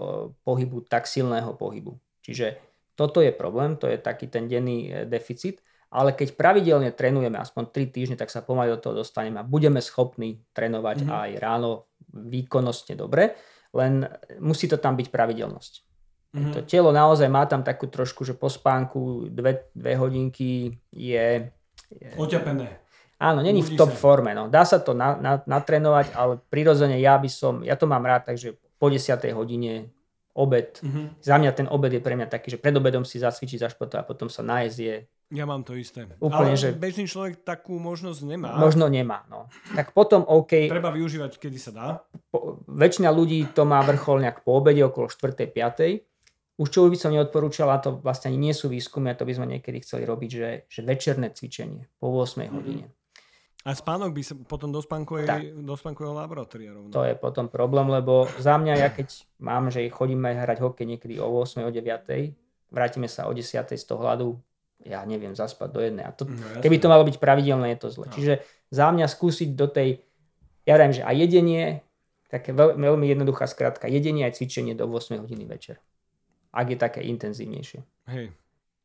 pohybu, 0.47 0.87
tak 0.87 1.03
silného 1.03 1.51
pohybu. 1.59 1.99
Čiže 2.23 2.63
toto 2.95 3.19
je 3.19 3.35
problém, 3.35 3.75
to 3.75 3.91
je 3.91 3.99
taký 3.99 4.31
ten 4.31 4.47
denný 4.47 4.87
uh, 4.87 4.95
deficit. 5.03 5.59
Ale 5.91 6.15
keď 6.15 6.39
pravidelne 6.39 6.95
trénujeme 6.95 7.35
aspoň 7.43 7.75
3 7.75 7.91
týždne, 7.91 8.15
tak 8.15 8.31
sa 8.31 8.39
pomaly 8.39 8.71
do 8.71 8.79
toho 8.79 9.03
dostaneme 9.03 9.43
a 9.43 9.43
budeme 9.43 9.83
schopní 9.83 10.47
trénovať 10.55 11.03
mm-hmm. 11.03 11.11
aj 11.11 11.29
ráno 11.43 11.91
výkonnostne 12.15 12.95
dobre 12.95 13.35
len 13.73 14.05
musí 14.37 14.69
to 14.69 14.77
tam 14.77 14.93
byť 14.93 15.09
pravidelnosť. 15.09 15.73
Mm-hmm. 16.33 16.53
To 16.53 16.59
telo 16.65 16.89
naozaj 16.89 17.29
má 17.29 17.45
tam 17.45 17.61
takú 17.61 17.85
trošku, 17.85 18.25
že 18.25 18.33
po 18.33 18.49
spánku 18.49 19.29
dve, 19.29 19.69
dve 19.77 19.93
hodinky 19.97 20.77
je... 20.89 21.49
je 21.93 22.09
Oťapené. 22.17 22.81
Áno, 23.21 23.45
není 23.45 23.61
v 23.61 23.77
top 23.77 23.93
sa. 23.93 23.99
forme. 24.01 24.33
No. 24.33 24.49
Dá 24.49 24.65
sa 24.65 24.81
to 24.81 24.97
na, 24.97 25.13
na, 25.15 25.39
natrénovať, 25.45 26.11
ale 26.17 26.41
prirodzene 26.49 26.97
ja 26.97 27.15
by 27.21 27.29
som, 27.29 27.61
ja 27.61 27.77
to 27.77 27.85
mám 27.85 28.01
rád, 28.01 28.33
takže 28.33 28.57
po 28.81 28.89
10. 28.89 29.13
hodine 29.37 29.93
obed. 30.33 30.81
Mm-hmm. 30.81 31.21
Za 31.21 31.37
mňa 31.37 31.51
ten 31.53 31.67
obed 31.69 31.93
je 31.93 32.01
pre 32.01 32.17
mňa 32.17 32.27
taký, 32.27 32.49
že 32.49 32.59
pred 32.59 32.73
obedom 32.73 33.05
si 33.05 33.21
zacvičiť 33.21 33.77
potom 33.77 34.01
a 34.01 34.03
potom 34.03 34.27
sa 34.27 34.41
nájsť 34.41 34.77
je 34.81 34.95
ja 35.33 35.45
mám 35.49 35.65
to 35.65 35.73
isté. 35.73 36.05
Úplne, 36.21 36.53
Ale 36.53 36.61
že... 36.61 36.69
bežný 36.77 37.09
človek 37.09 37.41
takú 37.41 37.81
možnosť 37.81 38.21
nemá. 38.21 38.53
Možno 38.61 38.85
nemá, 38.85 39.25
no. 39.25 39.49
Tak 39.73 39.97
potom 39.97 40.21
OK. 40.21 40.69
Treba 40.69 40.93
využívať, 40.93 41.41
kedy 41.41 41.57
sa 41.57 41.71
dá. 41.73 41.87
Po, 42.29 42.61
väčšina 42.69 43.09
ľudí 43.09 43.49
to 43.49 43.65
má 43.65 43.81
vrchol 43.81 44.21
nejak 44.21 44.45
po 44.45 44.61
obede, 44.61 44.85
okolo 44.85 45.09
4. 45.09 45.49
5. 45.49 46.61
Už 46.61 46.69
čo 46.69 46.85
by 46.85 46.93
som 46.93 47.09
neodporúčal, 47.09 47.65
a 47.73 47.81
to 47.81 47.97
vlastne 47.97 48.29
ani 48.29 48.49
nie 48.49 48.53
sú 48.53 48.69
výskumy, 48.69 49.09
a 49.09 49.17
to 49.17 49.25
by 49.25 49.33
sme 49.33 49.57
niekedy 49.57 49.81
chceli 49.81 50.05
robiť, 50.05 50.29
že, 50.29 50.49
že 50.69 50.85
večerné 50.85 51.33
cvičenie 51.33 51.89
po 51.97 52.13
8 52.13 52.37
mm-hmm. 52.37 52.53
hodine. 52.53 52.85
A 53.63 53.73
spánok 53.73 54.11
by 54.11 54.21
sa 54.21 54.35
potom 54.35 54.69
do, 54.69 54.83
spánkovej, 54.83 55.55
do 55.55 55.73
spánkového 55.79 56.13
laboratória 56.13 56.75
rovno. 56.75 56.91
To 56.91 57.07
je 57.07 57.15
potom 57.15 57.47
problém, 57.47 57.87
lebo 57.89 58.27
za 58.37 58.59
mňa, 58.59 58.73
ja 58.75 58.91
keď 58.91 59.23
mám, 59.39 59.71
že 59.71 59.87
chodíme 59.87 60.35
hrať 60.35 60.59
hokej 60.59 60.83
niekedy 60.83 61.15
o 61.17 61.31
8, 61.41 61.63
o 61.63 61.71
9, 61.71 62.35
vrátime 62.69 63.07
sa 63.07 63.25
o 63.25 63.31
10 63.31 63.49
z 63.55 63.85
toho 63.87 64.03
hľadu, 64.03 64.35
ja 64.83 65.03
neviem, 65.07 65.31
zaspať 65.33 65.69
do 65.71 65.79
jednej. 65.79 66.03
A 66.03 66.11
to, 66.11 66.27
no, 66.27 66.59
keby 66.59 66.77
to 66.79 66.91
malo 66.91 67.07
byť 67.07 67.17
pravidelné, 67.17 67.75
je 67.75 67.79
to 67.79 67.89
zle. 67.89 68.05
No. 68.07 68.13
Čiže 68.13 68.43
za 68.69 68.91
mňa 68.91 69.07
skúsiť 69.07 69.49
do 69.55 69.67
tej, 69.71 70.03
ja 70.67 70.75
viem, 70.75 70.91
že 70.91 71.03
aj 71.03 71.15
jedenie, 71.15 71.83
také 72.27 72.51
veľ, 72.51 72.75
veľmi 72.75 73.05
jednoduchá 73.07 73.47
skratka, 73.47 73.87
jedenie 73.87 74.27
aj 74.27 74.39
cvičenie 74.39 74.75
do 74.75 74.89
8 74.89 75.23
hodiny 75.23 75.47
večer. 75.47 75.79
Ak 76.53 76.69
je 76.69 76.77
také 76.77 77.01
intenzívnejšie. 77.07 77.81
Hej, 78.11 78.35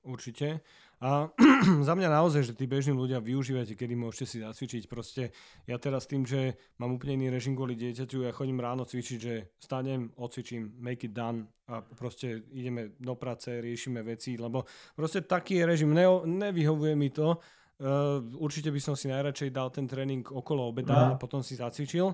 určite. 0.06 0.64
A 0.98 1.30
za 1.88 1.94
mňa 1.94 2.10
naozaj, 2.10 2.42
že 2.42 2.58
tí 2.58 2.66
bežní 2.66 2.90
ľudia 2.90 3.22
využívate, 3.22 3.78
kedy 3.78 3.94
môžete 3.94 4.26
si 4.26 4.36
zacvičiť. 4.42 4.90
Proste 4.90 5.30
ja 5.70 5.78
teraz 5.78 6.10
tým, 6.10 6.26
že 6.26 6.58
mám 6.82 6.98
úplne 6.98 7.22
iný 7.22 7.30
režim 7.30 7.54
kvôli 7.54 7.78
dieťaťu, 7.78 8.26
ja 8.26 8.34
chodím 8.34 8.58
ráno 8.58 8.82
cvičiť, 8.82 9.18
že 9.18 9.54
stanem, 9.62 10.10
odcvičím, 10.18 10.74
make 10.82 11.06
it 11.06 11.14
done 11.14 11.46
a 11.70 11.78
proste 11.82 12.50
ideme 12.50 12.98
do 12.98 13.14
práce, 13.14 13.46
riešime 13.46 14.02
veci, 14.02 14.34
lebo 14.34 14.66
proste 14.98 15.22
taký 15.22 15.62
je 15.62 15.64
režim. 15.70 15.90
Ne, 15.94 16.06
nevyhovuje 16.26 16.98
mi 16.98 17.14
to. 17.14 17.38
Uh, 17.78 18.18
určite 18.42 18.74
by 18.74 18.80
som 18.82 18.98
si 18.98 19.06
najradšej 19.06 19.54
dal 19.54 19.70
ten 19.70 19.86
tréning 19.86 20.26
okolo 20.26 20.74
obeda 20.74 20.98
mm. 20.98 21.10
a 21.14 21.20
potom 21.20 21.46
si 21.46 21.54
zacvičil 21.54 22.10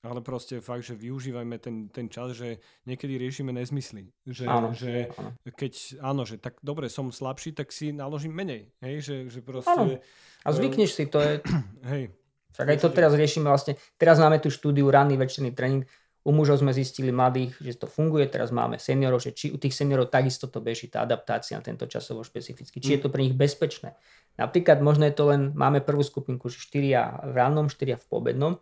ale 0.00 0.24
proste 0.24 0.64
fakt, 0.64 0.88
že 0.88 0.96
využívajme 0.96 1.56
ten, 1.60 1.92
ten 1.92 2.08
čas, 2.08 2.32
že 2.32 2.56
niekedy 2.88 3.20
riešime 3.20 3.52
nezmysly. 3.52 4.08
Že, 4.24 4.44
áno, 4.48 4.72
že 4.72 5.12
áno. 5.12 5.36
keď, 5.44 5.72
áno, 6.00 6.22
že 6.24 6.40
tak 6.40 6.56
dobre, 6.64 6.88
som 6.88 7.12
slabší, 7.12 7.52
tak 7.52 7.68
si 7.68 7.92
naložím 7.92 8.32
menej. 8.32 8.72
Hej, 8.80 8.96
že, 9.04 9.16
že 9.28 9.40
proste... 9.44 9.68
Áno. 9.68 10.00
A 10.40 10.48
zvykneš 10.56 10.96
si, 10.96 11.04
to 11.04 11.20
je... 11.20 11.44
Hej. 11.92 12.16
Však 12.56 12.66
aj 12.66 12.78
to 12.80 12.88
teraz 12.90 13.12
riešime 13.12 13.46
vlastne. 13.46 13.76
Teraz 14.00 14.16
máme 14.16 14.40
tú 14.40 14.48
štúdiu 14.48 14.88
ranný 14.88 15.20
večerný 15.20 15.52
tréning. 15.52 15.84
U 16.20 16.36
mužov 16.36 16.60
sme 16.60 16.72
zistili 16.76 17.08
mladých, 17.08 17.56
že 17.64 17.80
to 17.80 17.86
funguje, 17.88 18.28
teraz 18.28 18.52
máme 18.52 18.76
seniorov, 18.76 19.24
že 19.24 19.32
či 19.32 19.48
u 19.48 19.56
tých 19.56 19.72
seniorov 19.72 20.12
takisto 20.12 20.52
to 20.52 20.60
beží, 20.60 20.92
tá 20.92 21.00
adaptácia 21.00 21.56
na 21.56 21.64
tento 21.64 21.88
časovo 21.88 22.20
špecificky. 22.20 22.76
Či 22.76 22.88
mm. 22.88 22.94
je 22.96 23.00
to 23.00 23.08
pre 23.08 23.24
nich 23.24 23.32
bezpečné. 23.32 23.96
Napríklad 24.36 24.84
možno 24.84 25.08
je 25.08 25.16
to 25.16 25.32
len, 25.32 25.56
máme 25.56 25.80
prvú 25.80 26.04
skupinku, 26.04 26.52
že 26.52 26.60
4 26.60 27.24
v 27.24 27.34
rannom, 27.36 27.72
4 27.72 27.96
v 27.96 28.04
pobednom 28.04 28.60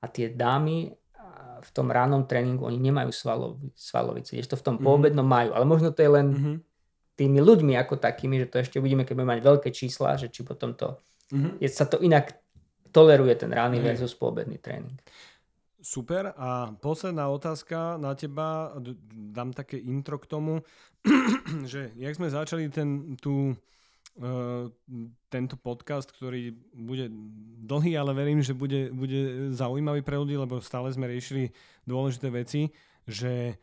a 0.00 0.06
tie 0.08 0.32
dámy 0.32 0.96
v 1.60 1.70
tom 1.70 1.92
ránom 1.92 2.24
tréningu, 2.24 2.64
oni 2.64 2.80
nemajú 2.80 3.12
svalov, 3.12 3.60
svalovice, 3.76 4.36
to 4.48 4.56
v 4.56 4.64
tom 4.64 4.80
mm-hmm. 4.80 4.86
poobednom 4.88 5.26
majú, 5.26 5.52
ale 5.52 5.64
možno 5.68 5.92
to 5.92 6.00
je 6.00 6.10
len 6.10 6.26
mm-hmm. 6.32 6.56
tými 7.20 7.38
ľuďmi 7.40 7.76
ako 7.76 8.00
takými, 8.00 8.40
že 8.44 8.48
to 8.48 8.56
ešte 8.64 8.76
uvidíme, 8.80 9.04
keď 9.04 9.14
budeme 9.14 9.32
mať 9.36 9.42
veľké 9.44 9.68
čísla, 9.70 10.16
že 10.16 10.32
či 10.32 10.40
potom 10.42 10.72
to, 10.72 10.96
mm-hmm. 11.32 11.60
je, 11.60 11.68
sa 11.68 11.84
to 11.84 12.00
inak 12.00 12.40
toleruje 12.90 13.36
ten 13.36 13.52
rány 13.52 13.78
mm-hmm. 13.78 13.92
versus 13.92 14.16
poobedný 14.16 14.56
tréning. 14.58 14.96
Super. 15.80 16.36
A 16.36 16.76
posledná 16.76 17.32
otázka 17.32 17.96
na 17.96 18.12
teba, 18.12 18.76
dám 19.32 19.56
také 19.56 19.80
intro 19.80 20.20
k 20.20 20.28
tomu, 20.28 20.60
že 21.70 21.92
jak 21.96 22.12
sme 22.12 22.28
začali 22.28 22.68
ten, 22.68 23.16
tú 23.16 23.56
Eh, 23.56 23.79
tento 25.30 25.54
podcast, 25.56 26.10
ktorý 26.12 26.52
bude 26.76 27.08
dlhý, 27.64 27.96
ale 27.96 28.12
verím, 28.12 28.44
že 28.44 28.52
bude, 28.52 28.92
bude 28.92 29.50
zaujímavý 29.54 30.04
pre 30.04 30.20
ľudí, 30.20 30.36
lebo 30.36 30.60
stále 30.60 30.92
sme 30.92 31.08
riešili 31.08 31.54
dôležité 31.88 32.28
veci, 32.28 32.68
že 33.08 33.56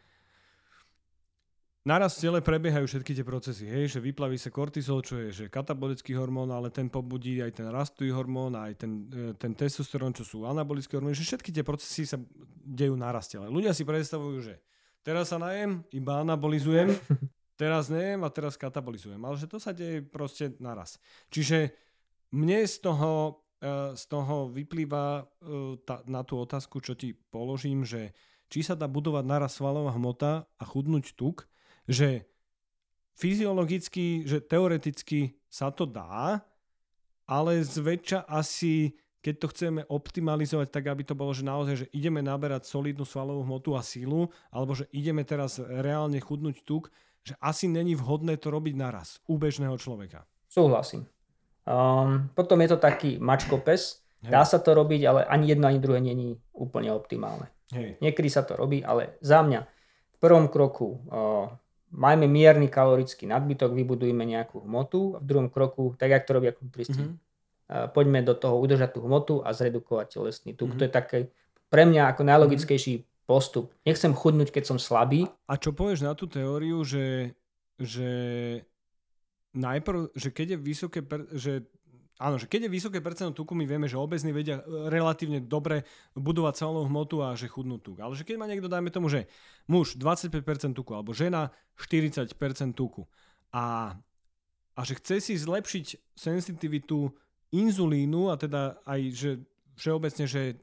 naraz 1.85 2.17
v 2.17 2.27
tele 2.27 2.39
prebiehajú 2.41 2.89
všetky 2.89 3.11
tie 3.15 3.25
procesy, 3.27 3.63
hej, 3.69 3.95
že 3.95 3.99
vyplaví 4.03 4.35
sa 4.35 4.49
kortizol, 4.49 5.05
čo 5.05 5.21
je 5.23 5.29
že 5.31 5.45
katabolický 5.47 6.17
hormón, 6.17 6.49
ale 6.49 6.73
ten 6.73 6.89
pobudí 6.89 7.39
aj 7.39 7.61
ten 7.61 7.67
rastový 7.69 8.11
hormón, 8.11 8.57
aj 8.57 8.73
ten, 8.81 8.91
eh, 9.07 9.33
ten 9.37 9.53
testosterón, 9.53 10.11
čo 10.17 10.25
sú 10.25 10.37
anabolické 10.43 10.97
hormóny, 10.97 11.15
že 11.15 11.27
všetky 11.27 11.53
tie 11.53 11.63
procesy 11.63 12.03
sa 12.03 12.17
dejú 12.65 12.97
naraz 12.97 13.29
tele. 13.29 13.47
Ľudia 13.47 13.71
si 13.77 13.85
predstavujú, 13.85 14.41
že 14.41 14.59
teraz 15.05 15.29
sa 15.29 15.37
najem, 15.37 15.85
iba 15.93 16.25
anabolizujem 16.25 16.91
teraz 17.57 17.89
neviem 17.89 18.21
a 18.23 18.29
teraz 18.31 18.55
katabolizujem. 18.55 19.19
Ale 19.19 19.35
že 19.35 19.49
to 19.49 19.57
sa 19.57 19.73
deje 19.73 20.05
proste 20.05 20.53
naraz. 20.61 21.01
Čiže 21.33 21.73
mne 22.31 22.63
z 22.63 22.75
toho, 22.79 23.43
e, 23.59 23.97
z 23.97 24.03
toho 24.07 24.47
vyplýva 24.53 25.25
e, 25.25 25.83
na 26.07 26.21
tú 26.21 26.37
otázku, 26.37 26.79
čo 26.79 26.93
ti 26.93 27.17
položím, 27.33 27.83
že 27.83 28.13
či 28.47 28.63
sa 28.63 28.77
dá 28.77 28.87
budovať 28.87 29.25
naraz 29.27 29.59
svalová 29.59 29.91
hmota 29.91 30.47
a 30.55 30.63
chudnúť 30.63 31.17
tuk, 31.17 31.49
že 31.89 32.23
fyziologicky, 33.17 34.23
že 34.23 34.39
teoreticky 34.39 35.35
sa 35.49 35.73
to 35.73 35.83
dá, 35.89 36.39
ale 37.27 37.59
zväčša 37.65 38.29
asi 38.29 38.95
keď 39.27 39.35
to 39.43 39.51
chceme 39.51 39.81
optimalizovať 39.91 40.71
tak, 40.71 40.87
aby 40.87 41.03
to 41.03 41.11
bolo, 41.11 41.35
že 41.35 41.43
naozaj, 41.43 41.75
že 41.83 41.91
ideme 41.91 42.23
naberať 42.23 42.63
solidnú 42.63 43.03
svalovú 43.03 43.43
hmotu 43.43 43.75
a 43.75 43.83
sílu, 43.83 44.31
alebo 44.47 44.71
že 44.71 44.87
ideme 44.95 45.19
teraz 45.27 45.59
reálne 45.59 46.15
chudnúť 46.23 46.63
tuk, 46.63 46.87
že 47.27 47.33
asi 47.43 47.67
není 47.67 47.91
vhodné 47.99 48.39
to 48.39 48.47
robiť 48.47 48.75
naraz 48.79 49.19
u 49.27 49.35
bežného 49.35 49.75
človeka. 49.75 50.23
Súhlasím. 50.47 51.03
Um, 51.67 52.31
potom 52.31 52.63
je 52.63 52.71
to 52.71 52.79
taký 52.79 53.19
mačkopes. 53.19 53.99
Hej. 54.23 54.31
Dá 54.31 54.47
sa 54.47 54.63
to 54.63 54.71
robiť, 54.71 55.01
ale 55.03 55.21
ani 55.27 55.51
jedno, 55.51 55.67
ani 55.67 55.83
druhé 55.83 55.99
není 55.99 56.39
úplne 56.55 56.95
optimálne. 56.95 57.51
Hej. 57.75 57.99
Niekedy 57.99 58.31
sa 58.31 58.47
to 58.47 58.55
robí, 58.55 58.79
ale 58.79 59.19
za 59.19 59.43
mňa 59.43 59.67
v 60.15 60.17
prvom 60.23 60.47
kroku 60.47 61.03
uh, 61.11 61.51
majme 61.91 62.25
mierny 62.25 62.71
kalorický 62.71 63.27
nadbytok, 63.27 63.75
vybudujme 63.75 64.23
nejakú 64.23 64.63
hmotu 64.63 65.19
a 65.19 65.21
v 65.21 65.25
druhom 65.27 65.47
kroku, 65.51 65.93
tak 65.99 66.15
jak 66.15 66.23
to 66.23 66.39
robia 66.39 66.55
kulturisti, 66.55 67.03
mm-hmm. 67.03 67.19
uh, 67.69 67.87
poďme 67.91 68.23
do 68.23 68.33
toho 68.33 68.57
udržať 68.57 68.97
tú 68.97 69.03
hmotu 69.03 69.43
a 69.43 69.51
zredukovať 69.51 70.15
telesný 70.15 70.55
tuk. 70.55 70.73
Mm-hmm. 70.73 70.79
To 70.79 70.87
je 70.87 70.91
také 70.91 71.17
pre 71.67 71.83
mňa 71.83 72.15
ako 72.15 72.21
najlogickejší 72.23 72.93
mm-hmm 73.03 73.15
postup. 73.27 73.75
Nechcem 73.83 74.15
chudnúť, 74.15 74.55
keď 74.55 74.63
som 74.73 74.77
slabý. 74.79 75.27
A 75.51 75.59
čo 75.59 75.75
povieš 75.75 76.07
na 76.07 76.15
tú 76.15 76.31
teóriu, 76.31 76.81
že, 76.87 77.35
že 77.75 78.09
najprv, 79.51 80.15
že 80.15 80.31
keď 80.31 80.55
je 80.55 80.57
vysoké, 80.57 80.99
že 81.35 81.67
Áno, 82.17 82.41
že 82.41 82.49
keď 82.49 82.65
je 82.65 82.73
vysoké 82.73 82.97
percento 82.97 83.29
tuku, 83.29 83.53
my 83.53 83.69
vieme, 83.69 83.85
že 83.85 83.93
obezní 83.93 84.33
vedia 84.33 84.65
relatívne 84.65 85.37
dobre 85.37 85.85
budovať 86.17 86.65
celú 86.65 86.81
hmotu 86.89 87.21
a 87.21 87.37
že 87.37 87.45
chudnú 87.45 87.77
tuk. 87.77 88.01
Ale 88.01 88.17
že 88.17 88.25
keď 88.25 88.41
má 88.41 88.49
niekto, 88.49 88.65
dajme 88.65 88.89
tomu, 88.89 89.05
že 89.05 89.29
muž 89.69 89.93
25% 90.01 90.41
tuku 90.73 90.91
alebo 90.97 91.13
žena 91.13 91.53
40% 91.77 92.33
tuku 92.73 93.05
a, 93.53 93.93
a 94.73 94.81
že 94.81 94.97
chce 94.97 95.29
si 95.29 95.33
zlepšiť 95.37 96.17
sensitivitu 96.17 97.13
inzulínu 97.53 98.33
a 98.33 98.35
teda 98.35 98.81
aj, 98.81 99.01
že 99.13 99.29
všeobecne, 99.77 100.25
že 100.25 100.57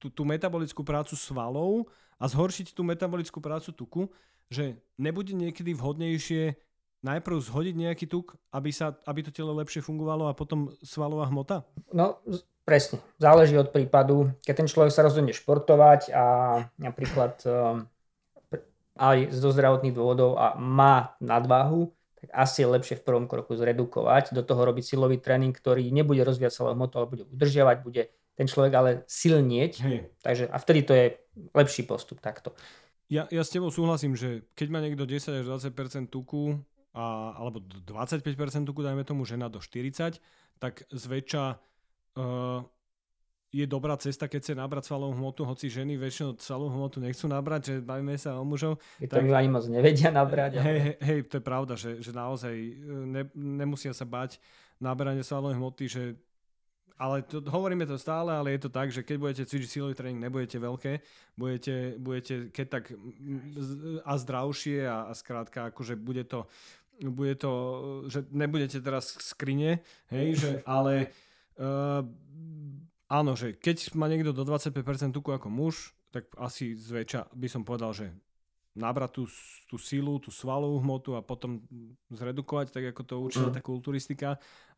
tú, 0.00 0.08
tú 0.08 0.24
metabolickú 0.24 0.80
prácu 0.80 1.12
svalov 1.12 1.92
a 2.16 2.24
zhoršiť 2.24 2.72
tú 2.72 2.80
metabolickú 2.80 3.38
prácu 3.38 3.70
tuku, 3.76 4.02
že 4.48 4.80
nebude 4.96 5.36
niekedy 5.36 5.76
vhodnejšie 5.76 6.56
najprv 7.04 7.36
zhodiť 7.40 7.74
nejaký 7.76 8.06
tuk, 8.08 8.36
aby, 8.52 8.72
sa, 8.72 8.96
aby 9.04 9.20
to 9.24 9.30
telo 9.32 9.52
lepšie 9.56 9.84
fungovalo 9.84 10.28
a 10.28 10.36
potom 10.36 10.72
svalová 10.84 11.28
hmota? 11.28 11.64
No, 11.92 12.20
presne. 12.64 13.00
Záleží 13.16 13.56
od 13.56 13.72
prípadu. 13.72 14.32
Keď 14.44 14.54
ten 14.64 14.68
človek 14.68 14.92
sa 14.92 15.04
rozhodne 15.04 15.32
športovať 15.32 16.12
a 16.12 16.24
napríklad 16.76 17.40
um, 17.48 17.88
aj 19.00 19.32
z 19.32 19.40
zdravotných 19.40 19.96
dôvodov 19.96 20.36
a 20.36 20.56
má 20.60 21.16
nadváhu, 21.24 21.92
tak 22.20 22.28
asi 22.36 22.60
je 22.60 22.68
lepšie 22.68 23.00
v 23.00 23.06
prvom 23.08 23.24
kroku 23.24 23.56
zredukovať, 23.56 24.36
do 24.36 24.44
toho 24.44 24.60
robiť 24.68 24.92
silový 24.92 25.16
tréning, 25.16 25.56
ktorý 25.56 25.88
nebude 25.88 26.20
rozvíjať 26.20 26.52
celú 26.52 26.76
hmotu, 26.76 27.00
ale 27.00 27.08
bude 27.08 27.24
udržiavať, 27.32 27.76
bude 27.80 28.12
ten 28.34 28.46
človek 28.48 28.72
ale 28.74 28.90
silnieť. 29.06 29.72
Hej. 29.84 29.98
Takže, 30.22 30.44
a 30.48 30.56
vtedy 30.58 30.80
to 30.82 30.92
je 30.96 31.06
lepší 31.54 31.82
postup 31.84 32.20
takto. 32.20 32.56
Ja, 33.10 33.26
ja 33.28 33.42
s 33.42 33.50
tebou 33.50 33.74
súhlasím, 33.74 34.14
že 34.14 34.46
keď 34.54 34.66
má 34.70 34.78
niekto 34.78 35.02
10 35.02 35.42
až 35.42 35.44
20% 35.74 36.08
tuku, 36.10 36.54
a, 36.94 37.34
alebo 37.38 37.58
25% 37.62 38.22
tuku, 38.66 38.80
dajme 38.82 39.02
tomu 39.02 39.26
žena 39.26 39.50
do 39.50 39.58
40, 39.58 40.22
tak 40.62 40.86
zväčša 40.90 41.44
uh, 42.18 42.62
je 43.50 43.66
dobrá 43.66 43.98
cesta, 43.98 44.30
keď 44.30 44.40
chce 44.46 44.54
nabrať 44.54 44.94
svalovú 44.94 45.18
hmotu, 45.18 45.42
hoci 45.42 45.66
ženy 45.66 45.98
väčšinou 45.98 46.38
svalovú 46.38 46.70
hmotu 46.78 47.02
nechcú 47.02 47.26
nabrať, 47.26 47.60
že 47.66 47.74
bavíme 47.82 48.14
sa 48.14 48.38
o 48.38 48.46
mužov. 48.46 48.78
Je 49.02 49.10
to 49.10 49.18
tak, 49.18 49.26
ani 49.26 49.50
moc 49.50 49.66
nevedia 49.66 50.14
nabrať. 50.14 50.62
Hej, 50.62 50.78
hej, 50.78 50.96
hej, 51.02 51.18
to 51.26 51.42
je 51.42 51.44
pravda, 51.44 51.74
že, 51.74 51.98
že 51.98 52.14
naozaj 52.14 52.54
e, 52.54 52.72
ne, 53.10 53.22
nemusia 53.34 53.90
sa 53.90 54.06
bať 54.06 54.38
naberanie 54.78 55.26
svalovej 55.26 55.58
hmoty, 55.58 55.84
že 55.90 56.02
ale 57.00 57.24
to, 57.24 57.40
hovoríme 57.40 57.88
to 57.88 57.96
stále, 57.96 58.28
ale 58.28 58.52
je 58.52 58.68
to 58.68 58.70
tak, 58.70 58.92
že 58.92 59.00
keď 59.00 59.16
budete 59.16 59.42
cvičiť 59.48 59.70
silový 59.72 59.96
tréning, 59.96 60.20
nebudete 60.20 60.60
veľké, 60.60 60.92
budete, 61.32 61.96
budete 61.96 62.52
keď 62.52 62.66
tak 62.68 62.84
a 64.04 64.12
zdravšie 64.20 64.84
a, 64.84 65.08
a 65.08 65.12
skrátka, 65.16 65.72
akože 65.72 65.96
bude 65.96 66.28
to, 66.28 66.44
bude 67.00 67.40
to, 67.40 67.52
že 68.12 68.28
nebudete 68.28 68.84
teraz 68.84 69.16
skrine, 69.16 69.80
hej, 70.12 70.28
že, 70.36 70.50
ale 70.68 71.08
uh, 71.56 72.04
áno, 73.08 73.32
že 73.32 73.56
keď 73.56 73.96
má 73.96 74.04
niekto 74.04 74.36
do 74.36 74.44
25% 74.44 74.84
tuku 75.16 75.32
ako 75.32 75.48
muž, 75.48 75.96
tak 76.12 76.28
asi 76.36 76.76
zväčša 76.76 77.32
by 77.32 77.48
som 77.48 77.64
povedal, 77.64 77.96
že 77.96 78.12
nabrať 78.70 79.10
tú, 79.18 79.24
tú 79.66 79.76
silu, 79.82 80.22
tú 80.22 80.30
svalovú 80.30 80.78
hmotu 80.78 81.18
a 81.18 81.24
potom 81.24 81.58
zredukovať, 82.14 82.70
tak 82.70 82.84
ako 82.94 83.02
to 83.02 83.14
učí 83.18 83.42
mm. 83.42 83.54
tá 83.54 83.60
kulturistika 83.60 84.28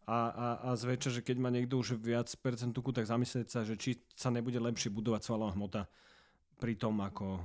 a, 0.09 0.19
a, 0.33 0.49
a 0.67 0.69
zväčša, 0.75 1.21
že 1.21 1.25
keď 1.25 1.37
má 1.39 1.53
niekto 1.53 1.77
už 1.77 2.01
viac 2.01 2.27
percent 2.41 2.73
tuku, 2.73 2.91
tak 2.91 3.05
zamyslieť 3.05 3.49
sa, 3.53 3.61
že 3.69 3.77
či 3.77 4.01
sa 4.17 4.33
nebude 4.33 4.57
lepšie 4.57 4.89
budovať 4.89 5.29
svalová 5.29 5.53
hmota 5.53 5.87
pri 6.57 6.75
tom, 6.75 7.05
ako, 7.05 7.39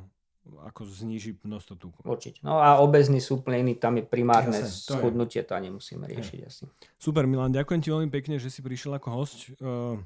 ako 0.65 0.81
zníži 0.87 1.35
množstvo 1.43 1.73
tuku. 1.75 1.99
Určite. 2.07 2.39
No 2.41 2.63
a 2.63 2.79
obezný 2.79 3.19
sú 3.19 3.43
úplne 3.43 3.67
iný, 3.67 3.73
tam 3.75 3.99
je 3.99 4.07
primárne 4.07 4.55
Jasne, 4.55 4.97
schudnutie, 4.97 5.43
to, 5.43 5.51
to 5.51 5.53
ani 5.59 5.69
musíme 5.69 6.07
riešiť 6.07 6.39
asi. 6.47 6.63
Super 6.95 7.27
Milan, 7.27 7.51
ďakujem 7.51 7.81
ti 7.83 7.89
veľmi 7.91 8.09
pekne, 8.09 8.39
že 8.39 8.47
si 8.47 8.63
prišiel 8.63 8.95
ako 8.97 9.07
host. 9.11 9.51
Uh, 9.59 9.99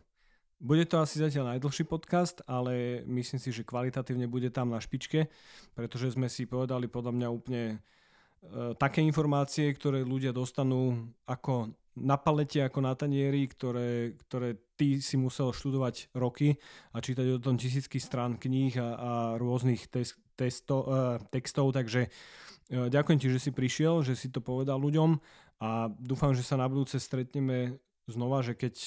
bude 0.61 0.85
to 0.85 1.01
asi 1.01 1.17
zatiaľ 1.17 1.57
najdlhší 1.57 1.89
podcast, 1.89 2.45
ale 2.45 3.01
myslím 3.09 3.41
si, 3.41 3.49
že 3.49 3.65
kvalitatívne 3.65 4.29
bude 4.29 4.53
tam 4.53 4.69
na 4.69 4.77
špičke, 4.77 5.25
pretože 5.73 6.13
sme 6.13 6.29
si 6.29 6.45
povedali 6.45 6.85
podľa 6.85 7.17
mňa 7.17 7.27
úplne 7.33 7.63
uh, 7.81 8.77
také 8.77 9.01
informácie, 9.01 9.73
ktoré 9.73 10.05
ľudia 10.05 10.29
dostanú 10.29 11.09
ako 11.25 11.73
na 11.91 12.15
palete 12.15 12.63
ako 12.63 12.79
na 12.79 12.95
tanieri, 12.95 13.49
ktoré, 13.51 14.15
ktoré 14.15 14.55
ty 14.79 15.03
si 15.03 15.19
musel 15.19 15.51
študovať 15.51 16.13
roky 16.15 16.55
a 16.95 17.03
čítať 17.03 17.35
o 17.35 17.43
tom 17.43 17.59
tisícky 17.59 17.99
strán 17.99 18.39
kníh 18.39 18.71
a, 18.79 18.89
a 18.95 19.11
rôznych 19.35 19.89
tes, 19.89 20.15
testo, 20.37 20.85
uh, 20.85 21.17
textov, 21.33 21.73
takže 21.73 22.07
uh, 22.07 22.87
ďakujem 22.87 23.17
ti, 23.17 23.27
že 23.33 23.41
si 23.41 23.51
prišiel, 23.51 24.05
že 24.05 24.13
si 24.13 24.29
to 24.29 24.45
povedal 24.45 24.77
ľuďom 24.77 25.17
a 25.57 25.89
dúfam, 25.89 26.37
že 26.37 26.45
sa 26.45 26.53
na 26.53 26.69
budúce 26.69 27.01
stretneme 27.01 27.81
znova, 28.05 28.45
že 28.45 28.53
keď 28.53 28.77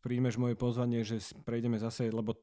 príjmeš 0.00 0.40
moje 0.40 0.56
pozvanie, 0.56 1.04
že 1.04 1.20
prejdeme 1.44 1.76
zase, 1.76 2.08
lebo 2.08 2.36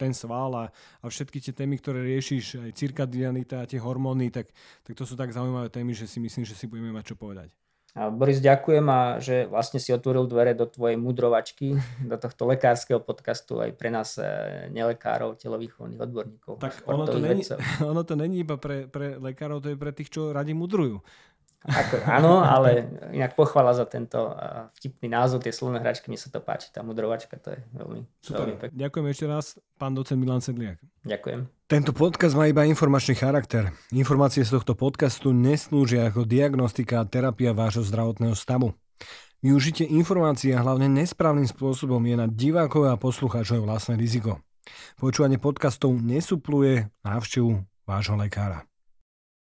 ten 0.00 0.16
sval 0.16 0.56
a, 0.56 0.64
a 1.04 1.04
všetky 1.12 1.44
tie 1.44 1.52
témy, 1.52 1.76
ktoré 1.76 2.00
riešiš, 2.00 2.64
aj 2.64 2.72
cirkadianita 2.72 3.60
a 3.60 3.68
tie 3.68 3.76
hormóny, 3.76 4.32
tak, 4.32 4.48
tak 4.80 4.96
to 4.96 5.04
sú 5.04 5.12
tak 5.12 5.28
zaujímavé 5.36 5.68
témy, 5.68 5.92
že 5.92 6.08
si 6.08 6.16
myslím, 6.24 6.48
že 6.48 6.56
si 6.56 6.64
budeme 6.64 6.88
mať 6.88 7.12
čo 7.12 7.16
povedať. 7.20 7.52
A 7.90 8.06
Boris, 8.06 8.38
ďakujem 8.38 8.86
a 8.86 9.18
že 9.18 9.50
vlastne 9.50 9.82
si 9.82 9.90
otvoril 9.90 10.30
dvere 10.30 10.54
do 10.54 10.62
tvojej 10.62 10.94
mudrovačky, 10.94 11.74
do 12.06 12.16
tohto 12.22 12.46
lekárskeho 12.46 13.02
podcastu 13.02 13.58
aj 13.58 13.74
pre 13.74 13.90
nás 13.90 14.14
e, 14.14 14.70
nelekárov, 14.70 15.34
telovýchovných 15.34 15.98
odborníkov. 15.98 16.62
Tak 16.62 16.86
ono 16.86 17.02
to, 17.02 17.18
není, 17.18 17.42
ono 17.90 18.02
to 18.06 18.14
není 18.14 18.46
iba 18.46 18.62
pre, 18.62 18.86
pre 18.86 19.18
lekárov, 19.18 19.58
to 19.58 19.74
je 19.74 19.78
pre 19.78 19.90
tých, 19.90 20.06
čo 20.06 20.30
radi 20.30 20.54
mudrujú. 20.54 21.02
Ako, 21.60 22.00
áno, 22.08 22.40
ale 22.40 22.88
inak 23.12 23.36
pochvala 23.36 23.76
za 23.76 23.84
tento 23.84 24.32
vtipný 24.80 25.12
názov, 25.12 25.44
tie 25.44 25.52
slovné 25.52 25.76
hračky, 25.84 26.08
mi 26.08 26.16
sa 26.16 26.32
to 26.32 26.40
páči, 26.40 26.72
tá 26.72 26.80
mudrovačka, 26.80 27.36
to 27.36 27.52
je 27.52 27.60
veľmi, 27.76 28.00
Super. 28.24 28.38
veľmi 28.40 28.56
pekné. 28.56 28.76
Ďakujem 28.80 29.06
ešte 29.12 29.26
raz, 29.28 29.44
pán 29.76 29.92
docent 29.92 30.16
Milan 30.16 30.40
Sedliak. 30.40 30.80
Ďakujem. 31.04 31.44
Tento 31.68 31.92
podcast 31.92 32.32
má 32.32 32.48
iba 32.48 32.64
informačný 32.64 33.12
charakter. 33.12 33.76
Informácie 33.92 34.40
z 34.40 34.56
tohto 34.56 34.72
podcastu 34.72 35.36
neslúžia 35.36 36.08
ako 36.08 36.24
diagnostika 36.24 37.04
a 37.04 37.04
terapia 37.04 37.52
vášho 37.52 37.84
zdravotného 37.84 38.32
stavu. 38.32 38.72
Využitie 39.44 39.84
informácií 39.84 40.56
a 40.56 40.64
hlavne 40.64 40.88
nesprávnym 40.88 41.48
spôsobom 41.48 42.00
je 42.04 42.16
na 42.16 42.24
divákov 42.28 42.88
a 42.88 42.96
poslucháčov 42.96 43.68
vlastné 43.68 44.00
riziko. 44.00 44.40
Počúvanie 44.96 45.36
podcastov 45.36 45.96
nesupluje 45.96 46.88
návštevu 47.04 47.64
vášho 47.84 48.16
lekára. 48.16 48.69